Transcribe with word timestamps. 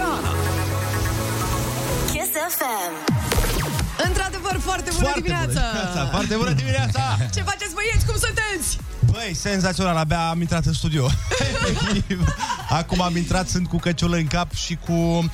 Ana. 0.00 0.32
Kiss 2.12 2.32
FM. 2.58 2.92
Într-adevăr, 4.06 4.56
foarte 4.60 4.90
bună 4.90 5.02
Foarte 5.04 5.20
bună 5.20 5.34
dimineața! 5.44 5.66
dimineața, 5.72 6.06
foarte 6.10 6.34
bună 6.34 6.50
dimineața! 6.52 7.00
Ce 7.34 7.40
faceți, 7.42 7.74
băieți? 7.74 8.06
Cum 8.06 8.16
sunteți? 8.26 8.78
Băi, 9.10 9.34
senzațional, 9.34 9.96
abia 9.96 10.28
am 10.28 10.40
intrat 10.40 10.64
în 10.64 10.72
studio. 10.72 11.06
Efectiv. 11.70 12.34
Acum 12.80 13.00
am 13.00 13.16
intrat, 13.16 13.48
sunt 13.48 13.68
cu 13.68 13.76
căciulă 13.78 14.16
în 14.16 14.26
cap 14.26 14.54
și 14.54 14.78
cu 14.86 15.30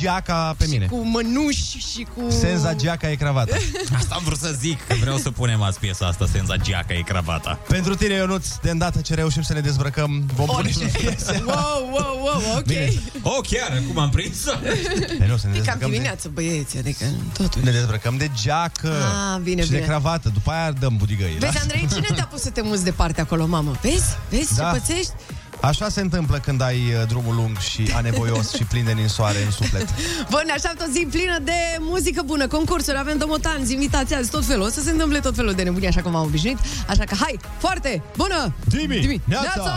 geaca 0.00 0.54
pe 0.58 0.66
mine. 0.68 0.86
Cu 0.86 0.96
mănuși 0.96 1.78
și 1.78 2.06
cu... 2.16 2.30
Senza 2.30 2.74
geaca 2.74 3.10
e 3.10 3.14
cravata. 3.14 3.56
Asta 3.98 4.14
am 4.14 4.22
vrut 4.24 4.38
să 4.38 4.54
zic, 4.60 4.86
că 4.86 4.94
vreau 5.00 5.16
să 5.16 5.30
punem 5.30 5.62
azi 5.62 5.78
piesa 5.78 6.06
asta, 6.06 6.26
Senza 6.32 6.56
Giaca 6.56 6.94
e 6.94 7.00
cravata. 7.00 7.58
Pentru 7.68 7.94
tine, 7.94 8.14
Ionuț, 8.14 8.46
de 8.62 8.70
îndată 8.70 9.00
ce 9.00 9.14
reușim 9.14 9.42
să 9.42 9.52
ne 9.52 9.60
dezbrăcăm, 9.60 10.22
vom 10.34 10.46
pune 10.46 10.70
și 10.70 10.78
Orice. 10.82 10.98
piese. 10.98 11.42
Wow, 11.46 11.88
wow, 11.92 12.18
wow, 12.22 12.56
ok. 12.56 12.62
Bine. 12.64 12.92
Oh, 13.22 13.38
chiar, 13.50 13.82
cum 13.88 13.98
am 13.98 14.10
prins? 14.10 14.36
Păi 15.18 15.26
nu, 15.28 15.36
să 15.36 15.46
ne 15.46 15.56
E 15.56 15.60
cam 15.60 15.78
dezbrăcăm 15.78 15.78
de, 15.78 15.86
dimineață, 15.86 16.30
băieți, 16.34 16.78
adică 16.78 17.04
totuși. 17.32 17.64
ne 17.64 17.70
dezbrăcăm 17.70 18.16
de 18.16 18.30
geacă 18.42 18.88
Ah, 19.34 19.40
bine, 19.42 19.62
și 19.62 19.68
bine. 19.68 19.80
de 19.80 19.84
cravată. 19.86 20.28
După 20.32 20.50
aia 20.50 20.70
dăm 20.72 20.96
budigăi. 20.96 21.36
Vezi, 21.38 21.58
Andrei, 21.58 21.88
cine 21.92 22.06
te-a 22.14 22.26
pus 22.26 22.40
să 22.40 22.50
te 22.50 22.60
muți 22.62 22.84
departe 22.84 23.20
acolo, 23.20 23.46
mamă? 23.46 23.76
Vezi? 23.82 24.04
Vezi 24.30 24.54
Da. 24.56 24.70
ce 24.72 24.78
pățești? 24.78 25.12
Așa 25.60 25.88
se 25.88 26.00
întâmplă 26.00 26.38
când 26.38 26.62
ai 26.62 26.76
uh, 26.76 27.06
drumul 27.08 27.34
lung 27.34 27.58
și 27.58 27.92
anevoios 27.96 28.52
și 28.52 28.64
plin 28.64 28.84
de 28.84 28.92
ninsoare 28.92 29.44
în 29.44 29.50
suflet. 29.50 29.88
Bă, 30.30 30.42
ne 30.46 30.52
așteaptă 30.52 30.84
o 30.88 30.92
zi 30.92 31.06
plină 31.10 31.38
de 31.42 31.52
muzică 31.78 32.22
bună, 32.24 32.46
concursuri, 32.46 32.98
avem 32.98 33.18
domotanzi, 33.18 33.72
invitații 33.72 34.16
azi, 34.16 34.30
tot 34.30 34.44
felul. 34.44 34.64
O 34.64 34.68
să 34.68 34.80
se 34.80 34.90
întâmple 34.90 35.20
tot 35.20 35.34
felul 35.34 35.52
de 35.52 35.62
nebunii, 35.62 35.88
așa 35.88 36.02
cum 36.02 36.14
am 36.14 36.24
obișnuit. 36.24 36.58
Așa 36.88 37.04
că, 37.04 37.14
hai, 37.20 37.38
foarte 37.58 38.02
bună! 38.16 38.54
Dimi, 38.64 38.98
Dimi. 39.00 39.20
neața! 39.24 39.52
Neața! 39.54 39.72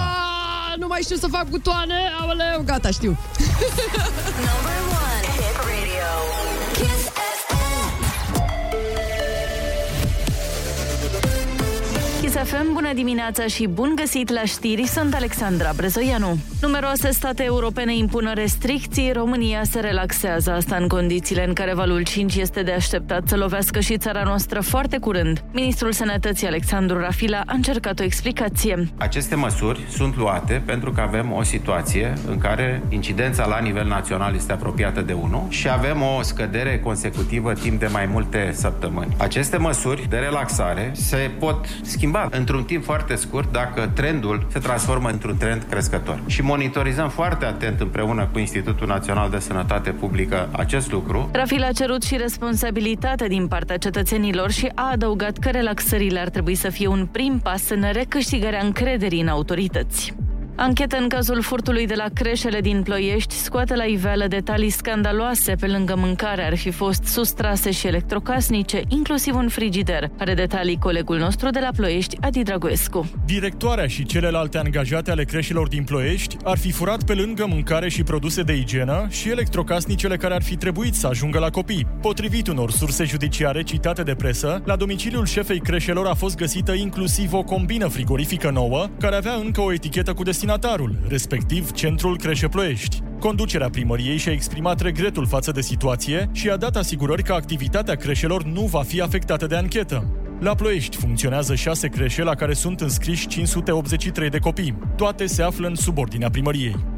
Nu 0.77 0.87
mai 0.87 0.99
știu 1.03 1.15
să 1.15 1.27
fac 1.31 1.47
butoane, 1.47 1.93
aoleu, 2.21 2.61
gata, 2.65 2.89
știu. 2.89 3.17
Kiss 12.27 12.49
FM, 12.49 12.73
bună 12.73 12.93
dimineața 12.93 13.45
și 13.45 13.67
bun 13.67 13.91
găsit 13.95 14.29
la 14.29 14.43
știri, 14.43 14.85
sunt 14.87 15.13
Alexandra 15.13 15.71
Brezoianu. 15.75 16.37
Numeroase 16.61 17.11
state 17.11 17.43
europene 17.43 17.95
impun 17.95 18.31
restricții, 18.33 19.11
România 19.11 19.63
se 19.63 19.79
relaxează, 19.79 20.51
asta 20.51 20.75
în 20.75 20.87
condițiile 20.87 21.45
în 21.47 21.53
care 21.53 21.73
valul 21.73 22.03
5 22.03 22.35
este 22.35 22.63
de 22.63 22.71
așteptat 22.71 23.27
să 23.27 23.37
lovească 23.37 23.79
și 23.79 23.97
țara 23.97 24.23
noastră 24.23 24.61
foarte 24.61 24.97
curând. 24.97 25.43
Ministrul 25.51 25.91
Sănătății 25.91 26.47
Alexandru 26.47 26.99
Rafila 26.99 27.41
a 27.45 27.53
încercat 27.53 27.99
o 27.99 28.03
explicație. 28.03 28.87
Aceste 28.97 29.35
măsuri 29.35 29.85
sunt 29.89 30.17
luate 30.17 30.61
pentru 30.65 30.91
că 30.91 31.01
avem 31.01 31.31
o 31.31 31.43
situație 31.43 32.13
în 32.27 32.37
care 32.37 32.81
incidența 32.89 33.45
la 33.45 33.59
nivel 33.59 33.87
național 33.87 34.35
este 34.35 34.51
apropiată 34.51 35.01
de 35.01 35.13
1 35.13 35.47
și 35.49 35.69
avem 35.69 36.01
o 36.01 36.21
scădere 36.21 36.79
consecutivă 36.79 37.53
timp 37.53 37.79
de 37.79 37.87
mai 37.91 38.05
multe 38.05 38.51
săptămâni. 38.53 39.15
Aceste 39.17 39.57
măsuri 39.57 40.05
de 40.09 40.17
relaxare 40.17 40.91
se 40.93 41.31
pot 41.39 41.65
schimba 41.81 42.15
într-un 42.31 42.63
timp 42.63 42.83
foarte 42.83 43.15
scurt 43.15 43.51
dacă 43.51 43.91
trendul 43.93 44.45
se 44.51 44.59
transformă 44.59 45.09
într-un 45.09 45.37
trend 45.37 45.65
crescător. 45.69 46.19
Și 46.25 46.41
monitorizăm 46.41 47.09
foarte 47.09 47.45
atent 47.45 47.79
împreună 47.79 48.29
cu 48.31 48.39
Institutul 48.39 48.87
Național 48.87 49.29
de 49.29 49.39
Sănătate 49.39 49.89
Publică 49.89 50.49
acest 50.51 50.91
lucru 50.91 51.29
Rafila 51.31 51.67
a 51.67 51.71
cerut 51.71 52.03
și 52.03 52.17
responsabilitate 52.17 53.27
din 53.27 53.47
partea 53.47 53.77
cetățenilor 53.77 54.51
și 54.51 54.71
a 54.75 54.89
adăugat 54.91 55.37
că 55.37 55.49
relaxările 55.49 56.19
ar 56.19 56.29
trebui 56.29 56.55
să 56.55 56.69
fie 56.69 56.87
un 56.87 57.05
prim 57.11 57.39
pas 57.43 57.69
în 57.69 57.85
recâștigarea 57.91 58.63
încrederii 58.63 59.21
în 59.21 59.27
autorități. 59.27 60.13
Anchetă 60.59 60.97
în 60.97 61.07
cazul 61.07 61.41
furtului 61.41 61.87
de 61.87 61.93
la 61.95 62.05
creșele 62.13 62.61
din 62.61 62.83
Ploiești 62.83 63.35
scoate 63.35 63.75
la 63.75 63.83
iveală 63.83 64.27
detalii 64.27 64.69
scandaloase. 64.69 65.55
Pe 65.59 65.67
lângă 65.67 65.95
mâncare 65.97 66.45
ar 66.45 66.57
fi 66.57 66.71
fost 66.71 67.03
sustrase 67.03 67.71
și 67.71 67.87
electrocasnice, 67.87 68.81
inclusiv 68.87 69.35
un 69.35 69.47
frigider. 69.47 70.09
Are 70.17 70.33
detalii 70.33 70.77
colegul 70.77 71.17
nostru 71.17 71.49
de 71.49 71.59
la 71.59 71.69
Ploiești, 71.75 72.17
Adi 72.21 72.43
Dragoescu. 72.43 73.09
Directoarea 73.25 73.87
și 73.87 74.05
celelalte 74.05 74.57
angajate 74.57 75.11
ale 75.11 75.23
creșilor 75.23 75.67
din 75.67 75.83
Ploiești 75.83 76.37
ar 76.43 76.57
fi 76.57 76.71
furat 76.71 77.03
pe 77.03 77.13
lângă 77.13 77.45
mâncare 77.49 77.89
și 77.89 78.03
produse 78.03 78.41
de 78.41 78.53
igienă 78.53 79.07
și 79.09 79.29
electrocasnicele 79.29 80.17
care 80.17 80.33
ar 80.33 80.41
fi 80.41 80.55
trebuit 80.55 80.93
să 80.93 81.07
ajungă 81.07 81.39
la 81.39 81.49
copii. 81.49 81.87
Potrivit 82.01 82.47
unor 82.47 82.71
surse 82.71 83.03
judiciare 83.03 83.63
citate 83.63 84.03
de 84.03 84.15
presă, 84.15 84.61
la 84.65 84.75
domiciliul 84.75 85.25
șefei 85.25 85.59
creșelor 85.59 86.07
a 86.07 86.13
fost 86.13 86.35
găsită 86.35 86.73
inclusiv 86.73 87.33
o 87.33 87.43
combină 87.43 87.87
frigorifică 87.87 88.49
nouă, 88.49 88.87
care 88.99 89.15
avea 89.15 89.33
încă 89.33 89.61
o 89.61 89.73
etichetă 89.73 90.13
cu 90.13 90.23
destinatarul, 90.47 90.97
respectiv 91.07 91.71
Centrul 91.71 92.17
Creșe 92.17 92.47
Ploiești. 92.47 93.01
Conducerea 93.19 93.69
primăriei 93.69 94.17
și-a 94.17 94.31
exprimat 94.31 94.81
regretul 94.81 95.25
față 95.25 95.51
de 95.51 95.61
situație 95.61 96.29
și 96.31 96.49
a 96.49 96.57
dat 96.57 96.75
asigurări 96.75 97.23
că 97.23 97.33
activitatea 97.33 97.95
creșelor 97.95 98.43
nu 98.43 98.61
va 98.61 98.81
fi 98.81 99.01
afectată 99.01 99.47
de 99.47 99.55
anchetă. 99.55 100.11
La 100.39 100.55
Ploiești 100.55 100.97
funcționează 100.97 101.55
șase 101.55 101.87
creșe 101.87 102.23
la 102.23 102.35
care 102.35 102.53
sunt 102.53 102.81
înscriși 102.81 103.27
583 103.27 104.29
de 104.29 104.37
copii. 104.39 104.77
Toate 104.95 105.25
se 105.25 105.41
află 105.41 105.67
în 105.67 105.75
subordinea 105.75 106.29
primăriei. 106.29 106.96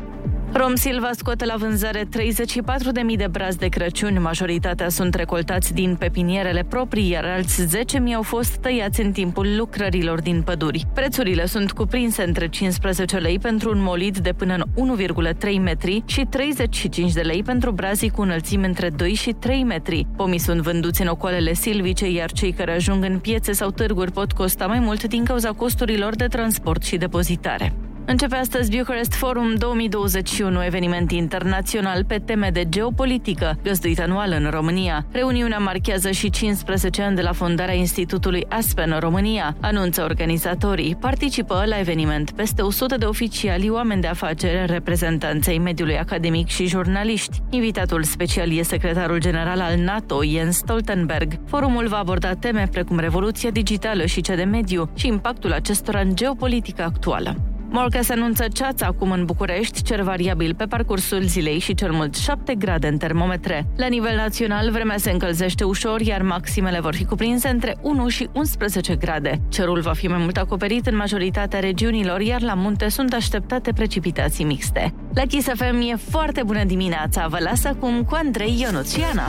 Rom 0.54 0.76
Silva 0.76 1.10
scoate 1.12 1.46
la 1.46 1.56
vânzare 1.58 2.04
34.000 2.04 3.18
de 3.18 3.28
brazi 3.32 3.58
de 3.58 3.68
Crăciun. 3.68 4.22
Majoritatea 4.22 4.90
sunt 4.90 5.14
recoltați 5.14 5.74
din 5.74 5.96
pepinierele 5.96 6.64
proprii, 6.64 7.10
iar 7.10 7.26
alți 7.26 7.66
10.000 7.66 8.14
au 8.16 8.22
fost 8.22 8.58
tăiați 8.58 9.02
în 9.02 9.12
timpul 9.12 9.56
lucrărilor 9.58 10.22
din 10.22 10.42
păduri. 10.42 10.88
Prețurile 10.94 11.46
sunt 11.46 11.72
cuprinse 11.72 12.24
între 12.24 12.48
15 12.48 13.18
lei 13.18 13.40
pentru 13.40 13.72
un 13.72 13.82
molid 13.82 14.18
de 14.18 14.34
până 14.34 14.58
în 14.76 14.98
1,3 14.98 15.62
metri 15.62 16.04
și 16.06 16.26
35 16.30 17.12
de 17.12 17.22
lei 17.22 17.44
pentru 17.44 17.72
brazii 17.72 18.10
cu 18.10 18.22
înălțime 18.22 18.66
între 18.66 18.90
2 18.90 19.14
și 19.14 19.32
3 19.32 19.64
metri. 19.64 20.08
Pomii 20.16 20.40
sunt 20.40 20.62
vânduți 20.62 21.02
în 21.02 21.08
ocoalele 21.08 21.54
silvice, 21.54 22.10
iar 22.10 22.32
cei 22.32 22.52
care 22.52 22.74
ajung 22.74 23.04
în 23.04 23.20
piețe 23.20 23.52
sau 23.52 23.70
târguri 23.70 24.12
pot 24.12 24.32
costa 24.32 24.68
mai 24.68 24.80
mult 24.80 25.04
din 25.04 25.24
cauza 25.24 25.52
costurilor 25.52 26.16
de 26.16 26.26
transport 26.26 26.84
și 26.84 26.98
depozitare. 26.98 27.74
Începe 28.10 28.36
astăzi 28.36 28.78
Bucharest 28.78 29.14
Forum 29.14 29.56
2021, 29.56 30.64
eveniment 30.64 31.12
internațional 31.12 32.06
pe 32.06 32.22
teme 32.26 32.50
de 32.50 32.66
geopolitică, 32.70 33.60
găzduit 33.64 34.00
anual 34.00 34.32
în 34.32 34.50
România. 34.50 35.06
Reuniunea 35.12 35.58
marchează 35.58 36.12
și 36.12 36.30
15 36.30 37.02
ani 37.02 37.16
de 37.16 37.22
la 37.22 37.32
fondarea 37.32 37.74
Institutului 37.74 38.46
Aspen 38.48 38.92
în 38.92 39.00
România, 39.00 39.56
anunță 39.62 40.04
organizatorii. 40.04 40.96
Participă 40.96 41.64
la 41.66 41.80
eveniment 41.80 42.32
peste 42.32 42.62
100 42.62 42.98
de 42.98 43.06
oficiali, 43.06 43.70
oameni 43.70 44.02
de 44.02 44.08
afaceri, 44.08 44.72
reprezentanței 44.72 45.58
mediului 45.58 45.98
academic 45.98 46.48
și 46.48 46.68
jurnaliști. 46.68 47.42
Invitatul 47.50 48.04
special 48.04 48.52
e 48.52 48.62
secretarul 48.62 49.20
general 49.20 49.60
al 49.60 49.78
NATO, 49.78 50.24
Jens 50.24 50.56
Stoltenberg. 50.56 51.34
Forumul 51.46 51.88
va 51.88 51.98
aborda 51.98 52.34
teme 52.34 52.68
precum 52.72 53.00
revoluția 53.00 53.50
digitală 53.50 54.06
și 54.06 54.22
cea 54.22 54.36
de 54.36 54.44
mediu 54.44 54.90
și 54.96 55.08
impactul 55.08 55.54
acestora 55.54 56.00
în 56.00 56.16
geopolitica 56.16 56.84
actuală. 56.84 57.36
Morcas 57.72 58.10
anunță 58.10 58.46
ceața 58.54 58.86
acum 58.86 59.12
în 59.12 59.26
București, 59.26 59.82
cer 59.82 60.02
variabil 60.02 60.56
pe 60.56 60.66
parcursul 60.66 61.22
zilei 61.22 61.60
și 61.60 61.74
cel 61.74 61.92
mult 61.92 62.16
7 62.16 62.56
grade 62.56 62.88
în 62.88 62.98
termometre. 62.98 63.68
La 63.76 63.88
nivel 63.88 64.16
național, 64.16 64.72
vremea 64.72 64.98
se 64.98 65.12
încălzește 65.12 65.64
ușor, 65.64 66.02
iar 66.02 66.22
maximele 66.22 66.80
vor 66.80 66.96
fi 66.96 67.06
cuprinse 67.06 67.48
între 67.48 67.78
1 67.82 68.08
și 68.08 68.30
11 68.34 68.96
grade. 68.96 69.42
Cerul 69.50 69.80
va 69.80 69.94
fi 69.94 70.08
mai 70.08 70.18
mult 70.18 70.38
acoperit 70.38 70.88
în 70.88 70.96
majoritatea 70.96 71.60
regiunilor, 71.60 72.22
iar 72.22 72.42
la 72.42 72.54
munte 72.54 72.90
sunt 72.90 73.14
așteptate 73.14 73.72
precipitații 73.72 74.46
mixte. 74.46 74.94
La 75.14 75.22
Kiss 75.22 75.48
FM 75.48 75.80
e 75.92 75.96
foarte 76.10 76.44
bună 76.46 76.64
dimineața, 76.64 77.28
vă 77.28 77.38
las 77.40 77.64
acum 77.64 78.04
cu 78.04 78.16
Andrei 78.16 78.60
Ionuțiana. 78.62 79.28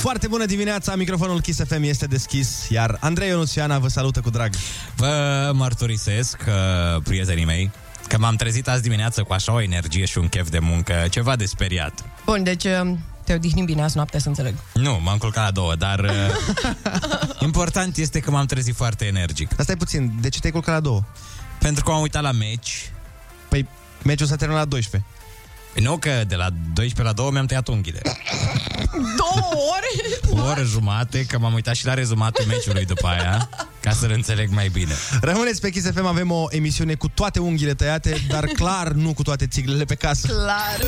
Foarte 0.00 0.26
bună 0.26 0.44
dimineața, 0.44 0.96
microfonul 0.96 1.40
Kiss 1.40 1.60
FM 1.64 1.82
este 1.82 2.06
deschis, 2.06 2.68
iar 2.68 2.96
Andrei 3.00 3.28
Ionuțiana 3.28 3.78
vă 3.78 3.88
salută 3.88 4.20
cu 4.20 4.30
drag. 4.30 4.52
Vă 4.96 5.50
mărturisesc, 5.54 6.44
uh, 6.46 7.02
prietenii 7.02 7.44
mei, 7.44 7.70
că 8.08 8.18
m-am 8.18 8.36
trezit 8.36 8.68
azi 8.68 8.82
dimineață 8.82 9.22
cu 9.22 9.32
așa 9.32 9.52
o 9.52 9.60
energie 9.60 10.04
și 10.04 10.18
un 10.18 10.28
chef 10.28 10.48
de 10.50 10.58
muncă, 10.58 10.94
ceva 11.10 11.36
de 11.36 11.44
speriat. 11.44 12.04
Bun, 12.24 12.42
deci 12.42 12.64
uh, 12.64 12.90
te 13.24 13.34
odihnit 13.34 13.64
bine 13.64 13.82
azi 13.82 13.96
noapte, 13.96 14.18
să 14.18 14.28
înțeleg. 14.28 14.54
Nu, 14.74 15.00
m-am 15.02 15.18
culcat 15.18 15.44
la 15.44 15.50
două, 15.50 15.74
dar 15.74 15.98
uh, 15.98 16.10
important 17.48 17.96
este 17.96 18.20
că 18.20 18.30
m-am 18.30 18.46
trezit 18.46 18.74
foarte 18.74 19.04
energic. 19.04 19.48
Dar 19.56 19.64
stai 19.64 19.76
puțin, 19.76 20.12
de 20.20 20.28
ce 20.28 20.38
te-ai 20.40 20.52
culcat 20.52 20.74
la 20.74 20.80
două? 20.80 21.02
Pentru 21.58 21.84
că 21.84 21.90
m-am 21.90 22.00
uitat 22.00 22.22
la 22.22 22.32
meci. 22.32 22.90
Păi, 23.48 23.68
meciul 24.02 24.26
s-a 24.26 24.36
terminat 24.36 24.62
la 24.62 24.68
12. 24.68 25.10
Nu 25.74 25.96
că 25.96 26.10
de 26.26 26.34
la 26.34 26.48
12 26.72 27.02
la 27.02 27.12
2 27.12 27.30
mi-am 27.32 27.46
tăiat 27.46 27.68
unghiile. 27.68 28.00
Două 29.16 29.62
ore? 29.76 30.40
O 30.40 30.48
oră 30.50 30.62
jumate, 30.62 31.24
că 31.24 31.38
m-am 31.38 31.54
uitat 31.54 31.74
și 31.74 31.86
la 31.86 31.94
rezumatul 31.94 32.44
meciului 32.48 32.84
după 32.84 33.06
aia, 33.06 33.48
ca 33.80 33.90
să-l 33.90 34.10
înțeleg 34.10 34.50
mai 34.50 34.68
bine. 34.68 34.92
Rămâneți 35.20 35.60
pe 35.60 35.70
Kiss 35.70 35.90
FM, 35.90 36.04
avem 36.04 36.30
o 36.30 36.46
emisiune 36.48 36.94
cu 36.94 37.08
toate 37.08 37.38
unghiile 37.38 37.74
tăiate, 37.74 38.16
dar 38.28 38.44
clar 38.44 38.92
nu 38.92 39.12
cu 39.12 39.22
toate 39.22 39.46
țiglele 39.46 39.84
pe 39.84 39.94
casă. 39.94 40.26
Clar. 40.26 40.78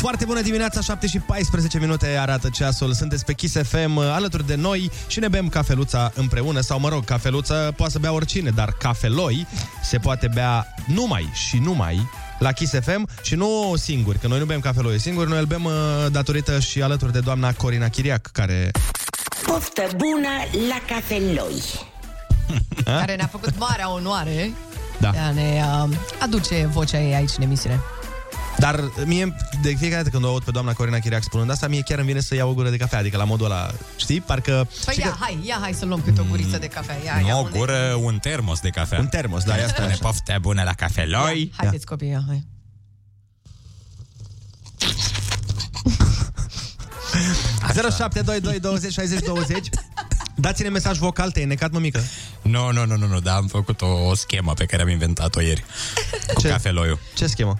Foarte 0.00 0.24
bună 0.24 0.40
dimineața, 0.40 0.80
7 0.80 1.06
și 1.06 1.18
14 1.18 1.78
minute 1.78 2.06
arată 2.06 2.48
ceasul. 2.52 2.92
Sunteți 2.92 3.24
pe 3.24 3.32
Kiss 3.32 3.56
FM 3.62 3.96
uh, 3.96 4.04
alături 4.04 4.46
de 4.46 4.54
noi 4.54 4.90
și 5.06 5.18
ne 5.18 5.28
bem 5.28 5.48
cafeluța 5.48 6.12
împreună. 6.14 6.60
Sau, 6.60 6.80
mă 6.80 6.88
rog, 6.88 7.04
cafeluță 7.04 7.72
poate 7.76 7.92
să 7.92 7.98
bea 7.98 8.12
oricine, 8.12 8.50
dar 8.50 8.72
cafeloi 8.72 9.46
se 9.82 9.98
poate 9.98 10.28
bea 10.34 10.66
numai 10.86 11.30
și 11.48 11.56
numai 11.58 12.08
la 12.40 12.52
Kiss 12.52 12.72
FM 12.80 13.08
și 13.22 13.34
nu 13.34 13.74
singuri, 13.76 14.18
că 14.18 14.26
noi 14.26 14.38
nu 14.38 14.44
bem 14.44 14.60
cafeloi 14.60 14.98
singuri, 15.00 15.28
noi 15.28 15.38
îl 15.38 15.44
bem 15.44 15.64
uh, 15.64 15.72
datorită 16.10 16.58
și 16.60 16.82
alături 16.82 17.12
de 17.12 17.20
doamna 17.20 17.52
Corina 17.52 17.88
Chiriac, 17.88 18.26
care... 18.32 18.70
Poftă 19.46 19.82
bună 19.96 20.28
la 20.68 20.94
cafeloi! 20.94 21.62
care 22.84 23.14
ne-a 23.14 23.26
făcut 23.26 23.58
marea 23.58 23.92
onoare 23.92 24.52
Da. 24.98 25.10
de 25.10 25.18
a 25.18 25.30
ne 25.30 25.62
uh, 25.84 25.96
aduce 26.20 26.68
vocea 26.72 26.98
ei 27.00 27.14
aici 27.14 27.30
în 27.36 27.42
emisiune. 27.42 27.80
Dar 28.60 28.80
mie, 29.04 29.36
de 29.62 29.68
fiecare 29.74 30.02
dată 30.02 30.08
când 30.08 30.24
o 30.24 30.28
aud 30.28 30.42
pe 30.42 30.50
doamna 30.50 30.72
Corina 30.72 30.98
Chiriac 30.98 31.22
spunând 31.22 31.50
asta, 31.50 31.68
mie 31.68 31.80
chiar 31.80 31.98
îmi 31.98 32.06
vine 32.06 32.20
să 32.20 32.34
iau 32.34 32.50
o 32.50 32.54
gură 32.54 32.70
de 32.70 32.76
cafea, 32.76 32.98
adică 32.98 33.16
la 33.16 33.24
modul 33.24 33.46
ăla, 33.46 33.70
știi? 33.96 34.20
Parcă... 34.20 34.68
Păi 34.84 34.92
știi 34.94 35.04
ia, 35.04 35.10
că- 35.10 35.16
hai, 35.20 35.38
ia, 35.42 35.58
hai 35.60 35.72
să 35.72 35.84
luăm 35.84 36.00
câte 36.02 36.20
o 36.20 36.24
guriță 36.28 36.58
de 36.58 36.66
cafea. 36.66 36.94
Ia, 37.04 37.20
ia, 37.26 37.32
Nu 37.32 37.38
o 37.38 37.42
unde- 37.42 37.58
gură, 37.58 37.94
un 38.02 38.18
termos 38.18 38.60
de 38.60 38.68
cafea. 38.68 38.98
Un 38.98 39.06
termos, 39.06 39.44
da, 39.44 39.56
ia 39.56 39.68
stai 39.68 39.86
Ne 39.86 39.92
așa. 39.92 40.00
poftă 40.02 40.38
bună 40.40 40.62
la 40.62 40.72
cafeloi. 40.72 41.52
Haideți 41.56 41.86
copii, 41.86 42.08
ia, 42.08 42.22
hai. 42.26 42.46
Așa. 47.62 47.72
0722 47.90 48.60
20 48.60 48.92
60 48.92 49.20
20 49.24 49.68
Dați-ne 50.34 50.68
mesaj 50.68 50.98
vocal, 50.98 51.30
te-ai 51.30 51.44
necat, 51.44 51.70
mămică? 51.72 52.02
Nu, 52.42 52.72
nu, 52.72 52.86
nu, 52.86 52.96
nu, 52.96 53.06
nu, 53.06 53.20
dar 53.20 53.36
am 53.36 53.46
făcut 53.46 53.82
o, 53.82 53.86
o 53.86 54.14
schemă 54.14 54.52
pe 54.54 54.64
care 54.64 54.82
am 54.82 54.88
inventat-o 54.88 55.40
ieri. 55.40 55.64
Cu 56.34 56.40
Ce? 56.40 56.48
cafeloiul. 56.48 56.98
Ce 57.14 57.26
schemă? 57.26 57.58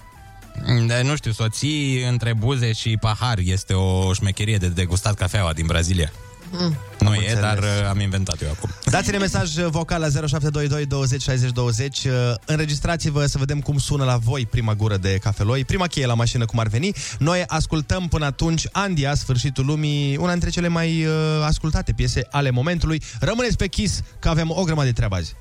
De, 0.87 1.03
nu 1.05 1.17
știu, 1.17 1.31
soții 1.31 2.03
între 2.09 2.35
buze 2.35 2.73
și 2.73 2.97
pahar 3.01 3.39
este 3.39 3.73
o 3.73 4.13
șmecherie 4.13 4.57
de 4.57 4.69
degustat 4.69 5.15
cafeaua 5.15 5.53
din 5.53 5.67
Brazilia. 5.67 6.13
Mm. 6.53 6.77
Nu 6.99 7.15
e, 7.15 7.17
înțeles. 7.17 7.41
dar 7.41 7.59
uh, 7.59 7.89
am 7.89 8.01
inventat 8.01 8.43
eu 8.43 8.51
acum. 8.51 8.71
Dați-ne 8.95 9.19
mesaj 9.19 9.55
vocal 9.55 10.01
la 10.01 10.07
0722 10.09 10.87
20 10.87 11.23
60 11.23 11.51
20 11.51 12.05
Uh, 12.05 12.35
Înregistrați-vă 12.45 13.27
să 13.27 13.39
vedem 13.39 13.61
cum 13.61 13.79
sună 13.79 14.05
la 14.05 14.17
voi 14.17 14.47
prima 14.47 14.75
gură 14.75 14.97
de 14.97 15.19
cafeloi 15.23 15.65
Prima 15.65 15.87
cheie 15.87 16.07
la 16.07 16.15
mașină 16.15 16.45
cum 16.45 16.59
ar 16.59 16.67
veni 16.67 16.93
Noi 17.19 17.45
ascultăm 17.47 18.09
până 18.09 18.25
atunci 18.25 18.67
Andia, 18.73 19.15
Sfârșitul 19.15 19.65
Lumii 19.65 20.17
Una 20.17 20.31
dintre 20.31 20.51
cele 20.51 20.69
mai 20.69 21.05
uh, 21.05 21.13
ascultate 21.45 21.93
piese 21.93 22.27
ale 22.31 22.51
momentului 22.51 23.03
Rămâneți 23.21 23.57
pe 23.57 23.67
Kiss 23.67 24.01
că 24.19 24.29
avem 24.29 24.51
o 24.51 24.63
grămadă 24.63 24.87
de 24.87 24.93
treabă 24.93 25.15
azi 25.15 25.35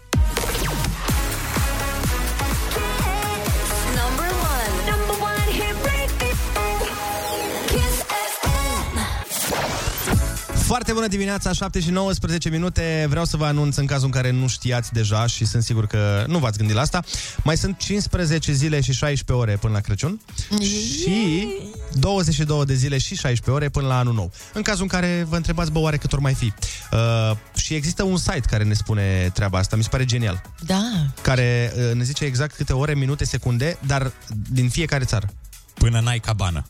Foarte 10.70 10.94
bună 10.94 11.08
dimineața, 11.08 11.52
7 11.52 11.80
și 11.80 11.90
19 11.90 12.50
minute. 12.50 13.06
Vreau 13.10 13.26
să 13.26 13.38
vă 13.38 13.46
anunț 13.46 13.76
în 13.76 13.86
cazul 13.86 14.06
în 14.06 14.12
care 14.12 14.32
nu 14.32 14.48
știați 14.48 14.94
deja 14.94 15.26
și 15.26 15.46
sunt 15.46 15.64
sigur 15.64 15.88
că 15.88 16.24
nu 16.28 16.38
v-ați 16.38 16.58
gândit 16.58 16.76
la 16.76 16.82
asta. 16.82 17.04
Mai 17.44 17.58
sunt 17.58 17.78
15 17.78 18.52
zile 18.52 18.82
și 18.82 18.92
16 18.94 19.34
ore 19.34 19.58
până 19.58 19.74
la 19.74 19.80
Crăciun 19.80 20.22
și 20.62 21.48
22 21.94 22.66
de 22.66 22.74
zile 22.74 22.98
și 22.98 23.16
16 23.16 23.52
ore 23.52 23.70
până 23.70 23.88
la 23.88 23.98
anul 23.98 24.14
nou. 24.14 24.32
În 24.54 24.62
cazul 24.62 24.82
în 24.82 24.88
care 24.88 25.26
vă 25.30 25.36
întrebați, 25.36 25.72
bă, 25.72 25.80
oare 25.80 25.98
cât 25.98 26.14
ori 26.14 26.22
mai 26.22 26.34
fi? 26.34 26.54
Uh, 26.92 27.38
și 27.56 27.74
există 27.74 28.04
un 28.04 28.18
site 28.18 28.44
care 28.50 28.64
ne 28.64 28.74
spune 28.74 29.30
treaba 29.34 29.58
asta, 29.58 29.76
mi 29.76 29.84
se 29.84 29.90
pare 29.90 30.06
genial, 30.06 30.42
Da. 30.66 30.84
care 31.22 31.74
uh, 31.76 31.94
ne 31.96 32.04
zice 32.04 32.26
exact 32.26 32.56
câte 32.56 32.74
ore, 32.74 32.96
minute, 32.96 33.26
secunde, 33.26 33.78
dar 33.86 34.12
din 34.50 34.70
fiecare 34.70 35.04
țară. 35.04 35.30
Până 35.74 36.00
n-ai 36.00 36.20
cabană. 36.20 36.66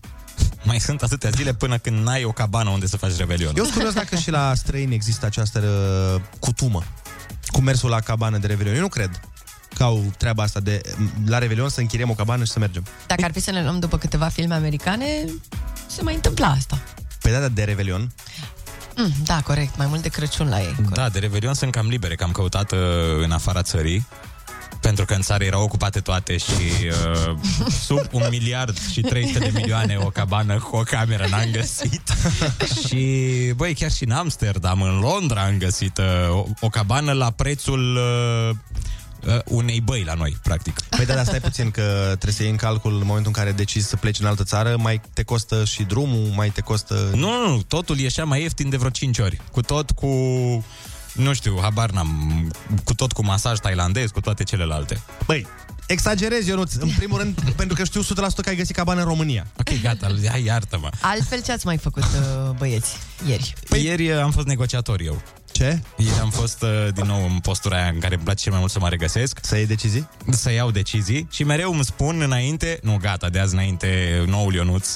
Mai 0.63 0.79
sunt 0.79 1.01
atâtea 1.01 1.29
zile 1.29 1.53
până 1.53 1.77
când 1.77 2.03
n-ai 2.03 2.23
o 2.23 2.31
cabană 2.31 2.69
unde 2.69 2.87
să 2.87 2.97
faci 2.97 3.15
revelion. 3.15 3.53
Eu 3.57 3.63
sunt 3.63 3.75
curios 3.75 3.93
dacă 3.93 4.15
și 4.15 4.31
la 4.31 4.53
străini 4.55 4.93
există 4.93 5.25
această 5.25 5.59
uh, 5.59 6.21
cutumă 6.39 6.83
cu 7.47 7.61
mersul 7.61 7.89
la 7.89 7.99
cabană 7.99 8.37
de 8.37 8.47
Revelion. 8.47 8.75
Eu 8.75 8.81
nu 8.81 8.87
cred 8.87 9.19
că 9.75 9.83
au 9.83 10.13
treaba 10.17 10.43
asta 10.43 10.59
de 10.59 10.81
la 11.25 11.37
Revelion 11.37 11.69
să 11.69 11.79
închiriem 11.79 12.09
o 12.09 12.13
cabană 12.13 12.43
și 12.43 12.51
să 12.51 12.59
mergem. 12.59 12.83
Dacă 13.07 13.25
ar 13.25 13.31
fi 13.31 13.39
să 13.39 13.51
ne 13.51 13.61
luăm 13.63 13.79
după 13.79 13.97
câteva 13.97 14.27
filme 14.27 14.53
americane, 14.53 15.05
se 15.87 16.01
mai 16.01 16.13
întâmpla 16.13 16.47
asta. 16.47 16.81
Pe 17.21 17.31
data 17.31 17.47
de 17.47 17.63
Revelion, 17.63 18.11
Mm, 18.95 19.13
da, 19.23 19.41
corect. 19.41 19.77
Mai 19.77 19.87
mult 19.87 20.01
de 20.01 20.09
Crăciun 20.09 20.49
la 20.49 20.59
ei. 20.59 20.73
Corect. 20.75 20.93
Da, 20.93 21.09
de 21.09 21.19
Revelion 21.19 21.53
sunt 21.53 21.71
cam 21.71 21.87
libere, 21.87 22.15
că 22.15 22.23
am 22.23 22.31
căutat 22.31 22.71
uh, 22.71 22.79
în 23.23 23.31
afara 23.31 23.61
țării 23.61 24.07
pentru 24.79 25.05
că 25.05 25.13
în 25.13 25.21
țară 25.21 25.43
erau 25.43 25.63
ocupate 25.63 25.99
toate 25.99 26.37
și 26.37 26.87
uh, 26.87 27.37
sub 27.85 28.01
un 28.11 28.27
miliard 28.29 28.77
și 28.91 29.01
300 29.01 29.39
de 29.39 29.51
milioane 29.53 29.97
o 29.97 30.09
cabană 30.09 30.57
cu 30.57 30.75
o 30.75 30.81
cameră 30.81 31.27
n-am 31.29 31.49
găsit. 31.51 32.01
și, 32.87 33.53
băi, 33.55 33.73
chiar 33.73 33.91
și 33.91 34.03
în 34.03 34.11
Amsterdam, 34.11 34.81
în 34.81 34.99
Londra 34.99 35.41
am 35.41 35.57
găsit 35.57 35.97
uh, 35.97 36.29
o, 36.29 36.45
o 36.59 36.69
cabană 36.69 37.11
la 37.11 37.29
prețul 37.31 37.95
uh, 37.95 38.55
uh, 39.27 39.39
unei 39.45 39.81
băi 39.81 40.03
la 40.03 40.13
noi, 40.13 40.37
practic. 40.43 40.79
păi 40.81 41.05
da, 41.05 41.13
dar 41.13 41.25
stai 41.25 41.39
puțin 41.39 41.71
că 41.71 41.81
trebuie 42.05 42.33
să 42.33 42.41
iei 42.41 42.51
în 42.51 42.57
calcul 42.57 42.91
în 42.91 43.05
momentul 43.05 43.31
în 43.35 43.43
care 43.43 43.51
decizi 43.51 43.87
să 43.87 43.95
pleci 43.95 44.19
în 44.19 44.25
altă 44.25 44.43
țară, 44.43 44.77
mai 44.77 45.01
te 45.13 45.23
costă 45.23 45.63
și 45.65 45.83
drumul, 45.83 46.31
mai 46.35 46.49
te 46.49 46.61
costă... 46.61 47.09
Nu, 47.13 47.29
nu, 47.29 47.47
nu, 47.47 47.61
totul 47.61 47.97
ieșea 47.97 48.25
mai 48.25 48.41
ieftin 48.41 48.69
de 48.69 48.77
vreo 48.77 48.89
5 48.89 49.17
ori. 49.17 49.41
Cu 49.51 49.61
tot 49.61 49.91
cu, 49.91 50.07
nu 51.13 51.33
știu, 51.33 51.57
habar 51.61 51.89
n-am, 51.89 52.51
cu 52.83 52.93
tot 52.93 53.11
cu 53.11 53.23
masaj 53.25 53.57
tailandez, 53.59 54.09
cu 54.09 54.21
toate 54.21 54.43
celelalte. 54.43 55.01
Băi, 55.25 55.47
exagerez, 55.87 56.47
Ionuț, 56.47 56.73
în 56.73 56.89
primul 56.97 57.17
rând, 57.19 57.41
pentru 57.55 57.75
că 57.75 57.83
știu 57.83 58.01
100% 58.03 58.05
că 58.41 58.49
ai 58.49 58.55
găsit 58.55 58.75
cabană 58.75 58.99
în 59.01 59.07
România. 59.07 59.47
Ok, 59.59 59.81
gata, 59.81 60.07
hai, 60.27 60.43
iartă-mă. 60.43 60.89
Altfel 61.01 61.41
ce 61.41 61.51
ați 61.51 61.65
mai 61.65 61.77
făcut, 61.77 62.03
uh, 62.03 62.49
băieți, 62.57 62.97
ieri? 63.27 63.53
Păi 63.69 63.83
ieri 63.85 64.09
uh, 64.11 64.21
am 64.21 64.31
fost 64.31 64.47
negociator 64.47 65.01
eu. 65.01 65.21
Ce? 65.51 65.81
Ieri 65.97 66.19
am 66.19 66.29
fost 66.29 66.61
uh, 66.61 66.87
din 66.93 67.05
nou 67.05 67.25
în 67.25 67.39
postura 67.39 67.75
aia 67.77 67.87
în 67.93 67.99
care 67.99 68.15
îmi 68.15 68.23
place 68.23 68.41
cel 68.43 68.51
mai 68.51 68.59
mult 68.59 68.71
să 68.71 68.79
mă 68.79 68.89
regăsesc, 68.89 69.39
Să 69.41 69.55
iei 69.55 69.65
decizii? 69.65 70.09
să 70.29 70.51
iau 70.51 70.71
decizii 70.71 71.27
și 71.31 71.43
mereu 71.43 71.73
îmi 71.73 71.83
spun 71.85 72.21
înainte, 72.21 72.79
nu 72.83 72.97
gata, 73.01 73.29
de 73.29 73.39
azi 73.39 73.53
înainte 73.53 74.23
noul 74.27 74.53
Ionuț 74.53 74.87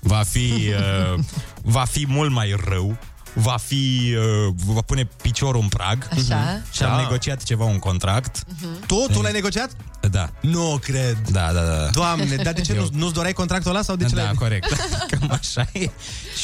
va 0.00 0.22
fi, 0.22 0.52
uh, 1.14 1.18
va 1.62 1.84
fi 1.84 2.04
mult 2.08 2.30
mai 2.30 2.54
rău, 2.68 2.96
va 3.40 3.56
fi, 3.56 4.14
uh, 4.46 4.54
va 4.66 4.80
pune 4.80 5.08
piciorul 5.22 5.60
în 5.60 5.68
prag. 5.68 6.08
Așa. 6.12 6.62
Și 6.72 6.82
am 6.82 6.90
Da. 6.90 6.96
negociat 7.02 7.42
ceva, 7.42 7.64
un 7.64 7.78
contract. 7.78 8.44
Tu, 8.86 9.06
tu 9.12 9.20
l-ai 9.20 9.32
negociat? 9.32 9.70
Da. 10.10 10.30
Nu 10.40 10.78
cred. 10.82 11.18
Da, 11.30 11.52
da, 11.52 11.60
da. 11.60 11.86
Doamne, 11.92 12.36
dar 12.36 12.52
de 12.52 12.60
ce 12.60 12.74
Eu- 12.76 12.82
nu, 12.82 12.88
nu-ți 12.98 13.12
doreai 13.14 13.32
contractul 13.32 13.70
ăla 13.70 13.82
sau 13.82 13.96
de 13.96 14.04
ce 14.04 14.14
Da, 14.14 14.22
l-ai... 14.22 14.34
corect. 14.34 14.76
Cam 15.10 15.30
așa 15.40 15.68
e. 15.72 15.90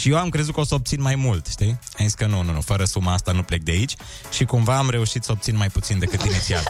Și 0.00 0.10
eu 0.10 0.18
am 0.18 0.28
crezut 0.28 0.54
că 0.54 0.60
o 0.60 0.64
să 0.64 0.74
obțin 0.74 1.00
mai 1.02 1.14
mult, 1.14 1.46
știi? 1.46 1.78
Am 1.98 2.04
zis 2.04 2.14
că 2.14 2.26
nu, 2.26 2.42
nu, 2.42 2.52
nu, 2.52 2.60
fără 2.60 2.84
suma 2.84 3.12
asta 3.12 3.32
nu 3.32 3.42
plec 3.42 3.62
de 3.62 3.70
aici. 3.70 3.94
Și 4.32 4.44
cumva 4.44 4.76
am 4.76 4.90
reușit 4.90 5.24
să 5.24 5.32
obțin 5.32 5.56
mai 5.56 5.68
puțin 5.68 5.98
decât 5.98 6.22
inițial. 6.30 6.62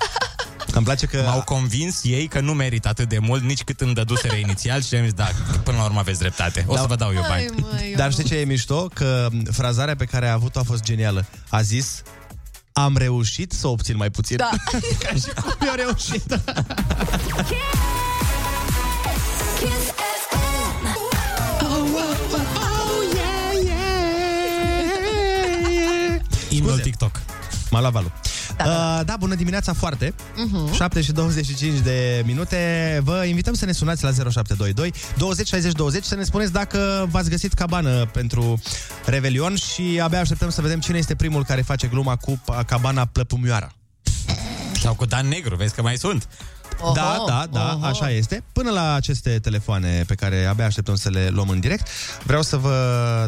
Îmi 0.75 0.85
place 0.85 1.07
că... 1.07 1.23
M-au 1.26 1.43
convins 1.43 2.00
ei 2.04 2.26
că 2.26 2.40
nu 2.40 2.52
merit 2.52 2.87
atât 2.87 3.09
de 3.09 3.19
mult, 3.19 3.43
nici 3.43 3.62
cât 3.62 3.81
îmi 3.81 3.95
dăduseră 3.95 4.35
inițial 4.35 4.83
și 4.83 4.95
am 4.95 5.02
zis, 5.02 5.12
da, 5.12 5.28
până 5.64 5.76
la 5.76 5.85
urmă 5.85 5.99
aveți 5.99 6.19
dreptate. 6.19 6.64
O 6.66 6.76
să 6.76 6.85
vă 6.88 6.95
dau 6.95 7.12
eu 7.14 7.21
bani. 7.28 7.43
Hai, 7.43 7.50
măi, 7.57 7.95
Dar 7.97 8.12
știi 8.12 8.25
ce 8.25 8.35
e 8.35 8.45
mișto? 8.45 8.88
Că 8.95 9.28
frazarea 9.50 9.97
pe 9.97 10.04
care 10.04 10.28
a 10.28 10.33
avut-o 10.33 10.59
a 10.59 10.62
fost 10.62 10.83
genială. 10.83 11.26
A 11.49 11.62
zis, 11.62 12.02
am 12.73 12.97
reușit 12.97 13.52
să 13.52 13.69
obțin 13.69 13.97
mai 13.97 14.11
puțin. 14.11 14.37
Da. 14.37 14.50
Ca 14.99 15.14
și 15.23 15.28
cum 15.43 15.54
eu 15.66 15.75
reușit. 15.76 16.26
Kiss 19.59 19.87
FM. 20.28 20.87
Imnul 26.49 26.78
TikTok. 26.78 27.21
M-a 27.71 27.81
luat 27.81 27.93
valul. 27.93 28.12
Da, 28.56 28.64
Da, 28.64 28.70
da, 28.70 28.96
uh, 28.99 29.06
da, 29.06 29.16
bună 29.18 29.34
dimineața, 29.34 29.73
foarte. 29.73 30.14
Uh-huh. 30.14 30.75
7 30.75 31.00
și 31.00 31.12
25 31.12 31.78
de 31.78 32.23
minute. 32.26 33.00
Vă 33.04 33.25
invităm 33.25 33.54
să 33.54 33.64
ne 33.64 33.73
sunați 33.73 34.02
la 34.04 34.11
0722 34.11 34.92
20 35.16 35.46
60 35.49 35.73
20 35.73 36.04
să 36.04 36.14
ne 36.14 36.23
spuneți 36.25 36.52
dacă 36.52 37.06
v-ați 37.11 37.30
găsit 37.30 37.52
cabană 37.52 38.06
pentru 38.06 38.61
Revelion 39.04 39.54
și 39.56 40.00
abia 40.02 40.20
așteptăm 40.20 40.50
să 40.50 40.61
vedem 40.61 40.80
cine 40.80 40.99
este 40.99 41.14
primul 41.14 41.44
care 41.44 41.62
face 41.62 41.87
gluma 41.87 42.16
cu 42.16 42.40
pa- 42.42 42.64
cabana 42.66 43.04
plăpumioara. 43.04 43.73
Sau 44.82 44.94
cu 44.94 45.04
Dan 45.04 45.28
Negru, 45.28 45.56
vezi 45.56 45.75
că 45.75 45.82
mai 45.82 45.96
sunt. 45.96 46.28
Oho, 46.81 46.93
Da, 46.93 47.25
da, 47.26 47.47
da, 47.52 47.75
oho. 47.76 47.87
așa 47.87 48.11
este. 48.11 48.43
Până 48.52 48.71
la 48.71 48.95
aceste 48.95 49.38
telefoane 49.38 50.04
pe 50.07 50.14
care 50.14 50.45
abia 50.45 50.64
așteptăm 50.64 50.95
să 50.95 51.09
le 51.11 51.28
luăm 51.28 51.49
în 51.49 51.61
direct, 51.61 51.87
vreau 52.25 52.43
să 52.43 52.57
vă 52.57 52.75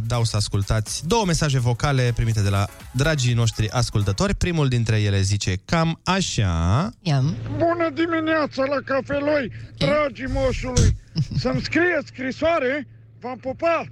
dau 0.06 0.24
să 0.24 0.36
ascultați 0.36 1.06
două 1.06 1.24
mesaje 1.24 1.58
vocale 1.58 2.12
primite 2.14 2.40
de 2.40 2.48
la 2.48 2.66
dragii 2.90 3.34
noștri 3.34 3.70
ascultători. 3.70 4.34
Primul 4.34 4.68
dintre 4.68 5.00
ele 5.00 5.20
zice 5.20 5.56
cam 5.64 6.00
așa... 6.04 6.90
Iam. 7.02 7.36
Bună 7.50 7.90
dimineața 7.94 8.62
la 8.64 8.94
cafeloi, 8.94 9.50
dragii 9.76 10.26
moșului! 10.32 10.96
Să-mi 11.42 11.60
scrie 11.64 11.98
scrisoare, 12.06 12.86
v-am 13.20 13.38
pupat! 13.38 13.88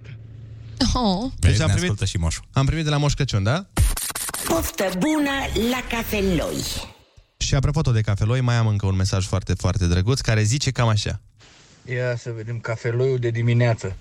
Oh. 0.95 1.31
Vezi, 1.39 1.63
am 1.63 1.69
ne 1.69 1.75
primit- 1.75 1.83
ascultă 1.91 2.05
și 2.05 2.17
moșul. 2.17 2.45
Am 2.53 2.67
primit 2.67 2.85
de 2.85 2.91
la 2.91 2.97
Moș 2.97 3.13
Crăciun, 3.15 3.43
da? 3.43 3.67
Poftă 4.49 4.85
bună 4.99 5.31
la 5.71 5.97
cafeloi! 5.97 6.63
Și 7.55 7.61
apropo 7.61 7.91
de 7.91 8.01
cafeloi, 8.01 8.41
mai 8.41 8.55
am 8.55 8.67
încă 8.67 8.87
un 8.87 8.97
mesaj 8.97 9.27
foarte, 9.27 9.55
foarte 9.55 9.87
drăguț 9.87 10.21
care 10.21 10.43
zice 10.43 10.71
cam 10.71 10.89
așa. 10.89 11.21
Ia 11.85 12.17
să 12.17 12.33
vedem 12.37 12.59
cafeloiul 12.59 13.19
de 13.19 13.31
dimineață. 13.31 13.97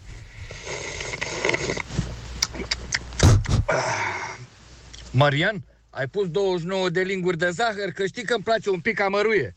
Marian, 5.12 5.63
ai 5.89 6.07
pus 6.07 6.29
29 6.29 6.89
de 6.89 7.01
linguri 7.01 7.38
de 7.38 7.50
zahăr, 7.50 7.91
că 7.95 8.05
știi 8.05 8.24
că 8.24 8.33
îmi 8.33 8.43
place 8.43 8.69
un 8.69 8.79
pic 8.79 9.01
amăruie. 9.01 9.55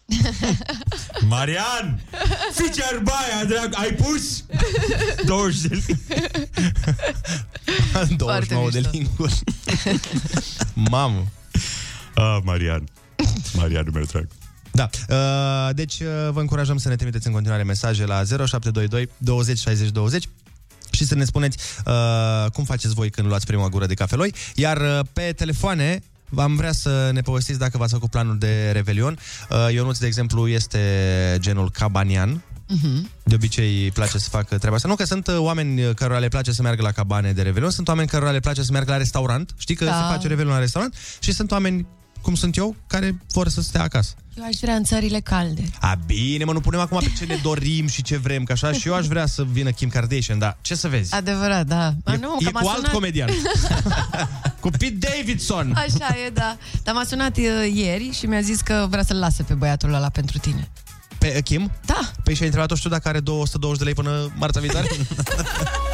Marian! 1.29 2.01
Ficer 2.53 3.03
baia, 3.03 3.45
drag, 3.49 3.73
ai 3.75 3.93
pus 3.93 4.45
20 5.25 5.69
de 5.69 5.83
linguri. 5.87 8.17
29 8.17 8.71
de 8.71 8.89
linguri. 8.93 9.43
Mamă! 10.91 11.27
Ah, 12.15 12.39
Marian. 12.43 12.85
Marianul 13.57 13.93
meu 13.93 14.05
drag. 14.05 14.29
Da. 14.73 14.89
Uh, 15.09 15.75
deci 15.75 16.01
uh, 16.01 16.07
vă 16.31 16.41
încurajăm 16.41 16.79
să 16.79 16.89
ne 16.89 16.97
trimiteți 16.97 17.27
în 17.27 17.33
continuare 17.33 17.63
mesaje 17.63 18.05
la 18.07 18.15
0722 18.25 19.09
20 19.17 19.59
60 19.59 19.89
20 19.89 20.29
și 20.91 21.05
să 21.05 21.15
ne 21.15 21.25
spuneți 21.25 21.59
uh, 21.87 22.51
cum 22.53 22.65
faceți 22.65 22.95
voi 22.95 23.11
când 23.11 23.29
luați 23.29 23.47
prima 23.47 23.69
gură 23.69 23.87
de 23.87 23.95
cafeloi. 23.95 24.35
Iar 24.55 24.77
uh, 24.77 25.01
pe 25.13 25.33
telefoane 25.37 26.03
am 26.37 26.57
vrea 26.57 26.73
să 26.73 27.11
ne 27.13 27.21
povestiți 27.21 27.59
dacă 27.59 27.79
v-ați 27.79 27.93
făcut 27.93 28.11
planul 28.11 28.39
de 28.39 28.71
Revelion. 28.73 29.19
Uh, 29.51 29.73
Ionuț, 29.73 29.99
de 29.99 30.07
exemplu, 30.07 30.49
este 30.49 30.81
genul 31.41 31.71
cabanian. 31.71 32.43
Mhm. 32.69 33.11
De 33.23 33.35
obicei 33.35 33.83
îi 33.83 33.91
place 33.91 34.19
să 34.19 34.29
facă 34.29 34.59
treaba 34.59 34.77
asta. 34.77 34.89
Nu 34.89 34.95
că 34.95 35.05
sunt 35.05 35.27
uh, 35.27 35.37
oameni 35.39 35.95
cărora 35.95 36.19
le 36.19 36.29
place 36.29 36.53
să 36.53 36.63
meargă 36.63 36.83
la 36.83 36.91
cabane 36.93 37.33
de 37.33 37.43
Revelion, 37.43 37.71
sunt 37.71 37.89
oameni 37.89 38.09
cărora 38.09 38.31
le 38.31 38.41
place 38.41 38.63
să 38.63 38.73
meargă 38.73 38.91
la 38.91 38.97
restaurant. 38.97 39.55
Știi 39.59 39.75
că 39.75 39.85
Da. 39.85 39.93
se 39.93 40.15
face 40.15 40.29
Revelion 40.29 40.53
la 40.53 40.59
restaurant 40.59 40.95
și 41.21 41.33
sunt 41.33 41.51
oameni 41.51 41.87
cum 42.27 42.35
sunt 42.35 42.57
eu, 42.57 42.77
care 42.87 43.21
vor 43.33 43.49
să 43.49 43.61
stea 43.61 43.83
acasă. 43.83 44.15
Eu 44.39 44.45
aș 44.45 44.55
vrea 44.61 44.75
în 44.75 44.85
țările 44.85 45.21
calde. 45.21 45.63
A, 45.81 45.99
bine, 46.07 46.45
mă, 46.45 46.53
nu 46.53 46.61
punem 46.61 46.81
acum 46.81 46.99
pe 46.99 47.13
ce 47.19 47.25
ne 47.25 47.39
dorim 47.43 47.87
și 47.87 48.03
ce 48.03 48.17
vrem, 48.17 48.45
că 48.45 48.53
așa 48.53 48.73
și 48.73 48.89
eu 48.89 48.95
aș 48.95 49.07
vrea 49.07 49.27
să 49.27 49.45
vină 49.53 49.71
Kim 49.71 49.89
Kardashian, 49.89 50.39
dar 50.39 50.59
ce 50.61 50.75
să 50.75 50.89
vezi? 50.89 51.15
Adevărat, 51.15 51.67
da. 51.67 51.95
A, 52.05 52.13
E, 52.13 52.17
nu, 52.17 52.37
e 52.39 52.45
că 52.45 52.51
m-a 52.53 52.61
cu 52.61 52.67
alt 52.69 52.77
sunat... 52.77 52.93
comedian. 52.93 53.29
cu 54.61 54.71
Pete 54.71 54.97
Davidson. 54.99 55.73
Așa 55.77 56.17
e, 56.27 56.31
da. 56.31 56.57
Dar 56.83 56.95
m-a 56.95 57.05
sunat 57.05 57.37
uh, 57.37 57.45
ieri 57.75 58.11
și 58.13 58.27
mi-a 58.27 58.41
zis 58.41 58.61
că 58.61 58.87
vrea 58.91 59.03
să-l 59.03 59.19
lase 59.19 59.43
pe 59.43 59.55
băiatul 59.55 59.95
ăla 59.95 60.09
pentru 60.09 60.39
tine. 60.39 60.69
Pe 61.19 61.33
uh, 61.37 61.43
Kim? 61.43 61.71
Da. 61.85 62.11
Păi 62.25 62.35
și-a 62.35 62.45
întrebat-o 62.45 62.75
și 62.75 62.83
tu 62.83 62.89
dacă 62.89 63.09
are 63.09 63.21
220 63.21 63.79
de 63.79 63.85
lei 63.85 63.95
până 63.95 64.33
marța 64.37 64.61
viitoare? 64.61 64.89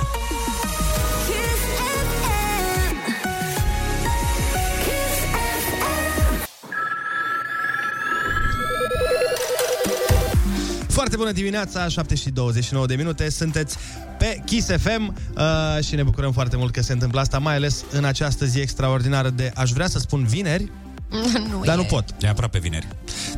Foarte 11.12 11.30
bună 11.30 11.42
dimineața, 11.44 11.88
7 11.88 12.14
și 12.14 12.30
29 12.30 12.86
de 12.86 12.94
minute, 12.94 13.30
sunteți 13.30 13.76
pe 14.18 14.42
Kiss 14.44 14.68
FM 14.68 15.14
uh, 15.36 15.84
și 15.84 15.94
ne 15.94 16.02
bucurăm 16.02 16.32
foarte 16.32 16.56
mult 16.56 16.72
că 16.72 16.82
se 16.82 16.92
întâmplă 16.92 17.20
asta, 17.20 17.38
mai 17.38 17.54
ales 17.54 17.84
în 17.90 18.04
această 18.04 18.44
zi 18.44 18.60
extraordinară 18.60 19.30
de, 19.30 19.52
aș 19.54 19.70
vrea 19.70 19.86
să 19.88 19.98
spun 19.98 20.24
vineri, 20.24 20.70
nu 21.50 21.64
dar 21.64 21.74
e. 21.74 21.76
nu 21.76 21.84
pot. 21.84 22.04
De 22.18 22.26
aproape 22.26 22.58
vineri. 22.58 22.88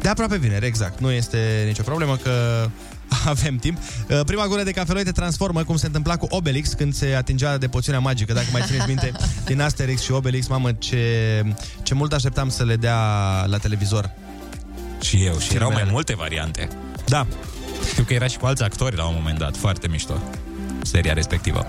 De 0.02 0.08
aproape 0.08 0.36
vineri, 0.36 0.66
exact. 0.66 1.00
Nu 1.00 1.10
este 1.10 1.64
nicio 1.66 1.82
problemă 1.82 2.16
că 2.16 2.68
avem 3.34 3.56
timp. 3.56 3.78
Uh, 4.08 4.20
Prima 4.26 4.46
gură 4.46 4.62
de 4.62 4.70
cafeloi 4.70 5.04
te 5.04 5.12
transformă, 5.12 5.64
cum 5.64 5.76
se 5.76 5.86
întâmpla 5.86 6.16
cu 6.16 6.26
Obelix 6.30 6.72
când 6.72 6.94
se 6.94 7.14
atingea 7.14 7.58
de 7.58 7.68
poțiunea 7.68 8.00
magică, 8.00 8.32
dacă 8.32 8.46
mai 8.52 8.62
țineți 8.66 8.86
minte, 8.86 9.12
din 9.50 9.60
Asterix 9.60 10.02
și 10.02 10.12
Obelix. 10.12 10.46
Mamă, 10.46 10.72
ce, 10.72 11.42
ce 11.82 11.94
mult 11.94 12.12
așteptam 12.12 12.48
să 12.48 12.64
le 12.64 12.76
dea 12.76 12.98
la 13.46 13.58
televizor. 13.58 14.10
Și 15.00 15.24
eu. 15.24 15.38
Și 15.38 15.54
erau 15.54 15.68
mai 15.68 15.76
Filmele. 15.76 15.90
multe 15.90 16.14
variante. 16.14 16.68
Da. 17.06 17.26
Știu 17.88 18.04
că 18.04 18.12
era 18.12 18.26
și 18.26 18.38
cu 18.38 18.46
alți 18.46 18.62
actori 18.62 18.96
la 18.96 19.06
un 19.06 19.14
moment 19.16 19.38
dat. 19.38 19.56
Foarte 19.56 19.88
mișto. 19.88 20.22
Seria 20.82 21.12
respectivă. 21.12 21.66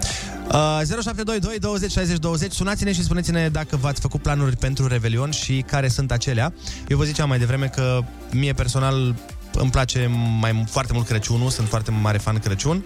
Uh, 0.47 0.81
0722 0.85 1.59
20 1.59 1.91
60 1.91 2.17
20 2.17 2.51
Sunați-ne 2.51 2.93
și 2.93 3.03
spuneți-ne 3.03 3.49
dacă 3.49 3.75
v-ați 3.75 4.01
făcut 4.01 4.21
planuri 4.21 4.55
pentru 4.57 4.87
Revelion 4.87 5.31
și 5.31 5.63
care 5.67 5.87
sunt 5.87 6.11
acelea. 6.11 6.53
Eu 6.87 6.97
vă 6.97 7.03
ziceam 7.03 7.29
mai 7.29 7.39
devreme 7.39 7.65
că 7.65 7.99
mie 8.31 8.53
personal 8.53 9.15
îmi 9.53 9.69
place 9.69 10.09
mai 10.39 10.63
foarte 10.69 10.93
mult 10.93 11.07
Crăciunul, 11.07 11.49
sunt 11.49 11.67
foarte 11.67 11.91
mare 11.91 12.17
fan 12.17 12.39
Crăciun, 12.39 12.83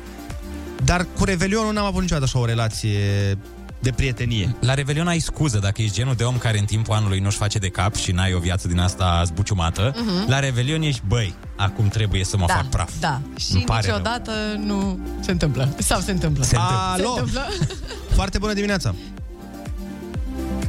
dar 0.84 1.08
cu 1.18 1.24
Revelionul 1.24 1.74
n-am 1.74 1.86
avut 1.86 2.02
niciodată 2.02 2.26
așa 2.26 2.40
o 2.40 2.46
relație 2.46 3.38
de 3.82 3.92
prietenie. 3.92 4.56
La 4.60 4.74
Revelion 4.74 5.08
ai 5.08 5.20
scuză 5.20 5.60
dacă 5.60 5.82
ești 5.82 5.94
genul 5.96 6.14
de 6.16 6.24
om 6.24 6.38
care 6.38 6.60
în 6.60 6.66
timpul 6.66 6.94
anului 6.94 7.20
nu-și 7.20 7.38
face 7.38 7.58
de 7.58 7.68
cap 7.70 7.96
și 7.96 8.12
n-ai 8.12 8.34
o 8.34 8.40
viață 8.40 8.68
din 8.68 8.80
asta 8.80 9.24
zbuciumată. 9.26 9.94
Mhm. 9.96 10.30
La 10.30 10.40
Revelion 10.40 10.82
ești, 10.82 11.02
băi, 11.08 11.34
acum 11.56 11.88
trebuie 11.88 12.24
să 12.24 12.38
mă 12.38 12.46
da, 12.48 12.54
fac 12.54 12.66
praf. 12.70 12.92
Da, 13.00 13.22
și 13.38 13.54
Îmi 13.54 13.64
pare 13.64 13.88
niciodată 13.88 14.32
nu 14.58 15.00
se 15.20 15.32
întâmplă. 15.32 15.70
Sau 15.78 16.00
se 16.00 16.12
întâmplă. 16.12 16.44
Se 16.44 16.56
întâmplă. 16.56 16.94
Se 16.96 17.02
Alo! 17.02 17.10
întâmplă. 17.10 17.48
Foarte 18.20 18.38
bună 18.38 18.54
dimineața! 18.54 18.96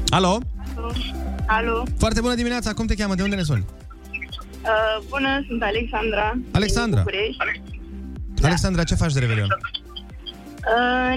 Alo? 0.09 0.39
Alo, 1.47 1.83
Foarte 1.99 2.21
bună 2.21 2.35
dimineața! 2.35 2.73
Cum 2.73 2.87
te 2.87 2.95
cheamă? 2.95 3.15
De 3.15 3.23
unde 3.23 3.37
ne 3.37 3.43
suni? 3.43 3.65
uh, 4.63 5.05
bună, 5.09 5.45
sunt 5.49 5.63
Alexandra. 5.63 6.39
Alexandra. 6.51 7.03
din 7.03 7.13
București. 7.37 7.71
Alexandra, 8.43 8.85
ce 8.85 8.95
faci 8.95 9.13
de 9.13 9.19
Revelion? 9.19 9.49
Uh, 9.49 9.90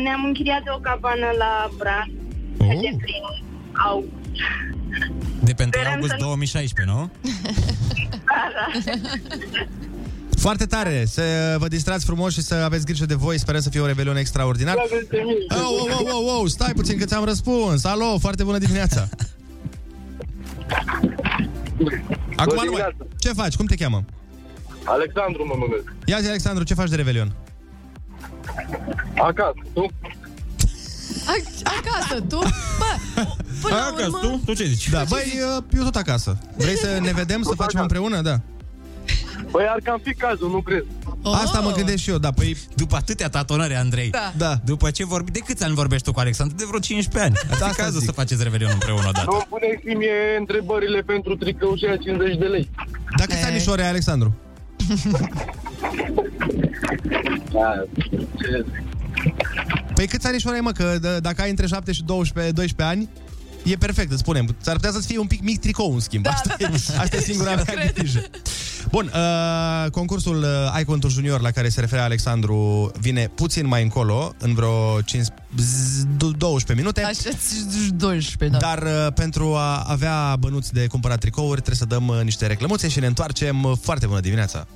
ne-am 0.04 0.24
închiriat 0.26 0.62
o 0.76 0.80
cabană 0.80 1.26
la 1.38 1.70
Bran, 1.78 2.12
Oh. 2.60 2.68
de 2.70 2.76
prin 3.02 3.24
au. 3.86 4.04
De 5.44 5.54
pe 5.54 5.64
1 5.64 5.72
Sperăm 5.74 5.94
august 5.94 6.10
să- 6.12 6.18
2016, 6.20 6.96
nu? 6.96 7.10
Da, 8.26 8.44
da. 8.56 8.92
Foarte 10.46 10.66
tare! 10.66 11.04
Să 11.06 11.56
vă 11.60 11.68
distrați 11.68 12.06
frumos 12.06 12.34
și 12.34 12.42
să 12.42 12.54
aveți 12.56 12.86
grijă 12.86 13.06
de 13.06 13.14
voi. 13.14 13.40
Sperăm 13.40 13.62
să 13.62 13.70
fie 13.70 13.80
o 13.80 13.86
Revelion 13.86 14.16
extraordinar. 14.18 14.76
Oh, 14.76 14.88
oh, 15.60 16.00
oh, 16.00 16.08
oh, 16.14 16.40
oh, 16.42 16.48
stai 16.50 16.74
puțin 16.76 16.98
că 16.98 17.06
ți-am 17.06 17.24
răspuns. 17.24 17.84
Alo, 17.84 18.18
foarte 18.20 18.44
bună 18.44 18.58
dimineața. 18.58 19.08
Acum 22.36 22.54
nu 22.54 22.56
mai... 22.56 22.66
dimineața. 22.66 22.96
Ce 23.20 23.34
faci? 23.34 23.56
Cum 23.56 23.66
te 23.66 23.76
cheamă? 23.76 24.04
Alexandru 24.84 25.46
mă 25.46 25.54
numesc. 25.58 25.94
Ia 26.06 26.20
zi, 26.20 26.28
Alexandru, 26.28 26.64
ce 26.64 26.74
faci 26.74 26.90
de 26.90 26.96
Revelion? 26.96 27.32
Acasă, 29.18 29.54
tu? 29.74 29.86
A- 31.26 31.72
Acasă, 31.78 32.22
tu? 32.22 32.40
Bă, 32.80 33.24
până 33.62 33.76
la 33.76 33.94
urmă... 34.06 34.18
tu? 34.22 34.42
Tu 34.46 34.54
ce 34.54 34.66
zici? 34.66 34.90
Da, 34.90 35.04
băi, 35.10 35.34
eu 35.78 35.84
tot 35.84 35.96
acasă. 35.96 36.38
Vrei 36.58 36.78
să 36.78 37.00
ne 37.02 37.12
vedem, 37.12 37.42
să 37.42 37.52
facem 37.56 37.82
împreună? 37.82 38.22
Da. 38.22 38.40
Băi, 39.52 39.66
ar 39.70 39.80
cam 39.84 40.00
fi 40.04 40.14
cazul, 40.14 40.50
nu 40.50 40.62
crezi? 40.62 40.86
Asta 41.24 41.60
mă 41.60 41.72
gândesc 41.72 41.98
și 42.04 42.10
eu, 42.10 42.18
da, 42.18 42.32
păi... 42.32 42.58
După 42.76 42.96
atâtea 42.96 43.30
tatonări, 43.30 43.76
Andrei. 43.76 44.10
Da. 44.10 44.34
Da. 44.38 44.56
După 44.66 44.92
ce 44.92 45.06
vorbi... 45.06 45.32
De 45.32 45.40
câți 45.40 45.64
ani 45.64 45.74
vorbești 45.74 46.06
tu 46.06 46.12
cu 46.14 46.20
Alexandru? 46.20 46.56
De 46.58 46.64
vreo 46.68 46.80
15 46.80 47.32
ani. 47.32 47.50
Ar 47.52 47.58
fi 47.58 47.64
Asta 47.64 47.84
cazul 47.84 48.00
zic. 48.00 48.10
să 48.10 48.16
faceți 48.16 48.44
Revelion 48.44 48.70
împreună 48.74 49.08
odată. 49.08 49.26
Nu 49.32 49.46
puneți 49.50 49.98
mie 49.98 50.36
întrebările 50.40 51.02
pentru 51.02 51.36
tricou 51.36 51.76
și 51.76 51.86
a 51.86 51.96
50 51.98 52.38
de 52.38 52.46
lei. 52.46 52.70
Dar 53.18 53.28
câți 53.28 53.44
anișori 53.46 53.82
ai, 53.82 53.90
Alexandru? 53.90 54.36
Da, 57.52 57.84
ce 58.42 58.66
Păi 59.94 60.08
câți 60.08 60.28
anișori 60.28 60.56
ai, 60.56 60.62
mă? 60.62 60.72
Că 60.72 60.96
d- 60.98 61.22
dacă 61.22 61.42
ai 61.42 61.50
între 61.50 61.66
7 61.68 61.92
și 61.92 62.04
12, 62.04 62.54
12 62.54 62.98
ani, 62.98 63.10
e 63.64 63.76
perfect, 63.76 64.12
îți 64.12 64.20
spunem. 64.20 64.56
S-ar 64.62 64.76
putea 64.76 64.92
să-ți 64.92 65.08
fie 65.08 65.18
un 65.20 65.28
pic 65.28 65.42
mic 65.42 65.60
tricou, 65.60 65.94
în 65.94 66.00
schimb. 66.00 66.24
Da, 66.24 66.30
asta, 66.30 66.56
da, 66.60 66.66
e, 66.68 66.72
da. 66.96 67.02
asta 67.02 67.16
e 67.16 67.20
singura 67.20 67.50
Eu 67.50 67.56
mea 67.56 67.64
cred. 67.66 67.94
grijă. 67.94 68.24
Bun, 68.92 69.12
uh, 69.14 69.90
concursul 69.92 70.38
uh, 70.42 70.48
Ai 70.74 70.84
Contul 70.84 71.10
Junior 71.10 71.42
la 71.42 71.52
care 71.52 71.70
se 71.70 71.80
referea 71.80 72.04
Alexandru 72.04 72.92
vine 73.00 73.28
puțin 73.36 73.68
mai 73.68 73.82
încolo, 73.84 74.34
în 74.40 74.54
vreo 74.54 75.02
5, 75.02 75.26
z- 75.26 76.08
12 76.38 76.74
minute. 76.74 77.02
Așa, 77.04 77.30
12, 77.96 78.48
da. 78.48 78.58
Dar 78.58 78.84
uh, 78.84 79.14
pentru 79.14 79.56
a 79.56 79.84
avea 79.88 80.36
bănuți 80.40 80.74
de 80.74 80.88
cumpărat 80.88 81.20
tricouri, 81.20 81.62
trebuie 81.62 81.76
să 81.76 81.86
dăm 81.86 82.08
uh, 82.08 82.20
niște 82.24 82.46
reclămuțe 82.48 82.88
și 82.88 83.00
ne 83.00 83.06
întoarcem. 83.06 83.64
Uh, 83.64 83.72
Foarte 83.82 84.06
bună 84.08 84.20
dimineața! 84.20 84.68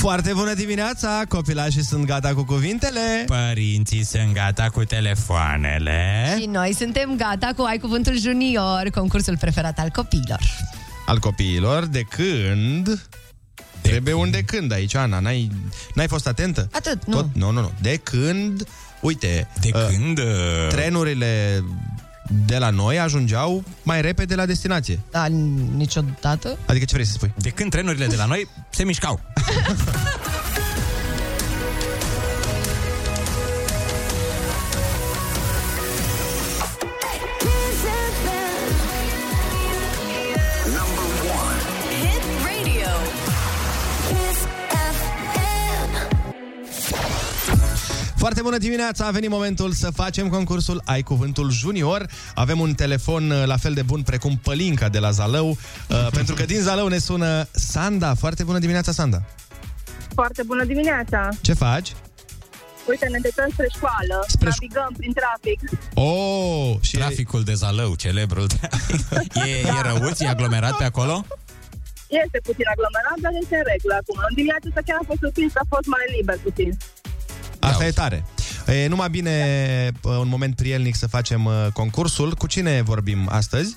Foarte 0.00 0.32
bună 0.32 0.54
dimineața! 0.54 1.22
Copilașii 1.28 1.82
sunt 1.82 2.04
gata 2.04 2.34
cu 2.34 2.44
cuvintele. 2.44 3.24
Părinții 3.26 4.04
sunt 4.04 4.32
gata 4.32 4.68
cu 4.72 4.84
telefoanele. 4.84 6.36
Și 6.38 6.46
noi 6.46 6.74
suntem 6.74 7.16
gata 7.16 7.52
cu 7.56 7.62
Ai 7.62 7.78
Cuvântul 7.78 8.18
Junior, 8.18 8.90
concursul 8.94 9.36
preferat 9.38 9.78
al 9.78 9.88
copiilor. 9.88 10.40
al 11.06 11.18
copiilor 11.18 11.84
de 11.86 12.02
când... 12.02 13.08
Trebuie 13.80 14.14
un 14.14 14.30
de 14.30 14.42
când 14.42 14.72
aici, 14.72 14.94
Ana. 14.94 15.18
N-ai, 15.18 15.50
n-ai 15.94 16.08
fost 16.08 16.26
atentă? 16.26 16.68
Atât, 16.72 17.04
nu. 17.06 17.14
Tot, 17.14 17.26
nu, 17.34 17.50
nu, 17.50 17.60
nu. 17.60 17.72
De 17.80 17.96
când, 18.02 18.66
uite... 19.00 19.48
De 19.60 19.70
uh, 19.74 19.86
când... 19.88 20.18
uh, 20.18 20.24
Trenurile 20.68 21.64
de 22.46 22.58
la 22.58 22.70
noi 22.70 22.98
ajungeau 22.98 23.64
mai 23.82 24.00
repede 24.00 24.34
la 24.34 24.46
destinație. 24.46 25.00
Da, 25.10 25.26
niciodată. 25.76 26.58
Adică 26.66 26.84
ce 26.84 26.94
vrei 26.94 27.06
să 27.06 27.12
spui? 27.12 27.32
De 27.36 27.48
când 27.48 27.70
trenurile 27.70 28.06
de 28.06 28.16
la 28.16 28.24
noi 28.24 28.48
se 28.70 28.84
mișcau. 28.84 29.20
Foarte 48.20 48.42
bună 48.42 48.58
dimineața, 48.58 49.06
a 49.06 49.10
venit 49.10 49.30
momentul 49.30 49.72
să 49.72 49.90
facem 49.90 50.28
concursul 50.28 50.82
Ai 50.84 51.02
Cuvântul 51.02 51.50
Junior. 51.50 52.06
Avem 52.34 52.60
un 52.60 52.74
telefon 52.74 53.30
uh, 53.30 53.42
la 53.46 53.56
fel 53.56 53.74
de 53.74 53.82
bun 53.82 54.02
precum 54.02 54.36
Pălinca 54.42 54.88
de 54.88 54.98
la 54.98 55.10
Zalău, 55.10 55.48
uh, 55.48 56.08
pentru 56.18 56.34
că 56.34 56.44
din 56.44 56.60
Zalău 56.60 56.86
ne 56.88 56.98
sună 56.98 57.48
Sanda. 57.50 58.14
Foarte 58.14 58.44
bună 58.44 58.58
dimineața, 58.58 58.92
Sanda. 58.92 59.22
Foarte 60.14 60.42
bună 60.42 60.64
dimineața! 60.64 61.28
Ce 61.40 61.52
faci? 61.52 61.92
Uite, 62.88 63.06
ne 63.06 63.16
îndreptăm 63.16 63.48
spre 63.52 63.68
școală, 63.76 64.16
Spre 64.26 64.48
ș- 64.48 64.52
navigăm 64.52 64.92
prin 64.96 65.12
trafic. 65.20 65.60
Oh, 65.94 66.70
și 66.80 66.96
Traficul 66.96 67.42
de 67.42 67.54
Zalău, 67.54 67.94
celebrul. 67.94 68.46
e, 69.46 69.50
e 69.78 69.80
răuț, 69.90 70.20
e 70.20 70.28
aglomerat 70.28 70.76
pe 70.76 70.84
acolo? 70.84 71.14
Este 72.24 72.38
puțin 72.48 72.66
aglomerat, 72.74 73.18
dar 73.24 73.32
este 73.42 73.54
în 73.60 73.66
regulă 73.72 73.94
acum. 74.00 74.16
În 74.28 74.34
dimineața 74.38 74.66
asta 74.68 74.82
chiar 74.86 74.98
a 75.02 75.04
fost 75.10 75.20
surprins 75.24 75.50
că 75.54 75.60
a 75.64 75.70
fost 75.74 75.86
mai 75.94 76.04
liber 76.16 76.38
puțin. 76.48 76.70
Asta 77.60 77.86
e 77.86 77.90
tare. 77.90 78.24
E 78.66 78.86
numai 78.86 79.10
bine 79.10 79.90
uh, 80.02 80.16
un 80.16 80.28
moment 80.28 80.56
prielnic 80.56 80.96
să 80.96 81.06
facem 81.06 81.44
uh, 81.44 81.66
concursul. 81.72 82.34
Cu 82.34 82.46
cine 82.46 82.82
vorbim 82.82 83.28
astăzi? 83.30 83.76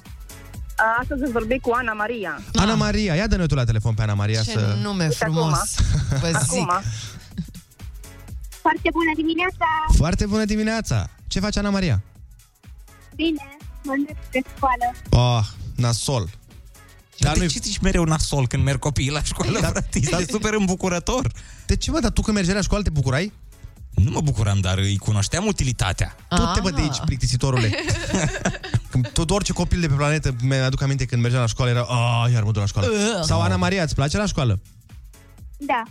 Astăzi 1.00 1.22
îți 1.22 1.32
vorbi 1.32 1.60
cu 1.60 1.72
Ana 1.74 1.94
Maria. 1.94 2.42
Ana 2.56 2.76
Maria, 2.76 3.16
ia 3.16 3.28
dă-ne 3.28 3.46
tu 3.46 3.56
la 3.56 3.64
telefon 3.64 3.94
pe 3.94 4.02
Ana 4.02 4.14
Maria 4.14 4.42
Ce 4.42 4.52
să... 4.52 4.78
nume 4.82 5.04
Uite 5.04 5.16
frumos. 5.16 5.76
Vă 6.20 6.28
zic. 6.28 6.62
Acum. 6.62 6.82
Foarte 8.62 8.90
bună 8.92 9.12
dimineața! 9.16 9.66
Foarte 9.96 10.26
bună 10.26 10.46
dimineața! 10.46 11.10
Ce 11.28 11.40
face 11.40 11.60
Ana 11.60 11.70
Maria? 11.70 12.02
Bine, 13.16 13.58
mă 13.84 13.94
îndrept 13.98 14.24
spre 14.26 14.44
școală. 14.56 14.92
Oh, 15.10 15.46
nasol. 15.76 16.30
Dar 17.18 17.38
de 17.38 17.46
ce 17.46 17.60
zici 17.62 17.78
mereu 17.78 18.04
nasol 18.04 18.48
când 18.48 18.64
merg 18.64 18.80
copiii 18.80 19.10
la 19.10 19.24
școală, 19.24 19.60
da, 19.60 19.68
frate? 19.68 19.88
Este 19.94 20.26
super 20.30 20.54
îmbucurător. 20.54 21.32
De 21.66 21.76
ce, 21.76 21.92
mă, 21.92 22.00
dar 22.00 22.12
tu 22.12 22.22
când 22.22 22.36
mergeai 22.36 22.56
la 22.56 22.62
școală 22.62 22.84
te 22.84 22.90
bucurai? 22.90 23.32
Nu 23.96 24.12
mă 24.12 24.22
bucuram, 24.22 24.60
dar 24.60 24.78
îi 24.78 24.98
cunoșteam 24.98 25.46
utilitatea. 25.46 26.16
Tu 26.30 26.42
te 26.54 26.60
bă 26.60 26.70
de 26.70 26.82
aici, 26.82 27.00
plictisitorule. 27.06 27.72
Când 28.90 29.08
tot 29.08 29.30
orice 29.30 29.54
copil 29.54 29.80
de 29.80 29.88
pe 29.88 29.94
planetă, 29.94 30.36
mi-aduc 30.42 30.82
aminte 30.82 31.06
când 31.06 31.22
mergeam 31.22 31.42
la 31.42 31.48
școală, 31.48 31.72
era, 31.72 31.82
ah, 31.82 32.32
iar 32.32 32.44
mă 32.44 32.52
duc 32.52 32.62
la 32.62 32.68
școală. 32.68 32.88
Ugh. 32.88 33.26
Sau 33.26 33.42
Ana 33.42 33.56
Maria, 33.56 33.84
îți 33.84 33.96
place 33.96 34.18
la 34.18 34.26
școală? 34.26 34.62
Da. 35.58 35.84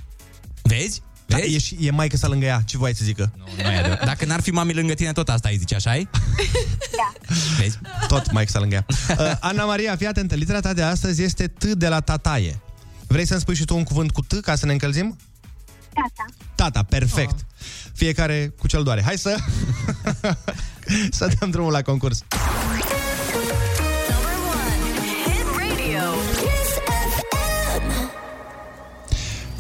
Vezi? 0.63 1.03
Da, 1.27 1.39
e, 1.39 1.59
și, 1.59 1.77
e 1.81 1.91
maică 1.91 2.17
sa 2.17 2.29
lângă 2.29 2.45
ea, 2.45 2.63
ce 2.67 2.77
voiai 2.77 2.95
să 2.95 3.05
zică? 3.05 3.33
Nu, 3.37 3.45
nu 3.63 3.71
e 3.71 3.77
adevărat. 3.77 4.05
Dacă 4.05 4.25
n-ar 4.25 4.41
fi 4.41 4.51
mami 4.51 4.73
lângă 4.73 4.95
tine, 4.95 5.13
tot 5.13 5.29
asta 5.29 5.49
ai 5.49 5.57
zice, 5.57 5.75
așa 5.75 5.97
-i? 5.97 6.03
Da. 6.99 7.35
Vezi? 7.59 7.79
Tot 8.09 8.33
maică 8.33 8.51
sa 8.51 8.59
lângă 8.59 8.75
ea. 8.75 8.87
Uh, 9.19 9.37
Ana 9.41 9.65
Maria, 9.65 9.97
fii 9.97 10.07
atentă, 10.07 10.35
litera 10.35 10.61
ta 10.61 10.73
de 10.73 10.83
astăzi 10.83 11.23
este 11.23 11.47
T 11.47 11.65
de 11.65 11.89
la 11.89 12.01
tataie. 12.01 12.61
Vrei 13.07 13.27
să-mi 13.27 13.41
spui 13.41 13.55
și 13.55 13.65
tu 13.65 13.77
un 13.77 13.83
cuvânt 13.83 14.11
cu 14.11 14.21
T 14.21 14.41
ca 14.41 14.55
să 14.55 14.67
ne 14.67 14.73
încălzim? 14.73 15.17
Tata. 15.95 16.25
Tata, 16.55 16.83
perfect. 16.83 17.47
Fiecare 17.95 18.55
cu 18.59 18.67
cel 18.67 18.83
doare. 18.83 19.03
Hai 19.03 19.19
să... 19.19 19.37
să 21.19 21.31
dăm 21.39 21.51
drumul 21.51 21.73
la 21.73 21.83
concurs. 21.83 22.25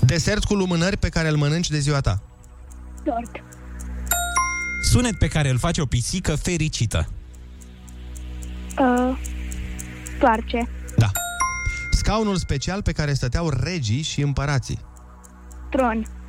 Desert 0.00 0.44
cu 0.44 0.54
lumânări 0.54 0.96
pe 0.96 1.08
care 1.08 1.28
îl 1.28 1.36
mănânci 1.36 1.70
de 1.70 1.78
ziua 1.78 2.00
ta. 2.00 2.22
Tort. 3.04 3.30
Sunet 4.82 5.18
pe 5.18 5.28
care 5.28 5.48
îl 5.48 5.58
face 5.58 5.80
o 5.80 5.86
pisică 5.86 6.36
fericită. 6.36 7.08
Uh, 8.78 9.18
toarce. 10.18 10.68
Da. 10.96 11.10
Scaunul 11.90 12.36
special 12.36 12.82
pe 12.82 12.92
care 12.92 13.12
stăteau 13.12 13.48
regii 13.48 14.02
și 14.02 14.20
împărații. 14.20 14.78
Tron. 15.70 16.21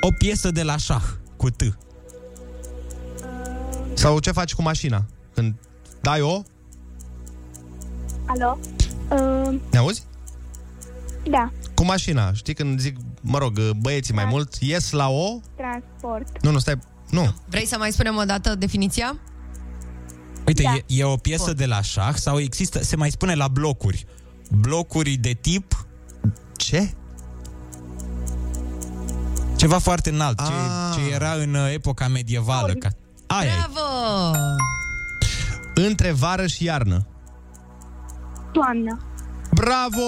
O 0.00 0.12
piesă 0.12 0.50
de 0.50 0.62
la 0.62 0.76
șah, 0.76 1.02
cu 1.36 1.50
T. 1.50 1.62
Sau 3.94 4.18
ce 4.18 4.30
faci 4.32 4.54
cu 4.54 4.62
mașina? 4.62 5.04
Când 5.34 5.54
dai 6.00 6.20
o... 6.20 6.42
Alo? 8.26 8.58
Uh, 9.10 9.60
Ne 9.70 9.78
auzi? 9.78 10.02
da. 11.30 11.52
Cu 11.74 11.84
mașina. 11.84 12.32
Știi 12.32 12.54
când 12.54 12.80
zic, 12.80 12.96
mă 13.20 13.38
rog, 13.38 13.70
băieții 13.70 14.14
mai 14.14 14.24
mult, 14.24 14.54
ies 14.54 14.90
la 14.90 15.08
o... 15.08 15.40
Transport. 15.56 16.42
Nu, 16.42 16.50
nu, 16.50 16.58
stai... 16.58 16.78
Nu. 17.10 17.34
Vrei 17.48 17.66
să 17.66 17.76
mai 17.78 17.92
spunem 17.92 18.16
o 18.16 18.24
dată 18.24 18.54
definiția? 18.54 19.18
Uite, 20.46 20.62
da. 20.62 20.74
e, 20.74 20.84
e 20.86 21.04
o 21.04 21.16
piesă 21.16 21.44
Pot. 21.44 21.56
de 21.56 21.66
la 21.66 21.80
șah 21.80 22.14
sau 22.14 22.38
există, 22.38 22.82
se 22.82 22.96
mai 22.96 23.10
spune 23.10 23.34
la 23.34 23.48
blocuri. 23.48 24.06
Blocuri 24.50 25.14
de 25.14 25.32
tip... 25.40 25.86
Ce? 26.56 26.94
Ceva 29.60 29.78
foarte 29.78 30.10
înalt, 30.10 30.38
ce, 30.38 30.52
ce 30.94 31.14
era 31.14 31.32
în 31.32 31.54
uh, 31.54 31.72
epoca 31.72 32.08
medievală. 32.08 32.72
Ca... 32.72 32.88
Aia 33.26 33.50
e. 33.50 33.54
Bravo! 33.72 34.36
Între 35.74 36.12
vară 36.12 36.46
și 36.46 36.64
iarnă. 36.64 37.06
Toamnă. 38.52 38.98
Bravo! 39.54 40.06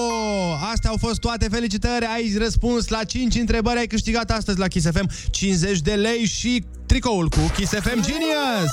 Astea 0.73 0.91
au 0.91 0.97
fost 1.01 1.21
toate 1.21 1.49
felicitări. 1.49 2.07
Ai 2.15 2.35
răspuns 2.39 2.89
la 2.89 3.05
5 3.05 3.35
întrebări. 3.35 3.79
Ai 3.79 3.87
câștigat 3.87 4.31
astăzi 4.31 4.59
la 4.59 4.69
Kiss 4.69 4.87
FM 4.91 5.11
50 5.31 5.81
de 5.81 5.93
lei 5.93 6.27
și 6.27 6.65
tricoul 6.87 7.29
cu 7.29 7.41
Kiss 7.57 7.73
FM 7.73 8.01
Genius. 8.01 8.71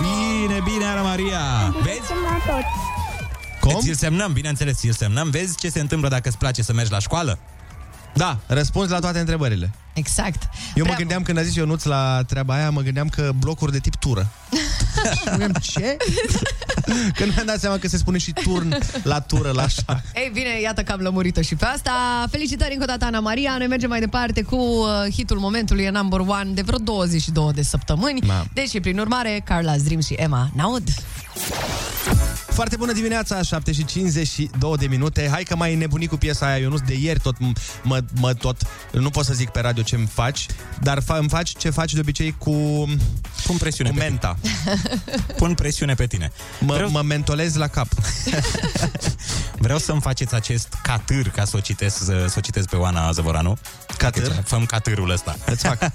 Bine, 0.00 0.60
bine, 0.64 0.84
Ana 0.84 1.02
Maria! 1.02 1.74
Vezi? 1.82 2.12
Cum? 3.60 3.80
Ți-l 3.80 3.94
semnăm, 3.94 4.32
bineînțeles, 4.32 4.78
ți-l 4.78 4.92
semnăm. 4.92 5.30
Vezi 5.30 5.56
ce 5.56 5.68
se 5.68 5.80
întâmplă 5.80 6.08
dacă 6.08 6.28
îți 6.28 6.38
place 6.38 6.62
să 6.62 6.72
mergi 6.72 6.90
la 6.90 6.98
școală? 6.98 7.38
Da, 8.14 8.38
răspunzi 8.46 8.90
la 8.90 8.98
toate 8.98 9.18
întrebările. 9.18 9.70
Exact. 9.94 10.42
Eu 10.42 10.50
mă 10.76 10.82
Bravo. 10.82 10.98
gândeam 10.98 11.22
când 11.22 11.38
a 11.38 11.42
zis 11.42 11.54
Ionuț 11.54 11.82
la 11.82 12.22
treaba 12.26 12.54
aia, 12.54 12.70
mă 12.70 12.80
gândeam 12.80 13.08
că 13.08 13.32
blocuri 13.38 13.72
de 13.72 13.78
tip 13.78 13.94
tură. 13.94 14.30
Și 15.12 15.20
mă 15.24 15.30
gândeam, 15.30 15.52
ce? 15.60 15.96
Când 17.16 17.32
mi-am 17.34 17.46
dat 17.46 17.60
seama 17.60 17.78
că 17.78 17.88
se 17.88 17.96
spune 17.96 18.18
și 18.18 18.32
turn 18.32 18.78
la 19.02 19.20
tură, 19.20 19.50
la 19.50 19.62
așa. 19.62 20.02
Ei 20.14 20.30
bine, 20.32 20.60
iată 20.60 20.82
că 20.82 20.92
am 20.92 21.00
lămurit-o 21.00 21.40
și 21.40 21.54
pe 21.54 21.64
asta. 21.64 22.24
Felicitări 22.30 22.72
încă 22.72 22.82
o 22.82 22.86
dată, 22.86 23.04
Ana 23.04 23.20
Maria. 23.20 23.54
Noi 23.58 23.66
mergem 23.66 23.88
mai 23.88 24.00
departe 24.00 24.42
cu 24.42 24.56
uh, 24.56 25.12
hitul 25.12 25.38
momentului, 25.38 25.84
e 25.84 25.90
number 25.90 26.20
one 26.20 26.50
de 26.54 26.62
vreo 26.62 26.78
22 26.78 27.52
de 27.52 27.62
săptămâni. 27.62 28.20
Ma. 28.26 28.44
Deci, 28.52 28.80
prin 28.80 28.98
urmare, 28.98 29.42
Carla 29.44 29.76
Dream 29.76 30.00
și 30.00 30.12
Emma 30.12 30.50
Naud. 30.54 30.88
Foarte 32.54 32.76
bună 32.76 32.92
dimineața, 32.92 33.42
7 33.42 33.72
și 33.72 33.84
52 33.84 34.76
de 34.76 34.86
minute. 34.86 35.28
Hai 35.30 35.42
că 35.42 35.56
mai 35.56 35.74
nebunit 35.74 36.08
cu 36.08 36.16
piesa 36.16 36.46
aia, 36.46 36.56
Ionuț, 36.56 36.80
de 36.80 36.94
ieri 36.94 37.18
tot 37.20 37.36
m- 37.36 37.80
mă, 37.82 38.00
mă 38.20 38.34
tot, 38.34 38.62
nu 38.92 39.10
pot 39.10 39.24
să 39.24 39.32
zic 39.32 39.48
pe 39.50 39.60
radio 39.60 39.82
ce-mi 39.82 40.06
faci, 40.06 40.46
dar 40.80 41.02
fa- 41.02 41.18
îmi 41.18 41.28
faci 41.28 41.56
ce 41.56 41.70
faci 41.70 41.92
de 41.92 42.00
obicei 42.00 42.34
cu, 42.38 42.50
Pun 43.46 43.56
presiune 43.56 43.90
cu 43.90 43.96
pe 43.96 44.02
menta. 44.02 44.36
Pun 45.36 45.54
presiune 45.54 45.94
pe 45.94 46.06
tine. 46.06 46.32
Mă, 46.60 46.74
Vreau- 46.74 46.90
mă 46.90 47.02
mentolez 47.02 47.54
la 47.54 47.66
cap. 47.66 47.88
Vreau 49.64 49.78
să-mi 49.78 50.00
faceți 50.00 50.34
acest 50.34 50.68
catâr 50.82 51.28
ca 51.28 51.44
să 51.44 51.56
o 51.56 51.60
citesc, 51.60 51.96
să 52.04 52.34
o 52.36 52.40
citesc 52.40 52.68
pe 52.68 52.76
Oana 52.76 53.10
Zăvoranu. 53.12 53.58
Catâr? 53.98 54.42
Făm 54.44 54.66
catârul 54.66 55.10
ăsta. 55.10 55.36
Îți 55.46 55.66
fac. 55.66 55.78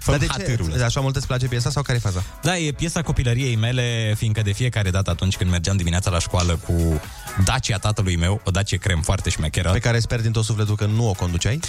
Făm 0.00 0.16
Dar 0.18 0.26
de 0.26 0.26
hatârul 0.28 0.72
ce? 0.76 0.82
Așa 0.82 1.00
mult 1.00 1.16
îți 1.16 1.26
place 1.26 1.46
piesa 1.46 1.70
sau 1.70 1.82
care 1.82 1.98
e 1.98 2.00
faza? 2.00 2.24
Da, 2.42 2.58
e 2.58 2.72
piesa 2.72 3.02
copilăriei 3.02 3.56
mele, 3.56 4.14
fiindcă 4.16 4.42
de 4.42 4.52
fiecare 4.52 4.90
dată 4.90 5.10
atunci 5.10 5.36
când 5.36 5.50
mergeam 5.50 5.76
dimineața 5.76 6.10
la 6.10 6.18
școală 6.18 6.56
cu 6.56 7.00
Dacia 7.44 7.78
tatălui 7.78 8.16
meu, 8.16 8.40
o 8.44 8.50
Dacia 8.50 8.76
crem 8.76 9.00
foarte 9.02 9.30
șmecheră. 9.30 9.70
Pe 9.70 9.78
care 9.78 9.98
sper 9.98 10.20
din 10.20 10.32
tot 10.32 10.44
sufletul 10.44 10.76
că 10.76 10.86
nu 10.86 11.08
o 11.08 11.12
conduceai? 11.12 11.60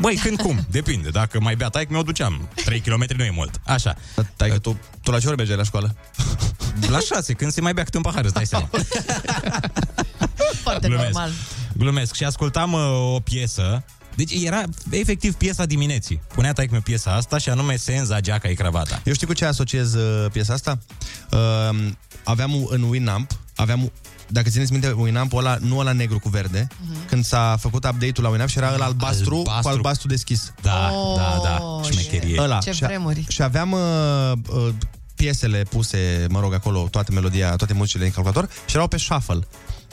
Băi, 0.00 0.14
când 0.22 0.40
cum? 0.40 0.66
Depinde. 0.70 1.08
Dacă 1.08 1.40
mai 1.40 1.56
bea 1.56 1.68
taic, 1.68 1.88
mi-o 1.88 2.02
duceam. 2.02 2.48
3 2.64 2.80
km 2.80 3.04
nu 3.16 3.24
e 3.24 3.30
mult. 3.30 3.60
Așa. 3.64 3.96
Tai 4.36 4.50
că 4.50 4.58
tu, 4.58 4.78
tu 5.02 5.10
la 5.10 5.18
ce 5.18 5.26
ori 5.26 5.36
mergeai 5.36 5.58
la 5.58 5.64
școală? 5.64 5.94
La 6.90 6.98
6, 6.98 7.32
când 7.32 7.52
se 7.52 7.60
mai 7.60 7.74
bea 7.74 7.84
câte 7.84 7.96
un 7.96 8.02
pahar, 8.02 8.24
îți 8.24 8.34
dai 8.34 8.46
seama. 8.46 8.68
Foarte 10.62 10.88
Glumesc. 10.88 11.12
normal. 11.12 11.30
Glumesc. 11.76 12.14
Și 12.14 12.24
ascultam 12.24 12.72
uh, 12.72 13.14
o 13.14 13.20
piesă 13.20 13.84
deci 14.16 14.32
era 14.42 14.62
efectiv 14.90 15.34
piesa 15.34 15.64
dimineții. 15.66 16.20
Punea 16.34 16.52
taic 16.52 16.80
piesa 16.80 17.12
asta 17.12 17.38
și 17.38 17.48
anume 17.48 17.76
Senza, 17.76 18.20
geaca 18.20 18.48
e 18.48 18.54
cravata. 18.54 19.00
Eu 19.04 19.12
știu 19.12 19.26
cu 19.26 19.32
ce 19.32 19.44
asociez 19.44 19.94
uh, 19.94 20.30
piesa 20.32 20.52
asta? 20.52 20.78
Uh, 21.30 21.88
aveam 22.24 22.66
în 22.70 22.82
Winamp, 22.82 23.30
aveam 23.54 23.92
dacă 24.28 24.48
țineți 24.48 24.72
minte, 24.72 24.90
Winamp-ul 24.90 25.38
ăla, 25.38 25.56
nu 25.60 25.78
ăla 25.78 25.92
negru 25.92 26.18
cu 26.18 26.28
verde, 26.28 26.66
uh-huh. 26.66 27.08
când 27.08 27.24
s-a 27.24 27.56
făcut 27.60 27.84
update-ul 27.84 28.22
la 28.22 28.28
Winamp 28.28 28.50
și 28.50 28.58
era 28.58 28.72
ăla 28.74 28.84
albastru, 28.84 29.34
albastru 29.34 29.62
cu 29.62 29.68
albastru 29.68 30.08
deschis. 30.08 30.52
Da, 30.62 30.90
Oh, 30.92 31.16
da, 31.16 31.40
da, 31.42 31.80
șmecherie. 31.90 32.40
Ăla. 32.40 32.58
Ce 32.58 32.72
și, 32.72 32.84
vremuri. 32.84 33.26
și 33.28 33.42
aveam 33.42 33.72
uh, 33.72 34.32
uh, 34.48 34.68
piesele 35.14 35.62
puse, 35.62 36.26
mă 36.28 36.40
rog, 36.40 36.52
acolo, 36.54 36.88
toate 36.90 37.12
melodia, 37.12 37.56
toate 37.56 37.72
muzicile 37.72 38.02
din 38.02 38.12
calculator 38.12 38.48
și 38.66 38.74
erau 38.74 38.88
pe 38.88 38.96
shuffle. 38.96 39.40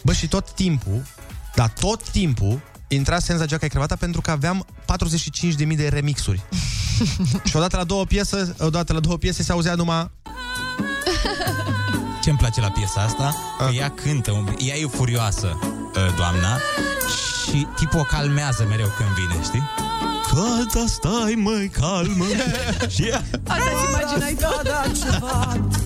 Bă, 0.04 0.14
și 0.14 0.28
tot 0.28 0.52
timpul, 0.52 1.02
da, 1.56 1.68
tot 1.68 2.10
timpul, 2.10 2.62
intra 2.96 3.20
Senza 3.20 3.46
Geaca 3.46 3.66
e 3.66 3.70
Cravata 3.70 3.96
pentru 3.96 4.22
că 4.22 4.32
aveam 4.32 4.66
45.000 5.68 5.76
de 5.76 5.88
remixuri. 5.88 6.42
și 7.50 7.56
odată 7.56 7.78
la 7.78 7.84
două 7.84 8.06
piese, 8.06 8.56
odată 8.60 8.94
la 8.94 9.00
două 9.00 9.18
piese 9.18 9.44
se 9.44 9.52
auzea 9.52 9.76
numai 9.76 10.12
Ce-mi 12.24 12.38
place 12.38 12.62
la 12.62 12.70
piesa 12.70 13.02
asta? 13.02 13.36
Că 13.58 13.70
ea 13.74 13.90
cântă, 13.90 14.32
un- 14.32 14.56
ea 14.58 14.76
e 14.76 14.86
furioasă, 14.86 15.60
uh, 15.62 16.14
doamna, 16.16 16.58
și 17.46 17.68
tipul 17.76 18.00
o 18.00 18.04
calmează 18.04 18.66
mereu 18.70 18.88
când 18.98 19.10
vine, 19.10 19.44
știi? 19.44 19.64
Fata, 20.26 20.86
stai 20.88 21.34
măi, 21.38 21.70
calmă 21.70 22.26
Și 22.96 23.12
Asta-ți 23.48 23.86
imaginai 23.90 24.36
tu? 24.40 25.81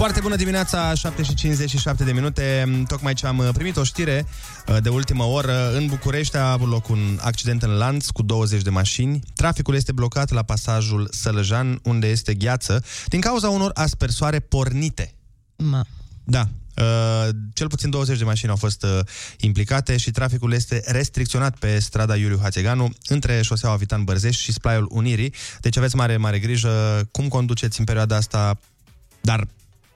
Foarte 0.00 0.20
bună 0.20 0.36
dimineața, 0.36 0.94
7 0.94 1.22
și 1.22 1.34
57 1.34 2.04
de 2.04 2.12
minute. 2.12 2.64
Tocmai 2.88 3.14
ce 3.14 3.26
am 3.26 3.38
uh, 3.38 3.48
primit 3.52 3.76
o 3.76 3.84
știre 3.84 4.26
uh, 4.66 4.76
de 4.82 4.88
ultimă 4.88 5.24
oră. 5.24 5.72
În 5.74 5.86
București 5.86 6.36
a 6.36 6.52
avut 6.52 6.68
loc 6.68 6.88
un 6.88 7.18
accident 7.20 7.62
în 7.62 7.70
lanț 7.70 8.08
cu 8.08 8.22
20 8.22 8.62
de 8.62 8.70
mașini. 8.70 9.20
Traficul 9.34 9.74
este 9.74 9.92
blocat 9.92 10.30
la 10.30 10.42
pasajul 10.42 11.08
Sălăjan, 11.10 11.80
unde 11.82 12.06
este 12.06 12.34
gheață, 12.34 12.84
din 13.06 13.20
cauza 13.20 13.48
unor 13.48 13.70
aspersoare 13.74 14.38
pornite. 14.38 15.14
Ma. 15.56 15.84
Da. 16.24 16.48
Uh, 16.76 17.28
cel 17.52 17.66
puțin 17.66 17.90
20 17.90 18.18
de 18.18 18.24
mașini 18.24 18.50
au 18.50 18.56
fost 18.56 18.82
uh, 18.82 18.98
implicate 19.38 19.96
și 19.96 20.10
traficul 20.10 20.52
este 20.52 20.82
restricționat 20.86 21.58
pe 21.58 21.78
strada 21.78 22.16
Iuliu 22.16 22.38
Hațeganu 22.42 22.88
între 23.06 23.42
șoseaua 23.42 23.76
Vitan 23.76 24.04
Bărzești 24.04 24.42
și 24.42 24.52
Splaiul 24.52 24.88
Unirii. 24.90 25.34
Deci 25.60 25.76
aveți 25.76 25.96
mare, 25.96 26.16
mare 26.16 26.38
grijă 26.38 27.02
cum 27.10 27.28
conduceți 27.28 27.78
în 27.78 27.84
perioada 27.84 28.16
asta, 28.16 28.58
dar 29.20 29.46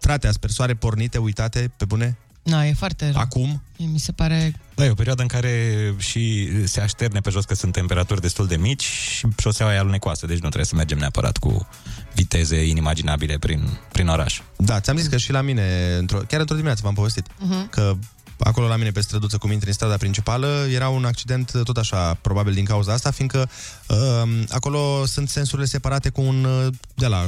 frate, 0.05 0.27
aspersoare 0.27 0.75
pornite, 0.75 1.19
uitate, 1.19 1.73
pe 1.77 1.85
bune? 1.85 2.19
Na, 2.43 2.65
e 2.67 2.73
foarte 2.73 3.11
rău. 3.11 3.21
Acum? 3.21 3.63
Mi 3.77 3.99
se 3.99 4.13
pare... 4.13 4.55
Da, 4.75 4.85
e 4.85 4.91
o 4.91 4.95
perioadă 4.95 5.23
în 5.23 5.29
care 5.29 5.95
și 5.99 6.49
se 6.67 6.81
așterne 6.81 7.21
pe 7.21 7.31
jos 7.31 7.45
că 7.45 7.55
sunt 7.55 7.73
temperaturi 7.73 8.21
destul 8.21 8.47
de 8.47 8.57
mici 8.57 8.83
și 8.85 9.27
șoseaua 9.39 9.75
e 9.75 9.79
alunecoasă, 9.79 10.27
deci 10.27 10.35
nu 10.39 10.41
trebuie 10.49 10.65
să 10.65 10.75
mergem 10.75 10.99
neapărat 10.99 11.37
cu 11.37 11.69
viteze 12.15 12.65
inimaginabile 12.67 13.39
prin, 13.39 13.79
prin 13.93 14.09
oraș. 14.09 14.41
Da, 14.57 14.81
ți-am 14.81 14.97
zis 14.97 15.07
că 15.07 15.17
și 15.17 15.33
la 15.33 15.41
mine, 15.41 15.95
într-o, 15.99 16.19
chiar 16.19 16.41
într-o 16.41 16.55
dimineață 16.55 16.81
v-am 16.85 16.95
povestit, 16.95 17.27
Mhm. 17.39 17.69
că 17.71 17.95
acolo 18.39 18.67
la 18.67 18.77
mine 18.77 18.91
pe 18.91 19.01
străduță 19.01 19.37
cum 19.39 19.51
intri 19.53 19.69
în 19.69 19.75
strada 19.75 19.97
principală 19.97 20.67
era 20.73 20.89
un 20.89 21.05
accident 21.05 21.53
tot 21.65 21.77
așa, 21.77 22.15
probabil 22.15 22.53
din 22.55 22.65
cauza 22.65 22.93
asta, 22.93 23.11
fiindcă 23.11 23.49
uh, 23.89 24.43
acolo 24.49 25.05
sunt 25.07 25.29
sensurile 25.29 25.67
separate 25.67 26.09
cu 26.09 26.21
un, 26.21 26.45
uh, 26.45 26.67
de 26.95 27.07
la 27.07 27.27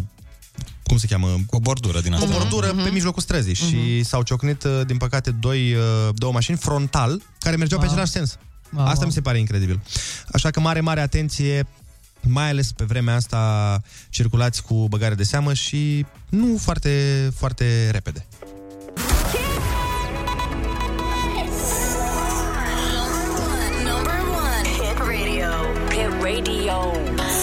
cum 0.82 0.96
se 0.98 1.06
cheamă? 1.06 1.26
Cu 1.46 1.56
o 1.56 1.60
bordură 1.60 2.00
din 2.00 2.12
O 2.12 2.16
asta. 2.16 2.28
bordură 2.30 2.66
pe 2.84 2.90
mijlocul 2.90 3.22
străzii 3.22 3.54
și 3.54 4.02
s-au 4.04 4.22
ciocnit, 4.22 4.64
uh, 4.64 4.80
din 4.86 4.96
păcate, 4.96 5.30
doi, 5.30 5.72
uh, 5.74 5.82
două 6.14 6.32
mașini 6.32 6.56
frontal 6.56 7.22
care 7.38 7.56
mergeau 7.56 7.78
pe 7.80 7.86
Wow. 7.86 7.94
același 7.94 8.12
sens. 8.16 8.38
Wow, 8.72 8.84
Asta 8.84 8.96
wow. 8.98 9.06
mi 9.06 9.12
se 9.12 9.20
pare 9.20 9.38
incredibil. 9.38 9.80
Așa 10.32 10.50
că 10.50 10.60
mare, 10.60 10.80
mare 10.80 11.00
atenție, 11.00 11.66
mai 12.20 12.48
ales 12.48 12.72
pe 12.72 12.84
vremea 12.84 13.14
asta 13.14 13.82
circulați 14.10 14.62
cu 14.62 14.88
băgare 14.88 15.14
de 15.14 15.22
seamă 15.22 15.54
și 15.54 16.06
nu 16.28 16.58
foarte, 16.60 17.30
foarte 17.36 17.88
repede. 17.90 18.26
Number 23.84 24.20
one. 24.30 24.68
Hit 24.78 24.98
radio. 24.98 25.50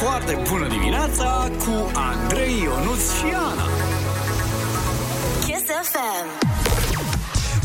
Hit 0.04 0.10
radio. 0.10 0.44
Foarte 0.44 0.50
bună 0.50 0.68
dimineața 0.68 1.52
cu 1.58 1.92
Andrei 1.94 2.62
Ionuț 2.62 3.00
și 3.00 3.26
Ana. 3.36 3.68
Kiss 5.46 5.64
FM. 5.92 6.48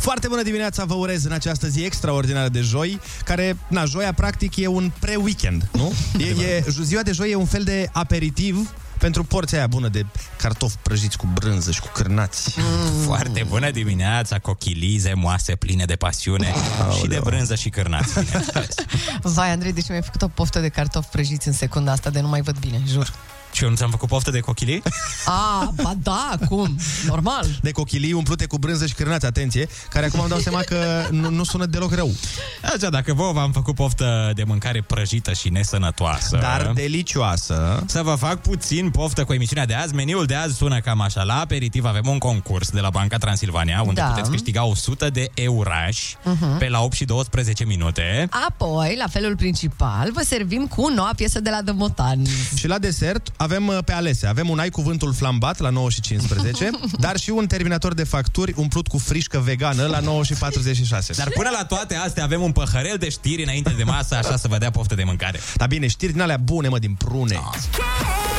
Foarte 0.01 0.29
bună 0.29 0.43
dimineața 0.43 0.85
vă 0.85 0.95
urez 0.95 1.25
în 1.25 1.33
această 1.33 1.67
zi 1.67 1.85
extraordinară 1.85 2.49
de 2.49 2.61
joi, 2.61 3.01
care, 3.25 3.57
na, 3.69 3.85
joia 3.85 4.13
practic 4.13 4.57
e 4.57 4.67
un 4.67 4.91
pre-weekend, 4.99 5.69
nu? 5.73 5.93
E, 6.19 6.45
e, 6.45 6.65
ziua 6.81 7.03
de 7.03 7.13
joi 7.13 7.31
e 7.31 7.35
un 7.35 7.47
fel 7.47 7.63
de 7.63 7.89
aperitiv 7.93 8.75
pentru 8.99 9.25
porția 9.25 9.59
aia 9.59 9.67
bună 9.67 9.89
de 9.89 10.07
cartofi 10.37 10.77
prăjiți 10.83 11.17
cu 11.17 11.29
brânză 11.35 11.71
și 11.71 11.81
cu 11.81 11.89
cârnați. 11.95 12.55
Mm. 12.59 13.03
Foarte 13.03 13.45
bună 13.49 13.71
dimineața, 13.71 14.39
cochilize, 14.39 15.13
moase 15.15 15.55
pline 15.55 15.85
de 15.85 15.97
pasiune 15.97 16.55
și 16.99 17.07
de 17.07 17.21
brânză 17.25 17.55
și 17.55 17.69
cârnați. 17.69 18.21
bineînțeles. 18.25 18.75
Vai, 19.35 19.51
Andrei, 19.51 19.73
deci 19.73 19.89
mi-ai 19.89 20.03
făcut 20.03 20.23
o 20.23 20.29
poftă 20.29 20.61
de 20.61 20.69
cartofi 20.69 21.09
prăjiți 21.09 21.47
în 21.49 21.55
secunda 21.55 21.93
asta 21.93 22.11
de 22.11 22.21
nu 22.21 22.29
mai 22.29 22.41
văd 22.41 22.59
bine, 22.59 22.83
jur. 22.87 23.13
Și 23.59 23.65
eu 23.65 23.71
nu 23.71 23.77
ți-am 23.77 23.91
făcut 23.91 24.09
poftă 24.09 24.31
de 24.31 24.41
cochilii? 24.41 24.83
A, 25.25 25.73
ba 25.83 25.93
da, 26.03 26.35
cum? 26.49 26.77
Normal. 27.07 27.47
De 27.63 27.71
cochilii 27.71 28.13
umplute 28.13 28.47
cu 28.47 28.59
brânză 28.59 28.87
și 28.87 28.95
cârnați, 28.95 29.27
atenție, 29.27 29.69
care 29.91 30.07
acum 30.07 30.21
îmi 30.21 30.29
dau 30.29 30.39
seama 30.39 30.61
că 30.61 31.07
nu, 31.11 31.31
nu 31.31 31.45
sună 31.45 31.67
deloc 31.67 31.95
rău. 31.95 32.11
Așa, 32.75 32.89
dacă 32.91 33.13
vouă 33.15 33.33
v-am 33.33 33.53
făcut 33.53 33.75
poftă 33.75 34.33
de 34.35 34.45
mâncare 34.45 34.83
prăjită 34.83 35.33
și 35.33 35.49
nesănătoasă... 35.49 36.37
Dar 36.41 36.71
delicioasă. 36.75 37.83
Să 37.87 38.03
vă 38.03 38.15
fac 38.15 38.41
puțin 38.41 38.91
poftă 38.91 39.25
cu 39.25 39.33
emisiunea 39.33 39.67
de 39.67 39.75
azi. 39.75 39.95
Meniul 39.95 40.27
de 40.27 40.35
azi 40.35 40.57
sună 40.57 40.81
cam 40.81 41.01
așa. 41.01 41.23
La 41.23 41.41
aperitiv 41.41 41.85
avem 41.85 42.07
un 42.07 42.19
concurs 42.19 42.71
de 42.71 42.81
la 42.81 42.91
Banca 42.91 43.17
Transilvania, 43.17 43.83
unde 43.87 44.01
Da. 44.01 44.07
puteți 44.07 44.31
câștiga 44.31 44.65
100 44.65 45.11
de 45.11 45.31
eurași 45.35 46.17
Mhm. 46.25 46.59
pe 46.59 46.69
la 46.69 46.81
8 46.81 46.95
și 46.95 47.05
12 47.05 47.65
minute. 47.65 48.29
Apoi, 48.49 48.95
la 48.99 49.07
felul 49.11 49.37
principal, 49.37 50.11
vă 50.13 50.23
servim 50.25 50.67
cu 50.67 50.89
noua 50.89 51.11
piesă 51.17 51.41
de 51.41 51.51
la 51.51 51.63
The 51.65 51.73
Motani. 51.73 52.29
Și 52.55 52.67
la 52.67 52.79
desert 52.79 53.29
avem 53.49 53.67
uh, 53.67 53.79
pe 53.85 53.93
alese. 53.93 54.27
Avem 54.27 54.49
un 54.49 54.59
ai 54.59 54.69
cuvântul 54.69 55.13
flambat 55.13 55.59
la 55.59 55.71
9 55.71 55.91
și 55.91 56.01
15, 56.01 56.71
dar 57.05 57.17
și 57.17 57.31
un 57.31 57.47
terminator 57.47 57.95
de 57.95 58.05
facturi 58.05 58.53
umplut 58.57 58.87
cu 58.89 58.99
frișcă 58.99 59.39
vegană 59.39 59.87
la 59.87 60.01
9 60.01 60.23
și 60.23 60.33
46. 60.33 61.13
Dar 61.17 61.29
până 61.31 61.49
la 61.53 61.65
toate 61.65 61.95
astea 61.95 62.25
avem 62.25 62.43
un 62.43 62.53
păhărel 62.53 62.97
de 62.99 63.09
știri 63.09 63.43
înainte 63.43 63.75
de 63.77 63.83
masă, 63.83 64.15
așa 64.15 64.37
să 64.37 64.49
vă 64.49 64.59
dea 64.59 64.71
poftă 64.71 64.95
de 64.95 65.05
mâncare. 65.05 65.41
Dar 65.55 65.69
bine, 65.69 65.87
știri 65.87 66.13
din 66.13 66.21
alea 66.21 66.37
bune, 66.37 66.69
mă, 66.69 66.79
din 66.79 66.95
prune. 66.95 67.35
Number 67.35 68.38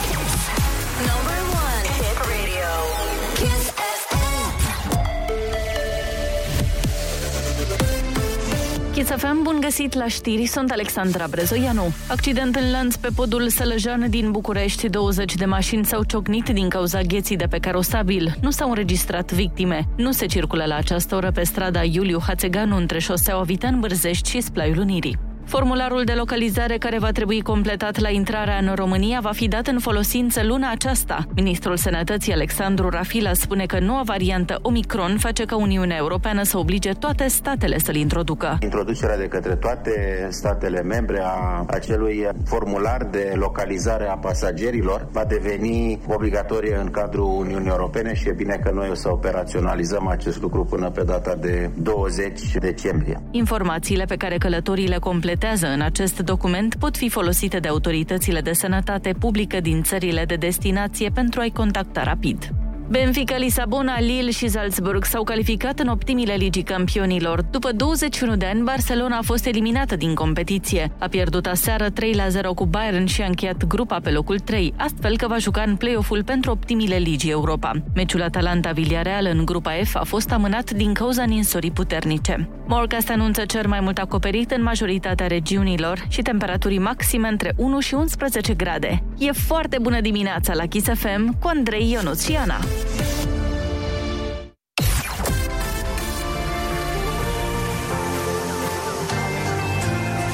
Kiss 9.09 9.21
FM, 9.21 9.43
bun 9.43 9.57
găsit 9.61 9.93
la 9.93 10.07
știri, 10.07 10.45
sunt 10.45 10.71
Alexandra 10.71 11.27
Brezoianu. 11.29 11.93
Accident 12.07 12.55
în 12.55 12.71
lanț 12.71 12.95
pe 12.95 13.07
podul 13.15 13.47
Sălăjan 13.47 14.09
din 14.09 14.31
București. 14.31 14.89
20 14.89 15.35
de 15.35 15.45
mașini 15.45 15.85
s-au 15.85 16.03
ciocnit 16.03 16.49
din 16.49 16.69
cauza 16.69 17.01
gheții 17.01 17.35
de 17.35 17.45
pe 17.49 17.57
carosabil. 17.57 18.35
Nu 18.41 18.51
s-au 18.51 18.69
înregistrat 18.69 19.31
victime. 19.31 19.87
Nu 19.95 20.11
se 20.11 20.25
circulă 20.25 20.63
la 20.65 20.75
această 20.75 21.15
oră 21.15 21.31
pe 21.31 21.43
strada 21.43 21.83
Iuliu 21.83 22.19
Hațeganu 22.27 22.75
între 22.75 22.99
șoseaua 22.99 23.43
Vitan 23.43 23.79
Bărzești 23.79 24.29
și 24.29 24.41
Splaiul 24.41 24.77
Unirii. 24.77 25.28
Formularul 25.49 26.03
de 26.03 26.13
localizare 26.13 26.77
care 26.77 26.99
va 26.99 27.11
trebui 27.11 27.41
completat 27.41 27.99
la 27.99 28.09
intrarea 28.09 28.57
în 28.57 28.73
România 28.75 29.19
va 29.21 29.31
fi 29.31 29.47
dat 29.47 29.67
în 29.67 29.79
folosință 29.79 30.43
luna 30.43 30.71
aceasta. 30.71 31.25
Ministrul 31.35 31.77
Sănătății 31.77 32.33
Alexandru 32.33 32.89
Rafila 32.89 33.33
spune 33.33 33.65
că 33.65 33.79
noua 33.79 34.01
variantă 34.05 34.59
Omicron 34.61 35.17
face 35.17 35.45
ca 35.45 35.55
Uniunea 35.55 35.97
Europeană 35.97 36.43
să 36.43 36.57
oblige 36.57 36.91
toate 36.91 37.27
statele 37.27 37.77
să-l 37.77 37.95
introducă. 37.95 38.57
Introducerea 38.61 39.17
de 39.17 39.27
către 39.27 39.55
toate 39.55 40.27
statele 40.29 40.81
membre 40.81 41.21
a 41.23 41.63
acelui 41.67 42.27
formular 42.45 43.07
de 43.11 43.33
localizare 43.35 44.07
a 44.07 44.15
pasagerilor 44.17 45.07
va 45.11 45.23
deveni 45.25 45.99
obligatorie 46.07 46.75
în 46.75 46.91
cadrul 46.91 47.37
Uniunii 47.39 47.69
Europene 47.69 48.13
și 48.13 48.27
e 48.27 48.31
bine 48.31 48.59
că 48.63 48.71
noi 48.73 48.89
o 48.89 48.95
să 48.95 49.09
operaționalizăm 49.11 50.07
acest 50.07 50.41
lucru 50.41 50.65
până 50.65 50.89
pe 50.89 51.03
data 51.03 51.35
de 51.35 51.69
20 51.75 52.41
decembrie. 52.59 53.21
Informațiile 53.31 54.05
pe 54.05 54.15
care 54.15 54.37
călătorii 54.37 54.87
le 54.87 54.97
completează 55.39 55.73
în 55.73 55.81
acest 55.81 56.19
document 56.19 56.75
pot 56.75 56.97
fi 56.97 57.09
folosite 57.09 57.59
de 57.59 57.67
autoritățile 57.67 58.41
de 58.41 58.53
sănătate 58.53 59.13
publică 59.19 59.59
din 59.59 59.83
țările 59.83 60.25
de 60.25 60.35
destinație 60.35 61.09
pentru 61.09 61.39
a-i 61.39 61.49
contacta 61.49 62.03
rapid. 62.03 62.49
Benfica, 62.89 63.37
Lisabona, 63.37 63.99
Lille 63.99 64.31
și 64.31 64.47
Salzburg 64.47 65.05
s-au 65.05 65.23
calificat 65.23 65.79
în 65.79 65.87
optimile 65.87 66.33
ligii 66.33 66.63
campionilor. 66.63 67.41
După 67.41 67.71
21 67.71 68.35
de 68.35 68.45
ani, 68.45 68.63
Barcelona 68.63 69.17
a 69.17 69.21
fost 69.21 69.45
eliminată 69.45 69.95
din 69.95 70.13
competiție. 70.13 70.91
A 70.99 71.07
pierdut 71.07 71.45
aseară 71.45 71.89
3 71.89 72.13
la 72.13 72.27
0 72.27 72.53
cu 72.53 72.65
Bayern 72.65 73.05
și 73.05 73.21
a 73.21 73.25
încheiat 73.25 73.65
grupa 73.65 73.99
pe 74.03 74.09
locul 74.09 74.39
3, 74.39 74.73
astfel 74.77 75.17
că 75.17 75.27
va 75.27 75.37
juca 75.37 75.61
în 75.61 75.75
play-off-ul 75.75 76.23
pentru 76.23 76.51
optimile 76.51 76.95
ligii 76.95 77.31
Europa. 77.31 77.71
Meciul 77.95 78.21
Atalanta-Villarreal 78.21 79.25
în 79.25 79.45
grupa 79.45 79.71
F 79.83 79.95
a 79.95 80.03
fost 80.03 80.31
amânat 80.31 80.71
din 80.71 80.93
cauza 80.93 81.23
ninsorii 81.23 81.71
puternice. 81.71 82.49
Morcast 82.67 83.09
anunță 83.09 83.45
cer 83.45 83.67
mai 83.67 83.79
mult 83.79 83.97
acoperit 83.97 84.51
în 84.51 84.63
majoritatea 84.63 85.27
regiunilor 85.27 86.05
și 86.07 86.21
temperaturi 86.21 86.77
maxime 86.77 87.27
între 87.27 87.53
1 87.57 87.79
și 87.79 87.93
11 87.93 88.53
grade. 88.53 89.03
E 89.17 89.31
foarte 89.31 89.77
bună 89.81 90.01
dimineața 90.01 90.53
la 90.53 90.65
Kiss 90.65 90.87
FM 90.93 91.39
cu 91.39 91.47
Andrei 91.47 91.91
Ionuț 91.91 92.27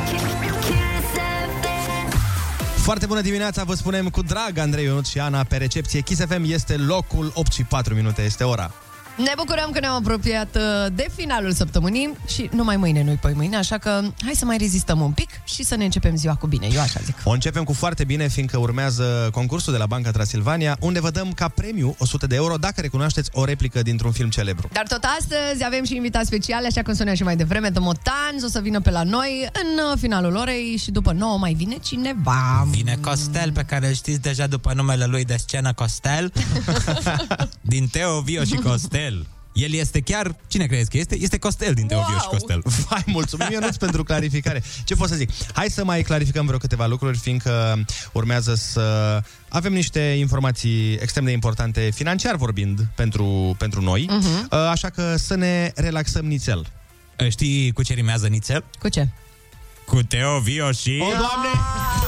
și 0.10 0.16
Ana. 0.16 0.60
Kiss 0.60 1.12
FM. 1.86 2.18
Foarte 2.82 3.06
bună 3.06 3.22
dimineața, 3.22 3.64
vă 3.64 3.74
spunem 3.74 4.10
cu 4.10 4.22
drag 4.22 4.58
Andrei 4.58 4.84
Ionut 4.84 5.06
și 5.06 5.20
Ana 5.20 5.44
pe 5.44 5.58
recepție. 5.58 6.02
Kiss 6.02 6.26
FM 6.26 6.44
este 6.46 6.78
locul 6.78 7.32
8 7.34 7.52
și 7.52 7.64
4 7.64 7.94
minute, 7.94 8.22
este 8.22 8.44
ora. 8.44 8.85
Ne 9.18 9.32
bucurăm 9.38 9.70
că 9.72 9.80
ne-am 9.80 9.94
apropiat 9.94 10.56
uh, 10.56 10.62
de 10.94 11.08
finalul 11.16 11.52
săptămânii 11.52 12.14
și 12.28 12.50
numai 12.52 12.78
mâine, 12.78 13.04
nu-i 13.04 13.16
poi 13.16 13.34
mâine, 13.36 13.56
așa 13.56 13.78
că 13.78 14.02
hai 14.24 14.34
să 14.36 14.46
mai 14.46 14.58
rezistăm 14.58 15.02
un 15.02 15.12
pic 15.12 15.30
și 15.46 15.64
să 15.64 15.76
ne 15.76 15.84
începem 15.84 16.16
ziua 16.16 16.36
cu 16.36 16.48
bine, 16.48 16.68
eu 16.74 16.82
așa 16.82 17.00
zic. 17.04 17.16
O 17.24 17.30
începem 17.30 17.64
cu 17.64 17.74
foarte 17.74 18.04
bine, 18.04 18.28
fiindcă 18.28 18.58
urmează 18.58 19.30
concursul 19.32 19.74
de 19.74 19.80
la 19.80 19.86
Banca 19.86 20.12
Transilvania, 20.12 20.78
unde 20.80 21.00
vă 21.00 21.10
dăm 21.10 21.32
ca 21.32 21.48
premiu 21.48 21.96
100 22.00 22.28
de 22.28 22.36
euro 22.36 22.56
dacă 22.56 22.82
recunoașteți 22.82 23.30
o 23.34 23.46
replică 23.46 23.82
dintr-un 23.82 24.12
film 24.12 24.30
celebru. 24.30 24.70
Dar 24.72 24.88
tot 24.88 25.04
astăzi 25.20 25.66
avem 25.66 25.84
și 25.84 25.96
invitați 25.96 26.28
speciale, 26.28 26.68
așa 26.68 26.82
cum 26.82 26.94
spunea 26.94 27.14
și 27.14 27.24
mai 27.24 27.36
devreme, 27.36 27.70
de 27.70 27.80
Motanz 27.80 28.44
o 28.44 28.48
să 28.48 28.60
vină 28.60 28.82
pe 28.82 28.90
la 28.90 29.04
noi 29.04 29.50
în 29.54 29.92
uh, 29.92 29.98
finalul 30.00 30.36
orei 30.36 30.78
și 30.84 30.92
după 30.92 31.12
9 31.12 31.38
mai 31.38 31.54
vine 31.54 31.78
cineva. 31.84 32.68
Vine 32.70 32.98
Costel, 33.02 33.52
pe 33.52 33.64
care 33.64 33.88
îl 33.88 33.94
știți 33.94 34.22
deja 34.22 34.48
după 34.48 34.74
numele 34.74 35.06
lui 35.06 35.26
de 35.26 35.36
scenă 35.38 35.74
Costel. 35.74 36.34
din 37.62 37.88
Teo, 37.88 38.22
Vio 38.22 38.44
și 38.44 38.56
Costel. 38.56 39.05
El 39.56 39.74
este 39.74 40.02
chiar, 40.02 40.36
cine 40.48 40.66
crezi 40.66 40.90
că 40.90 40.98
este? 40.98 41.18
Este 41.20 41.38
Costel 41.38 41.74
din 41.74 41.88
Teo, 41.88 41.98
Vio 41.98 42.20
și 42.20 42.28
Costel. 42.28 42.62
Vai, 42.90 43.04
mulțumim, 43.06 43.48
Ionuț, 43.52 43.76
pentru 43.76 44.04
clarificare. 44.04 44.64
Ce 44.84 44.96
pot 44.96 45.10
să 45.10 45.16
zic? 45.16 45.30
Hai 45.54 45.70
să 45.70 45.84
mai 45.84 46.02
clarificăm 46.02 46.46
vreo 46.46 46.58
câteva 46.58 46.86
lucruri, 46.86 47.18
fiindcă 47.18 47.86
urmează 48.12 48.56
să 48.56 49.22
avem 49.50 49.74
niște 49.74 50.00
informații 50.00 50.94
extrem 50.94 51.24
de 51.24 51.32
importante, 51.32 51.90
financiar 51.94 52.36
vorbind, 52.36 52.88
pentru, 52.96 53.56
pentru 53.58 53.82
noi. 53.82 54.06
Mhm. 54.10 54.48
Uh, 54.52 54.58
Așa 54.70 54.90
că 54.90 55.16
să 55.18 55.36
ne 55.36 55.72
relaxăm 55.76 56.26
nițel. 56.26 56.66
Știi 57.30 57.72
cu 57.72 57.84
ce 57.84 57.94
rimează 57.94 58.28
nițel? 58.28 58.64
Cu 58.80 58.90
ce? 58.90 59.08
Cu 59.86 60.02
Teo, 60.02 60.40
Vio 60.40 60.72
și... 60.72 60.98
O, 61.02 61.06
Doamne! 61.06 62.05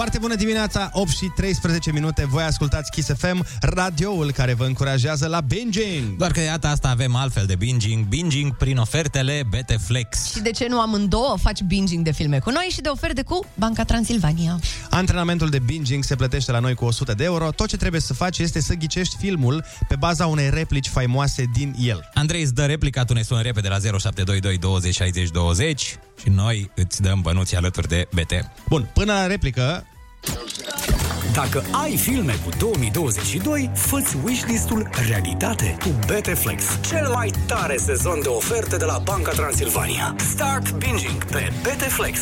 Foarte 0.00 0.18
bună 0.18 0.34
dimineața, 0.34 0.90
8 0.92 1.10
și 1.10 1.26
13 1.36 1.92
minute. 1.92 2.26
Voi 2.26 2.42
ascultați 2.42 2.90
Kiss 2.90 3.10
FM, 3.16 3.46
radioul 3.60 4.32
care 4.32 4.54
vă 4.54 4.64
încurajează 4.64 5.26
la 5.26 5.40
binging. 5.40 6.16
Doar 6.16 6.30
că 6.30 6.40
de 6.40 6.46
data 6.46 6.68
asta 6.68 6.88
avem 6.88 7.14
altfel 7.14 7.46
de 7.46 7.54
binging. 7.56 8.06
Binging 8.06 8.56
prin 8.56 8.76
ofertele 8.76 9.42
BT 9.48 9.80
Flex. 9.86 10.30
Și 10.30 10.40
de 10.40 10.50
ce 10.50 10.66
nu 10.68 10.80
amândouă 10.80 11.36
faci 11.42 11.62
binging 11.62 12.04
de 12.04 12.12
filme 12.12 12.38
cu 12.38 12.50
noi 12.50 12.68
și 12.70 12.80
de 12.80 12.88
oferte 12.88 13.22
cu 13.22 13.46
Banca 13.54 13.84
Transilvania? 13.84 14.58
Antrenamentul 14.90 15.48
de 15.48 15.58
binging 15.58 16.04
se 16.04 16.16
plătește 16.16 16.52
la 16.52 16.58
noi 16.58 16.74
cu 16.74 16.84
100 16.84 17.12
de 17.12 17.24
euro. 17.24 17.50
Tot 17.50 17.68
ce 17.68 17.76
trebuie 17.76 18.00
să 18.00 18.14
faci 18.14 18.38
este 18.38 18.60
să 18.60 18.74
ghicești 18.74 19.16
filmul 19.16 19.64
pe 19.88 19.96
baza 19.96 20.26
unei 20.26 20.50
replici 20.50 20.88
faimoase 20.88 21.44
din 21.54 21.74
el. 21.78 22.10
Andrei 22.14 22.42
îți 22.42 22.54
dă 22.54 22.64
replica, 22.64 23.04
tu 23.04 23.12
ne 23.12 23.22
suni 23.22 23.42
repede 23.42 23.68
la 23.68 23.78
0722 23.78 24.58
20 24.58 24.94
60 24.94 25.30
20 25.30 25.98
și 26.22 26.28
noi 26.28 26.70
îți 26.74 27.02
dăm 27.02 27.20
bănuții 27.20 27.56
alături 27.56 27.88
de 27.88 28.08
BT. 28.14 28.32
Bun, 28.68 28.90
până 28.94 29.12
la 29.12 29.26
replică, 29.26 29.84
Dacă 31.32 31.64
ai 31.84 31.96
filme 31.96 32.32
cu 32.44 32.48
2022, 32.58 33.70
fă-ți 33.74 34.16
wishlist-ul 34.24 34.90
realitate 35.08 35.76
cu 35.82 35.88
BTFlex, 36.06 36.64
cel 36.88 37.08
mai 37.08 37.32
tare 37.46 37.76
sezon 37.76 38.22
de 38.22 38.28
oferte 38.28 38.76
de 38.76 38.84
la 38.84 38.98
Banca 39.04 39.30
Transilvania. 39.30 40.14
Start 40.18 40.72
binging 40.72 41.24
pe 41.24 41.52
BTFlex. 41.62 42.18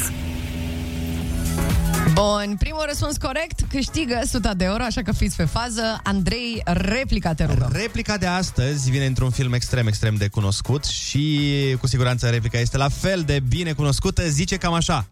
Bun, 2.12 2.56
primul 2.58 2.84
răspuns 2.88 3.16
corect 3.16 3.60
câștigă 3.70 4.20
100 4.22 4.52
de 4.56 4.64
euro, 4.64 4.82
așa 4.82 5.02
că 5.02 5.12
fiți 5.12 5.36
pe 5.36 5.44
fază. 5.44 6.00
Andrei, 6.02 6.62
replica 6.64 7.34
te 7.34 7.44
rugăm. 7.44 7.70
replica 7.72 8.16
de 8.16 8.26
astăzi 8.26 8.90
vine 8.90 9.06
într-un 9.06 9.30
film 9.30 9.52
extrem, 9.52 9.86
extrem 9.86 10.14
de 10.14 10.28
cunoscut 10.28 10.84
și 10.84 11.50
cu 11.80 11.86
siguranță 11.86 12.28
replica 12.28 12.58
este 12.58 12.76
la 12.76 12.88
fel 12.88 13.22
de 13.26 13.40
bine 13.48 13.72
cunoscută. 13.72 14.28
Zice 14.28 14.56
cam 14.56 14.72
așa. 14.72 15.06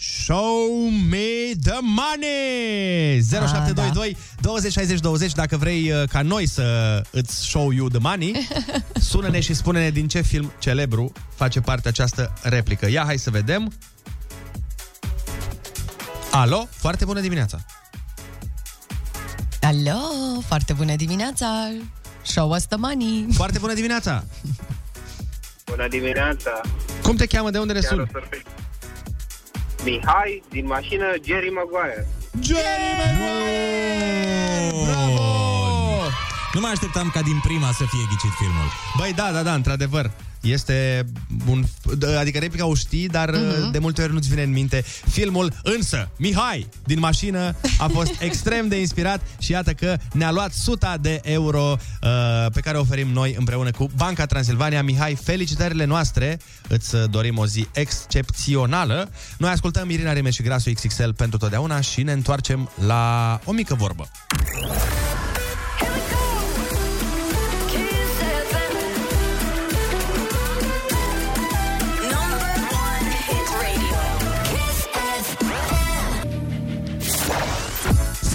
Show 0.00 0.90
me 1.10 1.54
the 1.60 1.78
money! 1.82 3.20
0722 3.20 4.16
20 4.40 4.72
60 4.72 5.00
20 5.00 5.32
Dacă 5.32 5.56
vrei 5.56 5.90
uh, 5.90 6.08
ca 6.08 6.22
noi 6.22 6.46
să 6.46 7.02
îți 7.10 7.44
show 7.48 7.70
you 7.70 7.88
the 7.88 7.98
money 7.98 8.48
Sună-ne 9.10 9.40
și 9.40 9.54
spune-ne 9.54 9.90
din 9.90 10.08
ce 10.08 10.20
film 10.20 10.52
celebru 10.58 11.12
face 11.34 11.60
parte 11.60 11.88
această 11.88 12.32
replică 12.42 12.88
Ia, 12.90 13.02
hai 13.04 13.18
să 13.18 13.30
vedem 13.30 13.72
Alo, 16.30 16.68
foarte 16.70 17.04
bună 17.04 17.20
dimineața 17.20 17.58
Alo, 19.60 20.40
foarte 20.46 20.72
bună 20.72 20.96
dimineața! 20.96 21.70
Show 22.22 22.50
us 22.50 22.66
the 22.66 22.76
money! 22.76 23.26
Foarte 23.32 23.58
bună 23.58 23.74
dimineața! 23.74 24.24
Bună 25.64 25.88
dimineața! 25.88 26.60
Cum 27.02 27.16
te 27.16 27.26
cheamă? 27.26 27.50
De 27.50 27.58
unde 27.58 27.72
ne 27.72 27.80
Chiar 27.80 27.90
suni? 27.90 28.10
O 29.78 29.82
să 29.82 29.84
fiu. 29.84 29.92
Mihai, 29.92 30.42
din 30.48 30.66
mașină, 30.66 31.14
Jerry 31.24 31.50
Maguire. 31.50 32.06
Bravo! 34.84 35.57
Nu 36.52 36.60
mă 36.60 36.66
așteptam 36.72 37.10
ca 37.14 37.22
din 37.22 37.40
prima 37.42 37.66
să 37.72 37.84
fie 37.88 38.04
ghicit 38.08 38.30
filmul. 38.38 38.70
Băi, 38.96 39.12
da, 39.16 39.30
da, 39.32 39.42
da, 39.42 39.54
într-adevăr. 39.54 40.10
Este 40.40 41.06
un... 41.46 41.64
Adică 42.18 42.38
replica 42.38 42.66
o 42.66 42.74
știi, 42.74 43.08
dar 43.08 43.30
Mhm. 43.30 43.40
uh-huh. 43.68 43.70
de 43.72 43.78
multe 43.78 44.02
ori 44.02 44.12
nu-ți 44.12 44.28
vine 44.28 44.42
în 44.42 44.50
minte 44.52 44.84
filmul. 45.10 45.52
Însă, 45.62 46.08
Mihai, 46.16 46.68
din 46.84 46.98
mașină, 46.98 47.54
a 47.78 47.86
fost 47.92 48.12
extrem 48.28 48.68
de 48.68 48.80
inspirat 48.80 49.20
și 49.38 49.50
iată 49.50 49.72
că 49.72 49.96
ne-a 50.12 50.30
luat 50.30 50.48
100 50.50 50.96
de 51.00 51.20
euro 51.22 51.76
uh, 52.02 52.46
pe 52.52 52.60
care 52.60 52.76
o 52.76 52.80
oferim 52.80 53.08
noi 53.08 53.34
împreună 53.38 53.70
cu 53.70 53.90
Banca 53.96 54.26
Transilvania. 54.26 54.82
Mihai, 54.82 55.14
felicitările 55.14 55.84
noastre! 55.84 56.38
Îți 56.68 56.94
uh, 56.94 57.02
dorim 57.10 57.38
o 57.38 57.46
zi 57.46 57.66
excepțională. 57.72 59.10
Noi 59.38 59.50
ascultăm 59.50 59.90
Irina 59.90 60.12
Reme 60.12 60.30
și 60.30 60.42
Grasul 60.42 60.72
XXL 60.72 61.08
pentru 61.16 61.38
totdeauna 61.38 61.80
și 61.80 62.02
ne 62.02 62.12
întoarcem 62.12 62.70
la 62.86 63.40
o 63.44 63.52
mică 63.52 63.74
vorbă. 63.74 64.08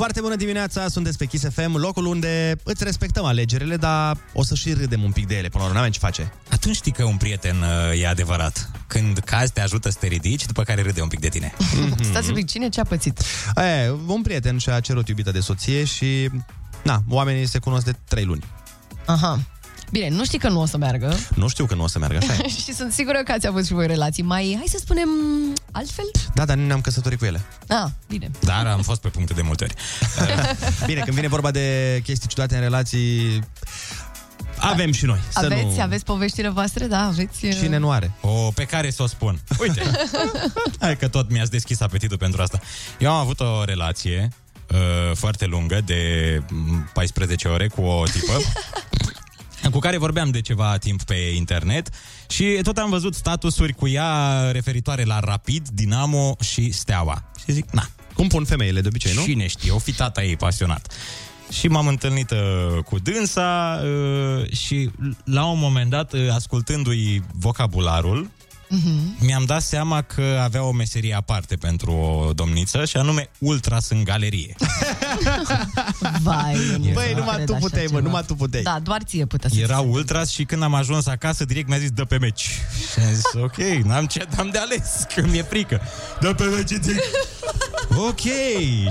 Foarte 0.03 0.21
bună 0.21 0.35
dimineața, 0.35 0.87
sunteți 0.87 1.17
pe 1.17 1.25
Kiss 1.25 1.45
FM, 1.49 1.75
locul 1.75 2.05
unde 2.05 2.55
îți 2.63 2.83
respectăm 2.83 3.25
alegerile, 3.25 3.77
dar 3.77 4.17
o 4.33 4.43
să 4.43 4.55
și 4.55 4.73
râdem 4.73 5.03
un 5.03 5.11
pic 5.11 5.27
de 5.27 5.35
ele 5.35 5.47
până 5.47 5.63
la 5.63 5.63
urmă, 5.63 5.75
n-avem 5.75 5.91
ce 5.91 5.99
face. 5.99 6.33
Atunci 6.49 6.75
știi 6.75 6.91
că 6.91 7.03
un 7.03 7.17
prieten 7.17 7.55
uh, 7.61 8.01
e 8.01 8.07
adevărat. 8.07 8.71
Când 8.87 9.17
cazi, 9.17 9.53
te 9.53 9.61
ajută 9.61 9.89
să 9.89 9.97
te 9.99 10.07
ridici, 10.07 10.45
după 10.45 10.63
care 10.63 10.81
râde 10.81 11.01
un 11.01 11.07
pic 11.07 11.19
de 11.19 11.27
tine. 11.27 11.53
Stați 12.11 12.27
un 12.27 12.33
pic, 12.33 12.49
cine 12.49 12.69
ce-a 12.69 12.83
pățit? 12.83 13.19
E, 13.55 13.89
un 14.07 14.21
prieten 14.21 14.57
și-a 14.57 14.79
cerut 14.79 15.07
iubită 15.07 15.31
de 15.31 15.39
soție 15.39 15.83
și... 15.83 16.29
Na, 16.83 17.03
oamenii 17.09 17.47
se 17.47 17.59
cunosc 17.59 17.85
de 17.85 17.95
trei 18.07 18.25
luni. 18.25 18.43
Aha. 19.05 19.39
Bine, 19.93 20.09
nu 20.09 20.25
știi 20.25 20.39
că 20.39 20.49
nu 20.49 20.61
o 20.61 20.65
să 20.65 20.77
meargă 20.77 21.17
Nu 21.35 21.47
știu 21.47 21.65
că 21.65 21.75
nu 21.75 21.83
o 21.83 21.87
să 21.87 21.99
meargă 21.99 22.17
așa. 22.17 22.33
e. 22.33 22.47
și 22.65 22.73
sunt 22.73 22.93
sigură 22.93 23.21
că 23.25 23.31
ați 23.31 23.47
avut 23.47 23.65
și 23.65 23.73
voi 23.73 23.87
relații 23.87 24.23
mai, 24.23 24.53
hai 24.57 24.65
să 24.67 24.77
spunem, 24.79 25.09
altfel? 25.71 26.05
Da, 26.33 26.45
dar 26.45 26.57
nu 26.57 26.65
ne-am 26.65 26.81
căsătorit 26.81 27.19
cu 27.19 27.25
ele. 27.25 27.41
Ah, 27.67 27.85
bine. 28.07 28.31
Dar 28.39 28.65
am 28.65 28.81
fost 28.81 29.01
pe 29.01 29.07
puncte 29.07 29.33
de 29.33 29.41
multe 29.41 29.63
ori. 29.63 29.73
Bine, 30.85 30.99
când 31.01 31.15
vine 31.15 31.27
vorba 31.27 31.51
de 31.51 31.99
chestii 32.03 32.27
ciudate 32.29 32.55
în 32.55 32.61
relații, 32.61 33.39
avem 34.57 34.91
și 34.91 35.05
noi. 35.05 35.19
Să 35.29 35.45
Aveți, 35.45 35.75
nu... 35.75 35.81
aveți 35.81 36.03
poveștile 36.03 36.49
voastre? 36.49 36.85
Da, 36.85 37.05
aveți... 37.05 37.45
uh, 37.45 37.55
Cine 37.59 37.77
nu 37.77 37.91
are? 37.91 38.11
O, 38.21 38.29
pe 38.29 38.63
care 38.65 38.89
să 38.89 39.03
o 39.03 39.07
spun. 39.07 39.39
Uite, 39.59 39.81
hai 40.79 40.97
că 40.97 41.07
tot 41.07 41.31
mi-ați 41.31 41.51
deschis 41.51 41.79
apetitul 41.81 42.17
pentru 42.17 42.41
asta. 42.41 42.59
Eu 42.99 43.11
am 43.11 43.17
avut 43.19 43.39
o 43.39 43.63
relație 43.63 44.27
uh, 44.71 45.15
foarte 45.15 45.45
lungă 45.45 45.81
de 45.85 46.41
mm, 46.49 46.89
14 46.93 47.47
ore 47.47 47.67
cu 47.67 47.81
o 47.81 48.03
tipă 48.03 48.33
cu 49.73 49.79
care 49.79 49.97
vorbeam 49.97 50.29
de 50.29 50.41
ceva 50.41 50.77
timp 50.77 51.03
pe 51.03 51.15
internet 51.35 51.89
și 52.27 52.59
tot 52.63 52.77
am 52.77 52.89
văzut 52.89 53.15
statusuri 53.15 53.73
cu 53.73 53.87
ea 53.87 54.51
referitoare 54.51 55.03
la 55.03 55.19
Rapid, 55.19 55.67
Dinamo 55.67 56.35
și 56.39 56.71
Steaua. 56.71 57.23
Și 57.45 57.51
zic, 57.51 57.71
na. 57.71 57.87
Cum 58.13 58.27
pun 58.27 58.45
femeile 58.45 58.81
de 58.81 58.87
obicei, 58.87 59.13
nu? 59.13 59.23
Cine 59.23 59.47
știe, 59.47 59.71
o 59.71 59.77
fi 59.77 59.91
tata 59.91 60.23
ei 60.23 60.37
pasionat. 60.37 60.93
Și 61.51 61.67
m-am 61.67 61.87
întâlnit 61.87 62.31
uh, 62.31 62.83
cu 62.83 62.99
dânsa 62.99 63.81
uh, 63.83 64.51
și 64.51 64.89
la 65.25 65.45
un 65.45 65.59
moment 65.59 65.89
dat, 65.89 66.13
uh, 66.13 66.29
ascultându-i 66.31 67.23
vocabularul, 67.31 68.29
Mhm. 68.75 69.15
mi-am 69.19 69.43
dat 69.45 69.61
seama 69.61 70.01
că 70.01 70.39
avea 70.43 70.63
o 70.63 70.71
meserie 70.71 71.13
aparte 71.15 71.55
pentru 71.55 71.91
o 71.91 72.33
domniță 72.33 72.85
și 72.85 72.97
anume 72.97 73.29
ultras 73.39 73.89
în 73.89 74.03
galerie. 74.03 74.55
Vai, 76.23 76.55
nu 76.77 76.89
Băi, 76.93 77.03
cred 77.03 77.17
numai 77.17 77.43
tu 77.45 77.53
așa 77.53 77.59
puteai, 77.65 77.83
mă, 77.85 77.89
ceva. 77.89 77.99
numai 78.07 78.23
tu 78.27 78.35
puteai. 78.35 78.63
Da, 78.63 78.79
doar 78.83 79.01
ție 79.03 79.25
putea 79.25 79.49
să 79.49 79.59
Era 79.59 79.79
ultras 79.79 80.29
și 80.29 80.43
când 80.43 80.63
am 80.63 80.73
ajuns 80.73 81.07
acasă, 81.07 81.45
direct 81.45 81.67
mi-a 81.67 81.77
zis, 81.77 81.89
dă 81.89 82.05
pe 82.05 82.17
meci. 82.17 82.41
Și 82.91 82.99
am 83.05 83.13
zis, 83.13 83.23
ok, 83.33 83.57
n-am 83.83 84.05
ce 84.05 84.27
am 84.37 84.49
de 84.49 84.57
ales, 84.57 85.05
că 85.15 85.21
mi-e 85.27 85.41
frică. 85.43 85.81
Dă 86.21 86.33
pe 86.33 86.43
meci, 86.43 86.69
zic. 86.81 87.01
ok. 88.07 88.19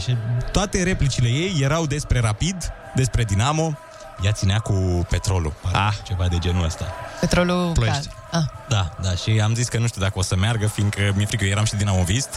Și 0.00 0.16
toate 0.52 0.82
replicile 0.82 1.28
ei 1.28 1.58
erau 1.60 1.86
despre 1.86 2.20
Rapid, 2.20 2.56
despre 2.94 3.24
Dinamo, 3.24 3.78
ea 4.24 4.32
ținea 4.32 4.58
cu 4.58 5.06
petrolul. 5.10 5.52
Ah. 5.72 5.92
Ceva 6.06 6.28
de 6.28 6.38
genul 6.38 6.64
ăsta. 6.64 6.86
Petrolul... 7.20 7.72
Ploiești. 7.72 8.08
Ah. 8.32 8.42
Da, 8.68 8.96
da, 9.02 9.14
și 9.14 9.40
am 9.42 9.54
zis 9.54 9.68
că 9.68 9.78
nu 9.78 9.86
știu 9.86 10.00
dacă 10.00 10.18
o 10.18 10.22
să 10.22 10.36
meargă, 10.36 10.66
fiindcă 10.66 11.12
mi-e 11.16 11.26
frică, 11.26 11.44
eu 11.44 11.50
eram 11.50 11.64
și 11.64 11.74
dinamovist. 11.74 12.28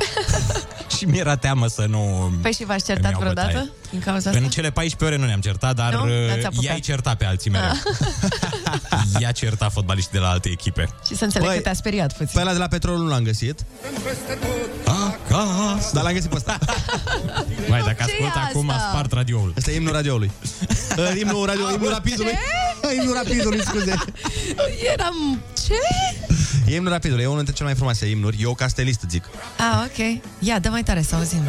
și 0.97 1.05
mi-era 1.05 1.36
teamă 1.36 1.67
să 1.67 1.86
nu... 1.89 2.31
Păi 2.41 2.53
și 2.53 2.65
v-ați 2.65 2.89
îmi 2.89 2.95
certat 2.99 3.12
iau 3.12 3.19
vreodată 3.19 3.47
bătaie. 3.47 3.71
din 3.89 3.99
cauza 3.99 4.29
asta? 4.29 4.41
În 4.41 4.49
cele 4.49 4.71
14 4.71 5.03
ore 5.05 5.21
nu 5.21 5.25
ne-am 5.27 5.39
certat, 5.41 5.75
dar 5.75 5.93
Nu? 5.93 6.03
uh, 6.03 6.27
N-ați 6.29 6.45
apucat. 6.45 6.63
ea-i 6.63 6.79
certa 6.79 7.15
pe 7.15 7.25
alții 7.25 7.51
mereu. 7.51 7.71
Ea 9.19 9.31
certa 9.31 9.69
fotbaliștii 9.69 10.13
de 10.13 10.19
la 10.19 10.29
alte 10.29 10.49
echipe. 10.49 10.89
Și 11.08 11.15
să 11.15 11.23
înțeleg 11.23 11.47
Băi, 11.47 11.55
că 11.55 11.62
te-a 11.62 11.73
speriat 11.73 12.12
puțin. 12.17 12.29
Pe 12.34 12.39
ăla 12.39 12.51
de 12.51 12.58
la 12.58 12.67
petrol 12.67 12.97
nu 12.97 13.08
l-am 13.10 13.23
găsit. 13.23 13.65
Acasă. 14.86 15.89
Dar 15.93 16.03
l-am 16.03 16.13
găsit 16.13 16.29
pe 16.29 16.36
ăsta. 16.36 16.58
Mai, 17.69 17.81
dacă 17.81 18.03
Ce 18.08 18.12
e 18.12 18.25
ascult 18.25 18.43
acum, 18.47 18.69
asta? 18.69 18.88
spart 18.89 19.12
radioul. 19.12 19.53
Asta 19.58 19.71
e 19.71 19.75
imnul 19.75 19.91
radioului. 19.93 20.31
Uh, 20.97 21.19
imnul, 21.21 21.45
radio, 21.45 21.71
imnul 21.71 21.89
rapidului. 21.89 22.38
imnul 22.99 23.13
rapidului, 23.13 23.62
scuze. 23.62 23.95
Eram... 24.93 25.41
Ce? 25.67 25.73
E 26.67 26.76
imnul 26.76 26.91
rapidului, 26.91 27.24
e 27.24 27.26
unul 27.26 27.38
dintre 27.38 27.54
cele 27.56 27.67
mai 27.67 27.78
frumoase 27.78 28.10
imnuri. 28.10 28.41
Eu, 28.41 28.54
ca 28.54 28.67
stelist, 28.67 29.02
zic. 29.10 29.24
Ah, 29.58 29.86
ok. 29.86 30.21
Ia, 30.39 30.60
dă 30.60 30.69
mai 30.69 30.84
tare 30.84 31.02
să 31.02 31.15
auzim. 31.15 31.41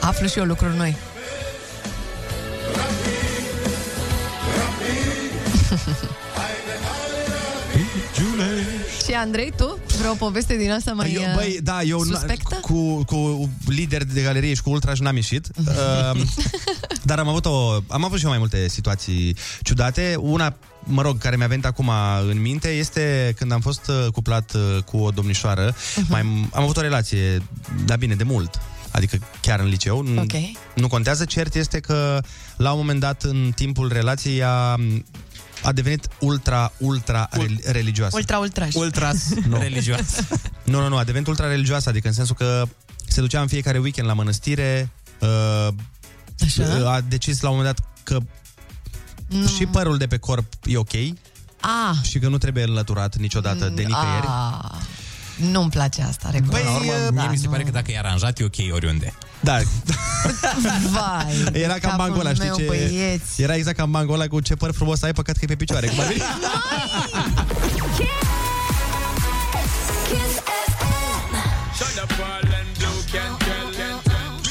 Aflu 0.00 0.26
și 0.26 0.38
eu 0.38 0.44
lucruri 0.44 0.76
noi. 0.76 0.96
Și 9.06 9.12
Andrei, 9.14 9.52
tu? 9.56 9.78
Vreo 9.98 10.12
poveste 10.14 10.56
din 10.56 10.70
asta 10.72 10.92
mai 10.92 11.12
eu, 11.12 11.22
uh, 11.22 11.32
băi, 11.34 11.58
da, 11.62 11.82
eu 11.82 12.00
n- 12.04 12.06
suspectă? 12.10 12.54
cu, 12.62 13.04
cu 13.04 13.50
lider 13.66 14.04
de 14.04 14.20
galerie 14.20 14.54
și 14.54 14.62
cu 14.62 14.70
ultraș 14.70 14.98
n-am 14.98 15.14
ieșit. 15.14 15.48
uh, 15.66 16.20
dar 17.02 17.18
am 17.18 17.28
avut, 17.28 17.44
o, 17.46 17.72
am 17.88 18.04
avut 18.04 18.18
și 18.18 18.24
eu 18.24 18.30
mai 18.30 18.38
multe 18.38 18.68
situații 18.68 19.36
ciudate. 19.62 20.14
Una, 20.20 20.54
mă 20.84 21.02
rog, 21.02 21.18
care 21.18 21.36
mi-a 21.36 21.46
venit 21.46 21.64
acum 21.64 21.90
în 22.30 22.40
minte 22.40 22.68
este 22.68 23.34
când 23.38 23.52
am 23.52 23.60
fost 23.60 23.86
uh, 23.88 24.06
cuplat 24.12 24.52
uh, 24.54 24.82
cu 24.82 24.96
o 24.96 25.10
domnișoară. 25.10 25.72
Uh-huh. 25.72 26.08
Mai, 26.08 26.20
am 26.52 26.62
avut 26.62 26.76
o 26.76 26.80
relație, 26.80 27.42
da 27.84 27.96
bine, 27.96 28.14
de 28.14 28.24
mult. 28.24 28.60
Adică 28.90 29.18
chiar 29.40 29.60
în 29.60 29.66
liceu. 29.68 30.04
N- 30.14 30.18
Ok. 30.18 30.32
Nu 30.74 30.88
contează. 30.88 31.24
Cert 31.24 31.54
este 31.54 31.80
că 31.80 32.20
la 32.56 32.70
un 32.72 32.78
moment 32.78 33.00
dat 33.00 33.22
în 33.22 33.52
timpul 33.54 33.92
relației 33.92 34.42
a, 34.42 34.76
a 35.64 35.72
devenit 35.72 36.08
ultra, 36.20 36.72
ultra 36.78 37.28
re- 37.30 37.70
religioasă. 37.72 38.16
Ultra, 38.16 38.38
ultraș. 38.38 38.74
Ultras 38.74 39.28
Nu. 39.48 39.58
religios. 39.58 40.00
Nu, 40.64 40.80
nu, 40.80 40.88
nu, 40.88 40.96
a 40.96 41.04
devenit 41.04 41.26
ultra 41.28 41.46
religioasă, 41.46 41.88
adică 41.88 42.08
în 42.08 42.14
sensul 42.14 42.34
că 42.36 42.64
se 43.08 43.20
ducea 43.20 43.40
în 43.40 43.46
fiecare 43.46 43.78
weekend 43.78 44.08
la 44.08 44.14
mănăstire, 44.14 44.90
uh, 45.20 45.68
Așa. 46.44 46.92
a 46.92 47.00
decis 47.00 47.40
la 47.40 47.48
un 47.50 47.56
moment 47.56 47.76
dat 47.76 47.86
că 48.02 48.18
Nu. 49.28 49.46
și 49.46 49.66
părul 49.66 49.96
de 49.98 50.06
pe 50.06 50.16
corp 50.16 50.52
e 50.64 50.76
ok 50.76 50.92
Ah, 51.60 51.96
și 52.02 52.18
că 52.18 52.28
nu 52.28 52.38
trebuie 52.38 52.64
înlăturat 52.64 53.16
niciodată 53.16 53.64
de 53.68 53.82
nicăieri. 53.82 54.26
ah, 54.26 54.70
nu-mi 55.36 55.70
place 55.70 56.02
asta, 56.02 56.28
recunosc. 56.32 56.60
Până 56.60 56.70
la 56.70 56.76
urmă, 56.76 56.92
Da, 57.14 57.20
mie 57.22 57.30
mi 57.30 57.36
se 57.36 57.44
nu. 57.44 57.50
pare 57.50 57.62
că 57.62 57.70
dacă 57.70 57.90
e 57.90 57.98
aranjat, 57.98 58.38
e 58.38 58.44
ok 58.44 58.54
oriunde. 58.74 59.14
Da, 59.40 59.58
Vai, 60.90 61.50
era 61.52 61.72
ca 61.72 61.78
capul 61.78 61.96
mangul 61.98 62.20
ăla, 62.20 62.32
știi 62.34 62.44
meu, 62.46 62.56
ce? 62.56 62.64
Băieți. 62.64 63.42
Era 63.42 63.54
exact 63.54 63.76
ca 63.76 63.84
mangul 63.84 64.14
ăla 64.14 64.26
cu 64.26 64.40
ce 64.40 64.54
păr 64.54 64.72
frumos 64.72 65.02
ai, 65.02 65.12
păcat 65.12 65.34
că 65.36 65.40
e 65.44 65.46
pe 65.46 65.56
picioare. 65.56 65.86
Cum 65.86 66.00
ar 66.00 66.06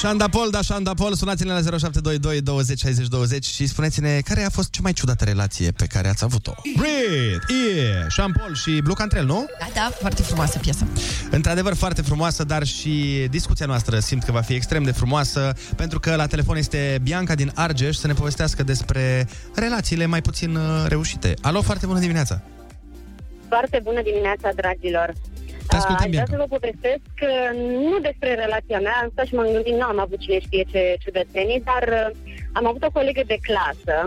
Șandapol, 0.04 0.50
da, 0.50 0.62
Șandapol, 0.62 1.14
sunați-ne 1.14 1.52
la 1.52 1.62
0722 1.62 2.42
20 2.42 2.80
60 2.80 3.08
20 3.08 3.46
și 3.46 3.68
spuneți-ne 3.68 4.20
care 4.20 4.44
a 4.44 4.50
fost 4.50 4.70
cea 4.70 4.80
mai 4.84 4.94
ciudată 4.94 5.24
relație 5.24 5.72
pe 5.72 5.86
care 5.86 6.08
ați 6.08 6.24
avut-o. 6.24 6.54
Breathe, 6.76 7.54
E, 7.80 8.08
Șampol 8.10 8.56
și 8.56 8.80
Blue 8.82 8.96
Cantrell, 8.96 9.26
nu? 9.26 9.46
Da, 9.60 9.68
da, 9.74 9.92
foarte 10.00 10.22
frumoasă 10.22 10.60
piesă. 10.60 10.88
Într-adevăr, 11.32 11.74
foarte 11.74 12.02
frumoasă, 12.02 12.44
dar 12.44 12.64
și 12.64 13.28
discuția 13.30 13.66
noastră 13.66 14.00
simt 14.00 14.24
că 14.24 14.32
va 14.32 14.42
fi 14.42 14.54
extrem 14.54 14.84
de 14.84 14.92
frumoasă, 14.92 15.54
pentru 15.76 16.00
că 16.00 16.16
la 16.16 16.28
telefon 16.28 16.58
este 16.58 17.00
Bianca 17.04 17.36
din 17.36 17.52
Argeș 17.56 17.96
să 17.96 18.08
ne 18.08 18.14
povestească 18.14 18.64
despre 18.64 19.28
relațiile 19.56 20.06
mai 20.06 20.22
puțin 20.22 20.56
uh, 20.56 20.86
reușite. 20.88 21.34
Alo, 21.42 21.62
foarte 21.62 21.86
bună 21.86 22.00
dimineața! 22.00 22.42
Foarte 23.48 23.80
bună 23.84 24.02
dimineața, 24.02 24.50
dragilor! 24.56 25.14
Te 25.68 25.76
ascultăm, 25.76 26.06
Aș 26.06 26.12
vrea 26.14 26.24
Bianca. 26.26 26.32
să 26.36 26.42
vă 26.44 26.48
povestesc 26.56 27.04
că 27.22 27.32
nu 27.90 28.00
despre 28.08 28.32
relația 28.44 28.80
mea, 28.86 28.96
am 29.02 29.10
stat 29.12 29.26
și 29.30 29.36
m-am 29.36 29.52
gândit, 29.56 29.76
nu 29.82 29.86
am 29.94 30.00
avut 30.00 30.20
cine 30.20 30.40
știe 30.40 30.64
ce 30.72 30.82
ciudățenii, 31.04 31.64
dar 31.70 31.84
uh, 32.02 32.08
am 32.58 32.66
avut 32.68 32.84
o 32.84 32.92
colegă 32.98 33.22
de 33.32 33.38
clasă 33.48 33.98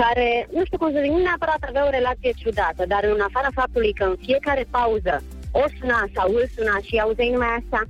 care, 0.00 0.28
nu 0.56 0.62
știu 0.64 0.78
cum 0.78 0.90
să 0.92 1.00
zic, 1.02 1.10
nu 1.10 1.22
neapărat 1.28 1.60
avea 1.68 1.86
o 1.86 1.90
relație 1.98 2.32
ciudată, 2.42 2.82
dar 2.92 3.02
în 3.14 3.20
afara 3.28 3.50
faptului 3.60 3.92
că 3.98 4.04
în 4.04 4.16
fiecare 4.26 4.64
pauză 4.70 5.14
o 5.62 5.64
suna 5.78 6.00
sau 6.16 6.26
îl 6.38 6.44
suna 6.56 6.76
și 6.86 6.94
auzeai 7.04 7.30
numai 7.34 7.52
asta, 7.60 7.80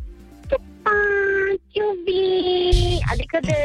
"Tu 0.48 0.56
faci, 0.84 1.74
iubi!" 1.80 2.98
Adică 3.12 3.36
de 3.48 3.56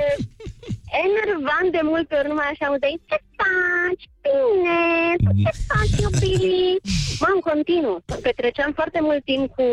enervant 1.06 1.70
de 1.78 1.80
multe 1.92 2.16
ori 2.20 2.28
numai 2.28 2.48
așa 2.50 2.66
auzeai, 2.66 3.02
ce 3.10 3.18
faci, 3.40 4.04
bine, 4.26 4.80
tu 5.24 5.32
ce 5.44 5.52
faci, 5.70 5.96
iubi? 6.04 6.76
Mă, 7.22 7.28
în 7.36 7.40
continuu, 7.50 7.98
petreceam 8.22 8.72
foarte 8.80 9.00
mult 9.02 9.24
timp 9.24 9.48
cu, 9.56 9.68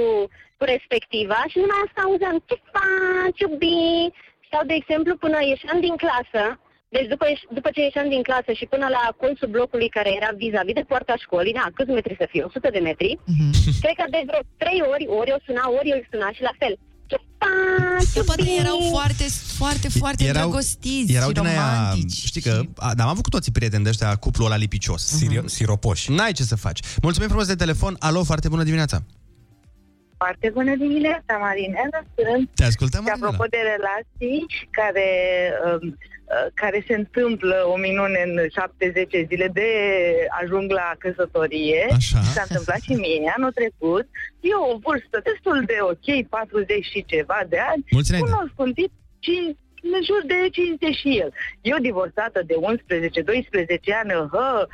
cu 0.58 0.64
respectiva 0.74 1.40
și 1.48 1.58
numai 1.58 1.80
asta 1.86 2.00
auzeam, 2.04 2.36
ce 2.48 2.56
faci, 2.76 3.40
iubi? 3.44 4.14
Sau, 4.50 4.60
de 4.70 4.74
exemplu, 4.80 5.16
până 5.16 5.38
ieșeam 5.42 5.80
din 5.80 5.96
clasă, 6.04 6.42
deci 6.88 7.06
după, 7.12 7.24
ieș- 7.32 7.48
după 7.58 7.68
ce 7.74 7.80
ieșeam 7.80 8.08
din 8.08 8.22
clasă 8.22 8.52
și 8.52 8.66
până 8.66 8.86
la 8.96 9.02
colțul 9.16 9.48
blocului 9.48 9.88
care 9.88 10.10
era 10.18 10.30
vis-a-vis 10.36 10.74
de 10.74 10.84
poarta 10.90 11.14
școlii, 11.16 11.52
na, 11.52 11.66
câți 11.74 11.90
metri 11.90 12.16
să 12.18 12.26
fie? 12.30 12.42
100 12.42 12.68
de 12.70 12.78
metri, 12.78 13.18
cred 13.82 13.94
că 14.00 14.04
de 14.10 14.22
vreo 14.26 14.40
3 14.56 14.82
ori, 14.92 15.06
ori 15.20 15.32
o 15.36 15.38
suna, 15.46 15.64
ori 15.78 15.90
îl 15.96 16.06
suna 16.10 16.30
și 16.32 16.42
la 16.42 16.54
fel. 16.58 16.74
Ce 17.06 17.16
faci, 17.38 18.12
Că 18.14 18.22
poate 18.22 18.42
iubi? 18.42 18.56
erau 18.60 18.78
foarte, 18.90 19.24
foarte, 19.56 19.88
foarte 19.88 20.26
îndrăgostiți 20.26 21.12
erau 21.12 21.28
și 21.28 21.34
din 21.34 21.46
aia, 21.46 21.80
romantici. 21.80 22.24
știi 22.24 22.40
că, 22.40 22.62
a, 22.76 22.94
dar 22.94 23.04
am 23.06 23.12
avut 23.12 23.22
cu 23.22 23.28
toții 23.30 23.52
prieteni 23.52 23.82
de 23.84 23.88
ăștia, 23.88 24.16
cuplul 24.16 24.46
ăla 24.46 24.56
lipicios. 24.56 25.04
Sirio- 25.18 25.44
siropoși. 25.46 26.10
N-ai 26.10 26.32
ce 26.32 26.42
să 26.44 26.56
faci. 26.56 26.80
Mulțumim 27.02 27.28
frumos 27.28 27.46
de 27.46 27.54
telefon. 27.54 27.96
Alo, 27.98 28.24
foarte 28.24 28.48
bună 28.48 28.62
dimineața. 28.62 29.02
Foarte 30.16 30.50
bună 30.56 30.74
dimineața, 30.84 31.32
Marinela. 31.46 32.00
Sunt. 32.16 32.50
Te 32.54 32.64
ascultăm, 32.64 33.04
Și 33.04 33.12
apropo 33.14 33.44
de 33.54 33.60
relații 33.74 34.38
care, 34.70 35.08
um, 35.64 35.84
uh, 35.88 36.46
care 36.54 36.84
se 36.88 36.94
întâmplă 36.94 37.56
o 37.72 37.76
minune 37.76 38.20
în 38.26 38.34
7-10 38.48 39.26
zile 39.30 39.48
de 39.52 39.68
ajung 40.42 40.70
la 40.70 40.88
căsătorie. 40.98 41.86
Așa. 42.00 42.20
S-a 42.34 42.44
întâmplat 42.48 42.80
și 42.86 42.92
mie 42.92 43.32
anul 43.36 43.52
trecut. 43.60 44.06
Eu 44.40 44.60
o 44.72 44.78
vârstă 44.86 45.16
destul 45.30 45.58
de 45.70 45.76
ok, 45.92 46.08
40 46.28 46.84
și 46.92 47.04
ceva 47.12 47.40
de 47.52 47.58
ani. 47.70 47.84
Mulți 47.90 48.10
înainte. 48.10 48.30
Cunosc 48.30 48.54
un 48.66 48.72
tip 48.72 48.92
cin- 49.26 49.56
în 49.96 50.02
jur 50.10 50.22
de 50.32 50.38
50 50.50 50.94
și 51.02 51.10
el. 51.22 51.30
Eu 51.72 51.78
divorțată 51.88 52.38
de 52.50 52.54
11-12 52.54 53.92
ani, 54.02 54.12
hă, 54.34 54.66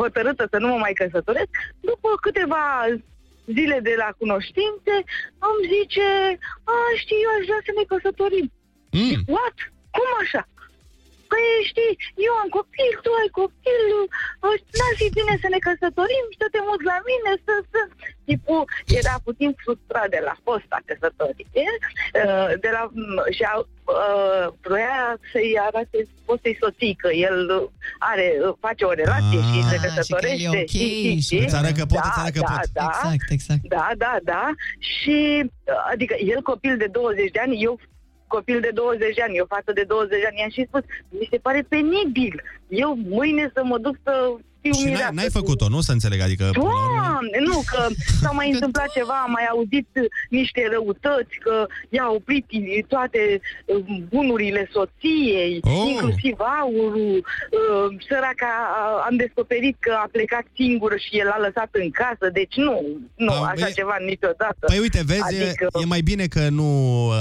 hotărâtă 0.00 0.46
să 0.50 0.58
nu 0.58 0.68
mă 0.68 0.78
mai 0.84 0.92
căsătoresc, 0.92 1.48
după 1.80 2.08
câteva 2.20 2.64
zile 3.46 3.78
de 3.80 3.94
la 3.96 4.08
cunoștințe, 4.18 4.94
îmi 5.48 5.66
zice, 5.74 6.08
a, 6.72 6.76
știi, 7.02 7.24
eu 7.24 7.30
aș 7.38 7.44
vrea 7.48 7.62
să 7.66 7.72
ne 7.76 7.84
căsătorim. 7.92 8.46
Mm. 8.90 9.18
What? 9.34 9.56
Cum 9.96 10.10
așa? 10.22 10.42
Păi 11.36 11.48
știi, 11.70 11.94
eu 12.26 12.32
am 12.42 12.48
copil, 12.58 12.92
tu 13.04 13.10
ai 13.20 13.30
copil, 13.40 13.82
uh, 14.46 14.56
n-ar 14.78 14.94
fi 15.00 15.06
bine 15.18 15.34
să 15.42 15.48
ne 15.54 15.60
căsătorim, 15.66 16.26
să 16.40 16.46
te 16.54 16.60
muți 16.68 16.88
la 16.92 16.98
mine, 17.10 17.30
să... 17.46 17.52
să... 17.72 17.80
Tipul 18.28 18.62
era 19.00 19.14
puțin 19.28 19.50
frustrat 19.62 20.08
de 20.16 20.20
la 20.28 20.34
fosta 20.44 20.78
căsătorie, 20.88 21.70
uh, 22.20 22.50
de 22.64 22.70
la, 22.76 22.82
m, 22.92 23.16
și 23.36 23.42
a, 23.50 23.52
uh, 23.58 24.46
vroia 24.64 25.00
să-i 25.32 25.52
arate 25.68 25.98
fostei 26.26 26.56
soții 26.62 26.94
că 27.02 27.08
el 27.28 27.36
are, 28.12 28.26
uh, 28.46 28.54
face 28.66 28.82
o 28.90 28.92
relație 29.02 29.40
și 29.50 29.58
se 29.70 29.76
Ah, 29.76 29.82
căsătorește. 29.84 30.36
și 30.42 30.50
că 30.50 30.56
e 30.56 30.60
ok 30.62 30.68
știi, 30.74 30.88
știi, 30.88 31.14
și- 31.14 31.20
știi? 31.28 31.44
Îți 31.46 31.56
arăt 31.60 31.74
că 31.80 31.84
pot, 31.92 31.98
da, 32.02 32.08
îți 32.08 32.20
arăt 32.22 32.34
că 32.38 32.42
da, 32.48 32.52
pot. 32.54 32.68
Da, 32.80 32.88
Exact, 33.02 33.30
exact. 33.36 33.62
da, 33.76 33.86
da, 34.04 34.14
da. 34.32 34.44
Și, 34.78 35.18
uh, 35.44 35.80
adică, 35.92 36.14
el 36.34 36.40
copil 36.52 36.74
de 36.82 36.86
20 36.86 37.30
de 37.36 37.40
ani, 37.44 37.62
eu 37.68 37.74
copil 38.26 38.60
de 38.60 38.70
20 38.74 39.14
de 39.14 39.22
ani, 39.22 39.36
eu 39.36 39.46
față 39.48 39.72
de 39.72 39.82
20 39.82 40.20
de 40.20 40.26
ani, 40.26 40.38
i-am 40.38 40.50
și 40.50 40.66
spus, 40.68 40.82
mi 41.08 41.28
se 41.30 41.38
pare 41.38 41.66
penibil. 41.68 42.42
Eu 42.68 42.96
mâine 43.08 43.50
să 43.54 43.64
mă 43.64 43.78
duc 43.78 43.96
să 44.02 44.12
fiu 44.12 44.44
Și 44.78 44.84
n-ai, 44.84 44.92
mireasă 44.92 45.12
n-ai 45.16 45.30
cu- 45.32 45.38
făcut-o, 45.38 45.68
nu? 45.68 45.80
Să 45.80 45.92
înțeleg, 45.92 46.20
adică... 46.20 46.44
până 46.52 46.64
la 46.68 46.80
urmă- 46.86 47.04
Doamne, 47.16 47.38
nu, 47.50 47.58
că 47.72 47.80
s-a 48.22 48.30
mai 48.30 48.48
întâmplat 48.54 48.88
ceva, 48.98 49.16
am 49.26 49.30
mai 49.38 49.46
auzit 49.54 49.88
uh, 49.94 50.04
niște 50.38 50.60
răutăți, 50.74 51.34
că 51.44 51.54
i-a 51.96 52.06
oprit 52.18 52.46
toate 52.94 53.20
uh, 53.40 53.84
bunurile 54.12 54.62
soției, 54.76 55.52
Oh. 55.62 55.84
inclusiv 55.92 56.36
aurul, 56.60 57.14
uh, 57.24 57.86
săraca, 58.08 58.50
a- 58.80 59.02
am 59.08 59.16
descoperit 59.24 59.76
că 59.86 59.92
a 60.04 60.08
plecat 60.16 60.44
singură 60.60 60.96
și 61.04 61.12
el 61.22 61.28
a 61.36 61.38
lăsat 61.46 61.70
în 61.82 61.88
casă, 62.00 62.26
deci 62.38 62.54
nu, 62.66 62.76
nu, 63.26 63.32
Da, 63.32 63.46
așa 63.52 63.66
e- 63.68 63.78
ceva 63.80 63.96
niciodată. 64.12 64.62
Păi 64.70 64.78
uite, 64.86 65.00
vezi, 65.12 65.22
Adică- 65.30 65.66
e 65.82 65.92
mai 65.94 66.00
bine 66.10 66.26
că 66.34 66.42
nu 66.58 66.68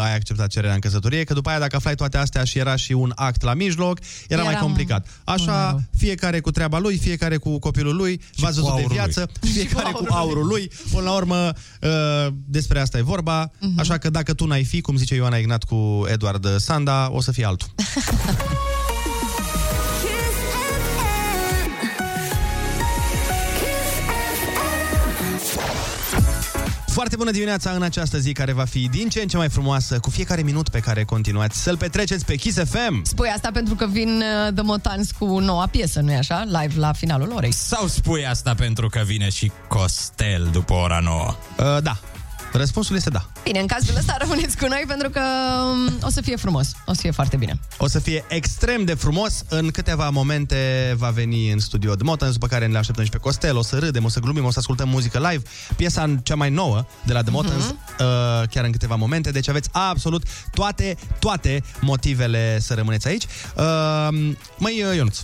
ai 0.07 0.13
acceptat 0.19 0.47
cererea 0.55 0.73
în 0.79 0.85
căsătorie, 0.87 1.23
că 1.23 1.33
după 1.33 1.49
aia 1.49 1.59
dacă 1.65 1.75
aflai 1.75 1.95
toate 2.01 2.17
astea 2.17 2.43
și 2.43 2.57
era 2.59 2.75
și 2.75 2.91
un 2.93 3.11
act 3.15 3.41
la 3.49 3.53
mijloc, 3.53 3.97
era, 4.27 4.41
Era 4.41 4.49
mai 4.51 4.59
complicat. 4.59 5.03
Așa, 5.23 5.77
fiecare 5.97 6.39
cu 6.39 6.51
treaba 6.51 6.79
lui, 6.79 6.97
fiecare 6.97 7.34
fiecare 7.35 7.55
cu 7.55 7.59
copilul 7.59 7.95
lui, 7.95 8.21
v-ați 8.35 8.55
văzut 8.59 8.63
de 8.63 8.81
aurul 8.81 8.95
viață, 8.95 9.29
fiecare 9.53 9.91
cu 9.91 10.05
aurul 10.09 10.45
lui. 10.47 10.71
Până 10.91 11.03
la 11.03 11.15
urmă, 11.15 11.53
uh, 11.81 12.27
despre 12.45 12.79
asta 12.79 12.97
e 12.97 13.01
vorba, 13.01 13.51
Mhm. 13.59 13.79
așa 13.79 13.97
că 13.97 14.09
dacă 14.09 14.33
tu 14.33 14.45
n-ai 14.45 14.63
fi, 14.63 14.81
cum 14.81 14.95
zice 14.97 15.15
Ioana 15.15 15.37
Ignat 15.37 15.63
cu 15.63 16.05
Edward 16.11 16.47
Sanda, 16.57 17.09
o 17.11 17.21
să 17.21 17.31
fie 17.31 17.45
altul. 17.45 17.67
Foarte 26.95 27.15
bună 27.15 27.31
dimineața 27.31 27.71
în 27.71 27.81
această 27.81 28.17
zi 28.17 28.31
care 28.31 28.51
va 28.51 28.65
fi 28.65 28.89
din 28.89 29.09
ce 29.09 29.21
în 29.21 29.27
ce 29.27 29.37
mai 29.37 29.49
frumoasă 29.49 29.99
cu 29.99 30.09
fiecare 30.09 30.41
minut 30.41 30.69
pe 30.69 30.79
care 30.79 31.03
continuați 31.03 31.61
să-l 31.61 31.77
petreceți 31.77 32.25
pe 32.25 32.35
Kiss 32.35 32.57
FM. 32.57 33.03
Spui 33.03 33.27
asta 33.27 33.49
pentru 33.53 33.75
că 33.75 33.87
vin 33.87 34.21
uh, 34.21 34.53
The 34.53 34.63
Motans 34.63 35.11
cu 35.11 35.39
noua 35.39 35.67
piesă, 35.67 35.99
nu-i 35.99 36.15
așa? 36.15 36.43
Live 36.43 36.79
la 36.79 36.93
finalul 36.93 37.31
orei. 37.35 37.51
Sau 37.51 37.87
spui 37.87 38.25
asta 38.25 38.53
pentru 38.53 38.87
că 38.87 39.01
vine 39.05 39.29
și 39.29 39.51
Costel 39.67 40.49
după 40.51 40.73
ora 40.73 40.99
9? 41.03 41.35
Uh, 41.57 41.83
da. 41.83 41.99
Răspunsul 42.57 42.95
este 42.95 43.09
da. 43.09 43.25
Bine, 43.43 43.59
în 43.59 43.67
cazul 43.67 43.95
ăsta 43.97 44.17
rămâneți 44.19 44.57
cu 44.57 44.67
noi 44.67 44.83
pentru 44.87 45.09
că 45.09 45.21
um, 45.71 45.97
o 46.01 46.09
să 46.09 46.21
fie 46.21 46.35
frumos. 46.35 46.71
O 46.85 46.93
să 46.93 47.01
fie 47.01 47.11
foarte 47.11 47.37
bine. 47.37 47.59
O 47.77 47.87
să 47.87 47.99
fie 47.99 48.23
extrem 48.27 48.85
de 48.85 48.93
frumos. 48.93 49.43
În 49.49 49.71
câteva 49.71 50.09
momente 50.09 50.93
va 50.97 51.09
veni 51.09 51.51
în 51.51 51.59
studio 51.59 51.95
The 51.95 52.03
Motans, 52.03 52.33
după 52.33 52.47
care 52.47 52.67
ne 52.67 52.77
așteptăm 52.77 53.03
și 53.03 53.09
pe 53.09 53.17
Costel. 53.17 53.57
O 53.57 53.61
să 53.61 53.77
râdem, 53.77 54.03
o 54.03 54.09
să 54.09 54.19
glumim, 54.19 54.45
o 54.45 54.51
să 54.51 54.59
ascultăm 54.59 54.89
muzică 54.89 55.29
live. 55.29 55.43
Piesa 55.75 56.15
cea 56.23 56.35
mai 56.35 56.49
nouă 56.49 56.85
de 57.05 57.13
la 57.13 57.21
The 57.21 57.31
Motans, 57.31 57.63
uh, 57.65 57.75
chiar 58.49 58.63
în 58.63 58.71
câteva 58.71 58.95
momente. 58.95 59.31
Deci 59.31 59.49
aveți 59.49 59.69
absolut 59.71 60.23
toate, 60.53 60.97
toate 61.19 61.63
motivele 61.81 62.59
să 62.59 62.73
rămâneți 62.73 63.07
aici. 63.07 63.23
Uh, 63.55 64.33
măi, 64.57 64.83
Ionuț. 64.95 65.17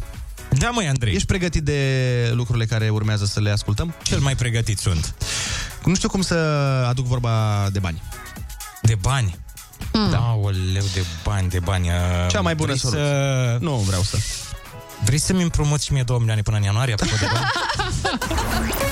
Da, 0.58 0.70
măi, 0.70 0.88
Andrei. 0.88 1.14
Ești 1.14 1.28
pregătit 1.28 1.64
de 1.64 2.32
lucrurile 2.34 2.66
care 2.66 2.90
urmează 2.90 3.26
să 3.26 3.40
le 3.40 3.50
ascultăm? 3.50 3.94
Cel 4.04 4.20
mai 4.20 4.36
pregătit 4.36 4.78
sunt. 4.78 5.16
Nu 5.86 5.96
știu 5.96 6.10
cum 6.10 6.22
să 6.22 6.36
aduc 6.90 7.06
vorba 7.06 7.68
de 7.72 7.80
bani. 7.80 8.02
De 8.82 8.96
bani? 9.02 9.40
Mm. 9.94 10.10
Da, 10.10 10.38
o 10.42 10.50
leu 10.50 10.84
de 10.94 11.06
bani, 11.24 11.50
de 11.50 11.60
bani. 11.60 11.88
uh, 11.88 11.96
Cea 12.30 12.42
mai 12.42 12.56
bună 12.56 12.68
vrei 12.68 12.80
soluție. 12.80 13.04
Să... 13.04 13.58
Nu 13.60 13.76
vreau 13.76 14.02
să. 14.02 14.18
Vrei 15.06 15.18
să-mi 15.20 15.42
împrumuți 15.42 15.86
și 15.86 15.94
mie 15.94 16.04
2 16.04 16.18
milioane 16.18 16.42
până 16.42 16.58
în 16.58 16.64
ianuarie, 16.64 16.94
apropo 16.94 17.16
de 17.20 17.28
bani? 17.34 17.46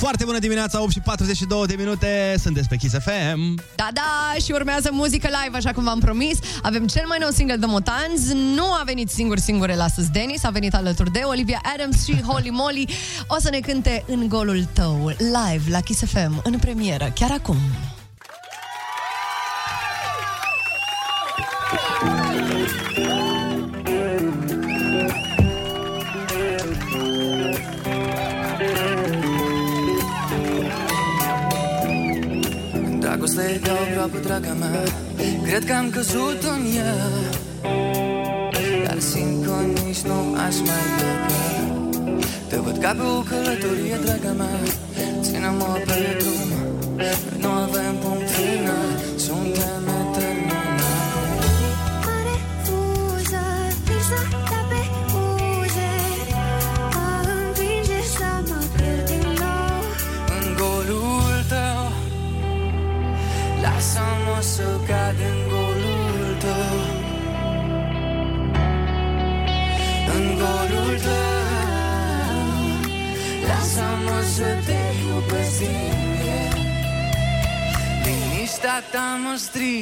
Foarte 0.00 0.24
bună 0.24 0.38
dimineața, 0.38 0.82
8 0.82 0.92
și 0.92 1.00
42 1.00 1.66
de 1.66 1.74
minute, 1.78 2.34
sunteți 2.38 2.68
pe 2.68 2.76
Kiss 2.76 2.94
FM. 2.94 3.60
Da, 3.74 3.88
da, 3.92 4.34
și 4.44 4.52
urmează 4.52 4.88
muzică 4.92 5.28
live, 5.42 5.56
așa 5.56 5.72
cum 5.72 5.84
v-am 5.84 5.98
promis. 5.98 6.38
Avem 6.62 6.86
cel 6.86 7.04
mai 7.06 7.18
nou 7.20 7.30
single 7.30 7.56
de 7.56 7.66
Motans. 7.66 8.32
Nu 8.32 8.64
a 8.64 8.82
venit 8.84 9.10
singur 9.10 9.38
singurel 9.38 9.80
astăzi 9.80 10.10
Denis, 10.10 10.44
a 10.44 10.50
venit 10.50 10.74
alături 10.74 11.12
de 11.12 11.20
Olivia 11.24 11.60
Adams 11.74 12.04
și 12.04 12.22
Holly 12.22 12.50
Molly. 12.50 12.88
O 13.26 13.36
să 13.40 13.50
ne 13.50 13.58
cânte 13.58 14.04
în 14.06 14.28
golul 14.28 14.64
tău, 14.72 15.08
live 15.18 15.70
la 15.70 15.80
Kiss 15.80 16.04
FM, 16.04 16.40
în 16.44 16.58
premieră, 16.58 17.12
chiar 17.14 17.30
acum. 17.30 17.56
Dragostea 33.40 33.54
e 33.54 33.58
ca 33.58 33.72
o 33.72 33.92
groapă, 33.92 34.18
draga 34.26 34.52
mea. 34.52 34.82
Cred 35.46 35.64
că 35.64 35.72
am 35.72 35.90
căzut 35.90 36.40
în 36.54 36.62
ea. 36.76 36.94
Dar 38.86 38.98
simt 38.98 39.44
că 39.44 39.54
nici 39.84 40.02
nu 40.10 40.18
aș 40.46 40.56
mai 40.68 40.84
pleca. 40.96 41.40
Te 42.48 42.56
văd 42.56 42.76
ca 42.78 42.90
pe 42.98 43.02
o 43.02 43.20
călătorie, 43.30 43.98
draga 44.04 44.32
mea. 44.40 44.58
Ține-mă 45.20 45.70
pe 45.86 45.98
drum. 46.18 46.50
Noi 46.96 47.38
nu 47.40 47.48
avem 47.48 47.94
punct 48.02 48.19
ta 79.48 79.79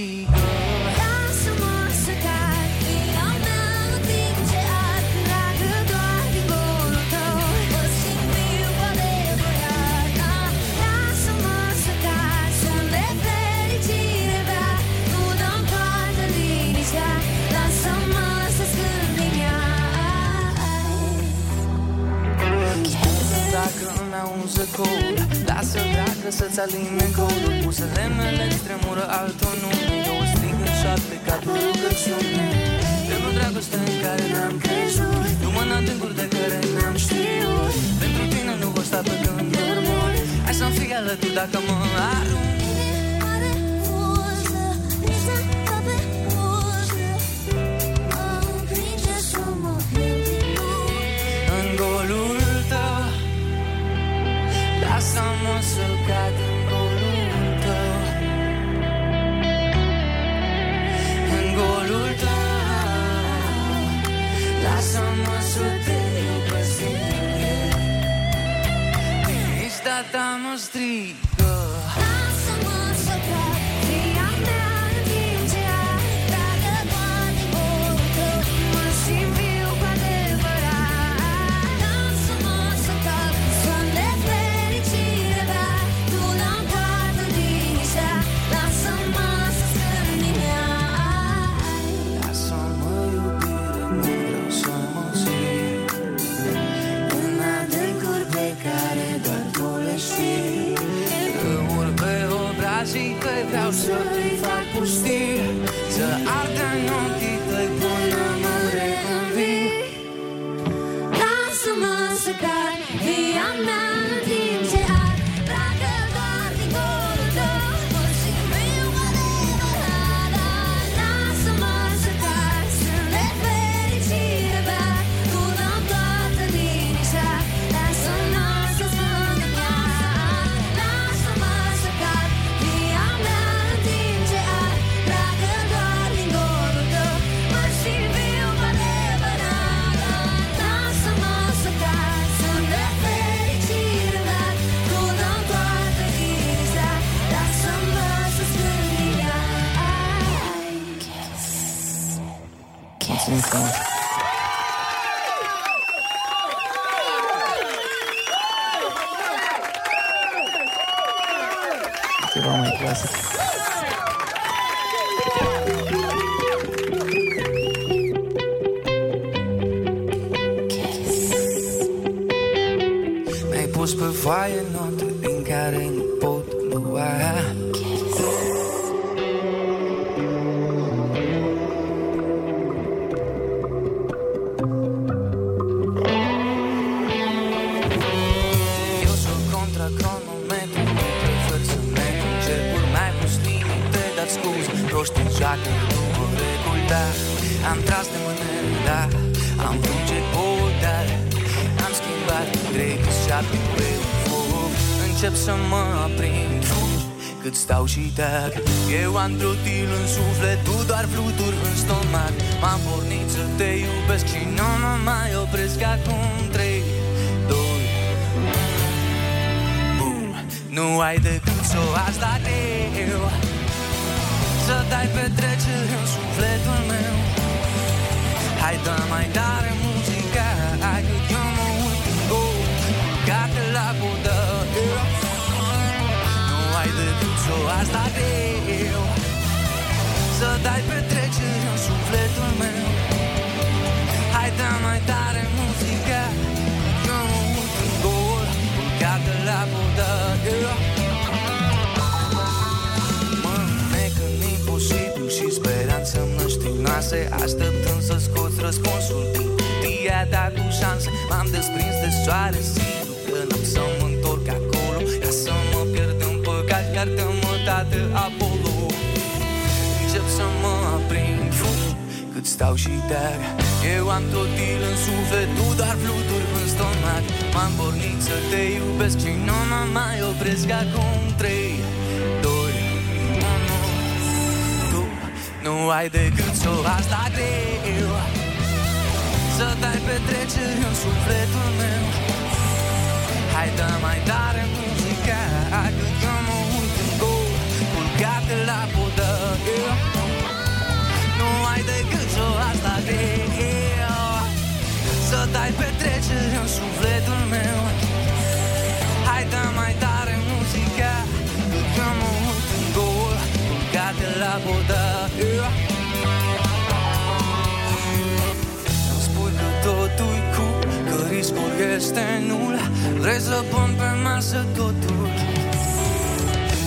riscul 321.99 322.17
este 322.19 322.27
nul 322.49 322.75
Vrei 323.21 323.41
să 323.41 323.65
pun 323.71 323.91
pe 323.99 324.11
masă 324.25 324.67
totul. 324.77 325.29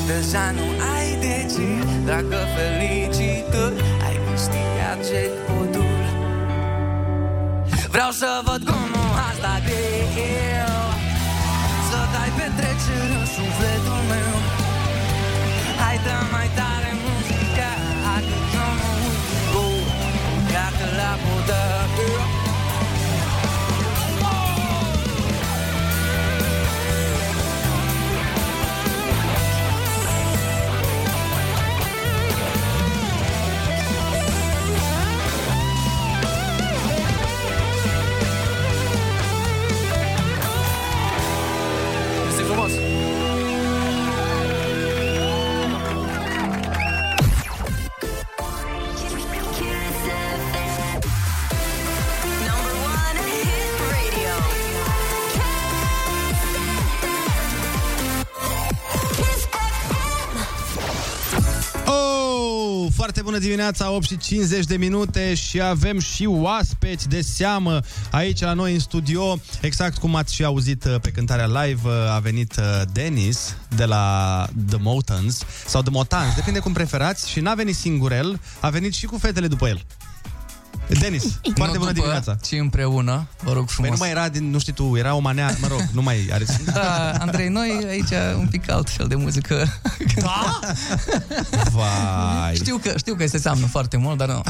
Deja 0.07 0.45
nu 0.57 0.67
ai 0.95 1.09
de 1.25 1.37
ce 1.53 1.69
Dragă 2.05 2.41
felicitări 2.55 3.75
Ai 4.07 4.15
câștigat 4.27 4.99
jackpotul 5.09 5.99
Vreau 7.93 8.11
să 8.11 8.29
văd 8.47 8.61
cum 8.69 8.83
nu 8.93 9.05
asta 9.29 9.53
greu 9.65 10.79
Să 11.89 11.99
dai 12.13 12.29
petrecere 12.37 13.15
în 13.21 13.25
sufletul 13.35 14.01
meu. 14.11 14.33
Hai 15.81 15.97
dă 16.05 16.15
mai 16.31 16.49
tare 16.55 16.60
foarte 63.01 63.21
bună 63.21 63.37
dimineața, 63.37 63.91
8 63.91 64.05
și 64.05 64.17
50 64.17 64.65
de 64.65 64.77
minute 64.77 65.33
și 65.33 65.61
avem 65.61 65.99
și 65.99 66.25
oaspeți 66.25 67.09
de 67.09 67.21
seamă 67.21 67.79
aici 68.11 68.39
la 68.39 68.53
noi 68.53 68.73
în 68.73 68.79
studio. 68.79 69.39
Exact 69.61 69.97
cum 69.97 70.15
ați 70.15 70.33
și 70.33 70.43
auzit 70.43 70.83
uh, 70.83 70.95
pe 71.01 71.09
cântarea 71.09 71.45
live, 71.45 71.81
uh, 71.83 71.93
a 72.15 72.19
venit 72.19 72.55
uh, 72.55 72.81
Denis 72.91 73.55
de 73.75 73.85
la 73.85 74.47
The 74.67 74.77
Motans 74.81 75.43
sau 75.65 75.81
The 75.81 75.91
Motans, 75.91 76.35
depinde 76.35 76.59
cum 76.59 76.73
preferați 76.73 77.29
și 77.29 77.39
n-a 77.39 77.53
venit 77.53 77.75
singur 77.75 78.11
el, 78.11 78.39
a 78.59 78.69
venit 78.69 78.93
și 78.93 79.05
cu 79.05 79.17
fetele 79.17 79.47
după 79.47 79.67
el. 79.67 79.81
Denis, 80.99 81.23
foarte 81.55 81.57
Nu 81.57 81.63
bună 81.63 81.75
după, 81.77 81.91
dimineața. 81.93 82.35
ci 82.35 82.51
împreună, 82.51 83.27
vă 83.43 83.53
rog 83.53 83.69
frumos. 83.69 83.89
Păi 83.89 83.89
nu 83.89 83.95
mai 83.99 84.09
era, 84.09 84.29
din, 84.29 84.49
nu 84.49 84.59
știi 84.59 84.73
tu, 84.73 84.97
era 84.97 85.13
o 85.13 85.19
manea, 85.19 85.55
mă 85.61 85.67
rog, 85.67 85.81
nu 85.93 86.01
mai 86.01 86.29
are... 86.31 86.45
Da, 86.73 87.11
Andrei, 87.19 87.47
noi 87.47 87.85
aici 87.89 88.11
un 88.37 88.47
pic 88.47 88.69
alt 88.71 88.89
fel 88.89 89.07
de 89.07 89.15
muzică. 89.15 89.79
Da? 90.15 90.59
Vai. 91.71 92.55
Știu 92.55 92.77
că, 92.77 92.93
știu 92.97 93.15
că 93.15 93.27
se 93.27 93.37
seamnă 93.37 93.65
foarte 93.65 93.97
mult, 93.97 94.17
dar 94.17 94.27
nu. 94.27 94.41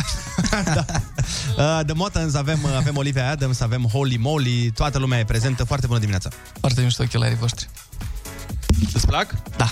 Uh, 1.58 1.80
The 1.86 1.94
Motans, 1.94 2.34
avem, 2.34 2.60
uh, 2.64 2.76
avem 2.76 2.98
Olivia 2.98 3.30
Adams, 3.30 3.60
avem 3.60 3.84
Holy 3.84 4.18
Moly, 4.18 4.72
toată 4.72 4.98
lumea 4.98 5.20
e 5.20 5.24
prezentă. 5.26 5.64
Foarte 5.64 5.86
bună 5.88 6.00
dimineața! 6.00 6.30
Foarte 6.60 6.82
mișto 6.82 7.04
ochelarii 7.04 7.38
voștri. 7.38 7.70
Îți 8.94 9.06
plac? 9.08 9.36
Da. 9.58 9.70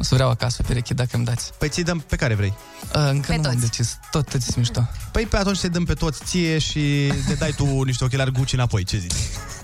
O 0.00 0.02
să 0.02 0.14
vreau 0.14 0.30
acasă 0.30 0.62
pereche 0.62 0.94
dacă 0.94 1.16
îmi 1.16 1.24
dați. 1.24 1.50
Păi 1.58 1.68
ți 1.68 1.82
dăm 1.82 1.98
pe 1.98 2.16
care 2.16 2.34
vrei. 2.34 2.54
Uh, 2.94 3.08
încă 3.10 3.36
nu 3.36 3.48
am 3.48 3.58
decis. 3.60 3.98
Tot 4.10 4.30
toți 4.30 4.44
sunt 4.44 4.56
mișto. 4.56 4.88
Păi 5.12 5.26
pe 5.26 5.36
atunci 5.36 5.60
te 5.60 5.68
dăm 5.68 5.84
pe 5.84 5.94
toți 5.94 6.24
ție 6.24 6.58
și 6.58 7.12
te 7.26 7.34
dai 7.34 7.52
tu 7.56 7.82
niște 7.82 8.04
ochelari 8.04 8.32
Gucci 8.32 8.52
înapoi, 8.52 8.84
ce 8.84 8.98
zici? 8.98 9.12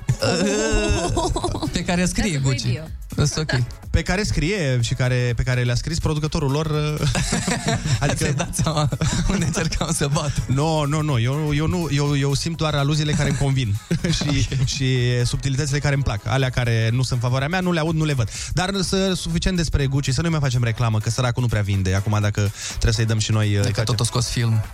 Pe 1.72 1.84
care 1.84 2.06
scrie 2.06 2.38
Gucci. 2.38 2.80
That's 3.16 3.36
ok. 3.38 3.52
Pe 3.90 4.02
care 4.02 4.22
scrie 4.22 4.80
și 4.82 4.94
care, 4.94 5.32
pe 5.36 5.42
care 5.42 5.62
le-a 5.62 5.74
scris 5.74 5.98
producătorul 5.98 6.50
lor. 6.50 6.66
uh, 6.66 7.08
adică... 8.00 8.14
Ți-ai 8.16 8.32
dat 8.32 8.54
seama 8.54 8.88
unde 9.30 9.44
încercam 9.44 9.92
să 9.92 10.08
bat. 10.12 10.42
Nu, 10.46 10.84
nu, 10.84 11.00
nu. 11.02 11.18
Eu, 11.20 11.54
eu, 11.54 11.66
nu 11.66 11.88
eu, 11.90 12.16
eu 12.16 12.34
simt 12.34 12.56
doar 12.56 12.74
aluziile 12.74 13.12
care 13.12 13.28
îmi 13.28 13.38
convin 13.38 13.74
și, 14.10 14.48
și 14.64 14.96
subtilitățile 15.24 15.78
care 15.78 15.94
îmi 15.94 16.02
plac. 16.02 16.26
Alea 16.26 16.50
care 16.50 16.88
nu 16.92 17.02
sunt 17.02 17.20
favoarea 17.20 17.48
mea, 17.48 17.60
nu 17.60 17.72
le 17.72 17.80
aud, 17.80 17.94
nu 17.94 18.04
le 18.04 18.12
văd. 18.12 18.28
Dar 18.52 18.70
să, 18.82 19.12
suficient 19.14 19.56
despre 19.56 19.86
Gucci, 19.86 20.12
să 20.12 20.22
nu 20.22 20.30
mai 20.30 20.40
facem 20.40 20.62
reclamă, 20.64 20.98
că 20.98 21.10
săracul 21.10 21.42
nu 21.42 21.48
prea 21.48 21.62
vinde. 21.62 21.94
Acum 21.94 22.18
dacă 22.20 22.50
trebuie 22.68 22.92
să-i 22.92 23.04
dăm 23.04 23.18
și 23.18 23.30
noi... 23.32 23.56
uh, 23.56 23.62
Dacă 23.62 23.82
tot 23.82 24.00
a 24.00 24.04
scos 24.04 24.28
film. 24.28 24.64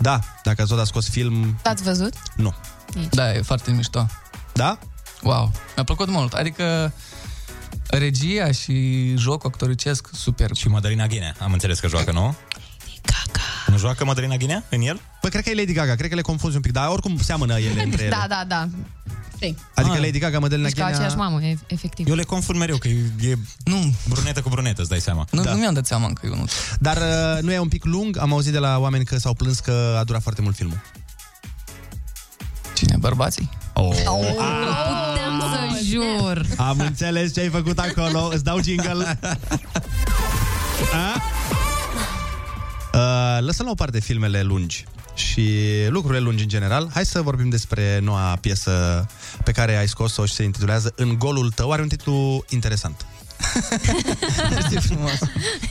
Da, 0.00 0.18
dacă 0.42 0.64
tot 0.64 0.78
a 0.78 0.84
scos 0.84 1.08
film, 1.08 1.58
L-ați 1.62 1.82
văzut? 1.82 2.12
nu. 2.36 2.54
Da, 3.10 3.32
e 3.34 3.42
foarte 3.42 3.70
mișto. 3.70 4.06
Da? 4.52 4.78
Wow, 5.22 5.52
mi-a 5.76 5.84
plăcut 5.84 6.08
mult. 6.08 6.32
Adică 6.32 6.92
regia 7.88 8.52
și 8.52 9.06
jocul 9.16 9.50
actoricesc 9.52 10.08
super. 10.12 10.50
Și 10.54 10.68
Madalina 10.68 11.06
Ghinea, 11.06 11.34
am 11.38 11.52
înțeles 11.52 11.78
că 11.80 11.88
joacă, 11.88 12.12
nu? 12.12 12.34
Nu 13.66 13.78
joacă 13.78 14.04
Madalina 14.04 14.36
Ghinea 14.36 14.64
în 14.70 14.80
el? 14.80 15.00
Păi 15.20 15.30
cred 15.30 15.42
că 15.42 15.50
e 15.50 15.54
Lady 15.54 15.72
Gaga, 15.72 15.94
cred 15.94 16.08
că 16.08 16.14
le 16.14 16.20
confunzi 16.20 16.56
un 16.56 16.62
pic, 16.62 16.72
dar 16.72 16.88
oricum 16.88 17.18
seamănă 17.18 17.58
ele 17.58 17.82
între 17.84 18.02
ele. 18.02 18.16
Da, 18.20 18.24
da, 18.28 18.44
da. 18.48 18.68
Știi. 19.34 19.56
Adică 19.74 19.96
Lady 19.98 20.18
Gaga, 20.18 20.38
Madalina 20.38 20.68
Deci 20.68 20.76
ca 20.78 20.84
Ghinea... 20.84 20.98
aceeași 20.98 21.16
mamă, 21.16 21.42
e- 21.42 21.58
efectiv. 21.66 22.08
Eu 22.08 22.14
le 22.14 22.22
confund 22.22 22.58
mereu, 22.58 22.76
că 22.76 22.88
e, 22.88 22.98
e 23.20 23.34
nu. 23.64 23.94
brunetă 24.08 24.40
cu 24.40 24.48
brunetă, 24.48 24.80
îți 24.80 24.90
dai 24.90 25.00
seama. 25.00 25.26
Nu, 25.30 25.42
da. 25.42 25.52
nu 25.52 25.58
mi-am 25.58 25.74
dat 25.74 25.86
seama 25.86 26.06
încă, 26.06 26.26
eu 26.26 26.34
nu. 26.34 26.44
Dar 26.80 26.96
uh, 26.96 27.42
nu 27.42 27.52
e 27.52 27.58
un 27.58 27.68
pic 27.68 27.84
lung? 27.84 28.18
Am 28.18 28.32
auzit 28.32 28.52
de 28.52 28.58
la 28.58 28.78
oameni 28.78 29.04
că 29.04 29.18
s-au 29.18 29.34
plâns 29.34 29.58
că 29.60 29.96
a 29.98 30.04
durat 30.04 30.22
foarte 30.22 30.42
mult 30.42 30.56
filmul. 30.56 30.80
Cine? 32.74 32.96
Bărbații? 32.98 33.50
Oh. 33.84 33.94
Nu 34.08 34.24
putem 35.08 35.40
să 35.40 35.80
jur. 35.84 36.46
Am 36.56 36.78
înțeles 36.78 37.34
ce 37.34 37.40
ai 37.40 37.48
făcut 37.48 37.78
acolo. 37.78 38.28
Îți 38.32 38.44
dau 38.44 38.62
jingle. 38.62 39.18
A? 40.92 41.22
Uh, 42.94 43.44
lăsăm 43.44 43.64
la 43.66 43.70
o 43.72 43.74
parte 43.74 44.00
filmele 44.00 44.42
lungi 44.42 44.84
și 45.14 45.50
lucrurile 45.88 46.20
lungi 46.20 46.42
în 46.42 46.48
general. 46.48 46.90
Hai 46.94 47.04
să 47.04 47.22
vorbim 47.22 47.48
despre 47.48 47.98
noua 48.02 48.38
piesă 48.40 49.06
pe 49.44 49.52
care 49.52 49.76
ai 49.76 49.88
scos-o 49.88 50.24
și 50.26 50.32
se 50.32 50.42
intitulează 50.42 50.92
În 50.96 51.18
golul 51.18 51.50
tău. 51.50 51.70
Are 51.72 51.82
un 51.82 51.88
titlu 51.88 52.44
interesant. 52.48 53.06
Ce 54.70 54.78
frumos. 54.78 55.18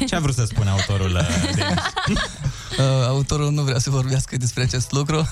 Ce 0.07 0.15
a 0.15 0.19
vrut 0.19 0.35
să 0.35 0.45
spună 0.45 0.69
autorul 0.69 1.11
uh, 1.15 1.51
Denis? 1.55 1.79
Uh, 2.79 3.05
autorul 3.07 3.51
nu 3.51 3.61
vrea 3.61 3.79
să 3.79 3.89
vorbească 3.89 4.37
despre 4.37 4.63
acest 4.63 4.91
lucru. 4.91 5.29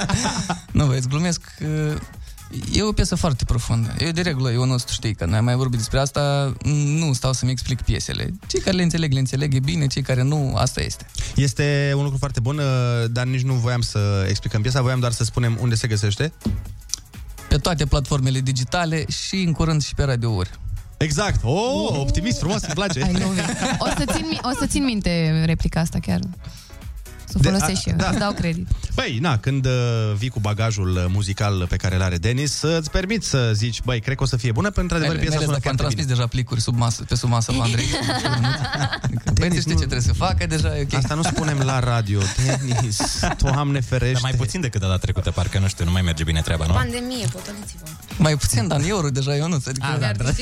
nu, 0.72 0.86
vă 0.86 0.98
glumesc. 1.08 1.40
Uh, 1.60 1.96
E 2.72 2.82
o 2.82 2.92
piesă 2.92 3.14
foarte 3.14 3.44
profundă. 3.44 3.94
Eu, 3.98 4.10
de 4.10 4.20
regulă, 4.20 4.52
eu 4.52 4.64
nu 4.64 4.78
știi 4.78 5.14
că 5.14 5.24
noi 5.24 5.38
am 5.38 5.44
mai 5.44 5.54
vorbit 5.54 5.78
despre 5.78 5.98
asta, 5.98 6.52
nu 6.98 7.12
stau 7.12 7.32
să-mi 7.32 7.50
explic 7.50 7.80
piesele. 7.82 8.34
Cei 8.46 8.60
care 8.60 8.76
le 8.76 8.82
înțeleg, 8.82 9.12
le 9.12 9.18
înțeleg, 9.18 9.54
e 9.54 9.58
bine, 9.58 9.86
cei 9.86 10.02
care 10.02 10.22
nu, 10.22 10.54
asta 10.56 10.80
este. 10.80 11.06
Este 11.34 11.92
un 11.96 12.02
lucru 12.02 12.18
foarte 12.18 12.40
bun, 12.40 12.58
uh, 12.58 12.64
dar 13.10 13.26
nici 13.26 13.42
nu 13.42 13.54
voiam 13.54 13.80
să 13.80 14.26
explicăm 14.28 14.62
piesa, 14.62 14.82
voiam 14.82 15.00
doar 15.00 15.12
să 15.12 15.24
spunem 15.24 15.58
unde 15.60 15.74
se 15.74 15.86
găsește. 15.86 16.32
Pe 17.48 17.56
toate 17.56 17.86
platformele 17.86 18.40
digitale 18.40 19.04
și 19.08 19.36
în 19.36 19.52
curând 19.52 19.82
și 19.82 19.94
pe 19.94 20.02
radiouri. 20.02 20.50
Exact. 21.04 21.40
Oh, 21.42 21.98
optimist, 21.98 22.38
frumos, 22.38 22.62
îmi 22.62 22.74
place. 22.74 22.98
I 22.98 23.12
love 23.18 23.40
it. 23.40 23.46
O 23.78 23.86
să 23.98 24.04
țin, 24.12 24.26
mi- 24.30 24.38
o 24.42 24.50
să 24.58 24.66
țin 24.66 24.84
minte 24.84 25.42
replica 25.46 25.80
asta 25.80 25.98
chiar. 26.02 26.18
Să 27.24 27.36
o 27.38 27.40
De- 27.40 27.48
folosesc 27.48 27.70
a- 27.76 27.80
și 27.80 27.88
eu, 27.88 27.96
da. 27.96 28.08
îți 28.08 28.18
dau 28.18 28.32
credit. 28.32 28.66
Băi, 28.94 29.18
na, 29.20 29.38
când 29.38 29.66
uh, 29.66 29.72
vii 30.16 30.28
cu 30.28 30.40
bagajul 30.40 30.96
uh, 30.96 31.04
muzical 31.08 31.66
pe 31.68 31.76
care 31.76 31.94
îl 31.94 32.02
are 32.02 32.16
Denis, 32.16 32.52
să 32.52 32.76
îți 32.80 32.90
permiți 32.90 33.28
să 33.28 33.50
zici, 33.54 33.82
băi, 33.82 34.00
cred 34.00 34.16
că 34.16 34.22
o 34.22 34.26
să 34.26 34.36
fie 34.36 34.52
bună, 34.52 34.70
pentru 34.70 34.96
că, 34.96 35.02
într-adevăr, 35.04 35.16
Mai 35.16 35.24
piesa 35.24 35.36
ales 35.36 35.46
sună 35.46 35.56
dacă 35.58 35.68
am 35.68 35.76
foarte 35.76 35.82
transmis 35.82 36.04
bine. 36.04 36.16
deja 36.16 36.26
plicuri 36.26 36.60
sub 36.60 36.76
masă, 36.76 37.04
pe 37.08 37.14
sub 37.14 37.28
masă 37.28 37.52
lui 37.52 37.60
Andrei. 37.60 37.84
Adică, 39.04 39.32
Băieții 39.34 39.60
știi 39.60 39.72
ce 39.72 39.78
trebuie 39.78 40.00
să 40.00 40.12
facă, 40.12 40.46
deja 40.46 40.78
e 40.78 40.82
ok. 40.90 40.94
Asta 40.94 41.14
nu 41.14 41.22
spunem 41.22 41.58
la 41.58 41.78
radio, 41.78 42.20
Denis, 42.68 43.00
Doamne 43.42 43.80
ferește. 43.80 44.12
Dar 44.12 44.22
mai 44.22 44.32
puțin 44.32 44.60
decât 44.60 44.80
data 44.80 44.96
trecută, 44.96 45.30
parcă, 45.30 45.58
nu 45.58 45.68
știu, 45.68 45.84
nu 45.84 45.90
mai 45.90 46.02
merge 46.02 46.24
bine 46.24 46.40
treaba, 46.40 46.66
nu? 46.66 46.72
Pandemie, 46.72 47.26
potoliți-vă. 47.32 47.86
Mai 48.20 48.36
puțin, 48.36 48.68
dar 48.68 48.80
în 48.80 48.88
euro 48.88 49.08
deja, 49.08 49.36
eu 49.36 49.48
nu 49.48 49.54
adică... 49.54 49.86
Ah, 49.92 49.98
da, 49.98 50.12
da. 50.12 50.30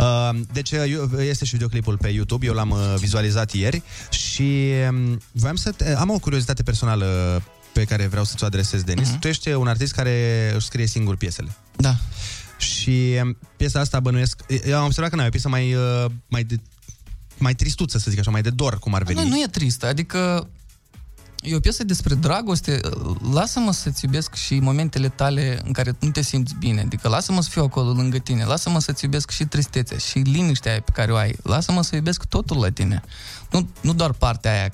Uh, 0.00 0.40
deci 0.52 0.70
uh, 0.70 1.10
este 1.18 1.44
și 1.44 1.52
videoclipul 1.52 1.98
pe 1.98 2.08
YouTube, 2.08 2.46
eu 2.46 2.54
l-am 2.54 2.70
uh, 2.70 2.94
vizualizat 2.98 3.52
ieri 3.52 3.82
și 4.10 4.72
um, 4.88 5.20
voiam 5.32 5.56
să 5.56 5.70
te, 5.70 5.94
am 5.94 6.10
o 6.10 6.18
curiozitate 6.18 6.62
personală 6.62 7.42
pe 7.72 7.84
care 7.84 8.06
vreau 8.06 8.24
să 8.24 8.34
ți-o 8.36 8.46
adresez, 8.46 8.82
Denis. 8.82 9.08
Mhm. 9.08 9.16
Uh-huh. 9.16 9.20
Tu 9.20 9.28
ești 9.28 9.48
un 9.48 9.66
artist 9.66 9.92
care 9.92 10.52
își 10.54 10.66
scrie 10.66 10.86
singur 10.86 11.16
piesele. 11.16 11.48
Da. 11.76 11.94
Și 12.58 13.18
um, 13.22 13.36
piesa 13.56 13.80
asta 13.80 14.00
bănuiesc... 14.00 14.40
Eu 14.66 14.78
am 14.78 14.84
observat 14.84 15.10
că 15.10 15.16
nu 15.16 15.22
e 15.22 15.26
o 15.26 15.30
piesă 15.30 15.48
mai, 15.48 15.74
uh, 15.74 16.04
mai, 16.28 16.44
de, 16.44 16.60
mai 17.38 17.54
tristuță, 17.54 17.98
să 17.98 18.10
zic 18.10 18.18
așa, 18.18 18.30
mai 18.30 18.42
de 18.42 18.50
dor, 18.50 18.78
cum 18.78 18.94
ar 18.94 19.02
veni. 19.02 19.22
Nu, 19.22 19.28
nu 19.28 19.36
e 19.36 19.46
tristă, 19.46 19.86
adică 19.86 20.48
e 21.42 21.56
o 21.56 21.60
piesă 21.60 21.84
despre 21.84 22.14
dragoste. 22.14 22.80
Lasă-mă 23.32 23.72
să-ți 23.72 24.04
iubesc 24.04 24.34
și 24.34 24.58
momentele 24.58 25.08
tale 25.08 25.60
în 25.64 25.72
care 25.72 25.96
nu 26.00 26.10
te 26.10 26.22
simți 26.22 26.54
bine. 26.58 26.80
Adică 26.80 27.08
lasă-mă 27.08 27.42
să 27.42 27.48
fiu 27.50 27.62
acolo 27.62 27.92
lângă 27.92 28.18
tine. 28.18 28.44
Lasă-mă 28.44 28.80
să-ți 28.80 29.04
iubesc 29.04 29.30
și 29.30 29.44
tristețea 29.44 29.98
și 29.98 30.18
liniștea 30.18 30.70
aia 30.72 30.80
pe 30.80 30.90
care 30.94 31.12
o 31.12 31.16
ai. 31.16 31.36
Lasă-mă 31.42 31.82
să 31.82 31.94
iubesc 31.96 32.24
totul 32.24 32.58
la 32.58 32.70
tine. 32.70 33.02
Nu, 33.50 33.68
nu 33.80 33.92
doar 33.94 34.12
partea 34.12 34.52
aia 34.52 34.72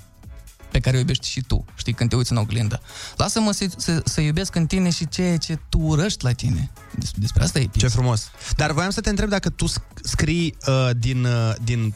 pe 0.70 0.80
care 0.80 0.96
o 0.96 0.98
iubești 0.98 1.28
și 1.28 1.40
tu, 1.40 1.64
știi, 1.76 1.92
când 1.92 2.10
te 2.10 2.16
uiți 2.16 2.32
în 2.32 2.38
oglindă. 2.38 2.80
Lasă-mă 3.16 3.52
să, 3.52 3.66
să, 3.76 4.02
să 4.04 4.20
iubesc 4.20 4.54
în 4.54 4.66
tine 4.66 4.90
și 4.90 5.08
ceea 5.08 5.36
ce 5.36 5.58
tu 5.68 5.78
urăști 5.78 6.24
la 6.24 6.32
tine. 6.32 6.70
Des- 6.98 7.10
Despre 7.14 7.42
asta 7.42 7.58
e 7.58 7.68
Ce 7.76 7.88
frumos. 7.88 8.30
Dar 8.56 8.72
voiam 8.72 8.90
să 8.90 9.00
te 9.00 9.08
întreb 9.10 9.28
dacă 9.28 9.50
tu 9.50 9.68
sc- 9.68 10.00
scrii 10.02 10.56
uh, 10.66 10.90
din, 10.96 11.24
uh, 11.24 11.54
din, 11.64 11.94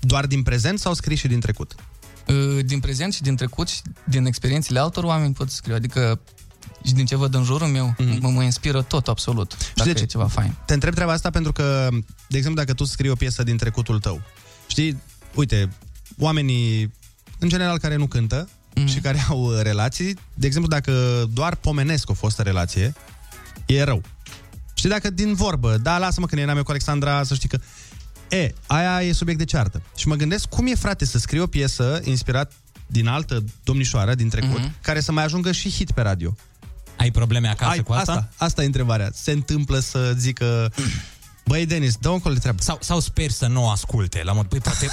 doar 0.00 0.26
din 0.26 0.42
prezent 0.42 0.78
sau 0.78 0.94
scrii 0.94 1.16
și 1.16 1.28
din 1.28 1.40
trecut? 1.40 1.74
Uh, 2.28 2.64
din 2.64 2.80
prezent 2.80 3.14
și 3.14 3.22
din 3.22 3.36
trecut 3.36 3.68
și 3.68 3.80
din 4.04 4.26
experiențele 4.26 4.78
altor 4.78 5.04
oameni 5.04 5.32
pot 5.32 5.50
să 5.50 5.56
scriu. 5.56 5.74
Adică 5.74 6.20
și 6.84 6.92
din 6.92 7.04
ce 7.04 7.16
văd 7.16 7.34
în 7.34 7.44
jurul 7.44 7.66
meu, 7.66 7.94
mm-hmm. 7.94 8.20
mă, 8.20 8.28
mă 8.28 8.42
inspiră 8.42 8.82
tot, 8.82 9.08
absolut. 9.08 9.56
Dacă 9.74 9.88
de 9.88 9.94
ce? 9.94 10.02
e 10.02 10.06
ceva 10.06 10.26
fain. 10.26 10.54
Te 10.66 10.74
întreb 10.74 10.94
treaba 10.94 11.12
asta 11.12 11.30
pentru 11.30 11.52
că, 11.52 11.88
de 12.28 12.36
exemplu, 12.36 12.60
dacă 12.60 12.74
tu 12.74 12.84
scrii 12.84 13.10
o 13.10 13.14
piesă 13.14 13.42
din 13.42 13.56
trecutul 13.56 13.98
tău, 13.98 14.22
știi, 14.66 15.02
uite, 15.34 15.68
oamenii, 16.18 16.92
în 17.38 17.48
general, 17.48 17.78
care 17.78 17.96
nu 17.96 18.06
cântă 18.06 18.48
mm. 18.74 18.86
și 18.86 18.98
care 18.98 19.24
au 19.28 19.42
uh, 19.42 19.60
relații, 19.62 20.18
de 20.34 20.46
exemplu, 20.46 20.70
dacă 20.70 21.24
doar 21.32 21.54
pomenesc 21.54 22.10
o 22.10 22.14
fostă 22.14 22.42
relație, 22.42 22.94
e 23.66 23.82
rău. 23.82 24.02
Știi, 24.74 24.90
dacă 24.90 25.10
din 25.10 25.34
vorbă, 25.34 25.76
da, 25.82 25.98
lasă-mă 25.98 26.26
când 26.26 26.42
eram 26.42 26.56
eu 26.56 26.62
cu 26.62 26.70
Alexandra, 26.70 27.22
să 27.22 27.34
știi 27.34 27.48
că... 27.48 27.58
E, 28.28 28.54
aia 28.66 29.02
e 29.02 29.12
subiect 29.12 29.38
de 29.38 29.44
ceartă. 29.44 29.82
Și 29.96 30.08
mă 30.08 30.14
gândesc 30.14 30.48
cum 30.48 30.66
e, 30.66 30.74
frate, 30.74 31.04
să 31.04 31.18
scrii 31.18 31.40
o 31.40 31.46
piesă 31.46 32.00
inspirat 32.04 32.52
din 32.86 33.06
altă 33.06 33.44
domnișoară 33.64 34.14
din 34.14 34.28
trecut, 34.28 34.60
mm-hmm. 34.60 34.80
care 34.80 35.00
să 35.00 35.12
mai 35.12 35.24
ajungă 35.24 35.52
și 35.52 35.70
hit 35.70 35.90
pe 35.90 36.00
radio. 36.00 36.36
Ai 36.96 37.10
probleme 37.10 37.48
acasă 37.48 37.70
Ai, 37.70 37.82
cu 37.82 37.92
asta? 37.92 38.12
Asta, 38.12 38.28
asta 38.36 38.62
e 38.62 38.66
întrebarea. 38.66 39.10
Se 39.12 39.30
întâmplă 39.30 39.78
să 39.78 40.14
zică... 40.16 40.72
Băi, 41.44 41.66
Denis, 41.66 41.96
dă 41.96 42.08
un 42.08 42.18
col 42.18 42.32
de 42.32 42.38
treabă. 42.38 42.62
Sau, 42.62 42.78
sau 42.80 43.00
sper 43.00 43.30
să 43.30 43.46
nu 43.46 43.64
o 43.64 43.68
asculte. 43.68 44.22
La 44.24 44.32
mod, 44.32 44.46
băi, 44.46 44.58
poate... 44.58 44.88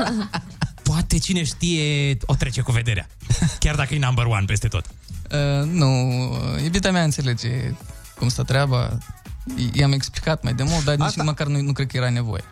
poate 0.92 1.18
cine 1.18 1.44
știe 1.44 2.16
o 2.26 2.34
trece 2.34 2.60
cu 2.60 2.72
vederea. 2.72 3.08
Chiar 3.58 3.74
dacă 3.74 3.94
e 3.94 3.98
number 3.98 4.24
one 4.24 4.44
peste 4.46 4.68
tot. 4.68 4.84
Uh, 5.30 5.66
nu, 5.66 6.18
uh, 6.30 6.62
iubita 6.62 6.90
mea 6.90 7.02
înțelege 7.02 7.74
cum 8.18 8.28
stă 8.28 8.42
treaba. 8.42 8.98
I- 9.56 9.70
I-am 9.72 9.92
explicat 9.92 10.42
mai 10.42 10.54
de 10.54 10.62
mult, 10.62 10.84
dar 10.84 10.94
nici 10.96 11.06
Asta- 11.06 11.22
măcar 11.22 11.46
nu, 11.46 11.60
nu 11.60 11.72
cred 11.72 11.86
că 11.86 11.96
era 11.96 12.10
nevoie. 12.10 12.44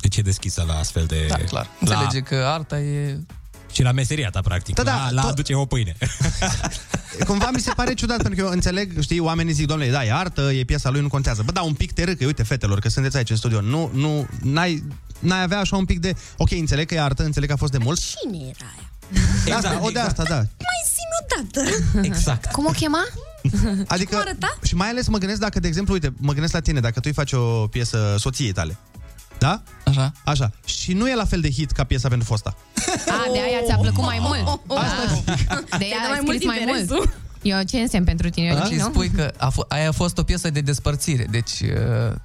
Deci 0.00 0.16
e 0.16 0.22
deschisă 0.22 0.64
la 0.66 0.78
astfel 0.78 1.04
de... 1.06 1.26
Da, 1.28 1.34
clar. 1.36 1.68
La... 1.78 1.98
Înțelege 1.98 2.20
că 2.20 2.34
arta 2.34 2.78
e... 2.80 3.18
Și 3.72 3.82
la 3.82 3.92
meseria 3.92 4.30
ta, 4.30 4.40
practic. 4.40 4.74
Da, 4.74 4.82
da, 4.82 4.92
la, 4.92 5.10
la 5.10 5.22
to- 5.22 5.28
aduce 5.28 5.54
o 5.54 5.64
pâine. 5.64 5.96
Cumva 7.26 7.50
mi 7.52 7.60
se 7.60 7.70
pare 7.76 7.94
ciudat, 7.94 8.16
pentru 8.22 8.40
că 8.40 8.46
eu 8.46 8.52
înțeleg, 8.52 9.00
știi, 9.00 9.18
oamenii 9.18 9.52
zic, 9.52 9.66
domnule, 9.66 9.90
da, 9.90 10.04
e 10.04 10.12
artă, 10.12 10.40
e 10.52 10.64
piesa 10.64 10.90
lui, 10.90 11.00
nu 11.00 11.08
contează. 11.08 11.42
Bă, 11.42 11.52
da, 11.52 11.62
un 11.62 11.74
pic 11.74 11.92
te 11.92 12.04
râcă, 12.04 12.24
uite, 12.24 12.42
fetelor, 12.42 12.78
că 12.78 12.88
sunteți 12.88 13.16
aici 13.16 13.30
în 13.30 13.36
studio. 13.36 13.60
Nu, 13.60 13.90
nu, 13.94 14.26
n-ai, 14.42 14.84
n-ai 15.18 15.42
avea 15.42 15.58
așa 15.58 15.76
un 15.76 15.84
pic 15.84 15.98
de, 16.00 16.14
ok, 16.36 16.50
înțeleg 16.50 16.86
că 16.86 16.94
e 16.94 17.00
artă, 17.00 17.22
înțeleg 17.24 17.48
că 17.48 17.54
a 17.54 17.58
fost 17.58 17.72
de 17.72 17.78
mult. 17.78 18.00
Cine 18.00 18.36
era 18.36 18.66
aia? 18.76 18.90
Exact, 19.44 19.64
asta, 19.64 19.78
o 19.86 19.90
de 19.90 19.98
asta, 19.98 20.22
da. 20.22 20.34
Mai 20.36 20.80
zi 20.92 21.02
odată. 21.22 21.70
Exact. 22.06 22.50
Cum 22.50 22.66
o 22.66 22.70
chema? 22.70 22.98
Adică, 23.94 24.10
cum 24.16 24.24
arăta? 24.26 24.58
și 24.62 24.74
mai 24.74 24.88
ales 24.88 25.06
mă 25.08 25.18
gândesc 25.18 25.40
dacă, 25.40 25.60
de 25.60 25.68
exemplu, 25.68 25.92
uite, 25.92 26.12
mă 26.18 26.32
gândesc 26.32 26.52
la 26.52 26.60
tine, 26.60 26.80
dacă 26.80 26.94
tu 26.94 27.00
îi 27.04 27.12
faci 27.12 27.32
o 27.32 27.66
piesă 27.66 28.14
soției 28.18 28.52
tale, 28.52 28.76
da? 29.38 29.62
Așa. 29.84 30.12
Așa. 30.24 30.50
Și 30.64 30.92
nu 30.92 31.08
e 31.08 31.14
la 31.14 31.24
fel 31.24 31.40
de 31.40 31.50
hit 31.50 31.70
ca 31.70 31.84
piesa 31.84 32.08
pentru 32.08 32.26
fosta. 32.26 32.56
A, 33.08 33.32
de 33.32 33.38
aia 33.38 33.58
ți-a 33.66 33.76
plăcut 33.76 34.04
mai 34.04 34.18
mult. 34.20 34.60
Asta 34.78 35.22
Da. 35.48 35.54
De 35.54 35.64
Te-ai 35.78 35.90
aia 35.90 36.02
dat 36.02 36.12
ai 36.12 36.20
mai 36.24 36.34
scris 36.36 36.44
mult 36.44 36.44
mai 36.44 36.60
interesul. 36.60 36.96
mult. 36.96 37.14
Eu 37.42 37.62
ce 37.62 37.78
însemn 37.78 38.04
pentru 38.04 38.28
tine, 38.28 38.62
Și 38.68 38.74
nu? 38.74 38.84
spui 38.84 39.10
că 39.10 39.32
a 39.36 39.50
f- 39.52 39.68
aia 39.68 39.88
a 39.88 39.92
fost 39.92 40.18
o 40.18 40.22
piesă 40.22 40.50
de 40.50 40.60
despărțire. 40.60 41.26
Deci 41.30 41.50
uh, 41.60 41.68
A- 41.70 42.20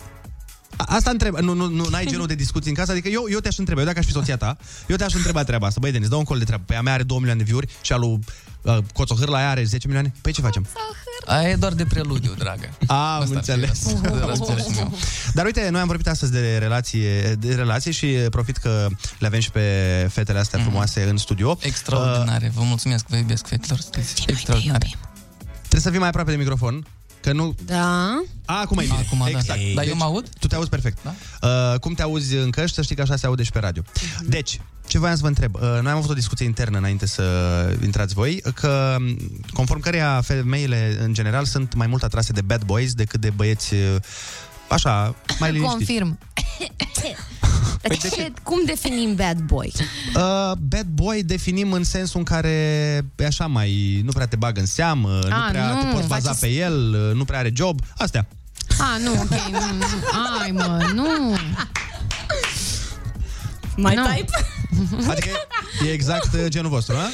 Asta 0.78 1.10
întreb, 1.10 1.38
nu, 1.38 1.54
nu, 1.54 1.68
nu 1.68 1.88
ai 1.92 2.06
genul 2.06 2.28
de 2.28 2.36
discuții 2.36 2.70
în 2.70 2.76
casă, 2.76 2.92
adică 2.92 3.08
eu, 3.08 3.26
eu 3.30 3.40
te-aș 3.40 3.58
întreba, 3.58 3.80
eu 3.80 3.86
dacă 3.86 4.00
aș 4.00 4.06
fi 4.06 4.12
soția 4.12 4.38
ta, 4.38 4.58
eu 4.88 4.96
te-aș 4.96 5.14
întreba 5.14 5.44
treaba 5.44 5.68
asta, 5.68 5.80
băi 5.80 5.92
Denis, 5.92 6.08
dă 6.08 6.16
un 6.16 6.24
col 6.24 6.38
de 6.38 6.44
treabă, 6.44 6.64
pe 6.68 6.76
a 6.76 6.82
mea 6.82 6.94
are 6.94 7.04
2 7.04 7.18
milioane 7.18 7.40
de 7.40 7.46
view-uri 7.46 7.68
și 7.82 7.94
al 7.94 8.00
lui 8.00 8.20
uh, 8.62 8.78
Coțohârla 8.94 9.38
aia 9.38 9.50
are 9.50 9.64
10 9.64 9.88
milioane, 9.88 10.14
păi 10.22 10.32
ce 10.32 10.42
facem? 10.42 10.68
Aia 11.26 11.50
e 11.50 11.56
doar 11.56 11.74
de 11.74 11.86
preludiu, 11.86 12.34
dragă. 12.38 12.70
A, 12.88 13.16
am 13.16 13.30
înțeles. 13.30 13.96
Răspunsul 14.26 14.74
meu. 14.76 14.98
Dar 15.34 15.46
uite, 15.46 15.70
noi 15.70 15.82
am 15.82 15.88
vorbit 15.88 16.08
astăzi 16.08 16.32
de 16.32 16.58
relație, 16.58 17.36
de 17.40 17.56
relație 17.56 17.92
și 17.92 18.08
profit 18.08 18.58
că 18.58 18.88
le 19.20 19.28
avem 19.28 19.40
și 19.40 19.52
pe 19.52 20.08
fetele 20.12 20.40
astea 20.40 20.60
frumoase 20.60 21.04
în 21.10 21.18
studio. 21.18 21.52
Mhm. 21.58 21.68
Extraordinare, 21.68 22.52
vă 22.56 22.62
mulțumesc, 22.64 23.08
vă 23.08 23.16
iubesc, 23.16 23.48
fetelor, 23.48 23.80
sunteți 23.80 24.24
extraordinare. 24.28 24.88
Trebuie 25.60 25.82
să 25.82 25.90
fii 25.90 26.00
mai 26.00 26.08
aproape 26.08 26.32
de 26.32 26.38
microfon, 26.38 26.86
că 27.22 27.32
nu... 27.32 27.56
Da. 27.66 28.24
A, 28.46 28.60
acum 28.60 28.78
e 28.78 28.82
bine. 28.82 29.06
Acum, 29.06 29.18
da. 29.20 29.30
exact. 29.30 29.60
Dar 29.76 29.88
eu 29.88 29.96
mă 29.96 30.04
aud? 30.04 30.30
Tu 30.40 30.48
te 30.48 30.56
auzi 30.56 30.70
perfect. 30.70 30.98
Da? 31.04 31.14
Uh, 31.48 31.80
cum 31.80 31.94
te 31.94 32.02
auzi 32.02 32.36
în 32.36 32.50
căști, 32.50 32.76
să 32.76 32.82
știi 32.82 32.96
că 32.96 33.02
așa 33.02 33.16
se 33.16 33.26
aude 33.26 33.44
și 33.44 33.52
pe 33.52 33.60
radio. 33.60 33.82
Mhm. 33.96 34.30
Deci, 34.30 34.60
ce 34.88 35.00
voiam 35.00 35.16
să 35.16 35.22
vă 35.22 35.28
întreb? 35.28 35.56
Uh, 35.56 35.62
noi 35.62 35.92
am 35.92 35.98
avut 35.98 36.10
o 36.10 36.14
discuție 36.14 36.46
internă 36.46 36.78
înainte 36.78 37.06
să 37.06 37.24
intrați 37.84 38.14
voi, 38.14 38.42
că 38.54 38.96
conform 39.54 39.80
căreia 39.80 40.22
femeile, 40.22 40.98
în 41.00 41.14
general, 41.14 41.46
sunt 41.46 41.74
mai 41.74 41.88
mult 41.88 42.04
atrase 42.04 42.32
de 42.32 42.42
bad 42.42 42.64
boys 42.64 42.94
decât 42.94 43.20
de 43.22 43.30
băieți 43.30 43.74
uh, 43.74 43.96
așa, 44.70 45.16
mai 45.40 45.52
liniștiți. 45.52 45.76
Confirm. 45.78 46.18
Păi 47.82 47.98
ce, 47.98 48.32
cum 48.44 48.66
definim 48.66 49.16
bad 49.16 49.40
boy? 49.40 49.72
Uh, 50.16 50.52
bad 50.60 50.86
boy 50.94 51.24
definim 51.24 51.72
în 51.72 51.84
sensul 51.84 52.20
în 52.20 52.26
care 52.26 52.50
e 53.16 53.26
așa 53.26 53.48
mai, 53.48 54.02
nu 54.06 54.12
prea 54.12 54.28
te 54.28 54.36
bagă 54.36 54.60
în 54.60 54.66
seamă, 54.66 55.20
nu 55.28 55.36
A, 55.36 55.48
prea 55.50 55.72
nu, 55.74 55.82
te 55.82 55.88
poți 55.96 56.08
baza 56.08 56.32
faci- 56.34 56.40
pe 56.40 56.48
el, 56.48 56.94
uh, 57.10 57.16
nu 57.16 57.26
prea 57.26 57.40
are 57.40 57.52
job, 57.56 57.80
astea. 57.98 58.28
A, 58.80 58.98
nu, 59.04 59.12
ok, 59.12 59.30
nu, 59.52 59.60
nu. 59.78 59.86
Ai, 60.42 60.52
mă, 60.52 60.90
nu. 60.94 61.38
Mai 63.78 63.96
Nu. 63.96 64.04
type? 64.06 64.32
Adică 65.10 65.30
e 65.86 65.92
exact 65.92 66.34
uh, 66.34 66.46
genul 66.48 66.70
vostru, 66.70 66.96
a? 66.96 67.10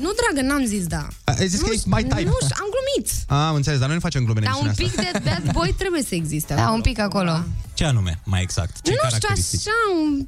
Nu, 0.00 0.10
dragă, 0.20 0.46
n-am 0.48 0.64
zis 0.64 0.86
da. 0.86 1.06
Ai 1.24 1.48
zis 1.48 1.60
că 1.60 1.70
e 1.72 1.80
mai 1.86 2.02
type. 2.02 2.22
Nu, 2.22 2.36
știu, 2.42 2.56
am 2.60 2.68
glumit. 2.74 3.12
A, 3.26 3.46
am 3.48 3.54
înțeles, 3.54 3.78
dar 3.78 3.86
noi 3.86 3.96
nu 3.96 4.02
facem 4.02 4.24
glume 4.24 4.38
în 4.38 4.44
Dar 4.44 4.54
un 4.60 4.66
emisiunea 4.66 4.94
pic 4.94 5.06
asta. 5.16 5.18
de 5.18 5.30
bad 5.44 5.52
boy 5.54 5.74
trebuie 5.78 6.02
să 6.02 6.14
existe 6.14 6.54
Da, 6.54 6.60
acolo. 6.60 6.74
un 6.76 6.80
pic 6.82 6.98
acolo. 6.98 7.42
Ce 7.74 7.84
anume, 7.84 8.20
mai 8.24 8.42
exact? 8.42 8.70
Ce 8.82 8.90
nu 8.90 8.96
știu, 8.96 9.08
caracteristici? 9.08 9.60
așa, 9.66 9.70
un... 10.02 10.26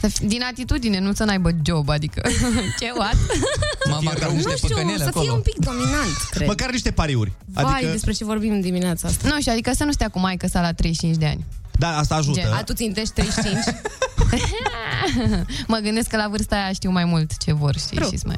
Să 0.00 0.08
fi- 0.08 0.26
Din 0.26 0.42
atitudine, 0.42 0.98
nu 1.00 1.12
să 1.12 1.24
n-aibă 1.24 1.50
job, 1.62 1.88
adică... 1.88 2.22
Ce, 2.80 2.92
what? 2.96 3.16
Mama, 3.90 4.10
că 4.12 4.24
Nu 4.32 4.38
știu, 4.38 4.50
să 4.98 5.10
fie 5.20 5.30
un 5.30 5.40
pic 5.40 5.56
dominant, 5.58 6.16
cred. 6.30 6.46
Măcar 6.46 6.70
niște 6.70 6.90
pariuri. 6.90 7.32
Vai, 7.44 7.64
Adică, 7.72 7.90
despre 7.90 8.12
ce 8.12 8.24
vorbim 8.24 8.60
dimineața 8.60 9.08
asta. 9.08 9.28
Nu 9.28 9.40
știu, 9.40 9.52
adică 9.52 9.72
să 9.76 9.84
nu 9.84 9.92
stea 9.92 10.08
cu 10.08 10.18
maică 10.18 10.46
sa 10.46 10.60
la 10.60 10.72
35 10.72 11.16
de 11.16 11.26
ani. 11.26 11.44
da, 11.78 11.96
asta 11.98 12.14
ajută. 12.14 12.40
Gen, 12.40 12.52
A, 12.52 12.62
tu 12.62 12.72
țintești 12.72 13.12
35? 13.14 13.56
mă 15.66 15.76
gândesc 15.82 16.08
că 16.08 16.16
la 16.16 16.28
vârsta 16.28 16.56
aia 16.56 16.72
știu 16.72 16.90
mai 16.90 17.04
mult 17.04 17.36
ce 17.36 17.52
vor, 17.52 17.76
știi, 17.78 17.96
True. 17.96 18.08
și 18.10 18.18
mai... 18.24 18.36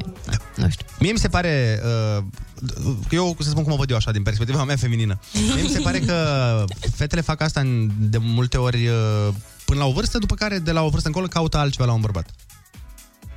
Da, 0.56 0.62
nu 0.64 0.70
știu. 0.70 0.86
Mie 0.98 1.12
mi 1.12 1.18
se 1.18 1.28
pare, 1.28 1.80
uh, 2.18 2.24
eu 3.10 3.36
să 3.40 3.48
spun 3.50 3.62
cum 3.62 3.72
o 3.72 3.76
văd 3.76 3.90
eu 3.90 3.96
așa, 3.96 4.10
din 4.10 4.22
perspectiva 4.22 4.64
mea 4.64 4.76
feminină. 4.76 5.18
Mie 5.54 5.62
mi 5.62 5.68
se 5.68 5.80
pare 5.80 5.98
că 6.00 6.64
fetele 6.94 7.20
fac 7.20 7.40
asta 7.40 7.60
în- 7.60 7.90
de 7.98 8.18
multe 8.18 8.56
ori 8.56 8.86
uh, 8.86 9.28
până 9.64 9.78
la 9.78 9.86
o 9.86 9.92
vârstă, 9.92 10.18
după 10.18 10.34
care 10.34 10.58
de 10.58 10.72
la 10.72 10.82
o 10.82 10.88
vârstă 10.88 11.08
încolo 11.08 11.26
caută 11.26 11.56
altceva 11.56 11.84
la 11.84 11.92
un 11.92 12.00
bărbat. 12.00 12.30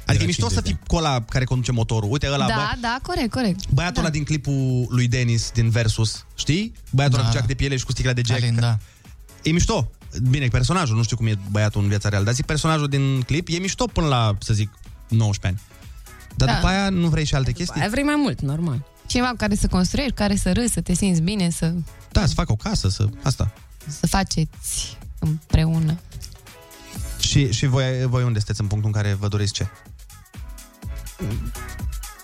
Adică 0.06 0.24
e 0.24 0.26
mișto 0.28 0.50
să 0.50 0.62
fii 0.62 0.80
cu 0.88 0.96
ăla 0.96 1.22
care 1.30 1.46
conduce 1.46 1.72
motorul. 1.72 2.12
Uite, 2.12 2.28
ăla, 2.32 2.48
da, 2.48 2.54
bă, 2.56 2.78
da, 2.82 2.98
corect, 3.02 3.32
corect. 3.32 3.70
băiatul 3.70 4.02
ăla 4.02 4.10
din 4.10 4.24
clipul 4.24 4.86
lui 4.90 5.08
Denis 5.08 5.52
din 5.54 5.70
Versus, 5.70 6.26
știi? 6.36 6.74
Băiatul 6.92 7.18
ăla 7.18 7.24
Da. 7.28 7.32
cu 7.34 7.38
geac 7.40 7.48
de 7.48 7.54
piele 7.54 7.78
și 7.78 7.86
cu 7.86 7.92
sticla 7.92 8.14
de 8.14 8.22
Jack. 8.26 8.42
Alin, 8.42 8.56
da. 8.60 8.78
E 9.44 9.50
mișto. 9.52 9.90
Bine, 10.30 10.48
personajul, 10.48 10.96
nu 10.96 11.04
știu 11.04 11.16
cum 11.18 11.28
e 11.28 11.38
băiatul 11.52 11.82
în 11.82 11.88
viața 11.88 12.10
reală, 12.10 12.26
dar 12.26 12.34
zic 12.34 12.46
personajul 12.46 12.88
din 12.88 13.22
clip, 13.22 13.48
e 13.52 13.58
mișto 13.58 13.86
până 13.86 14.08
la, 14.08 14.38
să 14.40 14.54
zic, 14.54 14.70
19 15.08 15.48
ani. 15.48 15.75
Dar 16.36 16.48
Da. 16.48 16.54
după 16.56 16.68
aia 16.68 16.90
nu 16.90 17.08
vrei 17.08 17.26
și 17.26 17.36
alte 17.36 17.52
chestii? 17.52 17.82
Aia 17.82 17.90
vrei 17.90 18.04
mai 18.04 18.16
mult, 18.18 18.42
normal. 18.42 18.86
Cineva 19.06 19.30
cu 19.30 19.36
care 19.36 19.56
să 19.56 19.68
construiești, 19.68 20.14
care 20.14 20.36
să 20.36 20.52
râzi, 20.52 20.74
să 20.74 20.82
te 20.82 20.94
simți 20.94 21.22
bine, 21.22 21.50
să, 21.50 21.74
Da, 22.12 22.26
să 22.26 22.34
fac 22.34 22.50
o 22.50 22.56
casă, 22.56 22.90
să... 22.90 23.08
Asta. 23.24 23.52
să 23.88 24.08
faceți 24.08 24.98
împreună. 25.20 26.00
Și, 27.20 27.52
și 27.52 27.66
voi, 27.66 28.06
voi 28.06 28.24
unde 28.24 28.38
sunteți 28.38 28.62
în 28.62 28.68
punctul 28.68 28.92
în 28.96 29.02
care 29.02 29.14
vă 29.14 29.28
doriți 29.28 29.54
ce? 29.54 29.68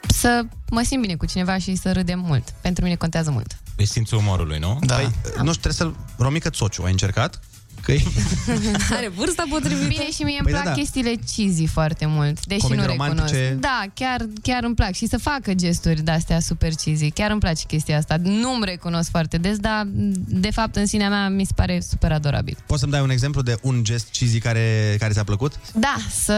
Să 0.08 0.42
mă 0.70 0.82
simt 0.86 1.02
bine 1.02 1.16
cu 1.16 1.26
cineva 1.26 1.58
și 1.58 1.76
să 1.76 1.92
râdem 1.92 2.20
mult. 2.20 2.54
Pentru 2.62 2.84
mine 2.84 2.96
contează 2.96 3.32
mult. 3.32 3.58
Deci 3.76 3.88
simțul 3.88 4.18
umorului, 4.18 4.60
nu? 4.60 4.80
Da. 4.82 4.96
Păi, 4.96 5.04
nu 5.24 5.54
știu, 5.54 5.70
trebuie 5.70 5.74
să-l... 5.74 5.96
Romică 6.18 6.50
Țociu, 6.50 6.84
ai 6.84 6.92
încercat? 6.92 7.40
Că 7.84 7.92
e... 7.92 8.02
Are 8.98 9.08
vârsta 9.16 9.44
potrivită. 9.50 9.88
Bine, 9.88 10.12
și 10.12 10.24
mie 10.24 10.38
îmi 10.40 10.44
Păi 10.44 10.52
plac 10.52 10.64
da, 10.64 10.70
da. 10.70 10.76
chestiile 10.76 11.14
cheesy 11.36 11.66
foarte 11.66 12.06
mult, 12.06 12.46
deși 12.46 12.62
Comedii 12.62 12.86
nu 12.86 12.92
romantice. 12.92 13.38
recunosc. 13.38 13.60
Da, 13.62 13.84
chiar, 13.94 14.26
chiar 14.42 14.64
îmi 14.64 14.76
plac 14.76 14.94
și 14.94 15.08
să 15.08 15.18
facă 15.18 15.54
gesturi 15.54 16.02
de-astea 16.02 16.40
super 16.40 16.72
cheesy. 16.74 17.12
Chiar 17.12 17.32
îmi 17.32 17.40
place 17.40 17.64
chestia 17.68 17.98
asta. 17.98 18.16
Nu-mi 18.22 18.66
recunosc 18.66 19.10
foarte 19.10 19.38
des, 19.38 19.58
dar 19.58 19.84
de 20.28 20.52
fapt 20.52 20.76
în 20.76 20.86
sinea 20.86 21.10
mea 21.10 21.30
mi 21.30 21.46
se 21.46 21.52
pare 21.56 21.80
super 21.90 22.12
adorabil. 22.12 22.58
Poți 22.66 22.80
să-mi 22.80 22.92
dai 22.92 23.02
un 23.02 23.10
exemplu 23.10 23.42
de 23.42 23.56
un 23.62 23.84
gest 23.84 24.08
cheesy 24.12 24.40
care, 24.40 24.96
care 25.00 25.14
ți-a 25.14 25.24
plăcut? 25.24 25.54
Da, 25.74 25.96
să 26.24 26.36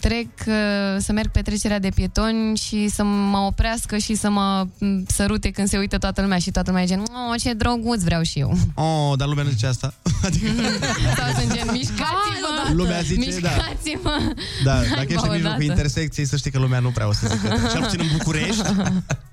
trec, 0.00 0.28
uh, 0.46 0.54
să 0.98 1.12
merg 1.12 1.30
pe 1.30 1.40
trecerea 1.42 1.78
de 1.78 1.88
pietoni 1.94 2.56
și 2.56 2.88
să 2.88 3.02
mă 3.04 3.38
oprească 3.38 3.96
și 3.96 4.14
să 4.14 4.30
mă 4.30 4.66
m, 4.78 5.04
sărute 5.08 5.50
când 5.50 5.68
se 5.68 5.78
uită 5.78 5.98
toată 5.98 6.20
lumea 6.20 6.38
și 6.38 6.50
toată 6.50 6.70
lumea 6.70 6.84
e 6.84 6.86
gen, 6.86 7.00
oh, 7.00 7.40
ce 7.42 7.52
drăguț 7.52 8.02
vreau 8.02 8.22
și 8.22 8.38
eu. 8.38 8.58
Oh, 8.74 9.16
dar 9.18 9.28
lumea 9.28 9.44
nu 9.44 9.50
zice 9.50 9.66
asta. 9.66 9.94
Sau 11.18 11.28
sunt 11.38 11.54
gen, 11.54 11.68
mișcați-vă! 11.72 12.72
Lumea 12.72 13.00
zice, 13.00 13.40
da. 13.40 13.48
mișcați-vă! 13.48 14.32
Da, 14.64 14.74
Hai, 14.74 14.88
dacă 14.88 15.06
ești 15.08 15.14
bă, 15.14 15.26
în 15.26 15.32
mijlocul 15.32 15.44
odată. 15.44 15.62
intersecției, 15.62 16.26
să 16.26 16.36
știi 16.36 16.50
că 16.50 16.58
lumea 16.58 16.78
nu 16.78 16.90
prea 16.90 17.08
o 17.08 17.12
să 17.12 17.26
zică. 17.30 17.68
Cel 17.72 17.82
puțin 17.82 18.00
în 18.00 18.08
București. 18.18 18.62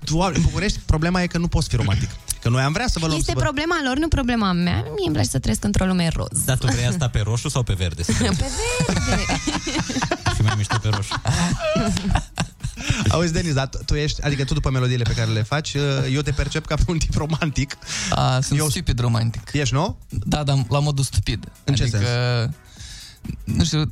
Tu, 0.04 0.18
în 0.18 0.42
București, 0.42 0.78
problema 0.86 1.22
e 1.22 1.26
că 1.26 1.38
nu 1.38 1.48
poți 1.48 1.68
fi 1.68 1.76
romantic. 1.76 2.08
Că 2.42 2.48
noi 2.48 2.62
am 2.62 2.72
vrea 2.72 2.86
să 2.86 2.98
vă 2.98 3.06
luăm 3.06 3.18
Este 3.18 3.30
să 3.30 3.36
vă... 3.38 3.42
problema 3.44 3.76
lor, 3.84 3.96
nu 3.98 4.08
problema 4.08 4.52
mea. 4.52 4.80
Mie 4.80 5.04
îmi 5.06 5.14
place 5.14 5.28
să 5.28 5.38
trăiesc 5.38 5.64
într-o 5.64 5.84
lume 5.84 6.08
roz. 6.14 6.44
Dar 6.44 6.56
tu 6.58 6.66
vrei 6.66 6.86
asta 6.86 7.08
pe 7.08 7.20
roșu 7.24 7.48
sau 7.48 7.62
pe 7.62 7.72
verde? 7.72 8.02
Să 8.02 8.12
Pe 8.12 8.18
verde. 8.18 8.44
Fi 10.44 10.50
mai 10.50 10.54
mișto 10.56 10.78
pe 10.78 10.88
roșu. 10.88 11.14
Auzi, 13.08 13.32
Denis, 13.32 13.52
dar 13.54 13.66
tu- 13.68 13.78
tu 13.84 13.94
ești, 13.94 14.22
adică 14.22 14.44
tu 14.44 14.54
după 14.54 14.70
melodiile 14.70 15.02
pe 15.02 15.12
care 15.14 15.30
le 15.30 15.42
faci, 15.42 15.74
uh, 15.74 15.82
eu 16.12 16.20
te 16.20 16.30
percep 16.30 16.66
ca 16.66 16.74
pe 16.74 16.82
un 16.86 16.98
tip 16.98 17.14
romantic. 17.14 17.76
A, 18.10 18.40
sunt 18.40 18.58
eu... 18.58 18.68
stupid 18.68 19.00
romantic. 19.00 19.50
Ești, 19.52 19.74
nu? 19.74 19.98
Da, 20.08 20.42
dar 20.42 20.64
la 20.68 20.78
modul 20.78 21.04
stupid. 21.04 21.48
În 21.64 21.74
ce 21.74 21.82
adică, 21.82 21.98
sens? 21.98 22.54
Nu 23.44 23.64
știu, 23.64 23.88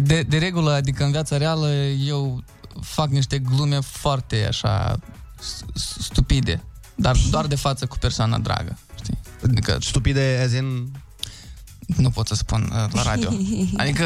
de, 0.00 0.22
de 0.22 0.38
regulă, 0.38 0.72
adică 0.72 1.04
în 1.04 1.10
viața 1.10 1.36
reală, 1.36 1.68
eu 1.84 2.44
fac 2.80 3.08
niște 3.08 3.38
glume 3.38 3.78
foarte 3.80 4.44
așa 4.48 4.96
s- 5.40 5.62
stupide. 6.02 6.62
Dar 6.94 7.16
doar 7.30 7.46
de 7.46 7.54
față 7.54 7.86
cu 7.86 7.98
persoana 7.98 8.38
dragă. 8.38 8.78
Știi? 9.02 9.18
Adică, 9.44 9.76
stupide, 9.80 10.42
as 10.46 10.52
in... 10.52 10.90
Nu 11.86 12.10
pot 12.10 12.26
să 12.26 12.34
spun 12.34 12.70
uh, 12.72 12.92
la 12.92 13.02
radio. 13.02 13.30
Adică... 13.82 14.04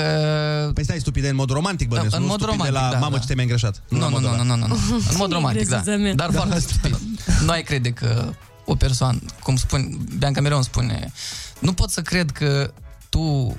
Păi 0.74 0.84
stai, 0.84 0.98
stupide 0.98 1.28
în 1.28 1.34
mod 1.34 1.50
romantic, 1.50 1.88
bă, 1.88 1.96
în 1.96 2.20
nu 2.20 2.26
mod 2.26 2.40
stupide 2.40 2.50
romantic, 2.50 2.74
la 2.74 2.88
da, 2.90 2.98
mamă 2.98 3.14
da. 3.14 3.18
ce 3.18 3.26
te-ai 3.26 3.42
îngrășat. 3.42 3.82
Nu, 3.88 3.98
la 3.98 4.04
nu, 4.04 4.10
modul 4.10 4.28
nu, 4.28 4.34
ăla. 4.34 4.42
nu, 4.42 4.56
nu, 4.56 4.66
nu, 4.66 4.74
nu. 4.74 4.96
În 4.96 5.16
mod 5.16 5.32
romantic, 5.32 5.68
da. 5.68 5.76
grezuța 5.76 6.02
mea. 6.02 6.14
Dar 6.14 6.30
foarte 6.32 6.58
stupid. 6.60 6.98
Nu 7.44 7.50
ai 7.50 7.62
crede 7.62 7.90
că 7.90 8.32
o 8.64 8.74
persoană, 8.74 9.18
cum 9.42 9.56
spune, 9.56 9.88
Bianca 10.18 10.40
mereu 10.40 10.56
îmi 10.56 10.66
spune, 10.66 11.12
nu 11.58 11.72
pot 11.72 11.90
să 11.90 12.00
cred 12.02 12.30
că 12.30 12.72
tu, 13.08 13.56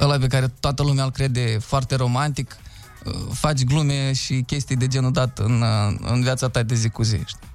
ăla 0.00 0.18
pe 0.18 0.26
care 0.26 0.52
toată 0.60 0.82
lumea 0.82 1.04
îl 1.04 1.10
crede 1.10 1.58
foarte 1.60 1.94
romantic, 1.94 2.56
uh, 3.04 3.12
faci 3.32 3.64
glume 3.64 4.12
și 4.12 4.42
chestii 4.46 4.76
de 4.76 4.86
genul 4.86 5.12
dat 5.12 5.38
în, 5.38 5.60
uh, 5.62 6.10
în 6.12 6.22
viața 6.22 6.48
ta 6.48 6.62
de 6.62 6.74
zi 6.74 6.88
cu 6.88 7.02
zi. 7.02 7.16
Știi? 7.24 7.54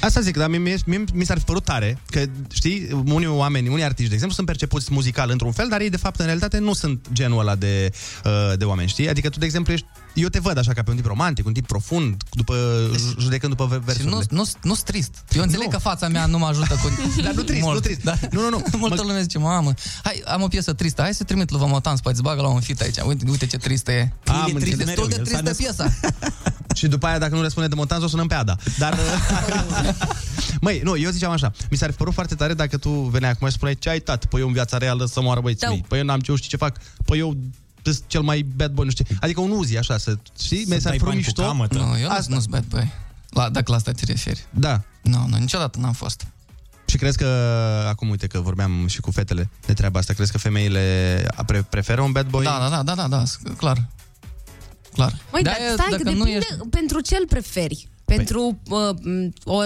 Asta 0.00 0.20
zic, 0.20 0.36
dar 0.36 0.48
mie, 0.48 0.58
mie, 0.58 0.78
mie 0.84 1.04
mi 1.12 1.24
s-ar 1.24 1.38
fi 1.38 1.44
părut 1.44 1.64
tare 1.64 1.98
că, 2.10 2.22
știi, 2.52 2.88
unii 3.04 3.26
oameni, 3.26 3.68
unii 3.68 3.84
artiști, 3.84 4.08
de 4.08 4.14
exemplu, 4.14 4.34
sunt 4.36 4.46
percepuți 4.46 4.92
muzical 4.92 5.30
într-un 5.30 5.52
fel, 5.52 5.68
dar 5.68 5.80
ei, 5.80 5.90
de 5.90 5.96
fapt, 5.96 6.18
în 6.18 6.24
realitate, 6.24 6.58
nu 6.58 6.72
sunt 6.72 7.06
genul 7.12 7.38
ăla 7.40 7.54
de, 7.54 7.90
uh, 8.24 8.58
de 8.58 8.64
oameni, 8.64 8.88
știi? 8.88 9.08
Adică 9.08 9.28
tu, 9.28 9.38
de 9.38 9.44
exemplu, 9.44 9.72
ești, 9.72 9.86
eu 10.14 10.28
te 10.28 10.38
văd 10.38 10.58
așa 10.58 10.72
ca 10.72 10.82
pe 10.82 10.90
un 10.90 10.96
tip 10.96 11.06
romantic, 11.06 11.46
un 11.46 11.52
tip 11.52 11.66
profund, 11.66 12.22
după, 12.30 12.54
judecând 13.18 13.54
după 13.56 13.74
Și 13.74 13.80
versurile. 13.84 14.10
nu, 14.10 14.22
nu, 14.30 14.44
nu 14.62 14.74
trist. 14.84 15.14
Eu 15.32 15.42
înțeleg 15.42 15.66
Nu. 15.66 15.72
că 15.72 15.78
fața 15.78 16.08
mea 16.08 16.26
nu 16.26 16.38
mă 16.38 16.46
ajută 16.46 16.74
cu 16.82 16.88
Dar 17.24 17.32
nu 17.32 17.42
trist, 17.42 17.62
mult, 17.62 17.74
nu 17.74 17.80
trist. 17.80 18.02
Da. 18.02 18.14
Nu, 18.30 18.40
nu, 18.40 18.48
nu. 18.48 18.62
Multă 18.78 19.02
lume 19.02 19.20
zice, 19.22 19.38
mamă, 19.38 19.74
hai, 20.02 20.22
am 20.26 20.42
o 20.42 20.48
piesă 20.48 20.72
tristă, 20.72 21.02
hai 21.02 21.14
să 21.14 21.24
trimit 21.24 21.50
lui 21.50 21.58
Vomotan, 21.60 21.96
poate 21.96 22.10
îți 22.18 22.22
bagă 22.22 22.40
la 22.42 22.48
un 22.48 22.60
fit 22.60 22.80
aici. 22.80 22.96
Uite, 23.06 23.24
uite 23.30 23.46
ce 23.46 23.56
tristă 23.56 23.92
e. 23.92 24.12
Am 24.26 24.48
e 24.48 24.52
înțeles. 24.52 24.76
destul 24.76 25.08
de 25.08 25.14
El 25.18 25.24
s-a 25.26 25.40
tristă 25.40 25.42
născut. 25.42 25.64
piesa. 25.64 25.92
Și 26.80 26.86
după 26.88 27.06
aia, 27.06 27.18
dacă 27.18 27.34
nu 27.34 27.40
răspunde 27.40 27.68
de 27.68 27.74
montaj, 27.74 28.02
o 28.02 28.06
sunăm 28.06 28.26
pe 28.26 28.34
Ada. 28.34 28.56
Dar, 28.78 28.98
măi, 30.60 30.80
nu, 30.84 30.96
eu 30.96 31.10
ziceam 31.10 31.30
așa, 31.32 31.52
mi 31.70 31.76
s-ar 31.76 31.90
fi 31.90 31.96
părut 31.96 32.14
foarte 32.14 32.34
tare 32.34 32.54
dacă 32.54 32.76
tu 32.78 32.90
veneai 32.90 33.30
acum 33.30 33.46
și 33.48 33.54
spuneai 33.54 33.76
ce 33.78 33.88
ai 33.88 33.98
tat, 34.00 34.24
păi 34.24 34.40
eu 34.40 34.46
în 34.46 34.52
viața 34.52 34.76
reală 34.78 35.04
să 35.06 35.20
moară 35.20 35.40
băieții 35.40 35.66
Da. 35.66 35.72
mei, 35.72 35.84
păi 35.88 35.98
eu 35.98 36.04
n-am 36.04 36.20
ce, 36.20 36.30
eu 36.30 36.36
știi 36.36 36.48
ce 36.48 36.56
fac, 36.56 36.76
păi 37.04 37.18
eu 37.18 37.36
sunt 37.82 38.02
cel 38.06 38.20
mai 38.20 38.46
bad 38.56 38.72
boy, 38.72 38.84
nu 38.84 38.90
știu. 38.90 39.04
ce. 39.08 39.16
Adică 39.20 39.40
un 39.40 39.50
uzi 39.50 39.76
așa, 39.78 39.98
să 39.98 40.16
știi, 40.42 40.58
mi 40.58 40.64
s-ar 40.80 40.80
dai 40.80 40.92
fi 40.92 40.98
părut 40.98 41.04
bani 41.12 41.20
cu 41.22 41.26
mișto. 41.26 41.42
camătă. 41.42 41.78
Nu, 41.78 41.98
eu 41.98 42.08
nu 42.08 42.14
Asta. 42.14 42.22
sunt 42.34 42.46
bad 42.48 42.64
boy. 42.64 42.92
La, 43.30 43.48
dacă 43.48 43.70
la 43.70 43.76
asta 43.76 43.92
te 43.92 44.04
referi. 44.04 44.44
Da. 44.50 44.80
Nu, 45.02 45.26
nu, 45.30 45.36
niciodată 45.36 45.78
n-am 45.78 45.92
fost. 45.92 46.26
Și 46.86 46.96
crezi 46.96 47.16
că, 47.18 47.26
acum 47.88 48.08
uite 48.08 48.26
că 48.26 48.40
vorbeam 48.40 48.86
și 48.86 49.00
cu 49.00 49.10
fetele 49.10 49.50
de 49.66 49.72
treaba 49.72 49.98
asta, 49.98 50.12
crezi 50.12 50.30
că 50.32 50.38
femeile 50.38 51.26
pre- 51.46 51.62
preferă 51.70 52.00
un 52.00 52.12
bad 52.12 52.26
boy? 52.28 52.44
Da, 52.44 52.58
da, 52.58 52.68
da, 52.68 52.82
da, 52.82 52.94
da, 52.94 53.08
da, 53.16 53.24
s- 53.24 53.38
clar. 53.56 53.86
Clar. 54.92 55.16
Măi, 55.32 55.42
dar 55.42 55.54
De-aia, 55.56 55.72
stai, 55.72 55.84
că 55.84 55.90
dacă 55.90 56.02
depinde 56.02 56.24
nu 56.24 56.36
ești- 56.36 56.68
pentru 56.70 57.00
ce 57.00 57.16
îl 57.20 57.26
preferi. 57.26 57.88
Pentru 58.04 58.58
uh, 58.70 58.78
o... 59.44 59.62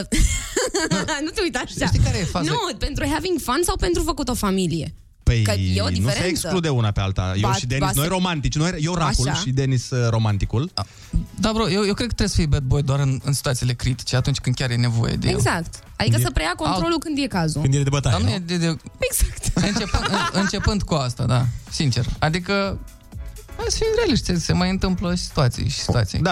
nu 1.25 1.31
te 1.35 1.41
uita 1.43 1.63
așa. 1.65 1.87
Știi 1.87 1.99
care 1.99 2.19
e 2.19 2.25
faza? 2.25 2.51
Nu, 2.51 2.77
pentru 2.79 3.05
having 3.13 3.39
fun 3.41 3.61
sau 3.65 3.77
pentru 3.77 4.03
făcut 4.03 4.29
o 4.29 4.35
familie? 4.35 4.95
Păi 5.23 5.43
Că 5.43 5.51
e 5.51 5.81
o 5.81 5.85
nu 5.85 5.89
se 5.89 5.95
diferență. 5.95 6.27
exclude 6.27 6.69
una 6.69 6.91
pe 6.91 7.01
alta. 7.01 7.33
Eu 7.37 7.41
Ba- 7.49 7.55
și 7.55 7.67
Denis, 7.67 7.85
ba 7.85 7.91
noi 7.95 8.05
se- 8.05 8.11
romantici, 8.11 8.55
noi, 8.57 8.71
eu 8.81 8.95
racul 8.95 9.29
Așa. 9.29 9.39
și 9.41 9.51
Denis 9.51 9.91
uh, 9.91 10.09
romanticul. 10.11 10.71
Da, 11.41 11.53
bro, 11.53 11.71
eu, 11.71 11.87
eu 11.87 11.95
cred 11.95 12.09
că 12.09 12.15
trebuie 12.15 12.29
să 12.29 12.35
fii 12.37 12.47
bad 12.47 12.63
boy 12.63 12.83
doar 12.83 13.01
în, 13.01 13.21
în 13.25 13.33
situațiile 13.33 13.73
critice, 13.73 14.17
atunci 14.17 14.39
când 14.39 14.55
chiar 14.55 14.71
e 14.71 14.75
nevoie 14.77 15.15
de 15.15 15.29
el. 15.29 15.35
Exact. 15.35 15.75
Adică 15.97 16.17
E- 16.19 16.23
să 16.23 16.31
preia 16.31 16.53
controlul 16.57 16.99
când 16.99 17.19
e 17.19 17.27
cazul. 17.27 17.61
Când 17.63 17.75
e 17.75 17.83
de 17.83 17.89
bătaie, 17.89 18.15
Dar 18.15 18.23
nu 18.25 18.29
nu? 18.29 18.35
e 18.35 18.39
de, 18.39 18.57
de, 18.57 18.77
Exact. 18.99 19.67
începând, 19.67 20.05
în, 20.11 20.41
începând 20.41 20.83
cu 20.83 20.95
asta, 20.95 21.25
da, 21.25 21.45
sincer. 21.71 22.07
Adică, 22.19 22.79
hai 23.57 23.67
să 23.69 23.77
fim 23.77 23.87
realiști, 23.97 24.39
se 24.39 24.53
mai 24.53 24.71
întâmplă 24.71 25.15
situații 25.15 25.69
și 25.69 25.79
situații. 25.79 26.19
Da. 26.19 26.31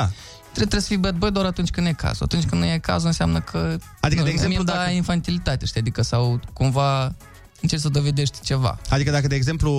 Trebuie, 0.53 0.53
trebuie 0.53 0.81
să 0.81 0.87
fii 0.87 0.97
bad 0.97 1.17
boy 1.17 1.31
doar 1.31 1.45
atunci 1.45 1.71
când 1.71 1.87
e 1.87 1.93
cazul. 1.93 2.25
Atunci 2.25 2.45
când 2.45 2.61
nu 2.63 2.67
e 2.69 2.79
cazul 2.79 3.07
înseamnă 3.07 3.41
că... 3.41 3.77
Adică, 4.01 4.21
nu, 4.21 4.27
de 4.27 4.33
exemplu, 4.33 4.57
îmi 4.59 4.67
da 4.67 4.73
dacă- 4.73 4.91
infantilitate, 4.91 5.67
știi? 5.67 5.81
Adică 5.81 6.03
sau 6.03 6.41
cumva 6.53 7.15
încerci 7.61 7.83
să 7.83 7.89
dovedești 7.89 8.41
ceva. 8.43 8.79
Adică 8.89 9.11
dacă, 9.11 9.27
de 9.27 9.35
exemplu, 9.35 9.71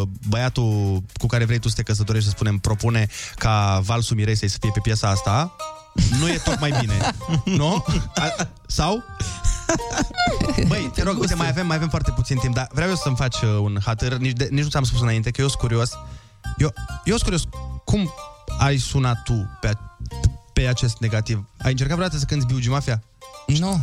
uh, 0.00 0.08
băiatul 0.28 1.02
cu 1.20 1.26
care 1.26 1.44
vrei 1.44 1.58
tu 1.58 1.68
să 1.68 1.74
te 1.74 1.82
căsătorești, 1.82 2.28
să 2.28 2.34
spunem, 2.34 2.58
propune 2.58 3.06
ca 3.36 3.80
valsul 3.84 4.16
Miresei 4.16 4.48
să 4.48 4.56
fie 4.60 4.70
pe 4.74 4.80
piesa 4.82 5.08
asta, 5.08 5.56
nu 6.18 6.28
e 6.28 6.40
tocmai 6.44 6.74
bine, 6.80 6.94
nu? 7.58 7.84
A- 8.14 8.48
Sau? 8.66 9.02
Băi, 10.66 10.90
te 10.94 11.02
rog, 11.02 11.18
uite, 11.20 11.34
mai 11.34 11.48
avem, 11.48 11.66
mai 11.66 11.76
avem 11.76 11.88
foarte 11.88 12.10
puțin 12.10 12.36
timp, 12.38 12.54
dar 12.54 12.68
vreau 12.72 12.88
eu 12.88 12.96
să-mi 12.96 13.16
faci 13.16 13.36
uh, 13.42 13.58
un 13.60 13.78
hatăr, 13.84 14.16
nici, 14.16 14.32
de, 14.36 14.48
nici 14.50 14.62
nu 14.62 14.68
ți-am 14.70 14.84
spus 14.84 15.00
înainte, 15.00 15.30
că 15.30 15.40
eu 15.40 15.48
sunt 15.48 15.60
curios. 15.60 15.90
Eu, 16.56 16.72
eu 17.04 17.16
sunt 17.16 17.22
curios, 17.22 17.42
cum 17.84 18.10
ai 18.58 18.78
sunat 18.78 19.22
tu 19.22 19.56
pe, 19.60 19.68
a- 19.68 19.96
pe 20.52 20.66
acest 20.66 20.96
negativ? 20.98 21.44
Ai 21.62 21.70
încercat 21.70 21.96
vreodată 21.96 22.18
să 22.20 22.24
cânti 22.24 22.46
Biugi 22.46 22.68
Mafia? 22.68 23.02
Nu. 23.46 23.80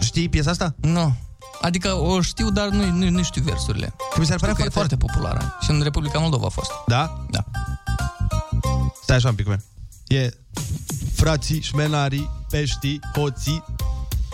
Știi 0.00 0.28
piesa 0.28 0.50
asta? 0.50 0.74
Nu. 0.80 1.14
Adică 1.60 1.92
o 1.92 2.20
știu, 2.20 2.50
dar 2.50 2.68
nu, 2.68 2.90
nu, 2.90 3.10
nu 3.10 3.22
știu 3.22 3.42
versurile. 3.42 3.94
Că 4.12 4.20
mi 4.20 4.26
s-ar 4.26 4.38
părea 4.38 4.54
Știu 4.54 4.66
că 4.66 4.70
foarte... 4.70 4.94
e 4.94 4.96
foarte 4.96 4.96
populară. 4.96 5.56
Și 5.60 5.70
în 5.70 5.82
Republica 5.82 6.18
Moldova 6.18 6.46
a 6.46 6.50
fost. 6.50 6.70
Da? 6.86 7.24
Da. 7.30 7.44
Stai 9.02 9.16
așa 9.16 9.28
un 9.28 9.34
pic, 9.34 9.46
man. 9.46 9.62
E 10.06 10.28
frații, 11.14 11.60
șmenarii, 11.60 12.30
peștii, 12.50 13.00
hoții. 13.14 13.64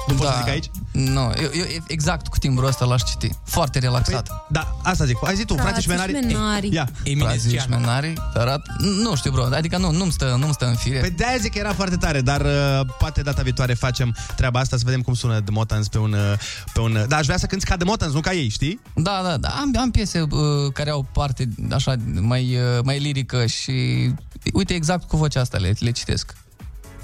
Nu 0.07 0.15
poți 0.15 0.31
să 0.31 0.37
zic 0.39 0.49
aici? 0.49 0.71
Nu, 0.93 1.21
eu, 1.21 1.51
eu 1.55 1.65
exact 1.87 2.29
cu 2.29 2.39
timbrul 2.39 2.69
ăsta 2.69 2.85
l-aș 2.85 3.03
citi. 3.03 3.31
Foarte 3.45 3.79
relaxat. 3.79 4.29
Păi, 4.29 4.37
da, 4.51 4.77
asta 4.83 5.05
zic. 5.05 5.17
Hai 5.25 5.35
zi 5.35 5.45
tu, 5.45 5.55
frații, 5.55 5.83
șmenarii. 5.83 6.15
șmenarii. 6.15 6.73
Ia. 6.73 6.89
Frații 7.19 7.59
șmenarii, 7.59 8.15
arat... 8.35 8.67
Nu 8.79 9.17
știu, 9.17 9.31
bro, 9.31 9.45
adică 9.45 9.79
nu, 9.79 9.91
nu-mi 9.91 10.13
stă, 10.13 10.37
nu-mi 10.39 10.53
stă 10.53 10.67
în 10.67 10.75
fire. 10.75 10.99
Păi 10.99 11.11
de-aia 11.11 11.37
zic 11.37 11.53
că 11.53 11.59
era 11.59 11.73
foarte 11.73 11.97
tare, 11.97 12.21
dar 12.21 12.41
uh, 12.41 12.81
poate 12.99 13.23
data 13.23 13.43
viitoare 13.43 13.75
facem 13.75 14.17
treaba 14.37 14.61
asta, 14.61 14.77
să 14.77 14.83
vedem 14.85 15.01
cum 15.03 15.15
sună 15.15 15.41
The 15.41 15.51
Motans 15.53 15.89
pe 15.89 15.99
un... 15.99 16.13
uh, 16.13 16.39
Pe 16.73 16.81
un 16.81 17.05
da, 17.09 17.17
aș 17.17 17.25
vrea 17.25 17.37
să 17.39 17.47
cânti 17.47 17.65
ca 17.65 17.77
The 17.77 17.85
Motans, 17.85 18.13
nu 18.13 18.21
ca 18.21 18.33
ei, 18.33 18.49
știi? 18.49 18.81
Da, 18.95 19.21
da, 19.25 19.37
da. 19.37 19.49
Am, 19.49 19.75
am 19.81 19.91
piese 19.91 20.21
uh, 20.21 20.39
care 20.73 20.91
au 20.91 21.07
parte 21.13 21.49
așa 21.73 21.95
mai, 22.21 22.57
uh, 22.57 22.83
mai 22.85 22.99
lirică 22.99 23.47
și 23.47 23.73
uite 24.53 24.75
exact 24.75 25.09
cu 25.09 25.17
vocea 25.17 25.41
asta 25.41 25.59
le, 25.59 25.75
le 25.79 25.91
citesc. 25.91 26.35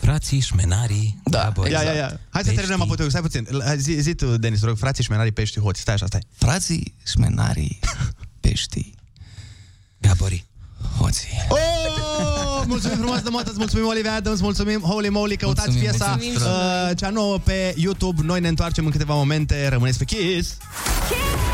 Frații, 0.01 0.40
șmenarii, 0.40 1.20
da, 1.24 1.53
Ia, 1.70 1.82
ia, 1.82 1.92
ia. 1.92 2.20
Hai 2.30 2.42
să 2.44 2.53
terminăm 2.53 2.80
apoteul. 2.82 3.09
Stai 3.09 3.20
puțin. 3.20 3.46
L- 3.51 3.76
Zi, 3.76 3.92
zi 4.01 4.14
tu, 4.14 4.36
Denis, 4.36 4.61
te 4.61 4.66
rog, 4.66 4.76
frații, 4.76 5.05
șmenarii, 5.05 5.32
peștii, 5.32 5.61
hoți. 5.61 5.80
Stai 5.80 5.94
așa, 5.94 6.07
stai. 6.07 6.20
Frații, 6.36 6.94
șmenarii, 7.07 7.78
peștii, 8.40 8.94
Gabori. 9.98 10.44
hoții. 10.98 11.28
Oh, 11.48 12.62
mulțumim 12.66 12.96
frumos 12.96 13.20
de 13.20 13.28
Motans, 13.28 13.57
mulțumim 13.57 13.86
Olivia 13.86 14.14
Adams, 14.14 14.40
mulțumim 14.40 14.80
Holy 14.80 15.09
Moly, 15.09 15.36
căutați 15.36 15.68
Mulțumim, 15.68 15.90
piesa 15.96 16.07
mulțumim. 16.11 16.34
uh, 16.90 16.90
cea 16.96 17.09
nouă 17.11 17.38
pe 17.38 17.74
YouTube. 17.76 18.22
Noi 18.22 18.40
ne 18.40 18.48
întoarcem 18.48 18.84
în 18.84 18.90
câteva 18.90 19.14
momente. 19.14 19.68
Rămâneți 19.68 19.98
pe 19.98 20.05
Kiss. 20.05 20.57
Number 21.11 21.49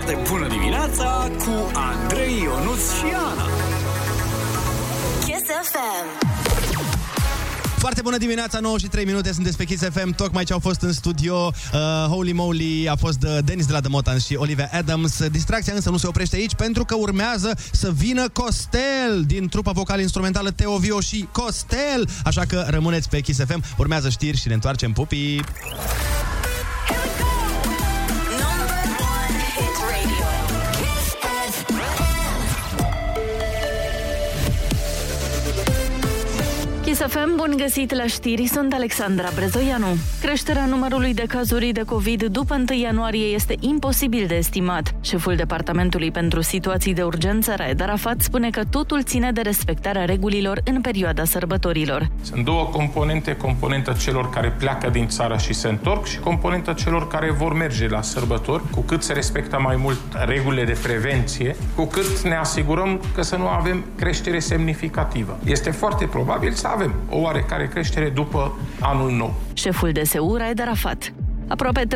Foarte 0.00 0.28
bună 0.30 0.48
dimineața 0.48 1.30
cu 1.38 1.70
Andrei 1.74 2.42
Ionuț 2.42 2.80
și 2.80 3.14
Ana. 3.14 3.44
Kiss 5.24 5.44
FM. 5.72 6.28
Foarte 7.78 8.00
bună 8.02 8.16
dimineața, 8.16 8.58
9 8.58 8.78
și 8.78 8.86
3 8.86 9.04
minute, 9.04 9.32
sunteți 9.32 9.56
pe 9.56 9.64
Kiss 9.64 9.82
FM, 9.92 10.14
tocmai 10.14 10.44
ce 10.44 10.52
au 10.52 10.58
fost 10.58 10.80
în 10.80 10.92
studio 10.92 11.52
uh, 11.72 11.80
Holy 12.08 12.32
Moly, 12.32 12.88
a 12.88 12.96
fost 12.96 13.22
uh, 13.22 13.38
Denis 13.44 13.66
de 13.66 13.72
la 13.72 13.80
The 13.80 13.88
Motans 13.88 14.26
și 14.26 14.34
Olivia 14.34 14.70
Adams. 14.72 15.26
Distracția 15.26 15.74
însă 15.74 15.90
nu 15.90 15.96
se 15.96 16.06
oprește 16.06 16.36
aici 16.36 16.54
pentru 16.54 16.84
că 16.84 16.94
urmează 16.94 17.58
să 17.72 17.90
vină 17.90 18.28
Costel 18.28 19.22
din 19.26 19.48
trupa 19.48 19.72
vocală-instrumentală 19.72 20.50
Teo 20.50 20.76
Vio 20.76 21.00
și 21.00 21.28
Costel. 21.32 22.08
Așa 22.24 22.44
că 22.44 22.66
rămâneți 22.68 23.08
pe 23.08 23.20
Kiss 23.20 23.40
FM, 23.46 23.62
urmează 23.76 24.08
știri 24.08 24.36
și 24.36 24.48
ne 24.48 24.54
întoarcem 24.54 24.92
pupii. 24.92 25.44
Kiss 36.90 37.02
FM, 37.02 37.36
bun 37.36 37.54
găsit 37.56 37.94
la 37.94 38.06
știri, 38.06 38.46
sunt 38.46 38.72
Alexandra 38.72 39.28
Brezoianu. 39.34 39.86
Creșterea 40.20 40.64
numărului 40.64 41.14
de 41.14 41.24
cazuri 41.28 41.72
de 41.72 41.82
COVID 41.82 42.24
după 42.24 42.54
1 42.70 42.80
ianuarie 42.80 43.24
este 43.24 43.54
imposibil 43.60 44.26
de 44.26 44.34
estimat. 44.34 44.94
Șeful 45.00 45.34
Departamentului 45.34 46.10
pentru 46.10 46.40
Situații 46.40 46.94
de 46.94 47.02
Urgență, 47.02 47.54
Raed 47.56 47.80
Arafat, 47.80 48.20
spune 48.20 48.50
că 48.50 48.62
totul 48.70 49.02
ține 49.02 49.32
de 49.32 49.40
respectarea 49.40 50.04
regulilor 50.04 50.60
în 50.64 50.80
perioada 50.80 51.24
sărbătorilor. 51.24 52.10
Sunt 52.22 52.44
două 52.44 52.64
componente, 52.64 53.36
componenta 53.36 53.92
celor 53.92 54.30
care 54.30 54.54
pleacă 54.58 54.88
din 54.88 55.08
țară 55.08 55.36
și 55.36 55.52
se 55.52 55.68
întorc 55.68 56.06
și 56.06 56.18
componenta 56.18 56.72
celor 56.72 57.08
care 57.08 57.30
vor 57.30 57.52
merge 57.52 57.88
la 57.88 58.02
sărbători. 58.02 58.62
Cu 58.70 58.80
cât 58.80 59.02
se 59.02 59.12
respectă 59.12 59.58
mai 59.62 59.76
mult 59.76 60.00
regulile 60.26 60.64
de 60.64 60.78
prevenție, 60.82 61.56
cu 61.74 61.84
cât 61.84 62.20
ne 62.20 62.36
asigurăm 62.36 63.00
că 63.14 63.22
să 63.22 63.36
nu 63.36 63.46
avem 63.46 63.84
creștere 63.96 64.38
semnificativă. 64.38 65.38
Este 65.44 65.70
foarte 65.70 66.04
probabil 66.04 66.52
să 66.52 66.66
avem 66.66 66.78
o 67.08 67.18
oarecare 67.18 67.66
creștere 67.66 68.08
după 68.08 68.58
anul 68.80 69.10
nou. 69.10 69.34
Șeful 69.52 69.92
DSU, 69.92 70.34
Raed 70.38 70.60
Arafat. 70.60 71.12
Aproape 71.50 71.80
34.000 71.80 71.86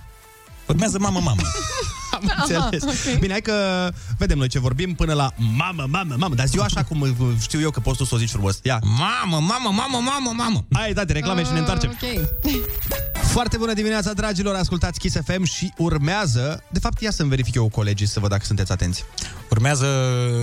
Urmează 0.68 1.00
mamă, 1.00 1.20
mamă. 1.20 1.42
Am 2.12 2.34
înțeles. 2.38 2.84
ok. 2.84 3.20
Bine, 3.20 3.32
hai 3.32 3.42
că 3.42 3.90
vedem 4.18 4.38
noi 4.38 4.48
ce 4.48 4.60
vorbim 4.60 4.96
până 4.96 5.14
la 5.14 5.34
mamă, 5.38 5.86
mamă, 5.90 6.16
mamă. 6.18 6.36
Dar 6.36 6.48
zi 6.48 6.60
așa 6.60 6.84
cum 6.84 7.02
uh, 7.02 7.10
știu 7.42 7.60
eu 7.60 7.70
că 7.70 7.80
poți 7.80 7.98
tu 7.98 8.04
să 8.04 8.16
o 8.16 8.18
zici 8.18 8.30
frumos. 8.30 8.60
Ia. 8.64 8.80
Mamă, 8.84 9.40
mamă, 9.40 9.70
mamă, 9.72 9.98
mamă, 9.98 10.34
mamă. 10.36 10.66
Hai, 10.72 10.94
da, 10.94 11.06
de 11.06 11.14
reclame 11.14 11.44
și 11.44 11.52
ne 11.52 11.60
întoarcem. 11.60 11.98
Ok. 12.02 12.28
Foarte 13.24 13.58
bună 13.58 13.74
dimineața, 13.74 14.14
dragilor, 14.14 14.56
ascultați 14.56 15.00
Kiss 15.00 15.16
FM 15.26 15.44
și 15.44 15.74
urmează, 15.78 16.64
de 16.72 16.80
fapt, 16.80 17.02
ia 17.02 17.12
să-mi 17.12 17.30
verific 17.30 17.56
eu 17.56 17.64
cu 17.64 17.70
colegii 17.70 18.08
să 18.08 18.20
văd 18.20 18.30
dacă 18.30 18.46
sunteți 18.46 18.72
atenți. 18.72 19.04
Urmează 19.50 19.88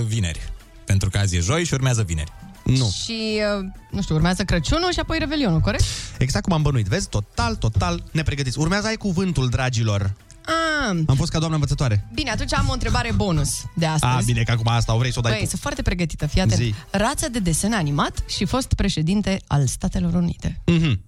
vineri. 0.07 0.51
Pentru 0.85 1.09
că 1.09 1.17
azi 1.17 1.35
e 1.35 1.39
joi 1.39 1.65
și 1.65 1.73
urmează 1.73 2.03
vineri. 2.03 2.33
Nu. 2.65 2.89
Și, 3.03 3.41
uh, 3.59 3.65
nu 3.91 4.01
știu, 4.01 4.15
urmează 4.15 4.43
Crăciunul 4.43 4.91
și 4.91 4.99
apoi 4.99 5.17
Revelionul, 5.19 5.59
corect? 5.59 5.83
Exact 6.17 6.43
cum 6.43 6.53
am 6.53 6.61
bănuit, 6.61 6.85
vezi? 6.85 7.09
Total, 7.09 7.55
total 7.55 8.03
nepregătiți. 8.11 8.59
Urmează 8.59 8.87
ai 8.87 8.95
cuvântul, 8.95 9.49
dragilor. 9.49 10.13
Ah, 10.45 10.97
Am 11.07 11.15
fost 11.15 11.31
ca 11.31 11.37
doamna 11.37 11.55
învățătoare. 11.55 12.07
bine, 12.13 12.29
atunci 12.31 12.53
am 12.53 12.65
o 12.69 12.73
întrebare 12.73 13.11
bonus 13.15 13.63
de 13.75 13.85
astăzi. 13.85 14.13
A, 14.13 14.21
bine, 14.25 14.43
că 14.43 14.51
acum 14.51 14.67
asta 14.67 14.93
o 14.95 14.97
vrei 14.97 15.11
să 15.11 15.19
o 15.19 15.21
dai 15.21 15.31
Băi, 15.31 15.41
tu. 15.41 15.47
sunt 15.49 15.61
foarte 15.61 15.81
pregătită, 15.81 16.27
fii 16.27 16.41
atent. 16.41 16.59
Zi. 16.61 16.73
Rață 16.91 17.29
de 17.29 17.39
desen 17.39 17.73
animat 17.73 18.23
și 18.27 18.45
fost 18.45 18.73
președinte 18.73 19.41
al 19.47 19.67
Statelor 19.67 20.13
Unite. 20.13 20.61
Mhm. 20.65 21.01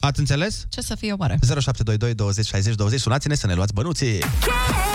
Ați 0.00 0.18
înțeles? 0.20 0.64
Ce 0.68 0.80
să 0.80 0.94
fie 0.94 1.12
oare? 1.12 1.38
0722 1.40 2.14
20 2.14 2.46
60 2.46 2.74
20 2.74 3.00
Sunați-ne 3.00 3.34
să 3.34 3.46
ne 3.46 3.54
luați 3.54 3.72
bănuții. 3.72 4.18
Number 4.18 4.91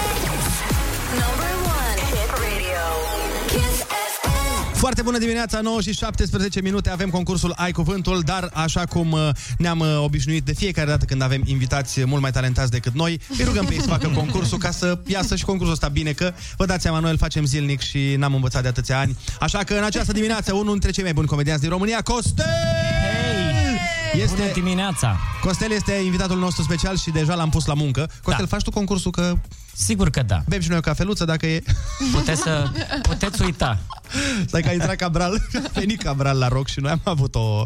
Foarte 4.78 5.02
bună 5.02 5.18
dimineața, 5.18 5.62
9 5.62 5.82
și 5.82 5.94
17 5.94 6.62
minute 6.62 6.90
avem 6.90 7.10
concursul 7.10 7.54
Ai 7.56 7.72
Cuvântul, 7.72 8.22
dar 8.26 8.50
așa 8.54 8.86
cum 8.86 9.12
uh, 9.12 9.30
ne-am 9.58 9.80
uh, 9.80 9.88
obișnuit 10.04 10.44
de 10.44 10.54
fiecare 10.54 10.90
dată 10.90 11.06
când 11.06 11.22
avem 11.22 11.42
invitați 11.46 12.06
mult 12.06 12.22
mai 12.22 12.32
talentați 12.32 12.72
decât 12.72 12.94
noi, 12.94 13.20
îi 13.38 13.44
rugăm 13.46 13.66
pe 13.66 13.74
ei 13.74 13.82
să 13.82 13.88
facă 13.88 14.08
concursul 14.08 14.58
ca 14.58 14.72
să 14.72 15.00
iasă 15.06 15.36
și 15.36 15.46
concursul 15.46 15.74
ăsta 15.74 15.88
bine, 15.88 16.12
că 16.12 16.34
vă 16.58 16.66
dați 16.66 16.82
seama, 16.82 17.00
noi 17.00 17.12
îl 17.12 17.18
facem 17.18 17.46
zilnic 17.46 17.82
și 17.82 18.16
n-am 18.18 18.34
învățat 18.34 18.62
de 18.62 18.68
atâția 18.68 19.00
ani. 19.00 19.18
Așa 19.40 19.58
că 19.58 19.74
în 19.74 19.84
această 19.84 20.12
dimineață, 20.12 20.54
unul 20.54 20.72
dintre 20.72 20.92
cei 20.92 21.04
mai 21.04 21.14
buni 21.14 21.28
comedianți 21.28 21.62
din 21.62 21.70
România, 21.70 22.02
Costel! 22.02 22.46
Este... 24.14 24.36
Bună 24.36 24.52
dimineața! 24.54 25.18
Costel 25.42 25.72
este 25.72 25.94
invitatul 25.94 26.38
nostru 26.38 26.64
special 26.64 26.98
și 26.98 27.10
deja 27.10 27.36
l-am 27.36 27.50
pus 27.50 27.66
la 27.66 27.74
muncă. 27.74 28.10
Costel, 28.24 28.46
da. 28.46 28.56
faci 28.56 28.64
tu 28.64 28.72
concursul 28.72 29.12
că... 29.12 29.34
Sigur 29.78 30.10
că 30.10 30.22
da. 30.22 30.44
Bem 30.48 30.62
și 30.62 30.68
noi 30.70 30.78
o 30.78 30.82
cafeluță 30.82 31.26
dacă 31.26 31.46
e... 31.46 31.64
Puteți 32.12 32.42
să... 32.42 32.70
Puteți 33.02 33.42
uita. 33.42 33.80
Stai 34.48 34.62
că 34.62 34.70
a 34.70 34.72
intrat 34.72 34.96
Cabral, 34.96 35.42
a 35.54 35.70
venit 35.74 36.02
Cabral 36.02 36.38
la 36.38 36.48
rock 36.48 36.68
și 36.68 36.80
noi 36.80 36.92
am 36.92 37.02
avut 37.04 37.36
o... 37.36 37.40
o 37.40 37.66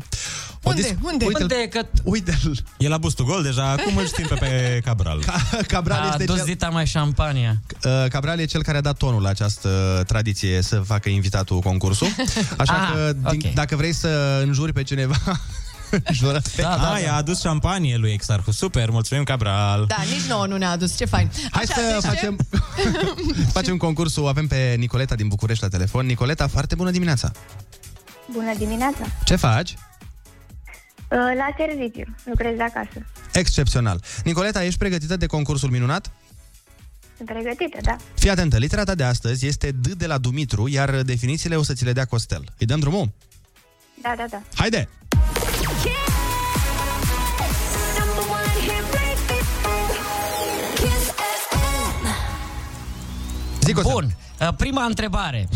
Unde? 0.64 0.82
dis- 0.82 0.94
Unde? 1.02 1.26
Uite-l, 1.26 1.42
Unde? 1.42 1.68
Că 1.70 1.86
uite-l. 2.04 2.58
E 2.78 2.88
la 2.88 2.98
bustul 2.98 3.26
gol 3.26 3.44
deja, 3.44 3.70
acum 3.70 3.98
îl 3.98 4.06
știm 4.06 4.26
pe, 4.28 4.36
pe 4.36 4.82
Cabral. 4.86 5.24
Ca- 5.26 5.42
Cabral 5.68 6.02
a 6.02 6.08
este 6.12 6.24
dus 6.24 6.36
cel... 6.36 6.46
dita 6.46 6.70
mai 6.70 6.86
șampania. 6.86 7.62
Uh, 7.84 8.06
Cabral 8.10 8.40
e 8.40 8.46
cel 8.46 8.64
care 8.64 8.78
a 8.78 8.82
dat 8.82 8.98
tonul 8.98 9.22
la 9.22 9.30
această 9.30 10.04
tradiție 10.08 10.62
să 10.62 10.76
facă 10.80 11.10
invitatul 11.10 11.60
concursul. 11.60 12.08
Așa 12.58 12.74
Ah, 12.74 12.92
că 12.94 13.14
din, 13.32 13.46
ok. 13.48 13.54
dacă 13.54 13.76
vrei 13.76 13.94
să 13.94 14.42
înjuri 14.46 14.74
pe 14.74 14.84
cineva, 14.84 15.16
jură 16.12 16.42
pe... 16.56 16.62
Da, 16.62 16.78
da, 16.78 16.92
Ah, 16.94 17.02
i-a 17.02 17.16
adus 17.16 17.40
șampanie 17.42 17.98
lui 17.98 18.12
Exarhu. 18.12 18.52
Super, 18.52 18.90
mulțumim, 18.90 19.24
Cabral. 19.24 19.86
Da, 19.88 19.96
nici 20.12 20.28
nouă 20.28 20.46
nu 20.46 20.58
ne-a 20.58 20.70
adus, 20.70 20.98
ce 20.98 21.06
fain. 21.06 21.32
Hai 21.52 21.64
Așa, 21.64 21.74
să 21.74 21.82
deci 21.82 22.02
ce? 22.02 22.08
facem, 22.08 22.38
facem 23.58 23.78
concursul. 23.78 24.28
Avem 24.28 24.48
pe 24.48 24.76
Nicoleta 24.78 25.16
din 25.16 25.28
București 25.28 25.64
la 25.64 25.70
telefon. 25.70 26.06
Nicoleta, 26.06 26.48
foarte 26.48 26.76
bună 26.76 26.92
dimineața. 26.92 27.32
Bună 28.34 28.54
dimineața! 28.58 29.06
Ce 29.24 29.36
faci? 29.36 29.74
Uh, 29.74 31.18
La 31.18 31.54
serviciu, 31.58 32.16
lucrez 32.26 32.56
de 32.56 32.64
acasă. 32.64 33.06
Excepțional. 33.34 34.04
Nicoleta, 34.24 34.64
ești 34.64 34.78
pregătită 34.80 35.18
de 35.18 35.26
concursul 35.26 35.70
minunat? 35.70 36.12
Sunt 37.18 37.30
pregătită, 37.30 37.78
da? 37.82 37.96
Fii 38.14 38.30
atentă, 38.30 38.58
litera 38.58 38.84
ta 38.84 38.96
de 38.96 39.04
astăzi 39.04 39.46
este 39.48 39.72
D 39.72 39.88
de 39.88 40.06
la 40.08 40.18
Dumitru, 40.18 40.68
iar 40.68 41.02
definițiile 41.02 41.56
o 41.56 41.64
să 41.64 41.74
ți 41.74 41.84
le 41.84 41.94
dea 41.94 42.06
Costel. 42.06 42.44
Îi 42.58 42.66
dăm 42.66 42.80
drumul? 42.80 43.12
Da, 44.02 44.14
da, 44.18 44.26
da. 44.30 44.42
Haide! 44.56 44.90
Zic 53.74 53.84
Costel. 53.84 53.94
Bun. 53.94 54.16
Uh, 54.48 54.54
Prima 54.58 54.84
întrebare. 54.84 55.48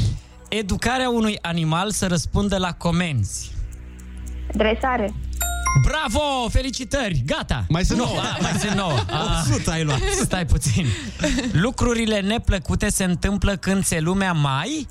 Educarea 0.50 1.10
unui 1.10 1.38
animal 1.42 1.92
să 1.92 2.08
răspundă 2.08 2.58
la 2.58 2.72
comenzi. 2.72 3.52
Dresare. 4.52 5.14
Bravo! 5.84 6.50
Felicitări! 6.50 7.24
Gata! 7.26 7.66
Mai 7.70 7.86
sunt 7.86 7.98
Nu, 8.00 8.06
nouă. 8.06 8.20
a, 8.20 8.38
mai 8.42 8.52
sunt 8.52 8.72
nouă. 8.72 8.98
A, 9.20 9.44
100 9.52 9.72
ai 9.72 9.84
luat. 9.84 10.00
Stai 10.24 10.46
puțin. 10.46 10.86
Lucrurile 11.52 12.20
neplăcute 12.20 12.90
se 12.90 13.04
întâmplă 13.04 13.56
când 13.56 13.84
se 13.84 14.00
lumea 14.00 14.32
mai... 14.32 14.88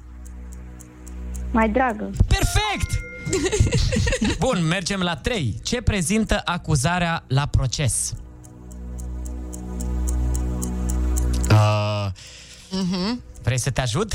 Mai 1.50 1.68
dragă. 1.68 2.10
Perfect! 2.28 3.02
Bun, 4.44 4.66
mergem 4.66 5.00
la 5.00 5.16
3. 5.16 5.60
Ce 5.62 5.80
prezintă 5.80 6.40
acuzarea 6.44 7.24
la 7.28 7.46
proces? 7.46 8.12
Uh, 11.50 12.06
Vrei 13.42 13.58
să 13.58 13.70
te 13.70 13.80
ajut? 13.80 14.12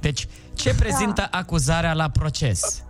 Deci, 0.00 0.26
ce 0.54 0.74
prezintă 0.74 1.28
acuzarea 1.30 1.92
la 1.92 2.08
proces? 2.08 2.84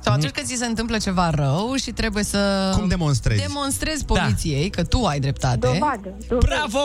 Sau 0.00 0.12
atunci 0.12 0.30
când 0.30 0.46
ți 0.46 0.56
se 0.56 0.66
întâmplă 0.66 0.98
ceva 0.98 1.30
rău 1.30 1.74
și 1.74 1.90
trebuie 1.90 2.24
să... 2.24 2.72
Cum 2.76 2.88
demonstrezi? 2.88 3.40
Demonstrezi 3.40 4.04
poliției 4.04 4.70
că 4.70 4.82
tu 4.82 5.04
ai 5.04 5.20
dreptate. 5.20 5.66
Dovadă. 5.66 6.16
Bravo! 6.38 6.78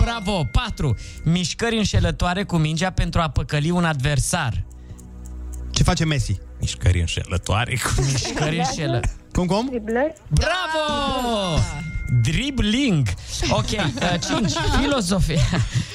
Bravo! 0.00 0.44
4. 0.52 0.96
Mișcări 1.24 1.76
înșelătoare 1.76 2.44
cu 2.44 2.56
mingea 2.56 2.90
pentru 2.90 3.20
a 3.20 3.28
păcăli 3.28 3.70
un 3.70 3.84
adversar. 3.84 4.64
Ce 5.70 5.82
face 5.82 6.04
Messi? 6.04 6.38
Mișcări 6.60 7.00
înșelătoare 7.00 7.76
cu 7.82 8.02
Mișcări 8.02 8.58
înșelă. 8.58 9.00
Cum, 9.32 9.46
cum? 9.46 9.66
Driblări. 9.66 10.12
Bravo! 10.28 11.58
Dribbling. 12.22 13.08
Ok, 13.50 13.66
5. 14.38 14.52
Filozofie. 14.80 15.38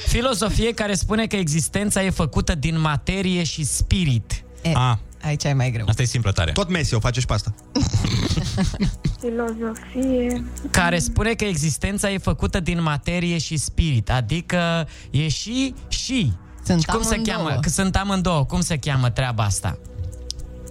Filozofie 0.07 0.73
care 0.73 0.93
spune 0.95 1.25
că 1.27 1.35
existența 1.35 2.03
e 2.03 2.09
făcută 2.09 2.55
din 2.55 2.79
materie 2.79 3.43
și 3.43 3.63
spirit. 3.63 4.43
E, 4.61 4.71
A, 4.73 4.99
aici 5.23 5.43
e 5.43 5.53
mai 5.53 5.71
greu. 5.71 5.85
Asta 5.89 6.01
e 6.01 6.05
simplă 6.05 6.31
tare. 6.31 6.51
tot 6.51 6.69
Messi 6.69 6.93
o 6.93 6.99
face 6.99 7.19
și 7.19 7.25
pe 7.25 7.33
asta. 7.33 7.53
Filozofie. 9.19 10.43
Care 10.71 10.99
spune 10.99 11.33
că 11.33 11.45
existența 11.45 12.11
e 12.11 12.17
făcută 12.17 12.59
din 12.59 12.81
materie 12.81 13.37
și 13.37 13.57
spirit. 13.57 14.09
Adică 14.11 14.87
e 15.11 15.27
și 15.27 15.73
și. 15.87 16.31
Sunt 16.65 16.81
Și 16.81 16.87
cum 16.87 17.01
se 17.01 17.13
amândouă. 17.13 17.35
cheamă? 17.37 17.59
Că 17.61 17.69
sunt 17.69 17.95
amândouă. 17.95 18.45
Cum 18.45 18.61
se 18.61 18.77
cheamă 18.77 19.09
treaba 19.09 19.43
asta? 19.43 19.77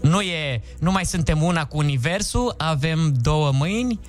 Nu 0.02 0.20
e, 0.20 0.62
nu 0.78 0.90
mai 0.92 1.04
suntem 1.04 1.42
una 1.42 1.64
cu 1.64 1.76
universul, 1.76 2.54
avem 2.58 3.14
două 3.20 3.52
mâini. 3.52 4.00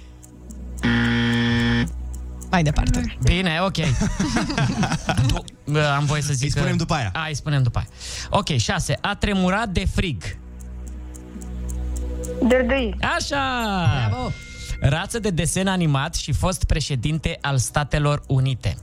Mai 2.52 2.64
departe. 2.64 3.18
Bine, 3.24 3.60
ok. 3.66 3.76
Du- 5.28 5.44
Bă, 5.72 5.94
Am 5.98 6.06
voie 6.06 6.22
să 6.22 6.34
zic 6.34 6.44
Îi 6.44 6.50
spunem 6.52 6.70
că... 6.72 6.76
după 6.78 6.94
aia. 6.94 7.10
A, 7.14 7.26
îi 7.28 7.36
spunem 7.36 7.64
după 7.64 7.78
aia. 7.78 7.88
Ok, 8.30 8.48
6. 8.58 8.98
A 9.02 9.16
tremurat 9.16 9.70
de 9.70 9.86
frig. 9.96 10.24
Dădăi. 12.42 12.96
Așa! 13.18 13.86
Bravo! 14.08 14.32
Rață 14.82 15.20
de 15.20 15.30
desen 15.30 15.68
animat 15.68 16.16
și 16.16 16.32
fost 16.32 16.64
președinte 16.64 17.38
al 17.42 17.58
Statelor 17.58 18.22
Unite. 18.28 18.76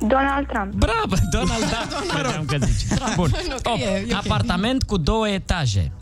Donald 0.00 0.46
Trump. 0.46 0.72
Bravo, 0.74 1.14
Donald 1.30 1.64
Trump. 1.88 2.10
Credeam 2.12 2.44
că 2.44 2.56
zici. 2.66 2.98
Bun. 3.14 3.30
Nu, 3.48 3.54
că 3.62 3.70
Opt. 3.70 3.80
e- 3.80 3.84
e 4.08 4.14
ok. 4.14 4.24
Apartament 4.24 4.82
cu 4.82 4.96
două 4.96 5.28
etaje. 5.28 5.92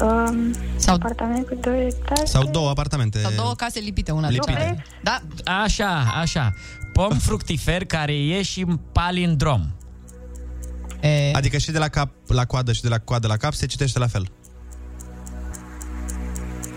Um, 0.00 0.54
Sau, 0.76 0.94
apartament 0.94 1.46
cu 1.46 1.54
două 1.54 1.76
etaje. 1.76 2.24
Sau 2.24 2.44
două 2.50 2.68
apartamente. 2.70 3.20
sau 3.20 3.32
două 3.36 3.54
case 3.54 3.80
lipite 3.80 4.10
una 4.12 4.26
de 4.28 4.32
Lipite. 4.32 4.52
cealaltă. 4.52 4.82
Da, 5.02 5.20
Așa, 5.62 6.12
așa. 6.20 6.52
Pom 6.92 7.18
fructifer 7.18 7.84
care 7.84 8.12
e 8.14 8.42
și 8.42 8.66
palindrom. 8.92 9.66
e, 11.00 11.30
Adică 11.32 11.58
și 11.58 11.70
de 11.70 11.78
la 11.78 11.88
cap 11.88 12.10
la 12.26 12.44
coadă 12.44 12.72
și 12.72 12.82
de 12.82 12.88
la 12.88 12.98
coadă 12.98 13.26
la 13.26 13.36
cap 13.36 13.52
se 13.54 13.66
citește 13.66 13.98
la 13.98 14.06
fel. 14.06 14.26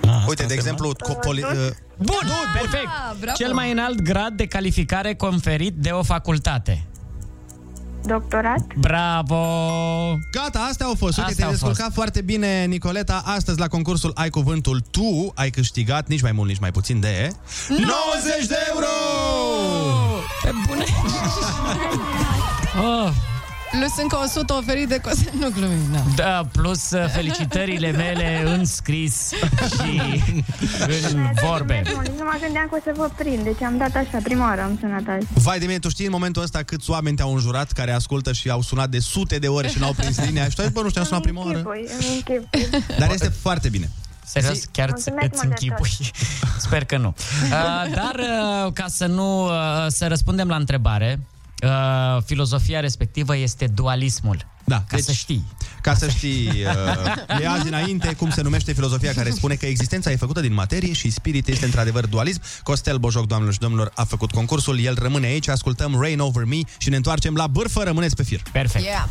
Ah, 0.07 0.24
Uite, 0.28 0.43
de 0.45 0.53
exemplu, 0.53 0.91
co- 0.93 1.20
poli, 1.22 1.41
uh, 1.43 1.49
Bun, 1.97 2.28
perfect. 2.53 2.89
bravo. 3.20 3.36
Cel 3.38 3.53
mai 3.53 3.72
înalt 3.72 4.01
grad 4.01 4.34
de 4.34 4.45
calificare 4.45 5.15
conferit 5.15 5.74
de 5.76 5.89
o 5.89 6.03
facultate. 6.03 6.86
Doctorat. 8.08 8.60
Bravo! 8.78 9.36
Gata, 10.32 10.60
astea 10.70 10.86
au 10.86 10.93
fost. 10.97 11.18
Uite, 11.18 11.30
Astea 11.30 11.36
te-ai 11.36 11.45
au 11.47 11.51
descurcat 11.51 11.84
fost. 11.84 11.95
foarte 11.95 12.22
bine, 12.22 12.66
Nicoleta. 12.66 13.22
Astăzi, 13.26 13.60
la 13.60 13.68
concursul 13.68 14.12
Ai 14.16 14.30
Cuvântul, 14.30 14.80
tu 14.91 15.32
ai 15.36 15.49
câștigat, 15.49 16.08
nici 16.08 16.22
mai 16.22 16.32
mult, 16.32 16.47
nici 16.49 16.60
mai 16.60 16.72
puțin 16.72 16.99
de... 16.99 17.32
90 17.70 18.47
de 18.47 18.55
euro! 18.74 18.88
Pe 20.43 20.51
bune! 20.68 20.84
Oh, 22.82 23.10
plus 23.72 23.97
încă 24.01 24.18
100 24.24 24.53
oferit 24.53 24.88
de 24.88 24.99
cose. 24.99 25.30
Nu 25.39 25.49
glumim, 25.49 25.91
da. 25.91 26.03
da, 26.15 26.47
plus 26.51 26.91
uh, 26.91 27.09
felicitările 27.13 27.91
mele 27.91 28.43
în 28.53 28.65
scris 28.65 29.30
și 29.82 30.01
în 31.11 31.30
vorbe. 31.43 31.82
Nu 32.18 32.24
mă 32.24 32.38
gândeam 32.41 32.68
că 32.70 32.76
o 32.76 32.80
să 32.84 32.91
vă 32.95 33.09
prind, 33.18 33.43
deci 33.43 33.61
am 33.61 33.78
dat 33.78 33.95
așa, 33.95 34.18
prima 34.24 34.45
oară 34.45 34.61
am 34.61 34.78
sunat 34.80 35.03
azi. 35.07 35.28
Vai 35.34 35.59
de 35.59 35.65
mine, 35.65 35.80
tu 35.80 35.89
știi 35.89 36.05
în 36.05 36.11
momentul 36.11 36.41
ăsta 36.41 36.63
câți 36.63 36.89
oameni 36.89 37.15
te-au 37.15 37.34
înjurat 37.34 37.72
care 37.72 37.91
ascultă 37.91 38.32
și 38.32 38.49
au 38.49 38.61
sunat 38.61 38.89
de 38.89 38.99
sute 38.99 39.39
de 39.39 39.47
ore 39.47 39.68
și 39.68 39.80
n-au 39.80 39.93
prins 39.93 40.26
linia 40.26 40.49
și 40.49 40.55
tu 40.55 40.61
ai 40.61 40.68
zis, 40.68 40.76
bă, 40.76 40.82
nu 40.82 40.89
știu, 40.89 41.01
am 41.01 41.07
sunat 41.07 41.22
prima 41.22 41.45
oară. 41.45 41.57
Închipui, 41.57 41.88
îmi 41.99 42.15
închipui. 42.15 42.84
Dar 42.99 43.11
este 43.11 43.30
foarte 43.30 43.70
bine. 43.70 43.89
Serios, 44.24 44.63
chiar 44.72 44.89
îți, 44.89 45.09
Mulțumesc 45.11 45.34
îți 45.34 45.45
mult 45.45 45.59
de 45.59 45.65
închipui? 45.65 46.11
Sper 46.57 46.86
că 46.86 46.97
nu. 46.97 47.15
Uh, 47.43 47.93
dar 47.93 48.15
uh, 48.15 48.74
ca 48.74 48.86
să 48.88 49.05
nu 49.05 49.45
uh, 49.45 49.51
să 49.88 50.07
răspundem 50.07 50.47
la 50.47 50.55
întrebare, 50.55 51.20
uh, 51.64 52.24
filozofia 52.26 52.80
respectivă 52.80 53.38
este 53.38 53.68
dualismul. 53.68 54.45
Da, 54.64 54.84
ca 54.88 54.97
să 54.97 55.12
știi. 55.12 55.43
Ca 55.82 55.93
să 55.93 56.10
știi, 56.10 56.47
uh, 56.47 57.41
e 57.41 57.47
azi 57.47 57.68
înainte 57.68 58.14
cum 58.14 58.30
se 58.30 58.41
numește 58.41 58.74
filozofia 58.74 59.14
care 59.14 59.30
spune 59.30 59.55
că 59.55 59.66
existența 59.66 60.12
e 60.12 60.16
făcută 60.16 60.41
din 60.41 60.53
materie 60.53 60.93
și 60.93 61.10
spirit 61.10 61.47
este 61.47 61.66
într-adevăr 61.66 62.05
dualism. 62.05 62.41
Costel 62.64 62.97
Bojoc, 62.97 63.28
doamnelor 63.28 63.53
și 63.53 63.60
domnilor, 63.60 63.91
a 63.95 64.03
făcut 64.03 64.32
concursul, 64.32 64.80
el 64.80 64.97
rămâne 65.01 65.26
aici, 65.28 65.47
ascultăm 65.47 65.99
Rain 65.99 66.20
Over 66.20 66.43
Me 66.43 66.60
și 66.78 66.89
ne 66.89 66.95
întoarcem 66.95 67.36
la 67.36 67.47
bârfă, 67.47 67.84
rămâneți 67.84 68.16
pe 68.16 68.24
fir. 68.24 68.41
Perfect. 68.51 68.86
Yeah. 68.86 69.05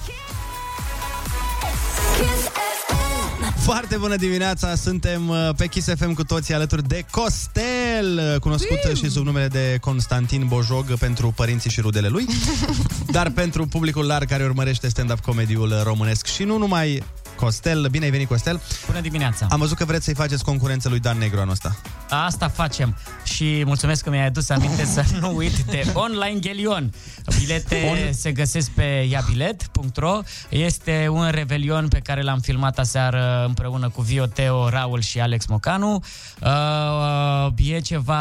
Foarte 3.66 3.96
bună 3.96 4.16
dimineața, 4.16 4.74
suntem 4.74 5.28
uh, 5.28 5.48
pe 5.56 5.66
Kiss 5.66 5.88
FM 5.96 6.12
cu 6.12 6.24
toții 6.24 6.54
alături 6.54 6.88
de 6.88 7.04
Costel, 7.10 8.32
uh, 8.34 8.40
cunoscut 8.40 8.78
Iu. 8.88 8.94
și 8.94 9.10
sub 9.10 9.24
numele 9.24 9.48
de 9.48 9.78
Constantin 9.80 10.46
Bojog 10.46 10.98
pentru 10.98 11.32
părinții 11.36 11.70
și 11.70 11.80
rudele 11.80 12.08
lui, 12.08 12.26
dar 13.16 13.30
pentru 13.30 13.66
publicul 13.66 14.06
larg 14.06 14.28
care 14.28 14.44
urmărește 14.44 14.88
stand-up 14.88 15.20
comedy-ul 15.20 15.80
românesc 15.82 16.26
și 16.26 16.42
nu 16.42 16.58
numai 16.58 17.02
Costel, 17.37 17.87
bine 17.91 18.05
ai 18.05 18.11
venit 18.11 18.28
Costel. 18.28 18.61
Bună 18.87 19.01
dimineața. 19.01 19.47
Am 19.51 19.59
văzut 19.59 19.76
că 19.76 19.84
vreți 19.84 20.05
să-i 20.05 20.14
faceți 20.14 20.45
concurență 20.45 20.89
lui 20.89 21.01
Dan 21.01 21.18
Negru 21.18 21.39
anul 21.41 21.53
ăsta. 21.53 21.76
Asta 22.11 22.49
facem 22.49 22.97
și 23.24 23.62
mulțumesc 23.66 24.03
că 24.05 24.11
mi-ai 24.11 24.26
adus 24.26 24.49
aminte 24.51 24.84
să 24.84 25.05
nu 25.20 25.37
uit 25.37 25.57
de 25.59 25.91
Online 25.93 26.39
Ghelion. 26.41 26.93
Bilete 27.39 27.91
On- 27.95 28.11
se 28.11 28.32
găsesc 28.32 28.70
pe 28.70 29.07
iabilet.ro. 29.11 30.20
Este 30.49 31.09
un 31.11 31.28
revelion 31.30 31.89
pe 31.89 31.99
care 31.99 32.22
l-am 32.22 32.39
filmat 32.41 32.78
aseară 32.78 33.45
împreună 33.47 33.89
cu 33.89 34.03
Vio 34.03 34.26
Teo, 34.26 34.68
Raul 34.68 35.01
și 35.01 35.20
Alex 35.20 35.47
Mocanu. 35.47 36.01
Uh, 36.43 37.53
e 37.74 37.80
ceva 37.80 38.20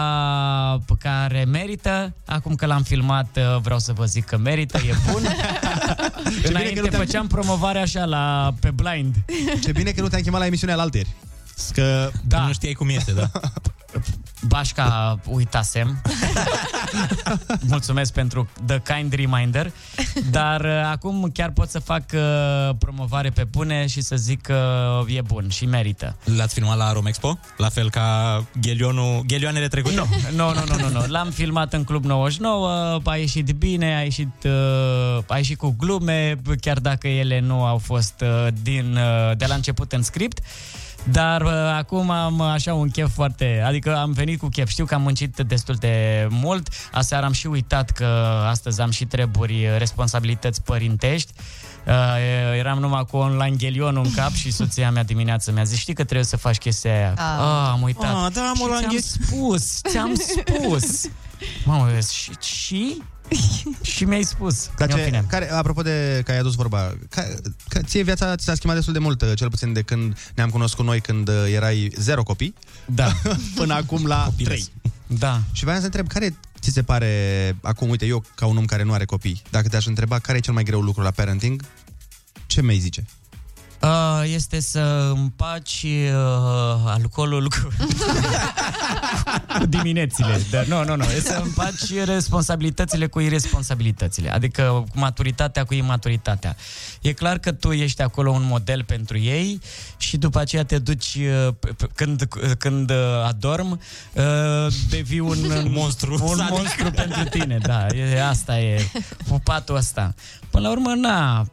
pe 0.85 0.93
care 0.99 1.43
merită. 1.43 2.13
Acum 2.25 2.55
că 2.55 2.65
l-am 2.65 2.81
filmat, 2.83 3.37
uh, 3.37 3.61
vreau 3.61 3.79
să 3.79 3.93
vă 3.93 4.05
zic 4.05 4.25
că 4.25 4.37
merită, 4.37 4.77
e 4.77 4.93
bun. 5.11 5.21
că 6.41 6.47
Înainte 6.47 6.79
nu 6.81 6.87
te-am- 6.87 7.01
făceam 7.05 7.27
promovare 7.27 7.79
așa 7.79 8.05
la 8.05 8.53
pe 8.59 8.71
blind. 8.71 9.04
Ce 9.63 9.71
bine 9.71 9.91
că 9.91 10.01
nu 10.01 10.07
te-am 10.07 10.21
chemat 10.21 10.39
la 10.39 10.45
emisiunea 10.45 10.75
la 10.75 10.81
alteri. 10.81 11.15
Că 11.73 12.11
Da. 12.27 12.45
Nu 12.45 12.53
știai 12.53 12.73
cum 12.73 12.89
este, 12.89 13.11
da. 13.11 13.31
Bașca 14.47 15.19
uitasem. 15.25 16.01
Mulțumesc 17.67 18.13
pentru 18.13 18.47
the 18.65 18.81
kind 18.81 19.13
reminder. 19.13 19.71
Dar 20.31 20.61
uh, 20.61 20.89
acum 20.91 21.29
chiar 21.33 21.51
pot 21.51 21.69
să 21.69 21.79
fac 21.79 22.03
uh, 22.13 22.75
promovare 22.77 23.29
pe 23.29 23.43
bune 23.43 23.87
și 23.87 24.01
să 24.01 24.15
zic 24.15 24.41
că 24.41 25.01
e 25.07 25.21
bun 25.21 25.49
și 25.49 25.65
merită. 25.65 26.15
L-ați 26.23 26.53
filmat 26.53 26.77
la 26.77 26.91
Romexpo? 26.91 27.39
La 27.57 27.69
fel 27.69 27.89
ca 27.89 28.43
ghelionul, 28.61 29.23
ghelioanele 29.27 29.67
trecute? 29.67 29.95
Nu, 29.95 30.05
nu, 30.35 30.53
nu, 30.53 30.63
nu, 30.67 30.89
nu, 30.89 30.89
nu. 30.89 31.05
L-am 31.07 31.29
filmat 31.29 31.73
în 31.73 31.83
Club 31.83 32.03
99, 32.03 32.99
a 33.03 33.15
ieșit 33.15 33.51
bine, 33.51 33.95
a 33.95 34.01
ieșit, 34.01 34.33
uh, 34.43 35.23
a 35.27 35.37
ieșit 35.37 35.57
cu 35.57 35.75
glume, 35.77 36.35
chiar 36.61 36.79
dacă 36.79 37.07
ele 37.07 37.39
nu 37.39 37.65
au 37.65 37.77
fost 37.77 38.21
uh, 38.21 38.47
din, 38.61 38.97
uh, 38.97 39.37
de 39.37 39.45
la 39.45 39.55
început 39.55 39.91
în 39.91 40.01
script. 40.01 40.39
Dar 41.11 41.41
uh, 41.41 41.51
acum 41.77 42.09
am 42.09 42.41
așa 42.41 42.73
un 42.73 42.89
chef 42.89 43.13
foarte... 43.13 43.63
Adică 43.65 43.97
am 43.97 44.11
venit 44.11 44.39
cu 44.39 44.47
chef. 44.47 44.69
Știu 44.69 44.85
că 44.85 44.93
am 44.95 45.01
muncit 45.01 45.35
destul 45.47 45.75
de 45.75 46.27
mult. 46.29 46.67
Aseară 46.91 47.25
am 47.25 47.31
și 47.31 47.47
uitat 47.47 47.89
că 47.89 48.05
astăzi 48.49 48.81
am 48.81 48.89
și 48.91 49.05
treburi, 49.05 49.77
responsabilități 49.77 50.61
părintești. 50.63 51.31
Uh, 51.87 51.93
eram 52.57 52.79
numai 52.79 53.05
cu 53.11 53.17
online 53.17 53.55
ghelionul 53.57 54.05
în 54.05 54.11
cap 54.13 54.31
și 54.31 54.51
soția 54.51 54.91
mea 54.91 55.03
dimineață 55.03 55.51
mi-a 55.51 55.63
zis, 55.63 55.77
știi 55.77 55.93
că 55.93 56.03
trebuie 56.03 56.25
să 56.25 56.37
faci 56.37 56.57
chestia 56.57 56.91
aia. 56.93 57.13
Ah. 57.17 57.23
Ah, 57.39 57.69
am 57.71 57.81
uitat. 57.81 58.13
Ah, 58.25 58.31
da, 58.33 58.41
am 58.41 58.55
Și 58.55 58.61
online 58.61 58.79
ți-am 58.79 58.91
ghe- 58.91 59.01
spus, 59.01 59.81
ți-am 59.89 60.13
spus. 60.15 61.05
Mamă, 61.65 61.89
vezi, 61.93 62.15
și, 62.15 62.31
și? 62.41 63.01
și 63.93 64.03
mi-ai 64.03 64.23
spus. 64.23 64.69
Dar 64.77 64.89
În 64.89 64.95
ce, 64.95 65.03
fine. 65.03 65.25
care, 65.29 65.51
apropo 65.51 65.81
de 65.81 66.21
că 66.25 66.31
ai 66.31 66.37
adus 66.37 66.53
vorba, 66.55 66.97
ca, 67.09 67.27
ca, 67.67 67.81
ție 67.81 68.03
viața 68.03 68.35
ți 68.35 68.45
s-a 68.45 68.53
schimbat 68.55 68.75
destul 68.75 68.93
de 68.93 68.99
mult, 68.99 69.21
uh, 69.21 69.31
cel 69.35 69.49
puțin 69.49 69.73
de 69.73 69.81
când 69.81 70.17
ne-am 70.35 70.49
cunoscut 70.49 70.85
noi, 70.85 71.01
când 71.01 71.27
uh, 71.27 71.35
erai 71.53 71.91
zero 71.97 72.23
copii, 72.23 72.53
Da. 72.85 73.11
până 73.55 73.73
acum 73.73 74.05
la 74.05 74.29
trei. 74.43 74.65
Da. 75.07 75.41
Și 75.51 75.63
vreau 75.63 75.79
să 75.79 75.85
întreb, 75.85 76.07
care 76.07 76.37
ți 76.59 76.71
se 76.71 76.83
pare, 76.83 77.55
acum, 77.61 77.89
uite, 77.89 78.05
eu 78.05 78.23
ca 78.35 78.45
un 78.45 78.57
om 78.57 78.65
care 78.65 78.83
nu 78.83 78.93
are 78.93 79.05
copii, 79.05 79.41
dacă 79.49 79.67
te-aș 79.67 79.85
întreba 79.85 80.19
care 80.19 80.37
e 80.37 80.41
cel 80.41 80.53
mai 80.53 80.63
greu 80.63 80.81
lucru 80.81 81.01
la 81.01 81.11
parenting, 81.11 81.61
ce 82.45 82.61
mi-ai 82.61 82.77
zice? 82.79 83.05
Uh, 83.85 84.23
este 84.33 84.59
să 84.59 85.11
împaci 85.15 85.85
uh, 85.85 86.11
alcoolul 86.85 87.49
cu... 87.49 87.67
cu 89.59 89.65
diminețile. 89.65 90.41
Dar 90.51 90.65
nu, 90.65 90.83
nu, 90.83 90.95
nu. 90.95 91.03
E 91.03 91.19
să 91.19 91.41
împaci 91.43 91.93
responsabilitățile 92.05 93.07
cu 93.07 93.19
irresponsabilitățile. 93.19 94.31
Adică 94.31 94.85
cu 94.91 94.99
maturitatea 94.99 95.63
cu 95.63 95.73
imaturitatea. 95.73 96.55
E 97.01 97.13
clar 97.13 97.37
că 97.37 97.51
tu 97.51 97.71
ești 97.71 98.01
acolo 98.01 98.31
un 98.31 98.43
model 98.45 98.83
pentru 98.83 99.17
ei 99.17 99.59
și 99.97 100.17
după 100.17 100.39
aceea 100.39 100.63
te 100.63 100.77
duci 100.77 101.15
uh, 101.15 101.53
p- 101.53 101.75
p- 101.75 101.93
când, 101.95 102.27
când 102.57 102.89
uh, 102.89 102.97
adorm 103.27 103.79
uh, 104.13 104.23
devii 104.89 105.19
un 105.19 105.37
monstru, 105.69 106.19
un 106.21 106.35
sadic. 106.35 106.49
monstru 106.57 106.91
pentru 106.91 107.23
tine. 107.23 107.57
Da, 107.61 107.87
e, 107.87 108.23
asta 108.23 108.59
e 108.59 108.89
pupatul 109.27 109.75
ăsta. 109.75 110.13
Până 110.49 110.67
la 110.67 110.73
urmă, 110.73 110.93
na, 110.93 111.45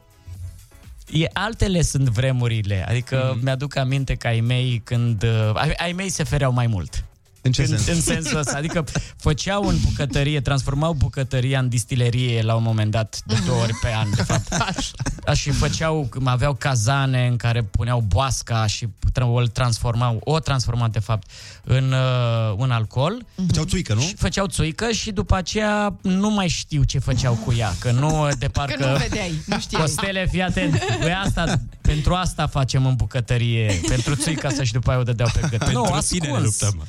E, 1.12 1.26
altele 1.32 1.82
sunt 1.82 2.08
vremurile. 2.08 2.84
Adică 2.88 3.16
Mhm. 3.16 3.38
mm-hmm. 3.38 3.42
mi-aduc 3.42 3.76
aminte 3.76 4.14
că 4.14 4.26
ai 4.26 4.40
mei 4.40 4.80
când... 4.84 5.22
Uh, 5.22 5.50
ai, 5.54 5.72
ai 5.76 5.92
mei 5.92 6.08
se 6.08 6.24
fereau 6.24 6.52
mai 6.52 6.66
mult. 6.66 7.04
În 7.44 7.52
ce 7.52 7.62
în, 7.62 7.66
sens? 7.66 7.86
în 7.86 8.00
sensul 8.00 8.38
ăsta. 8.38 8.56
Adică 8.56 8.84
făceau 9.16 9.62
în 9.64 9.76
bucătărie, 9.84 10.40
transformau 10.40 10.92
bucătăria 10.92 11.58
în 11.58 11.68
distilerie 11.68 12.42
la 12.42 12.54
un 12.54 12.62
moment 12.62 12.90
dat, 12.90 13.22
de 13.26 13.34
două 13.46 13.60
ori 13.60 13.74
pe 13.80 13.94
an, 13.94 14.08
de 14.14 14.22
fapt. 14.22 14.52
Așa. 14.52 15.34
Și 15.34 15.50
făceau, 15.50 16.08
aveau 16.24 16.54
cazane 16.54 17.26
în 17.26 17.36
care 17.36 17.62
puneau 17.62 18.00
boasca 18.00 18.66
și 18.66 18.86
tra- 18.86 19.22
o 19.32 19.42
transformau, 19.42 20.20
o 20.24 20.38
transformau 20.38 20.88
de 20.88 20.98
fapt 20.98 21.30
în 21.64 21.92
uh, 21.92 22.54
un 22.56 22.70
alcool. 22.70 23.26
Făceau 23.46 23.64
țuică, 23.64 23.94
nu? 23.94 24.00
Și 24.00 24.14
făceau 24.14 24.46
țuică 24.46 24.90
și 24.90 25.10
după 25.10 25.34
aceea 25.36 25.94
nu 26.02 26.30
mai 26.30 26.48
știu 26.48 26.82
ce 26.82 26.98
făceau 26.98 27.34
cu 27.34 27.52
ea, 27.52 27.74
că 27.78 27.90
nu 27.90 28.28
de 28.38 28.48
parcă... 28.48 28.74
Că 28.78 28.90
nu 28.90 28.96
vedeai, 28.96 29.32
nu 29.46 29.58
știai. 29.60 29.80
Costele, 29.80 30.26
fii 30.30 30.42
atent. 30.42 30.78
Păi 31.00 31.12
asta, 31.24 31.60
pentru 31.80 32.14
asta 32.14 32.46
facem 32.46 32.86
în 32.86 32.94
bucătărie. 32.94 33.80
Pentru 33.88 34.14
țuica 34.14 34.48
să 34.48 34.62
și 34.64 34.72
după 34.72 34.90
aia 34.90 34.98
o 34.98 35.02
dădeau 35.02 35.28
pe 35.32 35.40
gât. 35.50 35.58
Pentru 35.58 35.72
nu, 35.72 36.00
tine 36.08 36.28
ne 36.28 36.34
ascuns. 36.34 36.60
luptăm. 36.60 36.84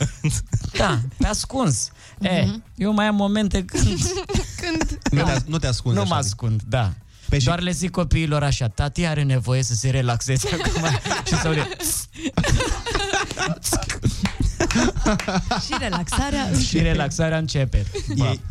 Da, 0.77 0.99
pe 1.17 1.27
ascuns. 1.27 1.89
Mm-hmm. 1.89 2.27
E, 2.27 2.59
eu 2.75 2.93
mai 2.93 3.05
am 3.05 3.15
momente 3.15 3.65
când 3.65 3.83
Când... 4.61 4.97
Nu 5.11 5.23
te, 5.23 5.37
nu 5.45 5.57
te 5.57 5.67
ascunzi 5.67 5.97
nu 5.97 6.03
așa. 6.03 6.13
mă 6.13 6.19
ascund, 6.19 6.61
da. 6.67 6.93
Păi 7.29 7.39
și- 7.39 7.45
Doar 7.45 7.59
le 7.59 7.71
zic 7.71 7.91
copiilor 7.91 8.43
așa, 8.43 8.67
tati 8.67 9.05
are 9.05 9.23
nevoie 9.23 9.63
să 9.63 9.73
se 9.73 9.89
relaxeze 9.89 10.49
acum 10.63 10.83
și 11.25 11.35
să 11.41 11.49
le... 11.49 11.67
Și 15.65 15.75
relaxarea 15.79 16.51
și 16.67 16.77
relaxarea 16.79 17.37
începe. 17.37 17.85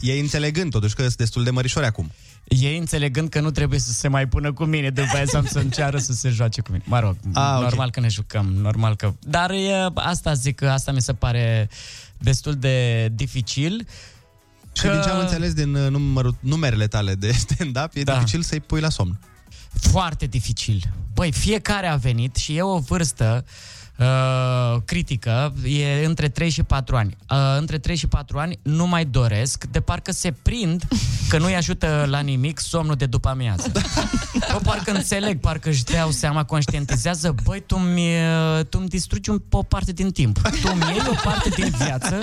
E, 0.00 0.12
e 0.12 0.20
înțelegând 0.20 0.70
totuși 0.70 0.94
că 0.94 1.02
sunt 1.02 1.16
destul 1.16 1.44
de 1.44 1.50
mărișori 1.50 1.86
acum. 1.86 2.10
Ei 2.44 2.78
înțelegând 2.78 3.28
că 3.28 3.40
nu 3.40 3.50
trebuie 3.50 3.78
să 3.78 3.92
se 3.92 4.08
mai 4.08 4.28
pună 4.28 4.52
cu 4.52 4.64
mine 4.64 4.90
După 4.90 5.10
aia 5.14 5.24
să 5.26 5.36
am 5.36 5.46
să-mi 5.46 5.70
ceară 5.70 5.98
să 5.98 6.12
se 6.12 6.28
joace 6.28 6.60
cu 6.60 6.70
mine 6.72 6.84
Mă 6.86 7.00
rog, 7.00 7.16
Ah, 7.32 7.52
ok. 7.56 7.62
normal 7.62 7.90
că 7.90 8.00
ne 8.00 8.08
jucăm 8.08 8.46
Normal 8.46 8.96
că... 8.96 9.12
Dar 9.20 9.50
e, 9.50 9.86
asta 9.94 10.32
zic 10.32 10.54
că 10.56 10.68
asta 10.70 10.92
mi 10.92 11.00
se 11.02 11.12
pare 11.12 11.68
destul 12.18 12.54
de 12.54 13.08
dificil 13.08 13.86
Și 14.72 14.82
din 14.82 15.00
ce 15.02 15.08
am 15.08 15.18
înțeles 15.18 15.52
din 15.52 15.74
uh, 15.74 15.90
numărul, 15.90 16.36
numerele 16.40 16.86
tale 16.86 17.14
de 17.14 17.32
stand-up, 17.46 17.90
e 17.94 18.02
Da. 18.02 18.12
dificil 18.14 18.42
să-i 18.42 18.60
pui 18.60 18.80
la 18.80 18.88
somn. 18.88 19.20
Foarte 19.72 20.26
dificil. 20.26 20.82
Băi, 21.14 21.32
fiecare 21.32 21.86
a 21.86 21.96
venit 21.96 22.36
și 22.36 22.56
e 22.56 22.62
o 22.62 22.78
vârstă 22.78 23.44
uh, 23.46 23.50
critică, 24.84 25.54
e 25.64 26.04
între 26.04 26.28
3 26.28 26.50
și 26.50 26.62
4 26.62 26.96
ani. 26.96 27.16
Uh, 27.30 27.36
între 27.58 27.78
3 27.78 27.96
și 27.96 28.06
4 28.06 28.38
ani 28.38 28.58
nu 28.62 28.86
mai 28.86 29.04
doresc, 29.04 29.64
de 29.64 29.80
parcă 29.80 30.12
se 30.12 30.32
prind 30.42 30.82
că 31.28 31.38
nu-i 31.38 31.54
ajută 31.54 32.04
la 32.08 32.20
nimic 32.20 32.58
somnul 32.58 32.94
de 32.94 33.06
după 33.06 33.28
amiază. 33.28 33.72
Bă, 34.52 34.60
parcă 34.64 34.90
înțeleg, 34.90 35.40
parcă 35.40 35.68
își 35.68 35.84
dau 35.84 36.10
seama, 36.10 36.44
conștientizează, 36.44 37.34
băi, 37.44 37.62
tu 37.66 37.76
mi, 37.76 38.10
tu 38.68 38.78
mi 38.78 38.88
distrugi 38.88 39.30
un, 39.30 39.42
o 39.50 39.62
parte 39.62 39.92
din 39.92 40.10
timp. 40.10 40.38
Tu 40.40 40.74
mi 40.74 40.84
iei 40.88 41.02
o 41.08 41.14
parte 41.22 41.48
din 41.48 41.74
viață 41.78 42.22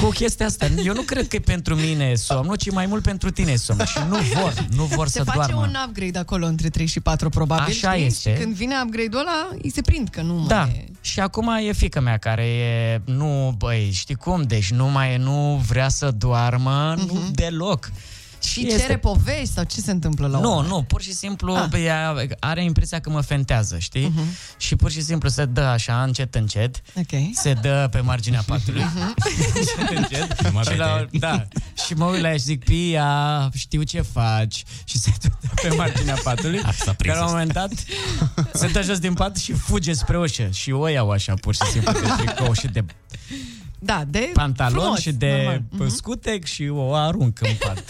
cu 0.00 0.08
chestia 0.08 0.46
asta. 0.46 0.66
Eu 0.84 0.94
nu 0.94 1.02
cred 1.02 1.28
că 1.28 1.36
e 1.36 1.40
pentru 1.40 1.74
mine 1.74 2.14
somnul, 2.14 2.56
ci 2.56 2.70
mai 2.70 2.86
mult 2.86 3.02
pentru 3.02 3.30
tine 3.30 3.56
somnul. 3.56 3.86
Și 3.86 3.98
nu 4.08 4.16
vor, 4.40 4.66
nu 4.76 4.84
vor 4.84 5.06
Se 5.08 5.18
să 5.18 5.24
face 5.24 5.36
doarmă. 5.52 5.60
un 5.60 5.74
upgrade 5.86 6.18
acolo 6.18 6.46
între 6.46 6.68
3 6.68 6.86
și 6.86 7.00
4, 7.00 7.28
probabil. 7.28 7.64
Așa 7.68 7.92
știi? 7.92 8.06
este. 8.06 8.30
Și 8.34 8.40
când 8.42 8.54
vine 8.54 8.74
upgrade-ul 8.84 9.20
ăla, 9.20 9.48
îi 9.62 9.70
se 9.70 9.80
prind 9.80 10.08
că 10.08 10.20
nu 10.22 10.34
mai 10.34 10.46
Da. 10.46 10.68
e... 10.74 10.84
Și 11.00 11.20
acum 11.20 11.48
e 11.68 11.72
fica 11.72 12.00
mea 12.00 12.16
care 12.16 12.46
e, 12.46 13.00
nu, 13.04 13.54
băi, 13.58 13.90
știi 13.92 14.14
cum, 14.14 14.42
deci 14.42 14.70
nu 14.70 14.86
mai 14.90 15.16
nu 15.16 15.62
vrea 15.68 15.88
să 15.88 16.10
doarmă, 16.10 16.94
uh-huh. 16.94 17.06
nu 17.06 17.20
deloc. 17.32 17.90
Și 18.42 18.66
cere 18.66 18.98
povești 18.98 19.52
sau 19.54 19.64
ce 19.64 19.80
se 19.80 19.90
întâmplă 19.90 20.26
la 20.26 20.38
Nu, 20.38 20.56
urmă? 20.56 20.68
nu, 20.68 20.82
pur 20.82 21.02
și 21.02 21.12
simplu 21.12 21.54
Ah. 21.54 21.64
Mhm. 21.70 21.76
ea 21.84 22.14
are 22.38 22.64
impresia 22.64 23.00
că 23.00 23.10
mă 23.10 23.20
fentează, 23.20 23.78
știi? 23.78 24.12
Uh-huh. 24.12 24.56
Și 24.56 24.76
pur 24.76 24.90
și 24.90 25.02
simplu 25.02 25.28
se 25.28 25.44
dă 25.44 25.60
așa, 25.60 26.02
încet, 26.02 26.34
încet, 26.34 26.82
Ok. 26.94 27.20
se 27.34 27.52
dă 27.52 27.88
pe 27.90 28.00
marginea 28.00 28.42
patului, 28.46 28.82
încet, 29.54 29.96
încet, 29.96 30.52
mă 30.52 30.62
și, 30.70 30.76
la, 30.76 31.06
da, 31.10 31.44
și 31.86 31.94
mă 31.94 32.04
uit 32.04 32.20
la 32.20 32.28
ea 32.28 32.36
și 32.36 32.42
zic, 32.42 32.64
Pia, 32.64 33.50
știu 33.54 33.82
ce 33.82 34.00
faci, 34.00 34.62
și 34.84 34.98
se 34.98 35.10
dă 35.20 35.28
pe 35.68 35.74
marginea 35.74 36.16
patului, 36.22 36.60
Asta 36.64 36.94
care 36.98 37.18
la 37.18 37.24
un 37.24 37.30
moment 37.30 37.52
dat 37.52 37.70
se 38.52 38.66
dă 38.66 38.82
jos 38.82 38.98
din 38.98 39.14
pat 39.14 39.36
și 39.36 39.52
fuge 39.52 39.92
spre 39.92 40.18
ușă 40.18 40.48
și 40.52 40.70
o 40.70 40.88
iau 40.88 41.10
așa, 41.10 41.34
pur 41.40 41.54
și 41.54 41.60
simplu, 41.72 41.92
de 41.92 42.08
tricou 42.24 42.52
și 42.52 42.66
de 42.66 42.84
Da, 43.82 44.04
de 44.08 44.30
pantalon 44.32 44.80
frumos, 44.80 44.98
și 44.98 45.12
de 45.12 45.32
normal. 45.36 45.62
Mhm. 45.70 45.88
scutec 45.88 46.44
și 46.44 46.68
o 46.68 46.94
arunc 46.94 47.38
în 47.40 47.48
pat. 47.58 47.84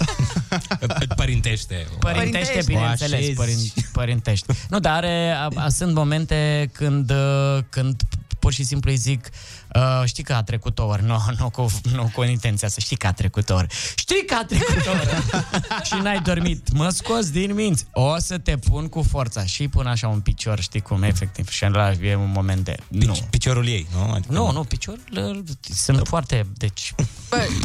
Părintește. 1.16 1.86
Părintește, 1.98 2.62
bineînțeles, 2.66 3.28
O 3.28 3.32
părin, 3.34 3.56
părintește. 3.92 4.54
Nu, 4.68 4.80
dar 4.80 4.92
are, 4.92 5.30
a, 5.30 5.48
a, 5.54 5.68
sunt 5.68 5.94
momente 5.94 6.70
când, 6.72 7.10
uh, 7.10 7.58
când 7.68 8.02
pur 8.38 8.52
și 8.52 8.64
simplu 8.64 8.90
îi 8.90 8.96
zic 8.96 9.28
uh, 9.74 10.02
știi 10.04 10.22
că 10.22 10.32
a 10.32 10.42
trecut 10.42 10.78
o 10.78 10.84
oră, 10.84 11.02
nu, 11.02 11.18
nu, 11.38 11.50
cu, 11.50 11.66
nu 11.92 12.10
cu 12.14 12.22
intenția 12.22 12.68
să 12.68 12.80
știi 12.80 12.96
că 12.96 13.06
a 13.06 13.12
trecut 13.12 13.50
o 13.50 13.54
oră. 13.54 13.66
Știi 13.96 14.24
că 14.26 14.34
a 14.34 14.44
trecut 14.44 14.86
o 14.86 14.90
oră 14.90 15.22
și 15.88 15.94
n-ai 16.02 16.20
dormit. 16.20 16.72
Mă 16.72 16.88
scos 16.88 17.30
din 17.30 17.54
minți. 17.54 17.86
O 17.92 18.18
să 18.18 18.38
te 18.38 18.56
pun 18.56 18.88
cu 18.88 19.02
forța 19.02 19.44
și 19.44 19.60
îi 19.60 19.68
pun 19.68 19.86
așa 19.86 20.08
un 20.08 20.20
picior, 20.20 20.60
știi 20.60 20.80
cum, 20.80 21.02
efectiv. 21.02 21.48
Și 21.48 21.64
ăla 21.64 21.92
e 21.92 22.14
un 22.14 22.30
moment 22.34 22.64
de... 22.64 22.76
Nu. 22.88 23.18
Piciorul 23.30 23.66
ei, 23.66 23.86
nu? 23.92 24.12
Adică 24.12 24.32
Nu, 24.32 24.52
nu, 24.52 24.64
piciorul 24.64 25.00
uh, 25.16 25.38
sunt 25.74 26.06
foarte... 26.06 26.46
Deci... 26.54 26.94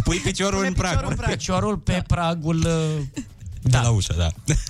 Pui 0.03 0.18
piciorul 0.18 0.65
în 0.65 0.73
prag. 0.73 1.26
Piciorul 1.26 1.77
pe 1.77 2.03
pragul... 2.07 2.57
uh, 2.57 3.23
De 3.70 3.78
la 3.82 3.90
ușă, 3.90 4.16
da. 4.18 4.28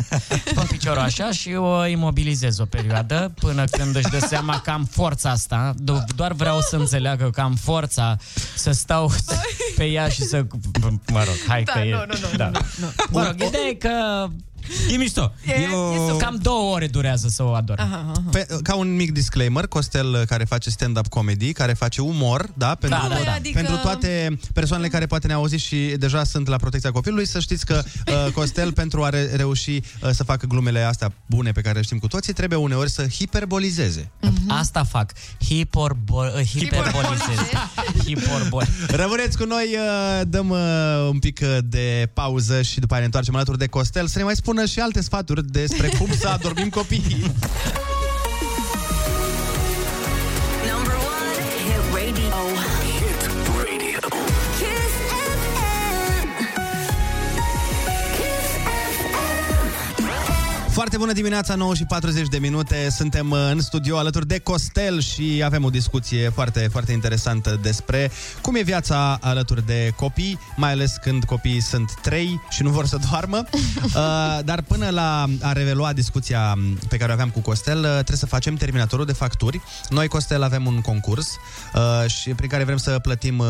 Pun 0.55 0.65
piciorul 0.67 1.01
așa 1.01 1.31
și 1.31 1.53
o 1.53 1.85
imobilizez 1.85 2.59
o 2.59 2.65
perioadă 2.65 3.31
până 3.39 3.63
când 3.63 3.95
își 3.95 4.07
dă 4.09 4.19
seama 4.19 4.59
că 4.59 4.72
am 4.72 4.85
forța 4.91 5.30
asta. 5.30 5.73
Do- 5.76 6.15
Doar 6.15 6.34
vreau 6.34 6.59
să 6.61 6.76
înțeleagă 6.76 7.30
că 7.30 7.41
am 7.41 7.55
forța 7.55 8.17
să 8.55 8.72
stau 8.72 9.11
pe 9.76 9.84
ea 9.85 10.07
și 10.07 10.22
să... 10.22 10.45
Mă 11.11 11.23
rog, 11.23 11.35
hai 11.47 11.63
Da, 11.63 11.72
că 11.72 11.80
e... 11.80 11.91
nu, 11.91 11.97
nu, 11.97 12.13
nu, 12.31 12.38
da. 12.38 12.49
nu, 12.49 12.59
nu. 12.80 12.88
Mă 13.09 13.23
rog, 13.23 13.34
ideea 13.34 13.67
e 13.69 13.73
că... 13.73 14.27
E 14.91 14.97
mișto. 14.97 15.33
E- 15.45 15.61
Eu... 15.71 16.17
Cam 16.17 16.37
două 16.41 16.73
ore 16.73 16.87
durează 16.87 17.27
să 17.27 17.43
o 17.43 17.53
ador. 17.53 17.79
Aha, 17.79 18.05
aha. 18.09 18.23
Pe, 18.31 18.47
ca 18.63 18.75
un 18.75 18.95
mic 18.95 19.11
disclaimer, 19.11 19.67
Costel 19.67 20.13
uh, 20.13 20.21
care 20.27 20.43
face 20.43 20.69
stand-up 20.69 21.07
comedy, 21.07 21.51
care 21.53 21.73
face 21.73 22.01
umor, 22.01 22.49
da, 22.53 22.75
pentru, 22.75 22.99
da, 23.09 23.15
da. 23.23 23.31
Adică- 23.33 23.59
pentru 23.59 23.75
toate 23.81 24.39
persoanele 24.53 24.89
care 24.89 25.05
poate 25.05 25.27
ne-au 25.27 25.39
auzit 25.39 25.59
și 25.59 25.77
deja 25.97 26.23
sunt 26.23 26.47
la 26.47 26.55
protecția 26.57 26.91
copilului, 26.91 27.27
să 27.27 27.39
știți 27.39 27.65
că 27.65 27.83
uh, 28.07 28.31
Costel, 28.33 28.71
pentru 28.73 29.03
a 29.03 29.09
re- 29.09 29.29
reuși 29.35 29.71
uh, 29.71 30.09
să 30.11 30.23
facă 30.23 30.45
glumele 30.47 30.79
astea 30.81 31.13
bune 31.25 31.51
pe 31.51 31.61
care 31.61 31.75
le 31.75 31.81
știm 31.83 31.97
cu 31.97 32.07
toții, 32.07 32.33
trebuie 32.33 32.59
uneori 32.59 32.89
să 32.89 33.07
hiperbolizeze. 33.07 34.11
Asta 34.47 34.83
fac. 34.83 35.11
Hiperbo- 35.43 36.43
hiperbolizez. 36.51 37.37
Hiperbol. 38.05 38.63
Rămâneți 38.87 39.37
cu 39.37 39.45
noi, 39.45 39.65
uh, 39.75 40.21
dăm 40.27 40.49
uh, 40.49 40.59
un 41.09 41.19
pic 41.19 41.39
uh, 41.43 41.57
de 41.63 42.09
pauză 42.13 42.61
și 42.61 42.79
după 42.79 42.91
aia 42.91 42.99
ne 42.99 43.05
întoarcem 43.05 43.35
alături 43.35 43.57
de 43.57 43.67
Costel 43.67 44.07
să 44.07 44.17
ne 44.17 44.23
mai 44.23 44.35
spună 44.56 44.69
și 44.69 44.80
alte 44.80 45.02
sfaturi 45.02 45.52
despre 45.52 45.88
cum 45.99 46.07
să 46.19 46.27
adormim 46.27 46.69
copiii. 46.69 47.32
Foarte 60.76 60.97
bună 60.97 61.11
dimineața, 61.11 61.56
9 61.56 61.76
și 61.76 61.85
40 61.85 62.27
de 62.27 62.38
minute. 62.38 62.88
Suntem 62.89 63.31
uh, 63.31 63.38
în 63.52 63.61
studio 63.61 63.97
alături 63.97 64.27
de 64.27 64.39
Costel 64.39 65.02
și 65.02 65.41
avem 65.45 65.64
o 65.64 65.69
discuție 65.69 66.30
foarte, 66.30 66.68
foarte 66.72 66.91
interesantă 66.91 67.60
despre 67.61 68.11
cum 68.41 68.56
e 68.56 68.61
viața 68.61 69.18
alături 69.22 69.65
de 69.65 69.93
copii, 69.95 70.39
mai 70.56 70.72
ales 70.72 70.95
când 71.02 71.23
copiii 71.23 71.61
sunt 71.61 71.93
trei 72.02 72.41
și 72.49 72.64
nu 72.64 72.69
vor 72.69 72.85
să 72.85 72.97
doarmă. 73.10 73.43
Uh, 73.85 74.39
dar 74.45 74.61
până 74.61 74.89
la 74.89 75.26
a 75.41 75.52
revelua 75.52 75.93
discuția 75.93 76.57
pe 76.89 76.97
care 76.97 77.11
o 77.11 77.14
aveam 77.14 77.30
cu 77.30 77.39
Costel, 77.39 77.77
uh, 77.77 77.89
trebuie 77.89 78.18
să 78.18 78.26
facem 78.26 78.56
terminatorul 78.56 79.06
de 79.06 79.14
facturi. 79.14 79.61
Noi, 79.89 80.07
Costel, 80.07 80.43
avem 80.43 80.65
un 80.65 80.81
concurs 80.81 81.27
uh, 81.73 82.10
și 82.10 82.30
prin 82.30 82.49
care 82.49 82.64
vrem 82.64 82.77
să 82.77 82.99
plătim 82.99 83.39
uh, 83.39 83.47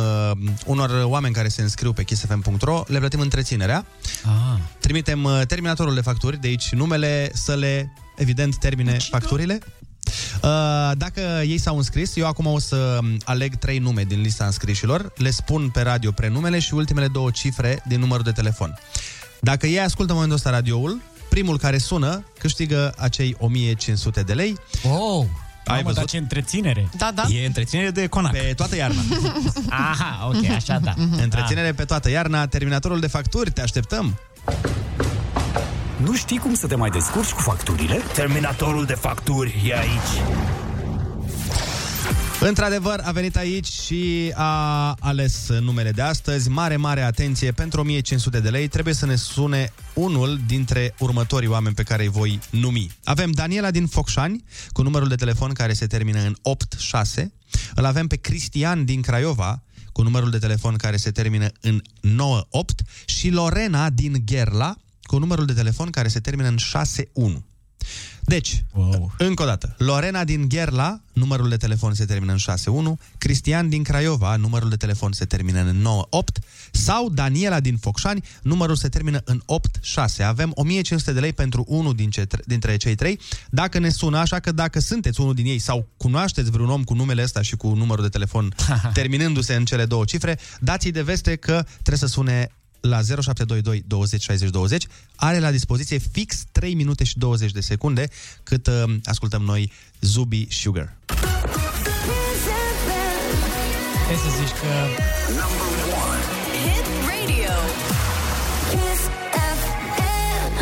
unor 0.65 1.03
oameni 1.03 1.33
care 1.33 1.47
se 1.47 1.61
înscriu 1.61 1.93
pe 1.93 2.03
kissfm.ro, 2.03 2.83
le 2.87 2.99
plătim 2.99 3.19
întreținerea. 3.19 3.85
Ah. 4.23 4.59
Trimitem 4.79 5.23
uh, 5.23 5.41
terminatorul 5.47 5.93
de 5.93 6.01
facturi, 6.01 6.41
de 6.41 6.47
aici 6.47 6.71
numele, 6.71 7.14
să 7.33 7.55
le, 7.55 7.93
evident, 8.15 8.55
termine 8.57 8.97
facturile. 9.09 9.59
Uh, 10.41 10.91
Dacă 10.97 11.21
ei 11.45 11.57
s-au 11.57 11.77
înscris, 11.77 12.15
eu 12.15 12.27
acum 12.27 12.45
o 12.45 12.59
să 12.59 12.97
um, 13.01 13.17
aleg 13.23 13.55
trei 13.55 13.77
nume 13.77 14.03
din 14.03 14.21
lista 14.21 14.45
înscrișilor, 14.45 15.13
le 15.17 15.29
spun 15.29 15.69
pe 15.69 15.81
radio 15.81 16.11
prenumele 16.11 16.59
și 16.59 16.73
ultimele 16.73 17.07
două 17.07 17.31
cifre 17.31 17.83
din 17.87 17.99
numărul 17.99 18.23
de 18.23 18.31
telefon. 18.31 18.79
Dacă 19.41 19.67
ei 19.67 19.79
ascultă 19.79 20.11
în 20.11 20.17
momentul 20.17 20.37
ăsta 20.37 20.49
radioul, 20.49 21.01
primul 21.29 21.57
care 21.57 21.77
sună 21.77 22.23
câștigă 22.39 22.93
acei 22.97 23.35
1500 23.39 24.21
de 24.21 24.33
lei. 24.33 24.57
Oh! 24.83 25.25
Ai 25.67 25.75
Mamă, 25.75 25.81
văzut? 25.83 25.95
dar 25.95 26.05
ce 26.05 26.17
întreținere. 26.17 26.89
Da, 26.97 27.11
da. 27.15 27.23
E 27.29 27.45
întreținere 27.45 27.89
de 27.89 28.07
conac. 28.07 28.31
Pe 28.31 28.53
toată 28.55 28.75
iarna. 28.75 29.01
Aha, 29.69 30.27
ok, 30.27 30.49
așa 30.49 30.79
da. 30.79 30.93
Întreținere 31.21 31.71
pe 31.73 31.83
toată 31.83 32.09
iarna, 32.09 32.47
terminatorul 32.47 32.99
de 32.99 33.07
facturi, 33.07 33.51
te 33.51 33.61
așteptăm! 33.61 34.19
Nu 36.03 36.15
știi 36.15 36.37
cum 36.37 36.53
să 36.53 36.67
te 36.67 36.75
mai 36.75 36.89
descurci 36.89 37.31
cu 37.31 37.41
facturile? 37.41 38.01
Terminatorul 38.13 38.85
de 38.85 38.93
facturi 38.93 39.63
e 39.67 39.77
aici. 39.77 40.21
Într-adevăr, 42.39 43.01
a 43.03 43.11
venit 43.11 43.37
aici 43.37 43.67
și 43.67 44.31
a 44.33 44.91
ales 44.99 45.49
numele 45.49 45.91
de 45.91 46.01
astăzi. 46.01 46.49
Mare, 46.49 46.75
mare 46.75 47.01
atenție, 47.01 47.51
pentru 47.51 47.79
1500 47.79 48.39
de 48.39 48.49
lei 48.49 48.67
trebuie 48.67 48.93
să 48.93 49.05
ne 49.05 49.15
sune 49.15 49.73
unul 49.93 50.39
dintre 50.47 50.95
următorii 50.99 51.47
oameni 51.47 51.75
pe 51.75 51.83
care 51.83 52.03
îi 52.03 52.09
voi 52.09 52.39
numi. 52.49 52.91
Avem 53.03 53.31
Daniela 53.31 53.71
din 53.71 53.87
Focșani, 53.87 54.43
cu 54.71 54.81
numărul 54.81 55.07
de 55.07 55.15
telefon 55.15 55.53
care 55.53 55.73
se 55.73 55.87
termină 55.87 56.19
în 56.19 56.35
86. 56.41 57.33
Îl 57.75 57.85
avem 57.85 58.07
pe 58.07 58.15
Cristian 58.15 58.85
din 58.85 59.01
Craiova, 59.01 59.63
cu 59.91 60.01
numărul 60.01 60.29
de 60.29 60.37
telefon 60.37 60.75
care 60.75 60.97
se 60.97 61.11
termină 61.11 61.47
în 61.61 61.81
98 62.01 62.81
și 63.05 63.29
Lorena 63.29 63.89
din 63.89 64.21
Gherla, 64.25 64.75
cu 65.15 65.21
numărul 65.21 65.45
de 65.45 65.53
telefon 65.53 65.89
care 65.89 66.07
se 66.07 66.19
termină 66.19 66.47
în 66.47 66.57
61. 66.57 67.43
Deci, 68.21 68.63
wow. 68.73 69.13
încă 69.17 69.43
o 69.43 69.45
dată, 69.45 69.75
Lorena 69.77 70.23
din 70.23 70.47
Gherla, 70.47 70.99
numărul 71.13 71.49
de 71.49 71.57
telefon 71.57 71.93
se 71.93 72.05
termină 72.05 72.31
în 72.31 72.37
61, 72.37 72.99
Cristian 73.17 73.69
din 73.69 73.83
Craiova, 73.83 74.35
numărul 74.35 74.69
de 74.69 74.75
telefon 74.75 75.11
se 75.11 75.25
termină 75.25 75.59
în 75.59 75.77
98 75.77 76.39
sau 76.71 77.09
Daniela 77.09 77.59
din 77.59 77.77
Focșani, 77.77 78.23
numărul 78.41 78.75
se 78.75 78.89
termină 78.89 79.21
în 79.23 79.41
86. 79.45 80.23
Avem 80.23 80.51
1500 80.55 81.13
de 81.13 81.19
lei 81.19 81.33
pentru 81.33 81.65
unul 81.67 81.95
din 81.95 82.09
ce, 82.09 82.27
dintre 82.45 82.77
cei 82.77 82.95
trei. 82.95 83.19
Dacă 83.49 83.79
ne 83.79 83.89
sună, 83.89 84.17
așa 84.17 84.39
că 84.39 84.51
dacă 84.51 84.79
sunteți 84.79 85.21
unul 85.21 85.33
din 85.33 85.45
ei 85.45 85.59
sau 85.59 85.87
cunoașteți 85.97 86.51
vreun 86.51 86.69
om 86.69 86.83
cu 86.83 86.93
numele 86.93 87.23
ăsta 87.23 87.41
și 87.41 87.55
cu 87.55 87.67
numărul 87.67 88.03
de 88.03 88.09
telefon 88.09 88.55
terminându-se 88.93 89.55
în 89.55 89.65
cele 89.65 89.85
două 89.85 90.05
cifre, 90.05 90.39
dați-i 90.59 90.91
de 90.91 91.01
veste 91.01 91.35
că 91.35 91.65
trebuie 91.73 91.97
să 91.97 92.07
sune 92.07 92.49
la 92.87 93.01
0722 93.01 93.83
20 93.87 94.21
60 94.21 94.49
20. 94.49 94.87
Are 95.15 95.39
la 95.39 95.51
dispoziție 95.51 95.97
fix 95.97 96.43
3 96.51 96.73
minute 96.73 97.03
și 97.03 97.17
20 97.17 97.51
de 97.51 97.61
secunde 97.61 98.07
cât 98.43 98.67
uh, 98.67 98.83
ascultăm 99.03 99.41
noi 99.41 99.71
Zubi 100.01 100.47
Sugar. 100.49 100.97
Trebuie 104.05 104.31
să 104.31 104.37
zici 104.37 104.55
că 104.61 104.71
Hit 106.63 106.85
radio. 107.07 107.55
Kiss 108.69 109.01
FM. 109.57 110.53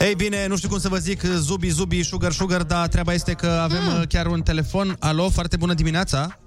Ei 0.00 0.14
bine, 0.14 0.46
nu 0.46 0.56
știu 0.56 0.68
cum 0.68 0.78
să 0.78 0.88
vă 0.88 0.96
zic 0.96 1.22
Zubi, 1.22 1.68
Zubi, 1.68 2.02
Sugar, 2.02 2.32
Sugar, 2.32 2.62
dar 2.62 2.88
treaba 2.88 3.12
este 3.12 3.32
că 3.32 3.46
avem 3.46 3.82
mm. 3.82 4.04
chiar 4.08 4.26
un 4.26 4.42
telefon. 4.42 4.96
Alo, 4.98 5.28
foarte 5.28 5.56
bună 5.56 5.74
dimineața! 5.74 6.38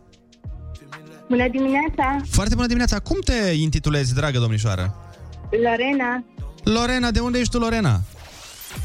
Bună 1.33 1.47
dimineața, 1.47 2.21
Foarte 2.29 2.53
bună 2.55 2.67
dimineața! 2.67 2.99
Cum 2.99 3.19
te 3.19 3.51
intitulezi, 3.51 4.13
dragă 4.13 4.39
domnișoară? 4.39 4.95
Lorena, 5.49 6.23
Lorena, 6.63 7.11
de 7.11 7.19
unde 7.19 7.39
ești 7.39 7.51
tu, 7.51 7.57
Lorena? 7.59 8.01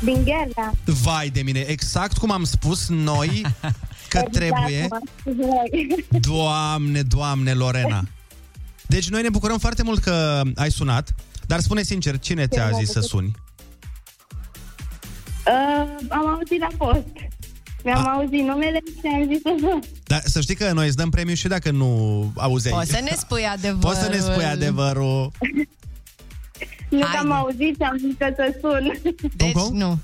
din 0.02 0.24
Gherda. 0.24 0.72
Vai 0.84 1.28
de 1.28 1.42
mine, 1.42 1.60
exact 1.60 2.16
cum 2.18 2.30
am 2.30 2.44
spus 2.44 2.88
noi 2.88 3.28
că 4.08 4.18
Exact, 4.18 4.32
trebuie. 4.32 4.86
mă 4.90 4.98
scuze. 5.20 5.46
Doamne, 6.30 7.02
doamne, 7.02 7.52
Lorena. 7.52 8.02
Deci 8.86 9.08
noi 9.08 9.22
ne 9.22 9.30
bucurăm 9.30 9.58
foarte 9.58 9.82
mult 9.82 10.02
că 10.02 10.42
ai 10.54 10.70
sunat, 10.70 11.14
dar 11.46 11.60
spune 11.60 11.82
sincer, 11.82 12.18
cine 12.18 12.46
ți-a 12.46 12.68
mă 12.70 12.76
zis 12.78 12.86
să 12.90 12.98
bucur. 13.00 13.08
suni? 13.08 13.32
Uh, 15.46 15.88
am 16.08 16.26
auzit 16.26 16.60
la 16.60 16.68
post. 16.76 17.06
Mi-am 17.84 18.06
A- 18.06 18.12
auzit 18.12 18.42
numele 18.46 18.80
și 18.84 19.06
am 19.14 19.26
zis 19.32 19.40
să 19.42 19.54
sun. 19.60 19.80
Dar 20.04 20.20
să 20.24 20.40
știi 20.40 20.54
că 20.54 20.72
noi 20.72 20.86
îți 20.86 20.96
dăm 20.96 21.10
premiu 21.10 21.34
și 21.34 21.48
dacă 21.48 21.70
nu 21.70 22.32
auzeai. 22.36 22.74
Poți 22.74 22.90
să 22.90 23.00
ne 23.02 23.14
spui 23.16 23.44
adevărul. 23.44 23.80
Poți 23.80 24.00
să 24.00 24.08
ne 24.08 24.18
spui 24.18 24.44
adevărul. 24.44 25.30
Nu 26.90 27.00
că 27.00 27.16
am 27.18 27.32
auzit 27.32 27.74
și 27.76 27.82
am 27.82 27.96
zis 27.96 28.14
că 28.18 28.32
să 28.36 28.58
sun. 28.60 28.92
Deci, 29.36 29.52
nu. 29.72 29.98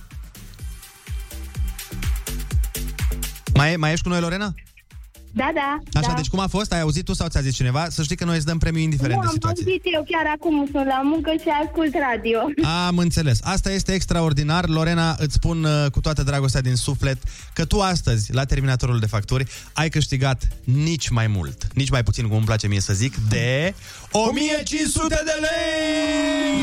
Mai, 3.54 3.76
mai 3.76 3.92
ești 3.92 4.02
cu 4.02 4.08
noi, 4.08 4.20
Lorena? 4.20 4.54
Da, 5.36 5.50
da. 5.54 5.98
Așa, 5.98 6.08
da. 6.08 6.14
deci 6.14 6.28
cum 6.28 6.38
a 6.38 6.46
fost? 6.46 6.72
Ai 6.72 6.80
auzit 6.80 7.04
tu 7.04 7.12
sau 7.14 7.28
ți-a 7.28 7.40
zis 7.40 7.54
cineva? 7.54 7.86
Să 7.90 8.02
știi 8.02 8.16
că 8.16 8.24
noi 8.24 8.36
îți 8.36 8.46
dăm 8.46 8.58
premiu 8.58 8.80
indiferent 8.80 9.14
nu, 9.14 9.20
de 9.20 9.26
am 9.26 9.32
situație. 9.32 9.64
auzit 9.66 9.82
eu 9.94 10.04
chiar 10.08 10.32
acum, 10.36 10.68
sunt 10.72 10.86
la 10.86 11.00
muncă 11.04 11.30
și 11.40 11.48
ascult 11.64 11.94
radio. 12.10 12.38
Am 12.86 12.98
înțeles. 12.98 13.38
Asta 13.42 13.70
este 13.72 13.92
extraordinar. 13.92 14.68
Lorena, 14.68 15.14
îți 15.18 15.34
spun 15.34 15.64
uh, 15.64 15.90
cu 15.90 16.00
toată 16.00 16.22
dragostea 16.22 16.60
din 16.60 16.74
suflet 16.74 17.18
că 17.52 17.64
tu 17.64 17.80
astăzi, 17.80 18.32
la 18.32 18.44
terminatorul 18.44 18.98
de 18.98 19.06
facturi, 19.06 19.46
ai 19.72 19.88
câștigat 19.88 20.48
nici 20.64 21.08
mai 21.08 21.26
mult, 21.26 21.66
nici 21.74 21.90
mai 21.90 22.02
puțin, 22.02 22.26
cum 22.26 22.36
îmi 22.36 22.44
place 22.46 22.66
mie 22.66 22.80
să 22.80 22.92
zic, 22.92 23.14
de 23.28 23.74
1500 24.10 25.22
de 25.24 25.32
lei! 25.40 26.62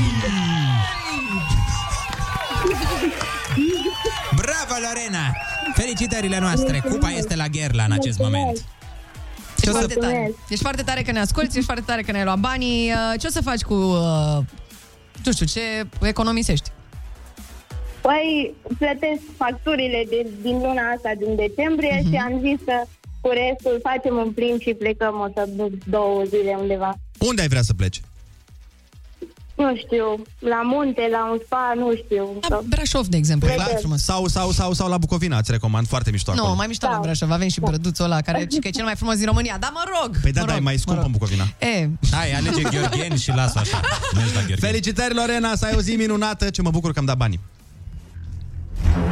Bravo, 4.41 4.73
Lorena! 4.87 5.50
Felicitările 5.73 6.39
noastre! 6.39 6.83
Cupa 6.89 7.09
este 7.09 7.35
la 7.35 7.47
Gherla 7.47 7.83
în 7.83 7.91
acest 7.91 8.19
moment. 8.19 8.65
Ești 9.57 9.69
foarte 9.69 9.93
tare. 9.93 10.31
Ești 10.49 10.63
foarte 10.63 10.81
tare 10.81 11.01
că 11.01 11.11
ne 11.11 11.19
asculti, 11.19 11.49
ești 11.53 11.65
foarte 11.65 11.83
tare 11.85 12.01
că 12.01 12.11
ne-ai 12.11 12.23
luat 12.23 12.39
banii. 12.39 12.91
Uh, 12.91 13.19
Ce 13.19 13.27
o 13.27 13.29
să 13.29 13.41
faci 13.41 13.61
cu, 13.61 13.73
uh, 13.73 14.37
nu 15.25 15.31
știu, 15.31 15.45
ce 15.45 15.61
economisești? 16.01 16.69
Păi, 18.01 18.53
plătesc 18.77 19.21
facturile 19.37 20.05
de, 20.09 20.27
din 20.41 20.55
luna 20.57 20.81
asta, 20.95 21.11
din 21.17 21.35
decembrie, 21.35 21.99
Mhm. 22.01 22.09
și 22.11 22.15
am 22.17 22.39
zis 22.41 22.59
că 22.65 22.73
cu 23.21 23.29
restul 23.29 23.79
facem 23.83 24.15
un 24.15 24.31
plimb 24.31 24.59
și 24.59 24.73
plecăm 24.73 25.15
o 25.19 25.27
să 25.35 25.49
duc 25.55 25.71
două 25.85 26.23
zile 26.23 26.57
undeva. 26.59 26.93
Unde 27.19 27.41
ai 27.41 27.47
vrea 27.47 27.61
să 27.61 27.73
pleci? 27.73 28.01
Nu 29.61 29.75
știu, 29.83 30.05
la 30.39 30.61
munte, 30.71 31.03
la 31.11 31.21
un 31.31 31.39
spa, 31.45 31.73
nu 31.75 31.87
știu. 32.03 32.25
La 32.49 32.59
Brașov, 32.69 33.05
de 33.07 33.17
exemplu. 33.17 33.47
Vedem. 33.47 33.95
Sau, 33.95 34.27
sau, 34.27 34.51
sau, 34.51 34.73
sau 34.73 34.87
la 34.89 34.97
Bucovina, 34.97 35.37
îți 35.37 35.51
recomand, 35.51 35.87
foarte 35.87 36.11
mișto 36.11 36.31
acolo. 36.31 36.47
Nu, 36.47 36.55
mai 36.55 36.67
mișto 36.67 36.87
la 36.87 36.99
Brașov, 37.01 37.31
avem 37.31 37.47
și 37.47 37.59
brăduțul 37.59 38.05
ăla, 38.05 38.21
care 38.21 38.47
că 38.61 38.67
e 38.67 38.69
cel 38.69 38.83
mai 38.83 38.95
frumos 38.95 39.15
din 39.17 39.25
România. 39.25 39.57
Dar 39.59 39.71
mă 39.73 39.83
rog! 39.95 40.09
Păi 40.21 40.31
da, 40.31 40.39
mă 40.39 40.45
da, 40.45 40.51
e 40.51 40.55
rog, 40.55 40.65
mai 40.65 40.73
mă 40.73 40.79
scump 40.79 40.97
rog. 40.97 41.05
în 41.05 41.11
Bucovina. 41.11 41.43
E, 41.59 41.89
Hai, 42.11 42.31
alege 42.31 42.61
Gheorgheni 42.61 43.17
și 43.17 43.31
lasă 43.35 43.59
așa. 43.59 43.79
Mergi 44.15 44.33
la 44.33 44.39
Gheorgheni. 44.39 44.59
Felicitări, 44.59 45.13
Lorena, 45.13 45.55
să 45.55 45.65
ai 45.65 45.73
o 45.75 45.81
zi 45.81 45.95
minunată, 45.95 46.49
ce 46.49 46.61
mă 46.61 46.69
bucur 46.69 46.91
că 46.93 46.99
am 46.99 47.05
dat 47.05 47.17
banii. 47.17 47.39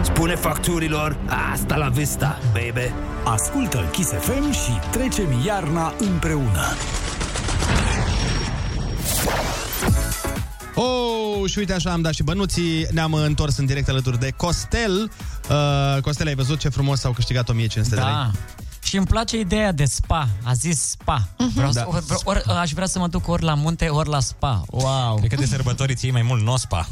Spune 0.01 0.35
facturilor, 0.35 1.17
asta 1.53 1.75
la 1.75 1.87
vista, 1.87 2.39
baby. 2.51 2.91
Ascultă 3.23 3.89
Kiss 3.91 4.09
FM 4.09 4.51
și 4.51 4.71
trecem 4.91 5.41
iarna 5.45 5.93
împreună. 5.99 6.75
Oh, 10.81 11.49
și 11.49 11.57
uite 11.57 11.73
așa 11.73 11.91
am 11.91 12.01
dat 12.01 12.13
și 12.13 12.23
bănuții, 12.23 12.87
ne-am 12.91 13.13
întors 13.13 13.57
în 13.57 13.65
direct 13.65 13.89
alături 13.89 14.19
de 14.19 14.33
Costel. 14.37 15.11
Uh, 15.49 16.01
Costel, 16.01 16.27
ai 16.27 16.35
văzut 16.35 16.59
ce 16.59 16.69
frumos 16.69 16.99
s-au 16.99 17.11
câștigat 17.11 17.49
1500 17.49 17.95
de 17.95 18.01
lei? 18.01 18.13
Da. 18.89 18.95
Și 18.95 18.97
îmi 18.97 19.05
place 19.05 19.39
ideea 19.39 19.71
de 19.71 19.85
spa. 19.85 20.27
A 20.43 20.53
zis 20.53 20.79
spa. 20.89 21.27
Vreau 21.53 21.71
Da. 21.71 21.81
să, 21.81 21.87
ori, 21.89 22.03
ori, 22.23 22.43
aș 22.59 22.71
vrea 22.71 22.85
să 22.87 22.99
mă 22.99 23.07
duc 23.07 23.27
ori 23.27 23.43
la 23.43 23.53
munte, 23.53 23.87
ori 23.87 24.09
la 24.09 24.19
spa. 24.19 24.63
Wow. 24.69 25.15
Cred 25.15 25.29
că 25.29 25.35
de 25.35 25.45
sărbători 25.45 25.95
ții 25.95 26.11
mai 26.11 26.21
mult 26.21 26.43
nospa. 26.43 26.87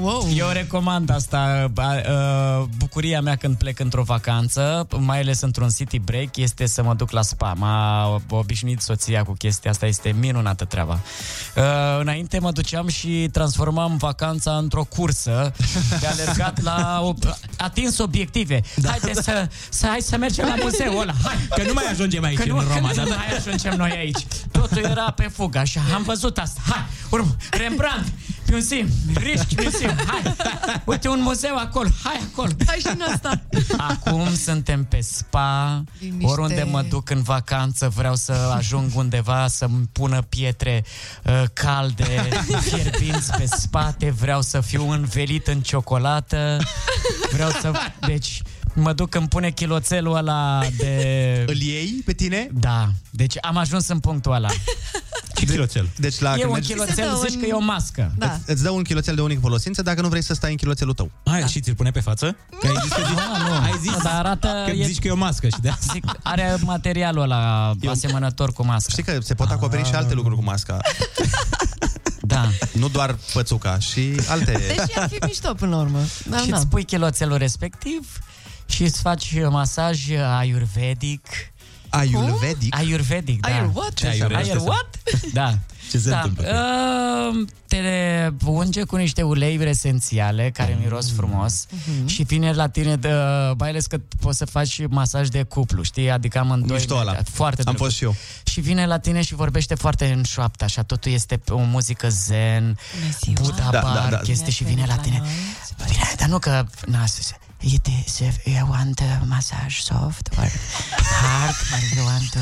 Bun. 0.00 0.22
Eu 0.34 0.48
recomand 0.52 1.10
asta. 1.10 1.70
A, 1.76 1.82
a, 1.82 2.68
Bucuria 2.78 3.20
mea 3.20 3.36
când 3.36 3.56
plec 3.56 3.78
într-o 3.80 4.02
vacanță, 4.02 4.86
mai 4.98 5.20
ales 5.20 5.40
într-un 5.40 5.68
city 5.68 5.98
break, 5.98 6.36
este 6.36 6.66
să 6.66 6.82
mă 6.82 6.94
duc 6.94 7.10
la 7.10 7.22
spa. 7.22 7.52
M-a 7.56 8.06
obișnuit 8.30 8.80
soția 8.80 9.22
cu 9.22 9.32
chestia 9.32 9.70
asta, 9.70 9.86
este 9.86 10.14
minunată 10.18 10.64
treaba. 10.64 11.00
A, 11.56 11.98
Înainte 12.00 12.38
mă 12.38 12.50
duceam 12.50 12.88
și 12.88 13.28
transformam 13.32 13.96
vacanța 13.96 14.50
într-o 14.56 14.84
cursă 14.84 15.52
de 16.00 16.06
alergat 16.06 16.62
la... 16.62 17.00
o- 17.02 17.12
Atins 17.58 17.98
obiective. 17.98 18.60
Da. 18.76 18.88
Haide 18.90 19.13
să, 19.14 19.48
să, 19.68 19.86
hai 19.86 20.00
să 20.00 20.16
mergem 20.16 20.46
la 20.46 20.54
muzeul 20.62 21.00
ăla. 21.00 21.14
Hai. 21.24 21.36
Că 21.56 21.62
nu 21.66 21.72
mai 21.72 21.84
ajungem 21.90 22.24
aici, 22.24 22.38
Că 22.38 22.44
nu, 22.46 22.56
în 22.56 22.64
Roma, 22.74 22.88
că 22.88 22.94
da? 22.94 23.02
nu 23.02 23.08
mai 23.08 23.36
ajungem 23.36 23.74
noi 23.76 23.90
aici. 23.90 24.26
Totul 24.52 24.84
era 24.84 25.12
pe 25.16 25.30
fugă, 25.34 25.58
așa. 25.58 25.80
Am 25.94 26.02
văzut 26.02 26.38
asta. 26.38 26.60
Hai, 26.70 26.84
urmă, 27.10 27.36
Rembrandt, 27.50 28.08
Museum, 28.50 28.88
Rișchi 29.14 29.54
Museum, 29.62 29.94
hai. 30.06 30.34
Uite 30.84 31.08
un 31.08 31.20
muzeu 31.22 31.56
acolo, 31.56 31.88
hai 32.02 32.20
acolo. 32.32 32.50
Hai 32.66 32.78
și 32.78 32.86
în 32.86 33.02
asta. 33.12 33.42
Acum 33.76 34.34
suntem 34.34 34.84
pe 34.84 35.00
spa, 35.00 35.82
Liniște. 35.98 36.26
oriunde 36.26 36.66
mă 36.70 36.82
duc 36.88 37.10
în 37.10 37.22
vacanță, 37.22 37.92
vreau 37.96 38.14
să 38.14 38.32
ajung 38.56 38.90
undeva 38.94 39.46
să-mi 39.48 39.88
pună 39.92 40.22
pietre 40.28 40.84
uh, 41.24 41.42
calde, 41.52 42.28
fierbinți 42.60 43.30
pe 43.36 43.46
spate, 43.46 44.10
vreau 44.10 44.42
să 44.42 44.60
fiu 44.60 44.90
învelit 44.90 45.46
în 45.46 45.60
ciocolată, 45.60 46.58
vreau 47.32 47.50
să... 47.50 47.72
Deci, 48.06 48.42
mă 48.74 48.92
duc, 48.92 49.14
îmi 49.14 49.28
pune 49.28 49.50
chiloțelul 49.50 50.16
ăla 50.16 50.60
de... 50.76 51.44
Îl 51.52 51.56
iei 51.60 52.02
pe 52.04 52.12
tine? 52.12 52.48
Da. 52.52 52.88
Deci 53.10 53.34
am 53.40 53.56
ajuns 53.56 53.88
în 53.88 53.98
punctul 54.00 54.32
ăla. 54.32 54.48
Și 55.38 55.44
chiloțel. 55.46 55.88
Deci 55.96 56.18
la 56.18 56.30
E 56.30 56.32
când 56.34 56.44
un 56.46 56.52
mergi, 56.52 56.72
chiloțel, 56.72 57.16
zici 57.28 57.40
că 57.40 57.46
e 57.46 57.52
o 57.52 57.58
mască. 57.60 58.12
Da. 58.16 58.32
îți, 58.32 58.50
îți 58.50 58.62
dă 58.62 58.70
un 58.70 58.82
chiloțel 58.82 59.14
de 59.14 59.20
unică 59.20 59.40
folosință 59.40 59.82
dacă 59.82 60.00
nu 60.00 60.08
vrei 60.08 60.22
să 60.22 60.34
stai 60.34 60.50
în 60.50 60.56
chiloțelul 60.56 60.94
tău. 60.94 61.10
Hai, 61.24 61.42
și 61.42 61.60
ți-l 61.60 61.74
pune 61.74 61.90
pe 61.90 62.00
față? 62.00 62.36
Că 62.60 62.66
ai 62.66 62.74
zis 62.82 62.92
că 62.92 63.02
zici, 63.06 63.16
Nu, 63.16 63.48
nu. 63.48 63.54
ai 63.54 63.78
zis 63.80 64.02
Dar 64.02 64.14
arată... 64.14 64.62
că 64.66 64.70
e- 64.70 64.84
zici 64.86 64.98
că 64.98 65.06
e 65.06 65.10
o 65.10 65.16
mască 65.16 65.46
și 65.48 65.60
de 65.62 65.68
asta. 65.68 65.92
Zic, 65.92 66.04
are 66.22 66.56
materialul 66.60 67.22
ăla 67.22 67.72
asemănător 67.88 68.52
cu 68.52 68.64
masca. 68.64 68.90
Știi 68.90 69.02
că 69.02 69.18
se 69.20 69.34
pot 69.34 69.50
acoperi 69.50 69.84
și 69.86 69.94
alte 69.94 70.14
lucruri 70.14 70.36
cu 70.36 70.42
masca. 70.42 70.78
Da. 72.26 72.48
Nu 72.72 72.88
doar 72.88 73.16
pățuca, 73.32 73.78
și 73.78 74.20
alte... 74.28 74.52
Deci 74.76 74.96
ar 74.96 75.08
fi 75.08 75.18
mișto 75.26 75.54
până 75.54 75.76
la 75.76 75.82
urmă. 75.82 75.98
Da, 76.28 76.36
și 76.38 76.48
da. 76.48 76.56
îți 76.56 76.66
pui 76.66 76.84
chiloțelul 76.84 77.36
respectiv 77.36 78.18
și 78.66 78.82
îți 78.82 79.00
faci 79.00 79.40
masaj 79.50 80.10
ayurvedic. 80.38 81.26
Ayurvedic? 81.88 82.76
Ayurvedic, 82.76 83.40
da. 83.40 83.48
Ayur 83.48 83.70
what? 83.74 83.92
Ce 83.94 84.06
ayur 84.06 84.34
Ayur 84.34 84.40
este 84.56 84.56
what? 84.68 84.88
Da. 85.32 85.58
Ce 85.90 85.98
se 85.98 86.10
da. 86.10 86.16
întâmplă? 86.20 86.48
Uh, 87.40 87.46
te 87.66 87.78
unge 88.44 88.82
cu 88.84 88.96
niște 88.96 89.22
uleiuri 89.22 89.68
esențiale 89.68 90.50
care 90.50 90.78
miros 90.82 91.12
frumos 91.12 91.66
Mhm. 91.70 92.06
și 92.06 92.22
vine 92.22 92.52
la 92.52 92.68
tine, 92.68 92.96
de, 92.96 93.08
mai 93.58 93.68
ales 93.68 93.86
că 93.86 93.98
poți 94.20 94.38
să 94.38 94.44
faci 94.44 94.68
și 94.68 94.82
masaj 94.82 95.28
de 95.28 95.42
cuplu, 95.42 95.82
știi? 95.82 96.10
Adică 96.10 96.38
amândoi. 96.38 96.76
Mișto 96.76 96.96
ăla. 96.96 97.16
Foarte 97.32 97.56
Am 97.58 97.64
drăguț. 97.64 97.80
fost 97.82 97.96
și 97.96 98.04
eu. 98.04 98.14
Și 98.44 98.60
vine 98.60 98.86
la 98.86 98.98
tine 98.98 99.22
și 99.22 99.34
vorbește 99.34 99.74
foarte 99.74 100.12
în 100.12 100.22
șoaptă, 100.22 100.64
așa, 100.64 100.82
totul 100.82 101.12
este 101.12 101.36
pe 101.36 101.52
o 101.52 101.58
muzică 101.58 102.08
zen, 102.08 102.78
Buddha 103.32 103.68
Da, 103.70 103.80
bar, 103.80 103.94
da, 103.94 104.08
da. 104.10 104.16
chestii 104.16 104.52
și 104.52 104.64
vine 104.64 104.84
la 104.88 104.94
tine. 104.96 105.22
Bine, 105.90 106.14
dar 106.18 106.28
nu 106.28 106.38
că, 106.38 106.64
na, 106.86 107.06
să- 107.06 107.20
să- 107.64 107.70
you, 107.70 107.78
do- 107.82 108.50
you 108.50 108.66
want 108.70 109.00
a 109.00 109.24
massage 109.26 109.80
soft 109.80 110.28
or 110.38 110.50
hard 111.20 111.54
or 111.72 111.80
you 111.96 112.04
want 112.04 112.30
to 112.30 112.38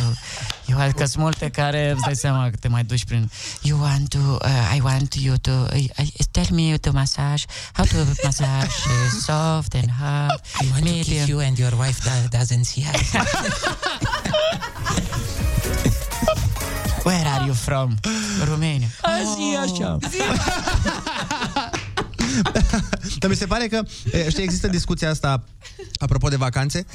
you 0.66 0.78
want, 0.78 0.94
că 0.94 1.04
sunt 1.04 1.22
multe 1.22 1.48
care 1.48 1.90
îți 1.90 2.02
dai 2.02 2.16
seama 2.16 2.50
că 2.50 2.56
te 2.56 2.68
mai 2.68 2.84
duci 2.84 3.04
prin 3.04 3.30
you 3.62 3.80
want 3.80 4.08
to 4.08 4.18
uh, 4.18 4.72
I 4.76 4.80
want 4.80 5.14
you 5.14 5.36
to 5.36 5.50
uh, 5.50 5.84
uh, 5.98 6.06
tell 6.30 6.46
me 6.50 6.62
you 6.62 6.76
to 6.76 6.90
massage 6.92 7.44
how 7.72 7.84
to 7.84 7.96
massage 8.24 8.66
uh, 8.86 9.10
soft 9.26 9.74
and 9.74 9.90
hard 10.00 10.40
I 10.60 10.66
want 10.70 10.84
to 10.84 10.90
medium. 10.92 11.02
kiss 11.18 11.28
you 11.28 11.38
and 11.40 11.58
your 11.58 11.72
wife 11.78 11.98
do- 12.04 12.38
doesn't 12.38 12.64
see 12.64 12.84
us. 12.94 13.00
Where 17.04 17.26
are 17.26 17.44
you 17.46 17.54
from? 17.54 17.98
Romania. 18.44 18.88
Azi, 19.02 19.56
așa. 19.72 19.98
Dar 23.18 23.30
mi 23.30 23.36
se 23.36 23.46
pare 23.46 23.66
că, 23.66 23.82
e, 24.12 24.30
știi, 24.30 24.42
există 24.42 24.68
discuția 24.68 25.10
asta 25.10 25.44
apropo 25.94 26.28
de 26.28 26.36
vacanțe, 26.36 26.86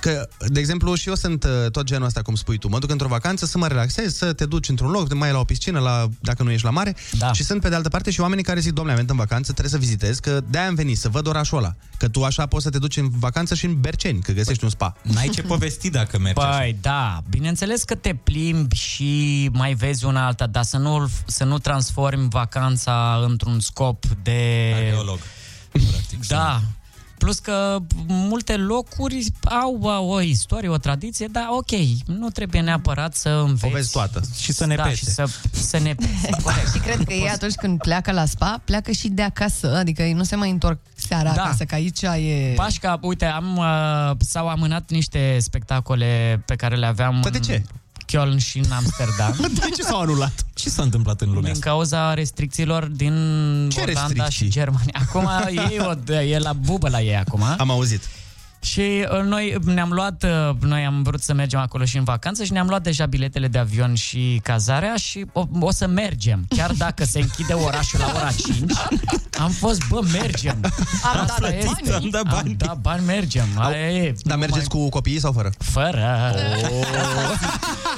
că, 0.00 0.28
de 0.46 0.60
exemplu, 0.60 0.94
și 0.94 1.08
eu 1.08 1.14
sunt 1.14 1.44
uh, 1.44 1.70
tot 1.70 1.84
genul 1.84 2.06
ăsta, 2.06 2.22
cum 2.22 2.34
spui 2.34 2.58
tu. 2.58 2.68
Mă 2.68 2.78
duc 2.78 2.90
într-o 2.90 3.08
vacanță 3.08 3.46
să 3.46 3.58
mă 3.58 3.66
relaxez, 3.66 4.16
să 4.16 4.32
te 4.32 4.46
duci 4.46 4.68
într-un 4.68 4.90
loc, 4.90 5.14
mai 5.14 5.32
la 5.32 5.38
o 5.38 5.44
piscină, 5.44 5.78
la, 5.78 6.08
dacă 6.20 6.42
nu 6.42 6.50
ești 6.50 6.64
la 6.64 6.70
mare. 6.70 6.96
Da. 7.18 7.32
Și 7.32 7.44
sunt, 7.44 7.60
pe 7.60 7.68
de 7.68 7.74
altă 7.74 7.88
parte, 7.88 8.10
și 8.10 8.20
oamenii 8.20 8.44
care 8.44 8.60
zic, 8.60 8.72
domnule, 8.72 8.90
am 8.90 8.96
venit 8.96 9.10
în 9.10 9.16
vacanță, 9.16 9.52
trebuie 9.52 9.72
să 9.72 9.78
vizitez, 9.86 10.18
că 10.18 10.40
de-aia 10.48 10.68
am 10.68 10.74
venit, 10.74 10.98
să 10.98 11.08
văd 11.08 11.26
orașul 11.26 11.58
ăla. 11.58 11.74
Că 11.96 12.08
tu 12.08 12.24
așa 12.24 12.46
poți 12.46 12.64
să 12.64 12.70
te 12.70 12.78
duci 12.78 12.96
în 12.96 13.08
vacanță 13.18 13.54
și 13.54 13.64
în 13.64 13.80
Berceni, 13.80 14.20
că 14.20 14.32
găsești 14.32 14.64
un 14.64 14.70
spa. 14.70 14.96
N-ai 15.02 15.28
ce 15.28 15.42
povesti 15.42 15.90
dacă 15.90 16.18
mergi 16.18 16.40
așa. 16.40 16.58
Păi 16.58 16.76
da, 16.80 17.22
bineînțeles 17.28 17.82
că 17.82 17.94
te 17.94 18.14
plimbi 18.14 18.76
și 18.76 19.50
mai 19.52 19.74
vezi 19.74 20.04
una 20.04 20.26
alta, 20.26 20.46
dar 20.46 20.64
să 20.64 20.76
nu, 20.76 21.10
să 21.26 21.44
nu 21.44 21.58
transformi 21.58 22.28
vacanța 22.30 23.20
într-un 23.28 23.60
scop 23.60 24.04
de... 24.22 24.72
Arheolog. 24.74 25.18
Practic. 25.70 26.26
Da. 26.26 26.60
Plus 27.20 27.38
că 27.38 27.78
multe 28.06 28.56
locuri 28.56 29.26
au, 29.44 29.88
au 29.88 30.08
o 30.08 30.20
istorie, 30.20 30.68
o 30.68 30.76
tradiție, 30.76 31.26
dar 31.26 31.46
ok, 31.50 31.70
nu 32.06 32.28
trebuie 32.30 32.60
neapărat 32.60 33.14
să 33.14 33.28
înveți. 33.28 33.64
O 33.66 33.68
vezi 33.68 33.90
toată. 33.90 34.20
Și 34.40 34.52
să 34.52 34.66
ne 34.66 34.74
da, 34.74 34.82
pese. 34.82 34.94
și 34.94 35.04
să, 35.04 35.24
să 35.52 35.78
ne 35.78 35.94
pese. 35.94 36.30
corect. 36.42 36.72
Și 36.72 36.78
cred 36.78 37.04
că 37.04 37.12
ei 37.12 37.28
atunci 37.28 37.54
când 37.54 37.78
pleacă 37.78 38.12
la 38.12 38.24
spa, 38.24 38.60
pleacă 38.64 38.90
și 38.92 39.08
de 39.08 39.22
acasă, 39.22 39.76
adică 39.76 40.02
ei 40.02 40.12
nu 40.12 40.22
se 40.24 40.36
mai 40.36 40.50
întorc 40.50 40.78
seara 40.94 41.32
Da. 41.32 41.42
acasă, 41.42 41.64
că 41.64 41.74
aici 41.74 42.02
e... 42.02 42.52
Pașca, 42.56 42.98
uite, 43.02 43.24
am, 43.24 43.56
uh, 43.56 44.16
s-au 44.18 44.48
amânat 44.48 44.90
niște 44.90 45.36
spectacole 45.40 46.42
pe 46.46 46.54
care 46.54 46.76
le 46.76 46.86
aveam. 46.86 47.20
Dar 47.22 47.32
de 47.32 47.38
ce? 47.38 47.62
Köln 48.10 48.36
și 48.38 48.58
în 48.58 48.70
Amsterdam. 48.72 49.36
De 49.54 49.68
ce 49.76 49.82
s-au 49.82 50.00
anulat? 50.00 50.32
Ce 50.54 50.68
s-a 50.68 50.82
întâmplat 50.82 51.20
în 51.20 51.26
lumea 51.28 51.42
Din 51.42 51.50
asta? 51.50 51.68
cauza 51.70 52.14
restricțiilor 52.14 52.84
din 52.84 53.12
Ce 53.72 53.80
Olanda 53.80 54.00
restricții? 54.02 54.46
și 54.46 54.52
Germania. 54.52 54.94
Acum 55.08 55.28
e, 55.76 55.80
o, 55.80 56.12
e 56.14 56.38
la 56.38 56.52
bubă 56.52 56.88
la 56.88 57.00
ei 57.00 57.16
acum. 57.16 57.42
Am 57.58 57.70
auzit. 57.70 58.02
Și 58.60 59.06
uh, 59.12 59.22
noi 59.22 59.56
ne-am 59.64 59.90
luat, 59.90 60.22
uh, 60.22 60.56
noi 60.60 60.84
am 60.84 61.02
vrut 61.02 61.22
să 61.22 61.34
mergem 61.34 61.60
acolo 61.60 61.84
și 61.84 61.96
în 61.96 62.04
vacanță 62.04 62.44
și 62.44 62.52
ne-am 62.52 62.66
luat 62.66 62.82
deja 62.82 63.06
biletele 63.06 63.48
de 63.48 63.58
avion 63.58 63.94
și 63.94 64.40
cazarea 64.42 64.96
și 64.96 65.26
o, 65.32 65.46
o 65.60 65.70
să 65.70 65.86
mergem. 65.86 66.44
Chiar 66.48 66.72
dacă 66.72 67.04
se 67.04 67.18
închide 67.20 67.52
orașul 67.52 67.98
la 67.98 68.12
ora 68.14 68.30
5, 68.30 68.72
am 69.38 69.50
fost, 69.50 69.88
bă, 69.88 70.00
mergem. 70.12 70.58
Am 71.12 71.20
Asta 71.20 71.36
dat 71.40 71.52
este. 71.52 71.66
bani? 71.66 71.94
Am 71.94 72.10
dat 72.10 72.22
bani. 72.22 72.48
Am 72.48 72.54
dat 72.58 72.78
bani, 72.78 73.04
mergem. 73.04 73.46
Aia 73.56 73.90
e. 73.90 74.14
Dar 74.22 74.38
mergeți 74.38 74.68
cu 74.68 74.88
copiii 74.88 75.20
sau 75.20 75.32
fără? 75.32 75.50
Fără. 75.58 76.34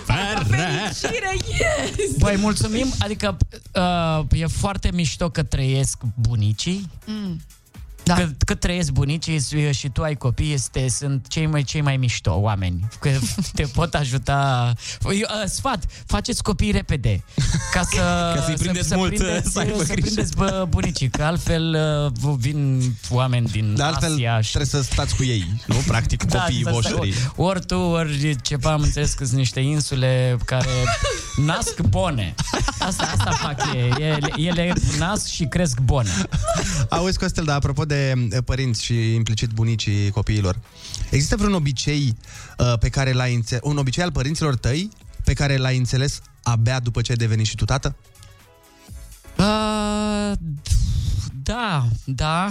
Fără! 0.05 0.47
Fericire, 0.47 1.36
yes! 1.48 2.16
Băi, 2.18 2.36
mulțumim, 2.36 2.93
adică 2.98 3.36
uh, 3.74 4.40
e 4.40 4.47
foarte 4.47 4.90
mișto 4.93 5.28
că 5.28 5.43
trăiesc 5.43 5.98
bunicii. 6.14 6.90
Mm. 7.06 7.40
Da. 8.04 8.14
Cât, 8.14 8.42
cât 8.42 8.60
trăiesc 8.60 8.90
bunicii 8.90 9.40
și- 9.40 9.72
și 9.72 9.88
tu 9.88 10.02
ai 10.02 10.14
copii, 10.14 10.52
este, 10.52 10.88
sunt 10.88 11.26
cei 11.28 11.46
mai, 11.46 11.62
cei 11.62 11.80
mai 11.80 11.96
mișto 11.96 12.34
oameni. 12.34 12.88
Că 13.00 13.10
te 13.54 13.62
pot 13.62 13.94
ajuta. 13.94 14.72
Eu, 15.04 15.10
uh, 15.12 15.48
sfat, 15.48 15.84
faceți 16.06 16.42
copii 16.42 16.70
repede. 16.70 17.24
Ca 17.72 17.82
să, 17.82 18.32
Ca 18.34 18.42
să-i 18.42 18.54
prindeți 18.54 18.88
să, 18.88 18.96
mult, 18.96 19.16
să 19.16 19.22
prindeți, 19.24 19.52
să 19.52 19.58
aibă 19.58 19.84
să 19.84 19.92
grijă. 19.92 20.00
prindeți 20.00 20.36
bă, 20.36 20.66
bunicii, 20.68 21.08
că 21.10 21.22
altfel 21.22 21.76
uh, 22.24 22.32
vin 22.38 22.82
oameni 23.10 23.46
din 23.46 23.74
Dar 23.74 23.86
altfel 23.92 24.12
Asia. 24.12 24.40
Și... 24.40 24.48
trebuie 24.52 24.82
să 24.82 24.88
stați 24.92 25.16
cu 25.16 25.24
ei, 25.24 25.44
nu? 25.66 25.74
Practic, 25.86 26.18
copiii 26.24 26.62
să 26.62 26.68
stai- 26.68 26.72
voștri. 26.72 26.94
Ori, 26.94 27.14
ori 27.36 27.66
tu, 27.66 27.76
ori 27.78 28.36
ceva, 28.42 28.72
am 28.72 28.80
înțeles 28.82 29.12
că 29.12 29.24
sunt 29.24 29.36
niște 29.36 29.60
insule 29.60 30.36
care 30.44 30.68
nasc 31.36 31.80
bone. 31.80 32.34
Asta, 32.78 33.10
asta 33.16 33.30
fac 33.30 33.74
ei. 33.74 33.88
Ele, 33.98 34.28
ele 34.36 34.72
nasc 34.98 35.26
și 35.26 35.44
cresc 35.44 35.80
bone. 35.80 36.10
Auzi, 36.88 37.18
Costel, 37.18 37.44
dar 37.44 37.56
apropo 37.56 37.84
de 37.84 37.91
eh, 37.94 38.39
părinți 38.44 38.85
și 38.85 39.14
implicit 39.14 39.51
bunicii 39.51 40.10
copiilor, 40.10 40.59
există 41.10 41.36
vreun 41.36 41.52
obicei 41.55 42.16
uh, 42.59 42.73
pe 42.78 42.89
care 42.89 43.12
l-ai 43.12 43.35
înțe- 43.35 43.59
un 43.62 43.77
obicei 43.77 44.02
al 44.02 44.12
părinților 44.12 44.56
tăi 44.56 44.89
pe 45.24 45.32
care 45.32 45.56
l-ai 45.56 45.77
înțeles 45.77 46.20
abia 46.43 46.81
după 46.81 47.01
ce 47.01 47.10
ai 47.10 47.16
devenit 47.16 47.47
și 47.47 47.55
tu 47.55 47.64
tată? 47.64 47.97
Uh, 49.39 50.32
da, 51.43 51.86
da. 52.05 52.48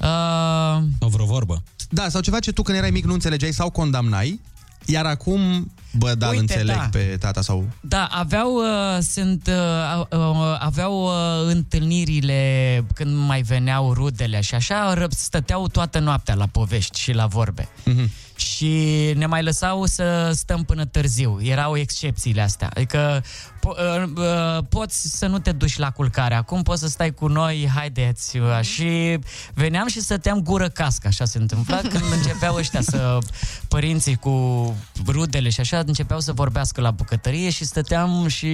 Uh, 0.00 0.82
O 0.98 1.08
vreo 1.08 1.24
vorbă. 1.26 1.62
Da, 1.90 2.08
sau 2.08 2.20
ceva 2.20 2.38
ce 2.38 2.52
tu 2.52 2.62
când 2.62 2.78
erai 2.78 2.90
mic 2.90 3.04
nu 3.04 3.12
înțelegeai 3.12 3.52
sau 3.52 3.70
condamnai, 3.70 4.40
iar 4.84 5.06
acum, 5.06 5.72
bă, 5.98 6.14
da, 6.14 6.28
Uite, 6.28 6.40
înțeleg 6.40 6.76
da. 6.76 6.88
pe 6.92 7.16
tata 7.20 7.40
sau... 7.42 7.64
Da, 7.80 8.04
aveau, 8.04 8.54
uh, 8.54 8.98
sunt, 9.00 9.46
uh, 9.46 10.18
uh, 10.18 10.56
aveau 10.58 11.04
uh, 11.04 11.12
întâlnirile 11.52 12.84
când 12.94 13.16
mai 13.26 13.42
veneau 13.42 13.92
rudele 13.92 14.40
și 14.40 14.54
așa, 14.54 14.94
ră- 14.94 15.10
stăteau 15.10 15.68
toată 15.68 15.98
noaptea 15.98 16.34
la 16.34 16.46
povești 16.46 17.00
și 17.00 17.12
la 17.12 17.26
vorbe. 17.26 17.68
Mhm. 17.84 18.10
Și 18.36 19.12
ne 19.16 19.26
mai 19.26 19.42
lăsau 19.42 19.84
să 19.84 20.30
stăm 20.34 20.64
până 20.64 20.84
târziu. 20.84 21.38
Erau 21.42 21.76
excepțiile 21.76 22.40
astea. 22.42 22.70
Adică 22.74 23.22
po- 23.58 24.02
uh, 24.04 24.10
uh, 24.16 24.64
poți 24.68 25.16
să 25.16 25.26
nu 25.26 25.38
te 25.38 25.52
duci 25.52 25.76
la 25.78 25.90
culcare. 25.90 26.34
Acum 26.34 26.62
poți 26.62 26.80
să 26.80 26.88
stai 26.88 27.10
cu 27.10 27.26
noi, 27.26 27.68
haideți. 27.74 28.38
Uh, 28.38 28.60
Și 28.60 29.18
veneam 29.54 29.86
și 29.88 30.00
stăteam 30.00 30.40
gură 30.42 30.68
cască, 30.68 31.06
așa 31.08 31.24
se 31.24 31.38
întâmpla, 31.38 31.76
când 31.92 32.04
începeau 32.16 32.54
ăștia 32.56 32.80
să, 32.80 33.18
părinții 33.68 34.16
cu 34.16 34.74
rudele 35.06 35.48
și 35.48 35.60
așa, 35.60 35.82
începeau 35.86 36.20
să 36.20 36.32
vorbească 36.32 36.80
la 36.80 36.90
bucătărie 36.90 37.50
și 37.50 37.64
stăteam 37.64 38.26
și 38.28 38.46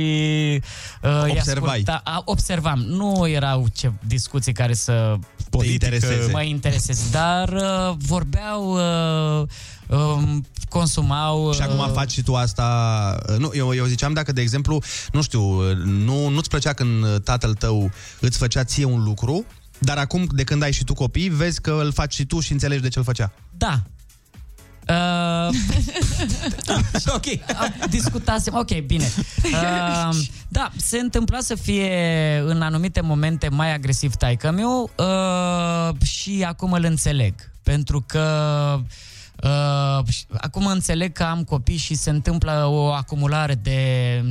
uh, 1.03 1.23
îi 1.25 1.31
Observai. 1.31 1.71
asculta- 1.85 2.01
a, 2.05 2.23
observam. 2.25 2.79
Nu 2.79 3.29
erau 3.29 3.67
ce 3.75 3.93
discuții 4.07 4.53
care 4.53 4.75
să 4.75 5.15
Te 5.59 5.67
intereseze. 5.67 6.31
mă 6.33 6.43
intereseze, 6.43 7.03
dar 7.11 7.49
uh, 7.49 7.95
vorbeau, 7.99 8.73
uh, 9.41 9.49
um, 9.97 10.47
consumau... 10.69 11.53
Și 11.53 11.61
acum 11.61 11.79
uh, 11.79 11.91
faci 11.93 12.11
și 12.11 12.23
tu 12.23 12.35
asta... 12.35 13.19
Nu, 13.39 13.51
eu, 13.55 13.75
eu 13.75 13.85
ziceam 13.85 14.13
dacă, 14.13 14.33
de 14.33 14.41
exemplu, 14.41 14.83
nu 15.13 15.23
știu, 15.23 15.73
nu, 15.85 16.29
nu-ți 16.29 16.49
plăcea 16.49 16.73
când 16.73 17.23
tatăl 17.23 17.55
tău 17.55 17.91
îți 18.21 18.39
făcea 18.39 18.65
ție 18.65 18.85
un 18.85 19.03
lucru, 19.03 19.45
dar 19.79 19.99
acum, 19.99 20.29
de 20.33 20.45
când 20.45 20.63
ai 20.63 20.73
și 20.73 20.85
tu 20.85 20.95
copii, 20.95 21.29
vezi 21.29 21.61
că 21.61 21.81
îl 21.83 21.93
faci 21.93 22.15
și 22.15 22.25
tu 22.25 22.41
și 22.41 22.53
înțelegi 22.53 22.83
de 22.83 22.89
ce 22.89 22.99
îl 22.99 23.05
făcea. 23.05 23.33
Da. 23.57 23.81
Uh, 24.89 25.55
ok. 27.17 27.25
Discutasem. 27.91 28.55
Ok, 28.55 28.81
bine. 28.81 29.13
Uh, 29.45 30.17
da, 30.49 30.71
se 30.77 30.99
întâmpla 30.99 31.41
să 31.41 31.55
fie 31.55 32.43
în 32.47 32.63
anumite 32.63 33.01
momente 33.01 33.49
mai 33.49 33.75
agresiv 33.75 34.15
taică 34.15 34.51
meu 34.51 34.91
uh, 34.97 36.07
și 36.07 36.45
acum 36.47 36.73
îl 36.73 36.85
înțeleg. 36.85 37.35
Pentru 37.63 38.05
că 38.07 38.21
Uh, 38.77 38.81
și 40.09 40.25
acum 40.41 40.67
înțeleg 40.67 41.13
că 41.13 41.23
am 41.23 41.45
copii 41.45 41.77
și 41.77 41.95
se 41.95 42.11
întâmplă 42.11 42.65
o 42.67 42.93
acumulare 42.93 43.55
de 43.55 43.79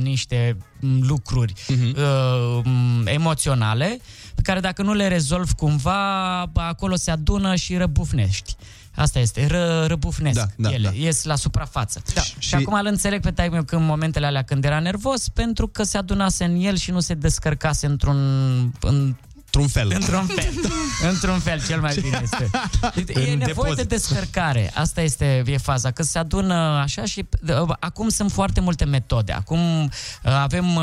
niște 0.02 0.56
m, 0.80 0.98
lucruri 1.00 1.52
uh-huh. 1.52 1.96
uh, 1.96 2.60
m, 2.64 3.06
emoționale 3.06 3.98
pe 4.34 4.42
care 4.42 4.60
dacă 4.60 4.82
nu 4.82 4.92
le 4.92 5.08
rezolv 5.08 5.52
cumva, 5.52 6.40
acolo 6.54 6.96
se 6.96 7.10
adună 7.10 7.54
și 7.54 7.76
răbufnești. 7.76 8.56
Asta 8.94 9.18
este, 9.18 9.46
ră, 9.46 9.84
răbufnesc 9.86 10.38
Da, 10.38 10.46
da, 10.56 10.70
ele, 10.72 10.88
da. 10.88 10.94
ies 10.94 11.24
la 11.24 11.34
suprafață. 11.36 12.02
Da. 12.14 12.20
Și, 12.20 12.34
Și- 12.38 12.48
și 12.48 12.54
acum 12.54 12.72
îl 12.72 12.86
înțeleg 12.86 13.20
pe 13.22 13.30
taică 13.30 13.52
meu 13.54 13.62
că 13.62 13.76
în 13.76 13.84
momentele 13.84 14.26
alea 14.26 14.42
când 14.42 14.64
era 14.64 14.78
nervos, 14.80 15.28
pentru 15.28 15.68
că 15.68 15.82
se 15.82 15.98
adunase 15.98 16.44
în 16.44 16.60
el 16.60 16.76
și 16.76 16.90
nu 16.90 17.00
se 17.00 17.14
descărcase 17.14 17.86
într-un... 17.86 18.16
În, 18.80 19.16
Într-un 19.54 19.68
fel. 19.68 19.92
Într-un 19.94 20.26
fel. 20.26 20.52
Într-un 21.10 21.38
fel, 21.38 21.62
cel 21.66 21.80
mai 21.80 21.98
bine 22.00 22.20
este. 22.22 22.50
E 23.20 23.30
În 23.32 23.38
nevoie 23.38 23.46
depozit. 23.46 23.76
de 23.76 23.82
descărcare. 23.82 24.70
Asta 24.74 25.00
este 25.00 25.42
e 25.46 25.56
faza. 25.56 25.90
Că 25.90 26.02
se 26.02 26.18
adună 26.18 26.54
așa 26.54 27.04
și 27.04 27.28
uh, 27.48 27.68
acum 27.80 28.08
sunt 28.08 28.32
foarte 28.32 28.60
multe 28.60 28.84
metode. 28.84 29.32
Acum 29.32 29.84
uh, 29.84 29.90
avem... 30.22 30.74
Uh, 30.76 30.82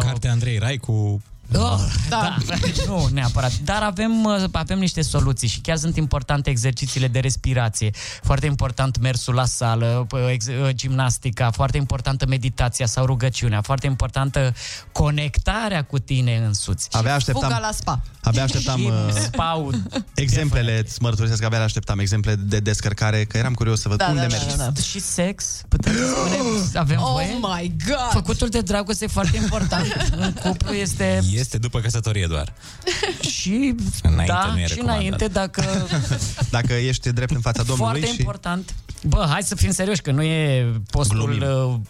Cartea 0.00 0.30
Andrei 0.30 0.58
Raicu... 0.58 1.22
Oh, 1.54 1.78
da. 2.08 2.36
da. 2.46 2.56
nu 2.86 3.08
neapărat. 3.12 3.52
Dar 3.64 3.82
avem, 3.82 4.24
uh, 4.24 4.44
avem 4.52 4.78
niște 4.78 5.02
soluții 5.02 5.48
și 5.48 5.60
chiar 5.60 5.76
sunt 5.76 5.96
importante 5.96 6.50
exercițiile 6.50 7.08
de 7.08 7.18
respirație. 7.18 7.90
Foarte 8.22 8.46
important 8.46 8.98
mersul 9.00 9.34
la 9.34 9.44
sală, 9.44 10.06
p- 10.06 10.30
ex- 10.30 10.46
uh, 10.46 10.68
gimnastica, 10.74 11.50
foarte 11.50 11.76
importantă 11.76 12.26
meditația 12.26 12.86
sau 12.86 13.04
rugăciunea, 13.06 13.60
foarte 13.60 13.86
importantă 13.86 14.54
conectarea 14.92 15.82
cu 15.84 15.98
tine 15.98 16.36
însuți. 16.46 16.88
Abia 16.90 17.14
așteptam, 17.14 17.42
Fuga 17.50 17.58
la 17.60 17.70
spa. 17.72 18.00
abia 18.22 18.42
așteptam 18.42 18.80
Și 18.80 18.86
uh, 18.86 19.12
spau 19.32 19.70
exemplele, 20.14 20.82
îți 20.86 21.02
mărturisesc 21.02 21.40
că 21.40 21.46
abia 21.46 21.62
așteptam 21.62 21.98
exemple 21.98 22.34
de 22.34 22.58
descărcare, 22.58 23.24
că 23.24 23.36
eram 23.36 23.54
curios 23.54 23.80
să 23.80 23.88
văd 23.88 23.98
Da, 23.98 24.06
unde 24.08 24.20
da, 24.20 24.26
da, 24.26 24.36
mergi. 24.36 24.56
da, 24.56 24.64
da. 24.64 24.80
și 24.80 25.00
sex, 25.00 25.60
putem 25.68 25.92
să 25.92 25.98
spunem, 26.14 26.70
avem 26.74 26.98
Oh 27.08 27.10
voie? 27.12 27.38
my 27.40 27.72
god! 27.86 28.10
Făcutul 28.10 28.48
de 28.48 28.60
dragoste 28.60 29.04
e 29.04 29.08
foarte 29.08 29.36
important. 29.36 29.86
În 30.16 30.32
cuplu 30.32 30.72
este 30.72 31.20
Este 31.38 31.58
după 31.58 31.80
căsătorie 31.80 32.26
doar. 32.26 32.52
și 33.36 33.74
Înainte 34.02 34.32
da, 34.32 34.50
nu 34.52 34.58
e 34.58 34.66
și 34.66 34.74
recomandat. 34.74 34.96
înainte 35.00 35.26
dacă 35.26 35.64
Dacă 36.50 36.72
ești 36.72 37.12
drept 37.12 37.30
în 37.34 37.40
fața 37.40 37.62
Domnului 37.62 37.90
Foarte 38.00 38.14
și... 38.14 38.20
important. 38.20 38.74
Bă, 39.06 39.26
hai 39.30 39.42
să 39.42 39.54
fim 39.54 39.70
serioși, 39.70 40.00
că 40.00 40.10
nu 40.10 40.22
e 40.22 40.72
postul 40.90 41.30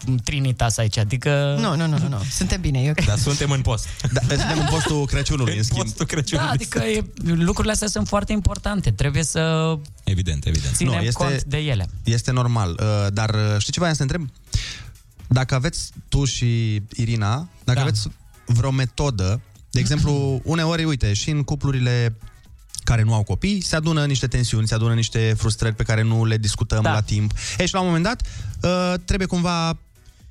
uh, 0.07 0.15
Trinitas 0.25 0.77
aici, 0.77 0.99
adică... 0.99 1.57
Nu, 1.61 1.77
nu, 1.77 1.87
nu, 1.87 1.99
nu, 1.99 2.09
nu. 2.09 2.23
Suntem 2.31 2.61
bine, 2.61 2.81
eu 2.83 2.93
Dar 3.07 3.19
suntem 3.19 3.51
în 3.51 3.61
post. 3.61 3.87
Da, 4.12 4.20
suntem 4.29 4.59
în 4.59 4.66
postul 4.70 5.07
Crăciunului, 5.07 5.57
în 5.57 5.62
schimb. 5.62 5.83
Postul 5.83 6.07
Crăciunului. 6.07 6.49
Da, 6.49 6.55
adică 6.55 6.79
e, 6.85 7.05
lucrurile 7.35 7.73
astea 7.73 7.89
sunt 7.89 8.09
foarte 8.09 8.33
importante. 8.33 8.91
Trebuie 8.91 9.23
să 9.23 9.75
Evident, 10.05 10.47
evident. 10.47 10.75
ținem 10.75 10.93
Nu, 10.93 10.99
este- 11.01 11.12
cont 11.25 11.45
de 11.45 11.57
ele. 11.59 11.89
Este 12.05 12.31
normal. 12.31 12.79
Uh, 12.83 13.07
Dar 13.12 13.35
uh, 13.35 13.41
știi 13.59 13.73
ce 13.73 13.79
voiam 13.79 13.95
să 13.95 14.05
te 14.05 14.12
întreb? 14.15 14.31
Dacă 15.29 15.55
aveți 15.55 15.91
tu 16.09 16.25
și 16.25 16.83
Irina, 16.97 17.29
dacă 17.37 17.49
Da. 17.65 17.73
da. 17.75 17.81
aveți 17.81 18.09
vreo 18.49 18.70
metodă, 18.70 19.41
de 19.70 19.81
exemplu, 19.81 20.41
uneori, 20.45 20.85
uite, 20.85 21.12
și 21.12 21.31
în 21.31 21.43
cuplurile 21.43 22.16
care 22.85 23.03
nu 23.03 23.15
au 23.15 23.23
copii, 23.23 23.61
se 23.61 23.77
adună 23.77 24.07
niște 24.07 24.27
tensiuni, 24.27 24.69
se 24.69 24.75
adună 24.75 24.95
niște 24.95 25.35
frustrări 25.37 25.75
pe 25.75 25.83
care 25.83 26.03
nu 26.03 26.25
le 26.25 26.37
discutăm 26.37 26.83
Da. 26.83 26.93
la 26.93 27.01
timp. 27.01 27.33
E, 27.59 27.66
și 27.66 27.75
la 27.75 27.81
un 27.81 27.87
moment 27.87 28.05
dat 28.05 28.23
uh, 28.62 28.95
trebuie 29.05 29.27
cumva 29.27 29.79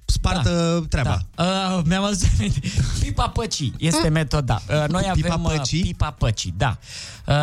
spartă 0.09 0.77
da. 0.79 0.85
treaba. 0.89 1.19
Da. 1.35 1.43
Uh, 1.75 1.81
mi-am 1.85 2.03
adus 2.03 2.23
aminte. 2.37 2.59
Pipa 2.99 3.29
păcii 3.29 3.73
este 3.77 4.07
metoda. 4.07 4.61
Uh, 4.69 4.87
noi 4.87 5.09
Pipa 5.13 5.33
avem 5.33 5.43
uh, 5.43 5.51
păcii? 5.57 5.81
pipa 5.81 6.11
păcii, 6.11 6.53
da. 6.57 6.77
Uh, 7.25 7.35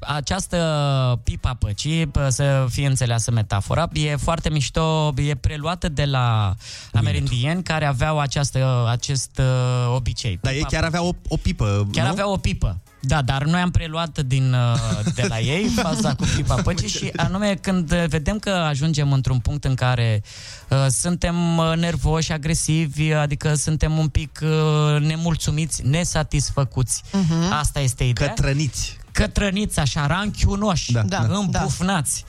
această 0.00 1.20
pipa 1.24 1.54
păcii, 1.54 2.06
p- 2.06 2.28
să 2.28 2.66
fie 2.70 2.86
înțeleasă 2.86 3.30
metafora, 3.30 3.88
e 3.92 4.16
foarte 4.16 4.50
mișto, 4.50 5.12
e 5.16 5.34
preluată 5.34 5.88
de 5.88 6.04
la 6.04 6.54
amerindieni 6.92 7.62
care 7.62 7.84
aveau 7.86 8.18
această, 8.20 8.86
acest 8.88 9.38
uh, 9.38 9.94
obicei. 9.94 10.38
Dar 10.42 10.52
ei 10.52 10.58
Pipa 10.58 10.68
chiar 10.70 10.84
aveau 10.84 11.08
o, 11.08 11.12
o 11.28 11.36
pipă, 11.36 11.88
Chiar 11.92 12.04
nu? 12.04 12.10
aveau 12.10 12.32
o 12.32 12.36
pipă. 12.36 12.80
Da, 13.02 13.22
dar 13.22 13.44
noi 13.44 13.60
am 13.60 13.70
preluat 13.70 14.18
din, 14.20 14.52
uh, 14.52 15.12
de 15.14 15.24
la 15.28 15.38
ei 15.40 15.68
faza 15.82 16.14
cu 16.14 16.24
pipa 16.36 16.54
păcii 16.54 16.88
și 16.88 17.10
anume 17.16 17.54
când 17.54 17.92
uh, 17.92 18.04
vedem 18.08 18.38
că 18.38 18.50
ajungem 18.50 19.12
într-un 19.12 19.38
punct 19.38 19.64
în 19.64 19.74
care 19.74 20.22
uh, 20.68 20.86
suntem 20.88 21.56
uh, 21.56 21.72
nervoși, 21.76 22.32
agresivi, 22.32 23.12
adică 23.12 23.54
suntem 23.54 23.98
un 23.98 24.08
pic 24.08 24.40
uh, 24.42 25.00
nemulțumiți, 25.00 25.86
nesatisfăcuți. 25.86 27.02
Mhm. 27.12 27.52
Asta 27.52 27.80
este 27.80 28.04
ideea. 28.04 28.28
Cătrăniți. 28.28 28.98
Cătrăniți, 29.12 29.78
așa, 29.78 30.06
ranchiunoși, 30.06 30.92
Da, 30.92 31.02
da, 31.02 31.24
da. 31.24 31.36
îmbufnați. 31.36 32.24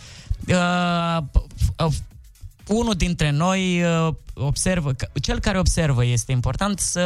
Uh, 0.48 1.18
p- 1.32 1.46
uh, 1.86 1.94
unul 2.72 2.94
dintre 2.94 3.30
noi 3.32 3.84
uh, 3.84 4.14
observă, 4.34 4.92
că- 4.94 5.08
cel 5.22 5.40
care 5.40 5.60
observă 5.60 6.06
este 6.06 6.32
important 6.32 6.80
să 6.80 7.00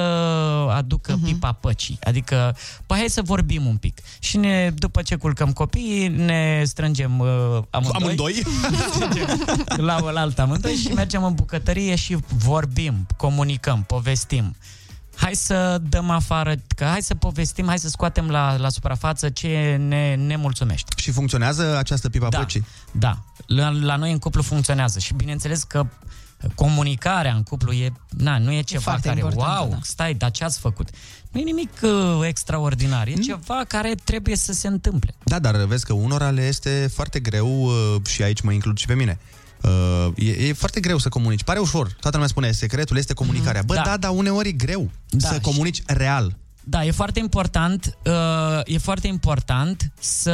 aducă 0.72 1.12
Mhm. 1.12 1.22
uh-huh. 1.24 1.26
pipa 1.28 1.52
păcii. 1.52 2.00
Adică, 2.04 2.56
păi 2.86 2.98
hai 2.98 3.10
să 3.10 3.22
vorbim 3.22 3.66
un 3.66 3.76
pic. 3.78 3.98
Și 4.20 4.38
ne, 4.38 4.72
după 4.76 5.02
ce 5.02 5.16
culcăm 5.16 5.54
copiii, 5.54 6.08
ne 6.08 6.62
strângem 6.66 7.20
uh, 7.20 7.28
amândoi, 7.70 8.02
Amândoi? 8.02 8.42
la 9.88 9.98
oaltă 10.02 10.42
amândoi 10.42 10.74
și 10.74 10.88
mergem 10.88 11.24
în 11.24 11.34
bucătărie 11.34 11.96
și 11.96 12.18
vorbim, 12.28 13.06
comunicăm, 13.18 13.84
povestim. 13.88 14.56
Hai 15.16 15.34
să 15.36 15.82
dăm 15.90 16.10
afară, 16.10 16.56
că 16.76 16.84
hai 16.86 17.02
să 17.02 17.16
povestim, 17.16 17.68
hai 17.68 17.80
să 17.80 17.88
scoatem 17.90 18.30
la, 18.30 18.58
la 18.58 18.70
suprafață 18.70 19.30
ce 19.30 19.76
ne, 19.88 20.16
ne 20.16 20.36
mulțumește. 20.36 20.94
Și 20.98 21.12
funcționează 21.12 21.78
această 21.78 22.10
pipa 22.10 22.30
Da. 22.30 22.38
păcii? 22.38 22.66
Da, 22.92 23.18
la, 23.46 23.70
la 23.70 23.96
noi 23.96 24.12
în 24.12 24.18
cuplu 24.20 24.42
funcționează 24.42 25.00
și 25.00 25.14
bineînțeles 25.14 25.64
că 25.64 25.86
comunicarea 26.56 27.34
în 27.34 27.44
cuplu 27.44 27.72
e, 27.72 27.92
na, 28.10 28.38
nu 28.38 28.52
e 28.52 28.62
ceva 28.62 28.82
foarte 28.82 29.08
care, 29.08 29.20
importantă, 29.20 29.60
wow, 29.60 29.70
da. 29.70 29.78
stai, 29.82 30.14
dar 30.14 30.32
ce 30.32 30.44
ați 30.44 30.60
făcut? 30.60 30.90
Nu 31.32 31.40
e 31.40 31.44
nimic 31.44 31.72
uh, 31.82 32.20
extraordinar, 32.28 33.08
e 33.08 33.14
ceva 33.14 33.64
care 33.68 33.96
trebuie 34.04 34.36
să 34.36 34.54
se 34.54 34.68
întâmple. 34.68 35.16
Da, 35.24 35.40
dar 35.40 35.56
vezi 35.56 35.86
că 35.86 35.94
unora 35.94 36.30
le 36.30 36.48
este 36.48 36.90
foarte 36.94 37.20
greu 37.20 37.64
uh, 37.64 37.96
și 38.08 38.24
aici 38.24 38.42
mă 38.42 38.52
includ 38.52 38.78
și 38.78 38.86
pe 38.86 38.96
mine. 38.96 39.20
Uh, 39.62 40.08
e, 40.16 40.48
e 40.48 40.54
foarte 40.54 40.80
greu 40.80 40.98
să 40.98 41.10
comunici. 41.10 41.44
Pare 41.44 41.60
ușor. 41.60 41.88
Toată 41.88 42.10
lumea 42.12 42.28
spune, 42.28 42.52
secretul 42.52 42.98
este 42.98 43.14
comunicarea. 43.14 43.62
Bă, 43.66 43.74
Da. 43.74 43.82
da, 43.82 43.98
dar 43.98 44.12
uneori 44.12 44.48
e 44.48 44.52
greu 44.52 44.90
Da, 45.10 45.28
să 45.28 45.34
și- 45.34 45.40
comunici 45.40 45.82
real. 45.86 46.38
Da, 46.68 46.86
e 46.86 46.92
foarte 46.92 47.20
important, 47.20 47.98
uh, 48.06 48.14
e 48.64 48.78
foarte 48.78 49.08
important 49.08 49.92
să 50.00 50.32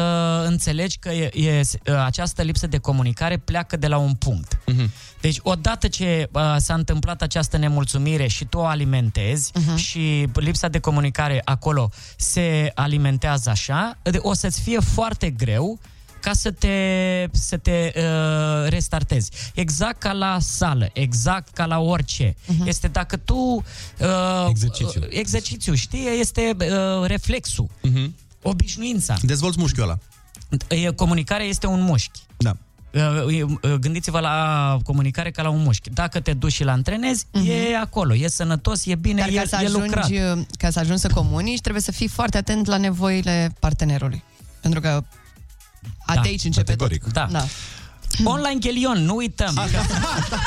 înțelegi 0.48 0.98
că 1.00 1.10
e, 1.10 1.30
e, 1.34 1.60
uh, 1.60 1.96
această 2.06 2.42
lipsă 2.42 2.68
de 2.68 2.78
comunicare 2.78 3.38
pleacă 3.38 3.78
de 3.78 3.88
la 3.88 3.98
un 3.98 4.14
punct. 4.14 4.60
Mhm. 4.66 4.92
Deci, 5.22 5.38
odată 5.42 5.88
ce 5.88 6.30
uh, 6.32 6.56
s-a 6.58 6.74
întâmplat 6.74 7.22
această 7.22 7.58
nemulțumire 7.58 8.28
și 8.28 8.46
tu 8.46 8.58
o 8.58 8.66
alimentezi 8.66 9.52
uh-huh. 9.52 9.76
și 9.76 10.28
lipsa 10.34 10.68
de 10.68 10.80
comunicare 10.80 11.42
acolo 11.46 11.90
se 12.18 12.72
alimentează 12.76 13.50
așa, 13.50 13.98
de- 14.04 14.20
o 14.22 14.34
să-ți 14.34 14.62
fie 14.62 14.80
foarte 14.80 15.30
greu 15.30 15.80
ca 16.22 16.34
să 16.34 16.52
te, 16.52 16.76
să 17.32 17.58
te 17.58 17.92
uh, 17.96 18.70
restartezi. 18.70 19.32
Exact 19.54 20.00
ca 20.00 20.12
la 20.12 20.38
sală, 20.40 20.90
exact 20.94 21.54
ca 21.54 21.66
la 21.66 21.80
orice. 21.80 22.32
Uh-huh. 22.34 22.66
Este 22.66 22.88
dacă 22.88 23.18
tu... 23.18 23.36
Uh, 23.36 24.46
Exercițiu. 24.50 25.02
Uh, 25.02 25.08
exercițiu, 25.10 25.74
știi? 25.74 26.08
Este 26.20 26.56
uh, 26.60 27.06
reflexul, 27.08 27.68
Uh-huh. 27.90 28.10
obișnuința. 28.42 29.16
Dezvolți 29.22 29.60
mușchiul 29.60 29.84
ăla. 29.84 29.98
E, 30.68 30.92
comunicarea 30.92 31.46
este 31.46 31.68
un 31.68 31.82
mușchi. 31.82 32.20
Da. 32.38 32.56
Uh, 32.94 33.38
e, 33.38 33.44
uh, 33.44 33.74
Gândiți-vă 33.80 34.20
la 34.20 34.78
comunicare 34.84 35.32
ca 35.32 35.42
la 35.42 35.50
un 35.50 35.62
mușchi. 35.62 35.90
Dacă 35.90 36.20
te 36.20 36.34
duci 36.34 36.52
și 36.54 36.64
la 36.64 36.72
antrenezi, 36.72 37.26
e 37.72 37.78
acolo, 37.78 38.16
e 38.16 38.28
sănătos, 38.28 38.86
e 38.86 38.96
bine, 38.96 39.22
Mhm. 39.22 39.34
Dar 39.34 39.44
e, 39.44 39.48
ca 39.50 39.58
să, 39.58 39.64
e 39.64 39.70
lucrat. 39.70 40.04
ajungi, 40.04 40.46
ca 40.58 40.70
să 40.70 40.80
ajungi 40.80 41.02
să 41.02 41.08
comunici, 41.08 41.62
trebuie 41.62 41.82
să 41.84 41.92
fii 41.92 42.08
foarte 42.08 42.38
atent 42.38 42.66
la 42.66 42.78
nevoile 42.78 43.56
partenerului. 43.60 44.24
Pentru 44.62 44.80
că 44.82 45.04
a, 46.06 46.14
de 46.14 46.28
aici 46.28 46.44
începe 46.44 46.66
categoric. 46.66 47.04
tot. 47.04 47.14
Da. 47.14 47.28
da. 47.32 47.46
Online 48.24 48.60
Ghelion, 48.60 48.98
nu 48.98 49.16
uităm. 49.16 49.58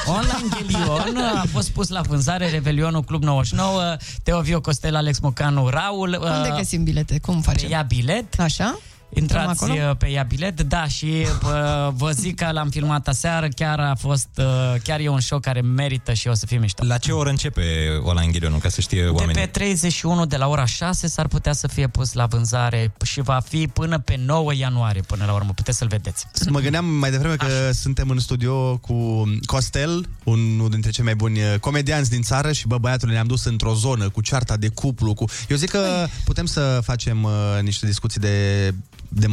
Online 0.06 0.48
Ghelion 0.56 1.16
a 1.16 1.44
fost 1.52 1.70
pus 1.70 1.88
la 1.88 2.00
vânzare 2.00 2.50
Revelionul 2.50 3.04
Club 3.04 3.22
99, 3.22 3.96
Teo 4.22 4.40
Vio 4.40 4.60
Costel, 4.60 4.96
Alex 4.96 5.18
Mocanu, 5.18 5.68
Raul. 5.68 6.18
Unde 6.22 6.48
uh, 6.50 6.56
găsim 6.56 6.84
bilete? 6.84 7.18
Cum 7.18 7.40
facem? 7.40 7.68
Pe 7.68 7.74
ia 7.74 7.82
bilet. 7.82 8.40
Așa? 8.40 8.78
Intrați 9.14 9.48
Intrăm 9.48 9.70
acolo? 9.70 9.90
uh, 9.90 9.96
pe 9.96 10.10
ea 10.10 10.22
bilet, 10.22 10.60
da, 10.62 10.86
și 10.86 11.26
uh, 11.44 11.92
vă 11.96 12.10
zic 12.10 12.36
că 12.36 12.48
l-am 12.52 12.68
filmat 12.68 13.08
aseară, 13.08 13.48
chiar 13.48 13.78
a 13.80 13.94
fost, 13.98 14.28
uh, 14.38 14.44
chiar 14.82 15.00
e 15.00 15.08
un 15.08 15.20
show 15.20 15.38
care 15.38 15.60
merită 15.60 16.12
și 16.12 16.28
o 16.28 16.34
să 16.34 16.46
fie 16.46 16.58
mișto. 16.58 16.84
La 16.86 16.98
ce 16.98 17.12
oră 17.12 17.30
începe 17.30 17.62
Online 18.02 18.30
Ghilionul, 18.32 18.58
ca 18.58 18.68
să 18.68 18.80
știe 18.80 19.02
De 19.02 19.08
oamenii? 19.08 19.40
pe 19.42 19.46
31 19.46 20.26
de 20.26 20.36
la 20.36 20.48
ora 20.48 20.64
6 20.64 21.06
s-ar 21.06 21.26
putea 21.26 21.52
să 21.52 21.66
fie 21.68 21.86
pus 21.86 22.12
la 22.12 22.26
vânzare 22.26 22.92
și 23.04 23.20
va 23.20 23.40
fi 23.48 23.66
până 23.66 23.98
pe 23.98 24.20
9 24.26 24.54
ianuarie 24.54 25.00
până 25.06 25.24
la 25.26 25.32
urmă, 25.32 25.52
puteți 25.54 25.78
să-l 25.78 25.88
vedeți. 25.88 26.26
Mă 26.48 26.60
gândeam 26.60 26.84
mai 26.84 27.10
devreme 27.10 27.34
că 27.36 27.44
Așa. 27.44 27.72
suntem 27.72 28.08
în 28.08 28.18
studio 28.18 28.76
cu 28.76 29.24
Costel, 29.46 30.08
unul 30.24 30.68
dintre 30.70 30.90
cei 30.90 31.04
mai 31.04 31.14
buni 31.14 31.38
uh, 31.38 31.54
comedianți 31.60 32.10
din 32.10 32.22
țară 32.22 32.52
și 32.52 32.66
bă, 32.66 32.78
băiatul 32.78 33.08
ne-am 33.08 33.26
dus 33.26 33.44
într-o 33.44 33.74
zonă 33.74 34.08
cu 34.08 34.20
cearta 34.20 34.56
de 34.56 34.68
cuplu. 34.68 35.14
Cu... 35.14 35.24
Eu 35.48 35.56
zic 35.56 35.70
că 35.70 36.06
putem 36.24 36.46
să 36.46 36.80
facem 36.82 37.22
uh, 37.22 37.30
niște 37.62 37.86
discuții 37.86 38.20
de, 38.20 38.74
de 39.14 39.28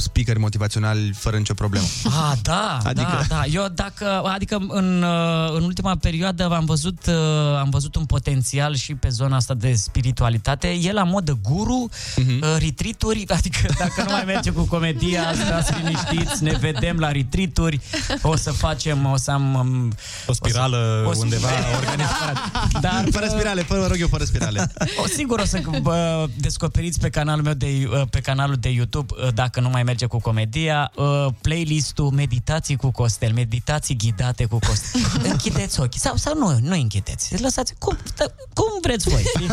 speakeri 0.00 0.38
motivaționali 0.38 1.12
fără 1.16 1.36
nicio 1.36 1.54
problemă. 1.54 1.86
Ah, 2.30 2.36
da, 2.42 2.78
Adică- 2.84 2.88
adică... 3.06 3.24
da, 3.28 3.34
da. 3.34 3.44
Eu 3.44 3.66
dacă, 3.74 4.06
adică 4.24 4.56
în, 4.68 5.02
uh, 5.02 5.54
în 5.56 5.62
ultima 5.62 5.96
perioadă 5.96 6.48
am 6.54 6.64
văzut, 6.64 6.98
uh, 7.06 7.14
am 7.58 7.68
văzut 7.70 7.94
un 7.96 8.04
potențial 8.04 8.74
și 8.76 8.94
pe 8.94 9.08
zona 9.08 9.36
asta 9.36 9.54
de 9.54 9.72
spiritualitate. 9.72 10.68
E 10.68 10.92
la 10.92 11.02
modă 11.02 11.38
guru, 11.42 11.90
uh-huh. 11.92 12.58
retreat-uri, 12.58 13.24
adică 13.38 13.74
dacă 13.78 14.02
nu 14.02 14.10
mai 14.10 14.22
merge 14.26 14.50
cu 14.50 14.62
comedia, 14.64 15.22
stați 15.44 15.72
liniștiți, 15.82 16.42
ne 16.42 16.56
vedem 16.60 16.96
la 16.98 17.10
retreat-uri, 17.12 17.80
o 18.22 18.36
să 18.36 18.50
facem, 18.50 19.06
o 19.06 19.16
să 19.16 19.30
am... 19.30 19.54
um, 19.54 19.92
O 20.26 20.32
spirală 20.32 21.04
o 21.08 21.12
să- 21.12 21.18
undeva 21.22 21.48
organizată. 21.80 22.40
Dar, 22.80 23.04
Fără 23.10 23.26
spirale, 23.28 23.62
fără, 23.62 23.86
rog 23.86 23.96
eu, 24.00 24.08
fără 24.08 24.24
spirale. 24.24 24.72
o, 25.02 25.06
sigur 25.06 25.38
o 25.38 25.44
să 25.44 25.60
bă, 25.82 26.26
descoperiți 26.36 27.00
pe 27.00 27.08
canalul 27.08 27.44
meu 27.44 27.52
de, 27.54 27.88
uh, 27.92 28.02
pe 28.10 28.20
canalul 28.20 28.56
de 28.56 28.68
YouTube, 28.68 29.14
uh, 29.22 29.28
dacă 29.34 29.60
nu 29.60 29.68
mai 29.68 29.82
merge 29.90 30.06
cu 30.06 30.18
comedia, 30.18 30.92
uh, 30.94 31.26
playlistul 31.40 32.10
Meditații 32.10 32.76
cu 32.76 32.90
Costel, 32.90 33.32
meditații 33.32 33.96
ghidate 33.96 34.44
cu 34.44 34.58
Costel. 34.58 35.00
închideți 35.32 35.80
ochii 35.80 36.00
sau, 36.00 36.16
sau 36.16 36.38
nu, 36.38 36.58
nu 36.62 36.74
închideți. 36.74 37.42
Lăsați, 37.42 37.74
cum, 37.78 37.96
da, 38.16 38.24
cum 38.54 38.66
vreți 38.82 39.08
voi. 39.08 39.22
știi? 39.22 39.48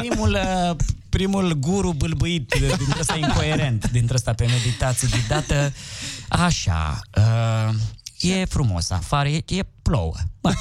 Primul, 0.00 0.38
uh, 0.68 0.76
primul 1.08 1.52
guru 1.52 1.92
bâlbâit 1.92 2.54
uh, 2.54 2.76
dintre 2.76 3.00
ăsta 3.00 3.16
incoerent, 3.16 3.90
dintre 3.90 4.14
ăsta 4.14 4.32
pe 4.32 4.46
meditații 4.46 5.08
ghidată. 5.08 5.72
Așa, 6.28 7.00
uh, 7.16 7.74
e 8.20 8.44
frumos 8.44 8.90
afară, 8.90 9.28
e, 9.28 9.42
e 9.46 9.62
plouă. 9.82 10.14
Bă, 10.40 10.52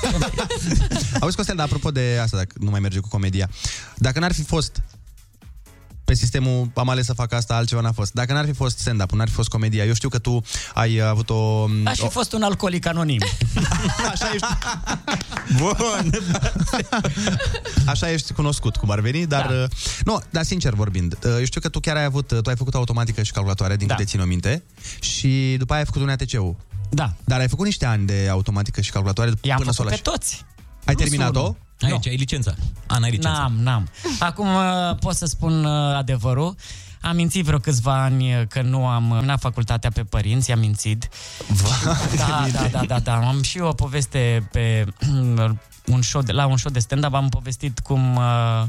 Auzi, 1.20 1.36
Costel, 1.36 1.56
dar 1.56 1.66
apropo 1.66 1.92
de 1.92 2.20
asta, 2.22 2.38
dacă 2.38 2.56
nu 2.60 2.70
mai 2.70 2.80
merge 2.80 3.00
cu 3.00 3.08
comedia, 3.08 3.50
dacă 3.96 4.20
n-ar 4.20 4.34
fi 4.34 4.44
fost 4.44 4.82
pe 6.14 6.20
sistemul 6.20 6.72
am 6.74 6.90
ales 6.90 7.06
să 7.06 7.14
fac 7.14 7.34
asta, 7.34 7.56
altceva 7.56 7.82
n-a 7.82 7.92
fost. 7.92 8.14
Dacă 8.14 8.34
n-ar 8.34 8.46
fi 8.46 8.54
fost 8.54 8.78
stand-up, 8.78 9.12
n-ar 9.12 9.28
fi 9.28 9.34
fost 9.34 9.50
comedia, 9.50 9.84
eu 9.86 9.94
știu 9.94 10.10
că 10.10 10.18
tu 10.20 10.44
ai 10.74 11.00
avut 11.02 11.30
o... 11.30 11.66
Aș 11.86 11.98
fi 11.98 12.04
o 12.04 12.10
fost 12.10 12.34
un 12.34 12.44
alcoolic 12.44 12.86
anonim. 12.86 13.20
așa 14.12 14.30
ești, 14.34 14.48
Bun! 15.58 16.12
așa 17.88 18.12
ești 18.12 18.34
cunoscut, 18.34 18.76
cum 18.76 18.90
ar 18.92 19.00
veni, 19.00 19.26
dar... 19.28 19.48
Da. 19.48 19.54
Uh, 19.54 19.70
nu, 20.06 20.22
dar 20.30 20.44
sincer 20.44 20.74
vorbind, 20.74 21.18
uh, 21.26 21.36
eu 21.40 21.46
știu 21.46 21.62
că 21.62 21.70
tu 21.70 21.80
chiar 21.80 21.96
ai 21.96 22.04
avut, 22.04 22.28
tu 22.28 22.50
ai 22.50 22.56
făcut 22.56 22.74
automatică 22.76 23.24
și 23.24 23.32
calculatoare, 23.32 23.76
din 23.76 23.88
Da. 23.88 23.94
câte 23.96 24.08
țin 24.08 24.20
o 24.20 24.26
minte, 24.26 24.64
și 25.00 25.56
după 25.58 25.72
aia 25.74 25.82
ai 25.82 25.86
făcut 25.86 26.02
un 26.02 26.10
ATC-ul. 26.10 26.56
Da. 26.90 27.14
Dar 27.24 27.40
ai 27.40 27.48
făcut 27.48 27.66
niște 27.66 27.86
ani 27.86 28.06
de 28.06 28.28
automatică 28.32 28.82
și 28.82 28.92
calculatoare 28.92 29.32
I-am 29.42 29.58
până 29.58 29.72
să 29.72 29.82
o 29.82 29.84
făcut 29.84 30.02
pe 30.02 30.10
lași. 30.10 30.18
toți. 30.20 30.46
Ai 30.86 30.94
Nu 30.94 31.00
terminat-o? 31.00 31.56
Unul. 31.84 31.96
Aici, 31.96 32.08
ai 32.08 32.16
licența. 32.16 32.54
Ana, 32.88 33.06
ai 33.06 33.12
licența. 33.12 33.38
N-am, 33.38 33.54
n-am. 33.54 33.90
Acum 34.20 34.48
uh, 34.48 34.96
pot 35.00 35.16
să 35.16 35.26
spun 35.26 35.66
uh, 35.66 35.96
adevărul. 35.96 36.56
Am 37.02 37.16
mințit 37.16 37.46
vreo 37.46 37.60
câțiva 37.60 38.04
ani 38.04 38.36
uh, 38.36 38.42
că 38.48 38.62
nu 38.62 38.88
am 38.88 39.04
uh, 39.04 39.12
terminat 39.12 39.40
facultatea 39.40 39.90
pe 39.90 40.04
părinți, 40.04 40.52
am 40.52 40.60
mințit. 40.60 41.10
Da, 42.16 42.46
da, 42.52 42.68
da, 42.72 42.86
da, 42.86 43.00
da. 43.00 43.16
Am 43.16 43.42
și 43.42 43.60
o 43.60 43.74
poveste 43.74 44.48
pe 44.52 44.86
un 45.94 46.02
show 46.02 46.22
de, 46.22 46.32
la 46.32 46.46
un 46.46 46.58
show 46.58 46.72
de 46.72 46.80
stand-up, 46.80 47.14
am 47.14 47.30
povestit 47.30 47.80
cum, 47.80 48.16
uh, 48.16 48.64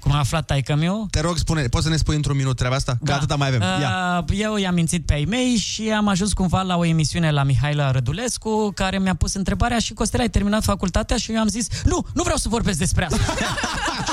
cum 0.00 0.12
a 0.12 0.18
aflat 0.18 0.46
taică 0.46 0.74
meu. 0.74 1.06
Te 1.10 1.20
rog, 1.20 1.36
spune, 1.36 1.62
poți 1.62 1.84
să 1.84 1.90
ne 1.90 1.96
spui 1.96 2.16
într-un 2.16 2.36
minut 2.36 2.56
treaba 2.56 2.74
asta? 2.76 2.98
Că 3.04 3.12
atâta 3.12 3.36
mai 3.36 3.48
avem. 3.48 3.60
Ia. 3.60 4.24
Uh, 4.28 4.38
Eu 4.38 4.56
i-am 4.56 4.74
mințit 4.74 5.06
pe 5.06 5.14
ei 5.14 5.26
mei 5.26 5.56
și 5.56 5.90
am 5.90 6.08
ajuns 6.08 6.32
cumva 6.32 6.62
la 6.62 6.76
o 6.76 6.84
emisiune 6.84 7.30
la 7.30 7.42
Mihaela 7.42 7.90
Rădulescu 7.90 8.72
care 8.74 8.98
mi-a 8.98 9.14
pus 9.14 9.34
întrebarea 9.34 9.78
și 9.78 9.92
Costel, 9.92 10.20
ai 10.20 10.28
terminat 10.28 10.64
facultatea? 10.64 11.16
Și 11.16 11.32
eu 11.32 11.40
am 11.40 11.48
zis, 11.48 11.68
nu, 11.84 12.06
nu 12.14 12.22
vreau 12.22 12.36
să 12.36 12.48
vorbesc 12.48 12.78
despre 12.78 13.04
asta. 13.04 13.34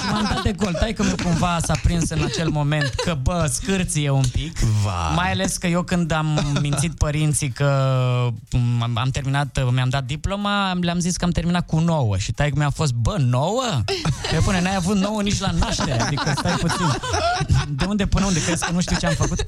Și 0.01 0.11
m-am 0.11 0.29
dat 0.33 0.41
de 0.41 0.51
gol. 0.51 0.73
Tai 0.73 0.93
că 0.93 1.03
mi 1.03 1.15
cumva 1.23 1.57
s-a 1.63 1.73
prins 1.83 2.09
în 2.09 2.23
acel 2.23 2.49
moment 2.49 2.93
că, 3.05 3.17
bă, 3.21 3.49
scârție 3.51 4.09
un 4.09 4.23
pic. 4.31 4.59
Va. 4.59 5.09
Mai 5.15 5.31
ales 5.31 5.57
că 5.57 5.67
eu 5.67 5.83
când 5.83 6.11
am 6.11 6.57
mințit 6.61 6.93
părinții 6.97 7.49
că 7.49 7.65
am, 8.81 8.97
am 8.97 9.09
terminat, 9.09 9.71
mi-am 9.73 9.89
dat 9.89 10.03
diploma, 10.03 10.73
le-am 10.81 10.99
zis 10.99 11.17
că 11.17 11.25
am 11.25 11.31
terminat 11.31 11.65
cu 11.65 11.79
9 11.79 12.17
și 12.17 12.31
tai 12.31 12.51
mi-a 12.55 12.69
fost, 12.69 12.93
bă, 12.93 13.15
9? 13.19 13.63
Pe 14.31 14.37
pune, 14.43 14.61
n-ai 14.61 14.75
avut 14.75 14.95
9 14.97 15.21
nici 15.21 15.39
la 15.39 15.51
naștere, 15.77 16.01
adică 16.01 16.33
stai 16.35 16.51
puțin. 16.51 16.85
De 17.69 17.85
unde 17.85 18.05
până 18.05 18.25
unde? 18.25 18.43
Crezi 18.43 18.65
că 18.65 18.71
nu 18.71 18.81
știu 18.81 18.97
ce 18.99 19.05
am 19.05 19.13
făcut? 19.13 19.43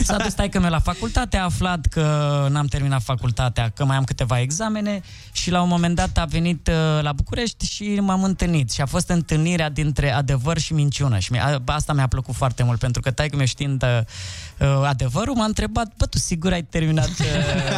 S-a 0.00 0.16
dus 0.16 0.34
taică 0.34 0.60
meu 0.60 0.70
la 0.70 0.78
facultate, 0.78 1.36
a 1.36 1.44
aflat 1.44 1.86
că 1.86 2.46
n-am 2.50 2.66
terminat 2.66 3.02
facultatea, 3.02 3.68
că 3.74 3.84
mai 3.84 3.96
am 3.96 4.04
câteva 4.04 4.40
examene 4.40 5.00
și 5.32 5.50
la 5.50 5.62
un 5.62 5.68
moment 5.68 5.94
dat 5.94 6.18
a 6.18 6.24
venit 6.24 6.68
uh, 6.68 7.02
la 7.02 7.12
București 7.12 7.66
și 7.66 8.00
m-am 8.00 8.22
întâlnit 8.22 8.70
și 8.70 8.80
a 8.80 8.86
fost 8.86 9.08
întâlnirea 9.08 9.70
dintre 9.70 10.12
adevăr 10.12 10.58
și 10.58 10.72
minciună 10.72 11.18
și 11.18 11.32
mi-a, 11.32 11.62
asta 11.64 11.92
mi-a 11.92 12.06
plăcut 12.06 12.34
foarte 12.34 12.62
mult 12.62 12.78
pentru 12.78 13.00
că 13.00 13.10
taică 13.10 13.36
meu 13.36 13.46
știind 13.46 13.84
uh, 14.60 14.66
uh, 14.68 14.82
adevărul 14.84 15.34
m-a 15.34 15.44
întrebat, 15.44 15.92
bă, 15.96 16.06
tu 16.06 16.18
sigur 16.18 16.52
ai 16.52 16.62
terminat 16.62 17.08
uh, 17.08 17.26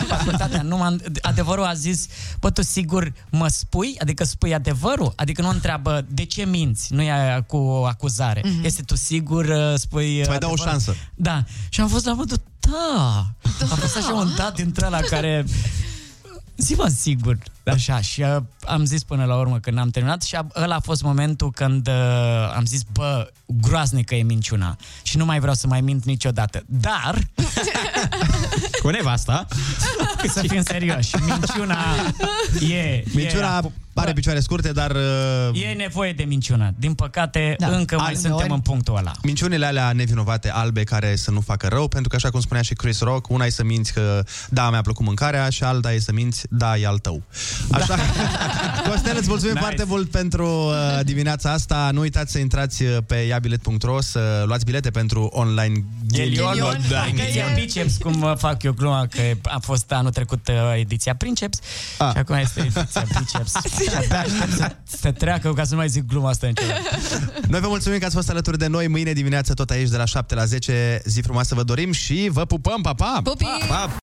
facultatea? 0.17 0.63
Nu 0.63 0.77
m-a, 0.77 0.97
adevărul 1.21 1.65
a 1.65 1.75
zis, 1.75 2.07
bă, 2.41 2.51
tu 2.51 2.63
sigur 2.63 3.13
mă 3.31 3.49
spui? 3.49 3.97
Adică 4.01 4.25
spui 4.25 4.55
adevărul? 4.55 5.13
Adică 5.17 5.43
nu 5.43 5.49
întreabă 5.49 6.05
de 6.09 6.25
ce 6.25 6.45
minți, 6.45 6.95
nu 6.95 7.03
e 7.03 7.45
cu 7.47 7.57
o 7.57 7.85
acuzare. 7.85 8.41
Mhm. 8.45 8.61
Mm-hmm. 8.61 8.65
Este 8.65 8.83
tu 8.83 8.97
sigur 8.97 9.45
uh, 9.45 9.75
spui 9.75 10.19
Îți 10.21 10.29
mai 10.29 10.39
dau 10.39 10.51
o 10.51 10.53
adevărul? 10.53 10.81
șansă. 10.81 10.95
Da. 11.15 11.45
Și 11.69 11.81
am 11.81 11.89
fost 11.89 12.05
la 12.05 12.13
modul, 12.13 12.41
da. 12.61 13.27
A 13.71 13.75
fost 13.75 13.97
așa 13.97 14.13
un 14.13 14.33
dat 14.37 14.55
dintre 14.55 14.87
ăla 14.87 15.01
care... 15.13 15.45
Zi 16.57 16.75
mă, 16.75 16.87
sigur. 17.79 17.95
Așa, 17.95 18.01
și 18.03 18.21
uh, 18.23 18.37
am 18.67 18.85
zis 18.85 19.03
până 19.03 19.25
la 19.25 19.37
urmă 19.37 19.59
că 19.59 19.71
n-am 19.71 19.89
terminat 19.91 20.23
și 20.23 20.35
a, 20.37 20.47
ăla 20.63 20.75
a 20.75 20.81
fost 20.81 21.03
momentul 21.03 21.51
când 21.51 21.89
uh, 21.89 21.95
am 22.57 22.65
zis, 22.65 22.81
bă, 22.93 23.31
groaznică 23.47 24.15
e 24.15 24.23
minciuna 24.23 24.77
și 25.03 25.17
nu 25.17 25.25
mai 25.25 25.39
vreau 25.41 25.55
să 25.55 25.67
mai 25.67 25.81
mint 25.81 26.05
niciodată. 26.05 26.63
Dar, 26.67 27.19
Cu 28.83 28.89
nevasta. 28.91 29.47
să 30.29 30.41
fim 30.49 30.63
serioși, 30.63 31.15
minciuna 31.25 31.77
e... 32.71 33.03
Minciuna 33.15 33.59
e, 33.65 33.71
are 33.95 34.13
picioare 34.13 34.41
scurte, 34.41 34.73
dar... 34.73 34.91
uh, 34.91 35.63
E 35.63 35.73
nevoie 35.73 36.13
de 36.13 36.23
minciună. 36.23 36.75
Din 36.79 36.95
păcate, 36.95 37.55
Da. 37.59 37.69
da. 37.71 37.77
încă 37.77 37.97
mai 37.97 38.09
Al- 38.09 38.17
suntem 38.17 38.51
în 38.53 38.61
punctul 38.61 38.97
ăla. 38.97 39.13
Minciunile 39.23 39.67
alea 39.67 39.93
nevinovate, 39.93 40.51
albe, 40.51 40.85
care 40.85 41.17
să 41.17 41.31
nu 41.31 41.41
facă 41.41 41.69
rău, 41.69 41.89
pentru 41.89 42.09
că, 42.09 42.17
așa 42.17 42.31
cum 42.31 42.41
spunea 42.41 42.63
și 42.63 42.75
Chris 42.75 43.01
Rock, 43.01 43.29
una 43.29 43.45
e 43.45 43.51
să 43.51 43.65
minți 43.65 43.93
că, 43.93 44.25
da, 44.49 44.71
mi-a 44.71 44.81
plăcut 44.81 45.05
mâncarea, 45.07 45.49
și 45.51 45.63
alta 45.65 45.93
e 45.93 45.99
să 45.99 46.13
minți, 46.13 46.47
da, 46.51 46.77
e 46.77 46.87
al 46.87 46.99
tău. 46.99 47.23
Așa 47.71 47.95
că, 47.95 48.01
Costel, 48.91 49.17
îți 49.19 49.29
mulțumim 49.29 49.55
Nice. 49.55 49.65
foarte 49.67 49.85
mult 49.85 50.11
pentru 50.11 50.47
uh, 50.47 51.01
dimineața 51.05 51.53
asta. 51.53 51.91
Nu 51.93 52.01
uitați 52.01 52.33
să 52.33 52.39
intrați 52.39 52.83
uh, 52.83 52.97
pe 53.07 53.15
iabilet.ro 53.15 54.01
să 54.01 54.43
luați 54.47 54.65
bilete 54.65 54.91
pentru 54.91 55.29
online 55.33 55.85
Ghelion, 56.09 56.57
gaming. 56.59 56.85
da. 56.89 57.07
ediția 57.07 57.45
Biceps, 57.55 57.97
cum 57.97 58.23
uh, 58.23 58.33
fac 58.37 58.63
eu 58.63 58.73
gluma, 58.73 59.07
că 59.07 59.21
a 59.43 59.59
fost 59.59 59.93
anul 59.93 60.11
trecut 60.11 60.49
uh, 60.49 60.55
ediția 60.79 61.15
Princeps 61.15 61.59
Ah. 61.99 62.11
și 62.13 62.19
acum 62.19 62.35
este 62.35 62.61
ediția 62.61 63.07
Biceps. 63.19 63.53
și 63.83 63.91
abia 63.97 64.19
aștept 64.21 64.53
să, 64.57 64.73
să 65.01 65.11
treacă 65.13 65.53
ca 65.53 65.65
să 65.65 65.71
nu 65.71 65.77
mai 65.79 65.89
zic 65.89 66.07
gluma 66.07 66.29
asta 66.29 66.47
niciodată. 66.47 66.81
Noi 67.49 67.61
vă 67.61 67.69
mulțumim 67.69 67.99
că 67.99 68.05
ați 68.05 68.15
fost 68.15 68.31
alături 68.31 68.59
de 68.59 68.67
noi 68.67 68.89
mâine 68.89 69.13
dimineață 69.13 69.55
tot 69.55 69.71
aici 69.71 69.89
de 69.89 69.97
la 69.97 70.05
7 70.05 70.35
la 70.35 70.45
10. 70.45 71.03
Zi 71.05 71.21
frumoasă 71.21 71.55
vă 71.55 71.63
dorim 71.63 71.93
și 71.93 72.29
vă 72.33 72.45
pupăm, 72.45 72.81
pa, 72.83 72.95
pa! 72.95 73.21
Pupii! 73.25 73.47
pa! 73.69 73.91